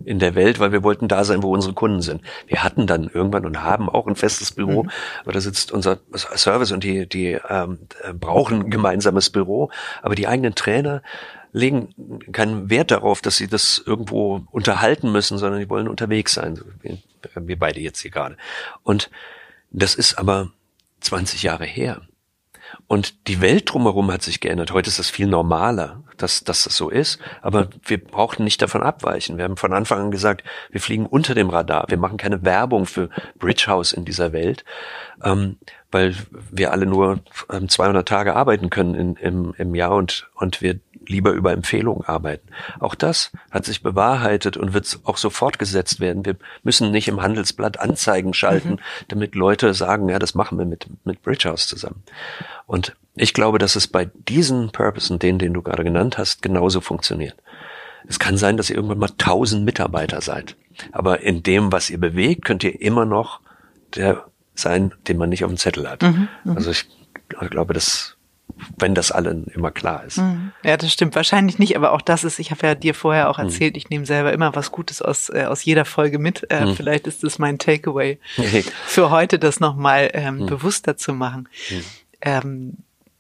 in 0.05 0.19
der 0.19 0.35
Welt, 0.35 0.61
weil 0.61 0.73
wir 0.73 0.83
wollten 0.83 1.09
da 1.09 1.25
sein, 1.25 1.43
wo 1.43 1.53
unsere 1.53 1.75
Kunden 1.75 2.03
sind. 2.03 2.23
Wir 2.47 2.63
hatten 2.63 2.87
dann 2.87 3.11
irgendwann 3.13 3.47
und 3.47 3.63
haben 3.63 3.89
auch 3.89 4.07
ein 4.07 4.17
festes 4.17 4.53
Büro, 4.53 4.85
mhm. 4.85 4.91
aber 5.23 5.33
da 5.33 5.41
sitzt 5.41 5.73
unser 5.73 5.99
Service 6.15 6.73
und 6.73 6.85
die, 6.85 7.09
die 7.09 7.39
ähm, 7.49 7.79
brauchen 8.19 8.63
ein 8.63 8.71
gemeinsames 8.71 9.31
Büro, 9.31 9.71
aber 10.03 10.15
die 10.15 10.27
eigenen 10.27 10.55
Trainer 10.55 11.03
legen 11.53 11.95
keinen 12.33 12.71
Wert 12.71 12.91
darauf, 12.91 13.23
dass 13.23 13.37
sie 13.37 13.49
das 13.49 13.83
irgendwo 13.85 14.43
unterhalten 14.51 15.11
müssen, 15.13 15.39
sondern 15.39 15.61
die 15.61 15.71
wollen 15.71 15.89
unterwegs 15.89 16.35
sein, 16.35 16.61
wie 16.83 16.99
wir 17.35 17.59
beide 17.59 17.81
jetzt 17.81 18.01
hier 18.01 18.11
gerade. 18.11 18.37
Und 18.83 19.11
das 19.71 19.95
ist 19.95 20.19
aber 20.19 20.51
20 21.01 21.43
Jahre 21.43 21.65
her. 21.65 22.03
Und 22.87 23.29
die 23.29 23.41
Welt 23.41 23.73
drumherum 23.73 24.11
hat 24.11 24.23
sich 24.23 24.41
geändert. 24.41 24.73
Heute 24.73 24.89
ist 24.89 24.99
das 24.99 25.11
viel 25.11 25.27
normaler, 25.27 26.03
dass, 26.16 26.45
dass 26.45 26.64
das 26.64 26.77
so 26.77 26.89
ist. 26.89 27.19
Aber 27.43 27.69
wir 27.85 28.03
brauchten 28.03 28.45
nicht 28.45 28.62
davon 28.62 28.83
abweichen. 28.83 29.37
Wir 29.37 29.45
haben 29.45 29.57
von 29.57 29.73
Anfang 29.73 30.01
an 30.01 30.11
gesagt, 30.11 30.45
wir 30.71 30.81
fliegen 30.81 31.07
unter 31.07 31.35
dem 31.35 31.51
Radar. 31.51 31.87
Wir 31.89 31.99
machen 31.99 32.16
keine 32.16 32.45
Werbung 32.45 32.87
für 32.87 33.11
Bridge 33.39 33.66
House 33.66 33.93
in 33.93 34.05
dieser 34.05 34.33
Welt, 34.33 34.64
ähm, 35.25 35.59
weil 35.91 36.14
wir 36.51 36.72
alle 36.72 36.86
nur 36.86 37.20
ähm, 37.51 37.68
200 37.68 38.07
Tage 38.07 38.36
arbeiten 38.36 38.70
können 38.70 38.95
in, 38.95 39.16
im, 39.16 39.55
im 39.57 39.74
Jahr 39.74 39.93
und, 39.93 40.28
und 40.34 40.61
wir 40.61 40.80
lieber 41.09 41.32
über 41.32 41.53
Empfehlungen 41.53 42.05
arbeiten. 42.05 42.49
Auch 42.80 42.95
das 42.95 43.32
hat 43.51 43.64
sich 43.64 43.82
bewahrheitet 43.82 44.57
und 44.57 44.74
wird 44.74 45.01
auch 45.05 45.16
so 45.16 45.30
fortgesetzt 45.30 46.01
werden. 46.01 46.24
Wir 46.24 46.36
müssen 46.62 46.91
nicht 46.91 47.09
im 47.09 47.22
Handelsblatt 47.22 47.80
Anzeigen 47.80 48.34
schalten, 48.34 48.72
mhm. 48.72 48.78
damit 49.09 49.34
Leute 49.34 49.72
sagen, 49.74 50.09
ja, 50.09 50.18
das 50.18 50.34
machen 50.34 50.59
wir 50.59 50.66
mit, 50.66 50.86
mit 51.05 51.22
Bridgehouse 51.22 51.66
zusammen. 51.66 52.03
Und 52.66 52.95
ich 53.14 53.34
glaube, 53.34 53.59
dass 53.59 53.74
es 53.74 53.89
bei 53.89 54.11
diesen 54.28 54.70
Purposes, 54.70 55.18
den, 55.18 55.39
den 55.39 55.55
du 55.55 55.62
gerade 55.62 55.84
genannt 55.84 56.18
hast, 56.18 56.43
genauso 56.43 56.80
funktioniert. 56.80 57.36
Es 58.07 58.18
kann 58.18 58.36
sein, 58.36 58.57
dass 58.57 58.70
ihr 58.70 58.76
irgendwann 58.76 58.99
mal 58.99 59.11
tausend 59.18 59.64
Mitarbeiter 59.64 60.20
seid. 60.20 60.57
Aber 60.93 61.20
in 61.20 61.43
dem, 61.43 61.72
was 61.72 61.91
ihr 61.91 61.99
bewegt, 61.99 62.45
könnt 62.45 62.62
ihr 62.64 62.80
immer 62.80 63.05
noch 63.05 63.41
der 63.97 64.26
sein, 64.59 64.93
den 65.07 65.17
man 65.17 65.29
nicht 65.29 65.45
auf 65.45 65.51
dem 65.51 65.57
Zettel 65.57 65.89
hat. 65.89 66.03
Mhm, 66.03 66.29
mhm. 66.45 66.57
also 66.57 66.71
ich 66.71 66.87
glaube, 67.51 67.75
das 67.75 68.19
wenn 68.77 68.95
das 68.95 69.13
allen 69.13 69.45
immer 69.47 69.71
klar 69.71 70.05
ist. 70.05 70.19
Mhm. 70.19 70.53
Ja, 70.65 70.77
das 70.77 70.93
stimmt. 70.93 71.15
Wahrscheinlich 71.15 71.59
nicht, 71.59 71.77
aber 71.77 71.93
auch 71.93 72.01
das 72.01 72.25
ist, 72.25 72.39
ich 72.39 72.51
habe 72.51 72.67
ja 72.67 72.75
dir 72.75 72.95
vorher 72.95 73.31
auch 73.31 73.39
mhm. 73.39 73.45
erzählt, 73.45 73.77
ich 73.77 73.91
nehme 73.91 74.07
selber 74.07 74.33
immer 74.33 74.55
was 74.55 74.73
Gutes 74.73 75.03
aus, 75.03 75.29
äh, 75.29 75.45
aus 75.45 75.65
jeder 75.65 75.85
Folge 75.85 76.19
mit. 76.19 76.47
Äh, 76.51 76.67
mhm. 76.67 76.75
Vielleicht 76.75 77.07
ist 77.07 77.23
das 77.23 77.39
mein 77.39 77.59
Takeaway 77.59 78.19
für 78.87 79.11
heute, 79.11 79.39
das 79.39 79.61
nochmal 79.61 80.11
ähm, 80.15 80.39
mhm. 80.39 80.47
bewusster 80.47 80.97
zu 80.97 81.13
machen. 81.13 81.49
Mhm. 81.71 81.85
Ähm, 82.21 82.77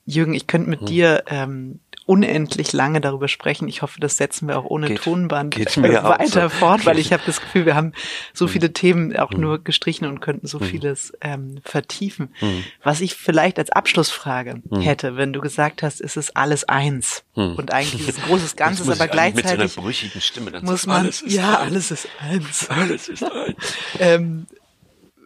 Jürgen, 0.06 0.34
ich 0.34 0.46
könnte 0.46 0.70
mit 0.70 0.88
dir 0.88 1.24
ähm, 1.26 1.80
unendlich 2.08 2.72
lange 2.72 3.02
darüber 3.02 3.28
sprechen. 3.28 3.68
Ich 3.68 3.82
hoffe, 3.82 4.00
das 4.00 4.16
setzen 4.16 4.48
wir 4.48 4.58
auch 4.58 4.64
ohne 4.64 4.88
geht, 4.88 5.02
Tonband 5.02 5.54
geht 5.54 5.76
weiter 5.82 6.48
so. 6.48 6.56
fort, 6.56 6.86
weil 6.86 6.98
ich 6.98 7.12
habe 7.12 7.22
das 7.26 7.38
Gefühl, 7.38 7.66
wir 7.66 7.74
haben 7.74 7.92
so 8.32 8.46
hm. 8.46 8.52
viele 8.52 8.72
Themen 8.72 9.14
auch 9.14 9.30
hm. 9.30 9.40
nur 9.40 9.62
gestrichen 9.62 10.06
und 10.06 10.20
könnten 10.20 10.46
so 10.46 10.58
hm. 10.58 10.66
vieles 10.66 11.12
ähm, 11.20 11.60
vertiefen. 11.64 12.34
Hm. 12.38 12.64
Was 12.82 13.02
ich 13.02 13.14
vielleicht 13.14 13.58
als 13.58 13.68
Abschlussfrage 13.70 14.62
hm. 14.70 14.80
hätte, 14.80 15.16
wenn 15.16 15.34
du 15.34 15.42
gesagt 15.42 15.82
hast, 15.82 16.00
ist 16.00 16.16
es 16.16 16.34
alles 16.34 16.64
eins 16.64 17.24
hm. 17.34 17.56
und 17.56 17.74
eigentlich 17.74 18.08
ist 18.08 18.16
es 18.16 18.24
ein 18.24 18.28
großes 18.28 18.56
Ganzes, 18.56 18.88
aber 18.88 19.06
gleichzeitig 19.06 19.58
mit 19.58 19.70
so 19.70 19.80
einer 19.80 19.86
brüchigen 19.86 20.20
Stimme 20.22 20.50
dann 20.50 20.64
muss 20.64 20.86
man 20.86 21.02
alles 21.02 21.22
ja 21.26 21.58
alles 21.58 21.90
ist 21.90 22.08
eins. 22.20 22.70
Alles 22.70 23.08
ist 23.10 23.22
eins. 23.22 23.56
ähm, 23.98 24.46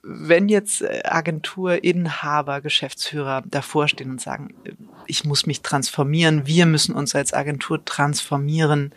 wenn 0.02 0.48
jetzt 0.48 0.82
äh, 0.82 1.02
Agenturinhaber, 1.04 2.60
Geschäftsführer 2.60 3.42
davor 3.46 3.88
stehen 3.88 4.10
und 4.10 4.20
sagen, 4.20 4.54
ich 5.12 5.24
muss 5.24 5.44
mich 5.44 5.60
transformieren, 5.60 6.46
wir 6.46 6.64
müssen 6.64 6.94
uns 6.94 7.14
als 7.14 7.34
Agentur 7.34 7.84
transformieren, 7.84 8.94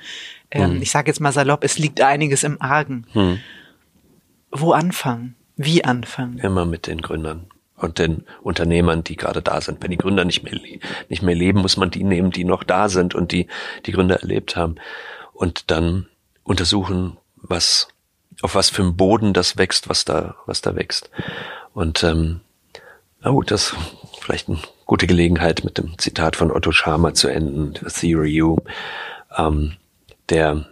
ähm, 0.49 0.75
hm. 0.75 0.81
ich 0.81 0.89
sage 0.89 1.09
jetzt 1.09 1.19
mal 1.19 1.33
salopp, 1.33 1.65
es 1.65 1.77
liegt 1.77 1.99
einiges 1.99 2.43
im 2.43 2.61
Argen. 2.61 3.05
Hm. 3.11 3.39
Wo 4.49 4.71
anfangen? 4.71 5.35
Wie 5.57 5.83
anfangen? 5.83 6.39
Immer 6.39 6.65
mit 6.65 6.87
den 6.87 7.01
Gründern 7.01 7.47
und 7.75 7.99
den 7.99 8.23
Unternehmern, 8.41 9.03
die 9.03 9.17
gerade 9.17 9.41
da 9.41 9.59
sind. 9.59 9.83
Wenn 9.83 9.91
die 9.91 9.97
Gründer 9.97 10.23
nicht 10.23 10.43
mehr, 10.43 10.57
nicht 11.09 11.21
mehr 11.21 11.35
leben, 11.35 11.59
muss 11.59 11.75
man 11.75 11.91
die 11.91 12.05
nehmen, 12.05 12.31
die 12.31 12.45
noch 12.45 12.63
da 12.63 12.87
sind 12.87 13.13
und 13.13 13.33
die 13.33 13.47
die 13.85 13.91
Gründer 13.91 14.21
erlebt 14.21 14.55
haben. 14.55 14.75
Und 15.33 15.69
dann 15.69 16.07
untersuchen, 16.43 17.17
was 17.35 17.89
auf 18.41 18.55
was 18.55 18.69
für 18.69 18.83
einem 18.83 18.95
Boden 18.95 19.33
das 19.33 19.57
wächst, 19.57 19.89
was 19.89 20.05
da, 20.05 20.35
was 20.45 20.61
da 20.61 20.77
wächst. 20.77 21.09
Und 21.73 22.03
ähm, 22.05 22.39
na 23.19 23.31
gut, 23.31 23.51
das 23.51 23.73
ist 23.73 23.75
vielleicht 24.21 24.47
eine 24.47 24.59
gute 24.85 25.07
Gelegenheit, 25.07 25.63
mit 25.63 25.77
dem 25.77 25.97
Zitat 25.97 26.35
von 26.35 26.51
Otto 26.51 26.71
Schama 26.71 27.13
zu 27.13 27.27
enden, 27.27 27.73
Theory 27.73 28.41
U, 28.41 28.57
ähm, 29.37 29.73
der 30.29 30.65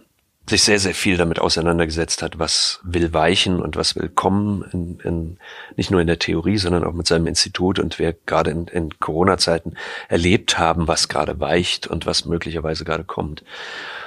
sich 0.46 0.62
sehr, 0.62 0.78
sehr 0.78 0.94
viel 0.94 1.16
damit 1.16 1.38
auseinandergesetzt 1.38 2.20
hat, 2.20 2.38
was 2.38 2.80
will 2.82 3.14
weichen 3.14 3.62
und 3.62 3.76
was 3.76 3.96
will 3.96 4.10
kommen, 4.10 4.62
in, 4.72 5.00
in, 5.00 5.38
nicht 5.76 5.90
nur 5.90 6.02
in 6.02 6.06
der 6.06 6.18
Theorie, 6.18 6.58
sondern 6.58 6.84
auch 6.84 6.92
mit 6.92 7.06
seinem 7.06 7.26
Institut 7.26 7.78
und 7.78 7.98
wir 7.98 8.14
gerade 8.26 8.50
in, 8.50 8.66
in 8.66 8.98
Corona-Zeiten 9.00 9.74
erlebt 10.08 10.58
haben, 10.58 10.86
was 10.86 11.08
gerade 11.08 11.40
weicht 11.40 11.86
und 11.86 12.04
was 12.04 12.26
möglicherweise 12.26 12.84
gerade 12.84 13.04
kommt. 13.04 13.42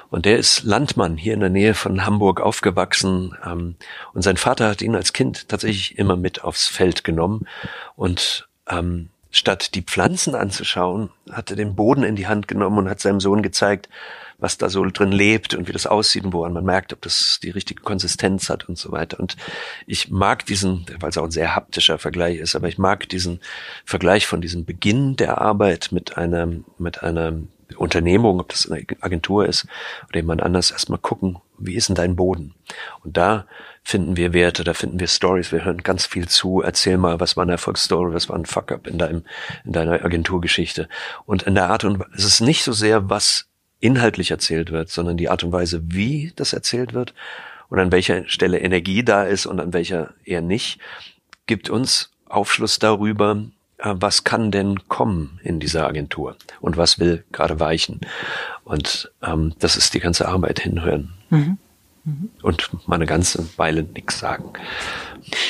Und 0.10 0.26
der 0.26 0.38
ist 0.38 0.64
Landmann 0.64 1.18
hier 1.18 1.34
in 1.34 1.39
der 1.39 1.49
Nähe 1.49 1.74
von 1.74 2.05
Hamburg 2.05 2.39
aufgewachsen. 2.39 3.36
Ähm, 3.45 3.76
und 4.14 4.22
sein 4.22 4.38
Vater 4.38 4.70
hat 4.70 4.82
ihn 4.82 4.95
als 4.95 5.14
Kind 5.14 5.49
tatsächlich 5.49 5.97
immer 5.97 6.16
mit 6.16 6.43
aufs 6.43 6.68
Feld 6.68 7.03
genommen. 7.03 7.47
Und 7.95 8.47
ähm, 8.70 9.10
statt 9.32 9.76
die 9.76 9.82
Pflanzen 9.82 10.36
anzuschauen, 10.36 11.10
hat 11.32 11.50
er 11.50 11.56
den 11.56 11.76
Boden 11.76 12.04
in 12.04 12.16
die 12.16 12.28
Hand 12.28 12.48
genommen 12.48 12.80
und 12.80 12.90
hat 12.90 13.00
seinem 13.00 13.20
Sohn 13.20 13.42
gezeigt, 13.42 13.90
was 14.40 14.58
da 14.58 14.70
so 14.70 14.86
drin 14.86 15.12
lebt 15.12 15.56
und 15.56 15.68
wie 15.68 15.72
das 15.72 15.88
aussieht 15.88 16.24
und 16.24 16.34
woran 16.34 16.54
man 16.54 16.64
merkt, 16.64 16.94
ob 16.94 17.02
das 17.02 17.40
die 17.42 17.50
richtige 17.50 17.82
Konsistenz 17.82 18.50
hat 18.50 18.70
und 18.70 18.78
so 18.78 18.92
weiter. 18.92 19.20
Und 19.20 19.36
ich 19.88 20.12
mag 20.12 20.46
diesen, 20.46 20.86
weil 21.00 21.10
es 21.10 21.18
auch 21.18 21.24
ein 21.24 21.32
sehr 21.32 21.56
haptischer 21.56 21.98
Vergleich 21.98 22.38
ist, 22.38 22.56
aber 22.56 22.68
ich 22.68 22.78
mag 22.78 23.10
diesen 23.10 23.42
Vergleich 23.84 24.28
von 24.28 24.42
diesem 24.42 24.66
Beginn 24.66 25.16
der 25.16 25.42
Arbeit 25.42 25.90
mit 25.92 26.18
einer, 26.18 26.48
mit 26.78 27.02
einer 27.02 27.34
Unternehmung, 27.76 28.40
ob 28.40 28.50
das 28.50 28.70
eine 28.70 28.86
Agentur 29.02 29.48
ist 29.48 29.68
oder 30.08 30.20
jemand 30.20 30.44
anders, 30.44 30.72
erstmal 30.72 31.00
gucken, 31.00 31.38
wie 31.58 31.76
ist 31.76 31.89
denn 31.89 31.95
dein 31.95 32.16
Boden? 32.16 32.53
Und 33.03 33.18
da 33.18 33.45
finden 33.84 34.18
wir 34.18 34.34
Werte, 34.34 34.64
da 34.64 34.74
finden 34.74 34.99
wir 34.99 35.08
Stories, 35.08 35.51
wir 35.51 35.64
hören 35.64 35.84
ganz 35.84 36.05
viel 36.05 36.28
zu. 36.28 36.62
Erzähl 36.62 36.97
mal, 36.97 37.20
was 37.20 37.38
war 37.38 37.43
eine 37.43 37.53
Erfolgsstory, 37.53 38.14
was 38.14 38.30
war 38.30 38.36
ein 38.36 38.45
Fuck-up 38.45 38.88
in 38.88 38.97
deinem, 38.97 39.24
in 39.64 39.72
deiner 39.72 40.03
Agenturgeschichte. 40.03 40.89
Und 41.26 41.43
in 41.43 41.55
der 41.55 41.70
Art 41.70 41.84
und 41.84 42.03
es 42.16 42.26
ist 42.26 42.41
nicht 42.41 42.64
so 42.64 42.74
sehr, 42.74 43.10
was 43.10 43.47
inhaltlich 43.80 44.32
erzählt 44.32 44.72
wird, 44.72 44.89
sondern 44.89 45.18
die 45.18 45.30
Art 45.30 45.43
und 45.43 45.51
Weise, 45.51 45.82
wie 45.86 46.34
das 46.36 46.53
erzählt 46.53 46.93
wird 46.93 47.14
und 47.70 47.80
an 47.80 47.91
welcher 47.91 48.28
Stelle 48.28 48.60
Energie 48.60 49.03
da 49.03 49.24
ist 49.24 49.45
und 49.45 49.60
an 49.60 49.74
welcher 49.74 50.14
eher 50.24 50.41
nicht, 50.41 50.80
gibt 51.45 51.70
uns 51.70 52.12
Aufschluss 52.26 52.80
darüber, 52.80 53.45
was 53.84 54.24
kann 54.24 54.52
denn 54.52 54.88
kommen 54.88 55.40
in 55.44 55.60
dieser 55.60 55.88
Agentur 55.88 56.36
und 56.62 56.78
was 56.78 57.00
will 57.00 57.24
gerade 57.32 57.60
weichen. 57.60 58.02
Und 58.64 59.12
ähm, 59.24 59.54
das 59.60 59.78
ist 59.78 59.94
die 59.94 60.00
ganze 60.00 60.28
Arbeit 60.28 60.60
hinhören. 60.60 61.14
Mhm. 61.30 61.58
Mhm. 62.08 62.30
Und 62.41 62.88
mal 62.88 62.95
eine 62.95 63.05
ganze 63.05 63.45
Weile 63.58 63.84
nichts 63.84 64.20
sagen. 64.20 64.53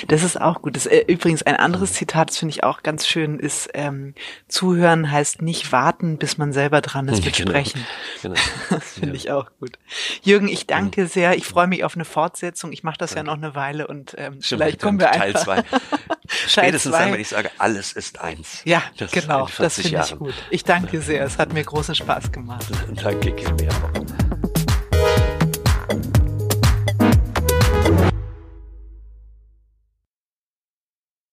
Das 0.07 0.23
ist 0.23 0.41
auch 0.41 0.63
gut. 0.63 0.75
Das, 0.75 0.87
äh, 0.87 1.03
übrigens 1.07 1.43
ein 1.43 1.55
anderes 1.55 1.93
Zitat, 1.93 2.31
das 2.31 2.39
finde 2.39 2.55
ich 2.55 2.63
auch 2.63 2.81
ganz 2.81 3.05
schön, 3.05 3.37
ist 3.37 3.69
ähm, 3.75 4.15
zuhören 4.47 5.11
heißt 5.11 5.43
nicht 5.43 5.71
warten, 5.71 6.17
bis 6.17 6.39
man 6.39 6.53
selber 6.53 6.81
dran 6.81 7.09
ist 7.09 7.23
mit 7.23 7.35
genau. 7.37 7.51
Sprechen. 7.51 7.85
Genau. 8.23 8.35
Das 8.71 8.93
finde 8.93 9.09
ja. 9.09 9.13
ich 9.13 9.31
auch 9.31 9.51
gut. 9.59 9.77
Jürgen, 10.23 10.47
ich 10.47 10.65
danke 10.65 11.03
mhm. 11.03 11.07
sehr. 11.07 11.37
Ich 11.37 11.45
freue 11.45 11.67
mich 11.67 11.83
auf 11.83 11.93
eine 11.93 12.05
Fortsetzung. 12.05 12.71
Ich 12.71 12.81
mache 12.81 12.97
das 12.97 13.13
ja 13.13 13.21
noch 13.21 13.35
eine 13.35 13.53
Weile 13.53 13.85
und 13.85 14.15
ähm, 14.17 14.39
vielleicht 14.41 14.81
kommen 14.81 14.99
wir 14.99 15.11
Teil 15.11 15.35
einfach. 15.35 15.43
Zwei. 15.43 15.63
Spätestens 16.47 16.91
dann, 16.93 17.13
wenn 17.13 17.19
ich 17.19 17.29
sage, 17.29 17.51
alles 17.59 17.93
ist 17.93 18.19
eins. 18.19 18.61
Ja, 18.65 18.81
das 18.97 19.11
genau. 19.11 19.47
Das 19.59 19.79
finde 19.79 20.03
ich 20.03 20.17
gut. 20.17 20.33
Ich 20.49 20.63
danke 20.63 21.01
sehr. 21.01 21.23
Es 21.23 21.37
hat 21.37 21.53
mir 21.53 21.63
großen 21.63 21.93
Spaß 21.93 22.31
gemacht. 22.31 22.65
Danke, 22.95 23.31
Kim. 23.31 23.55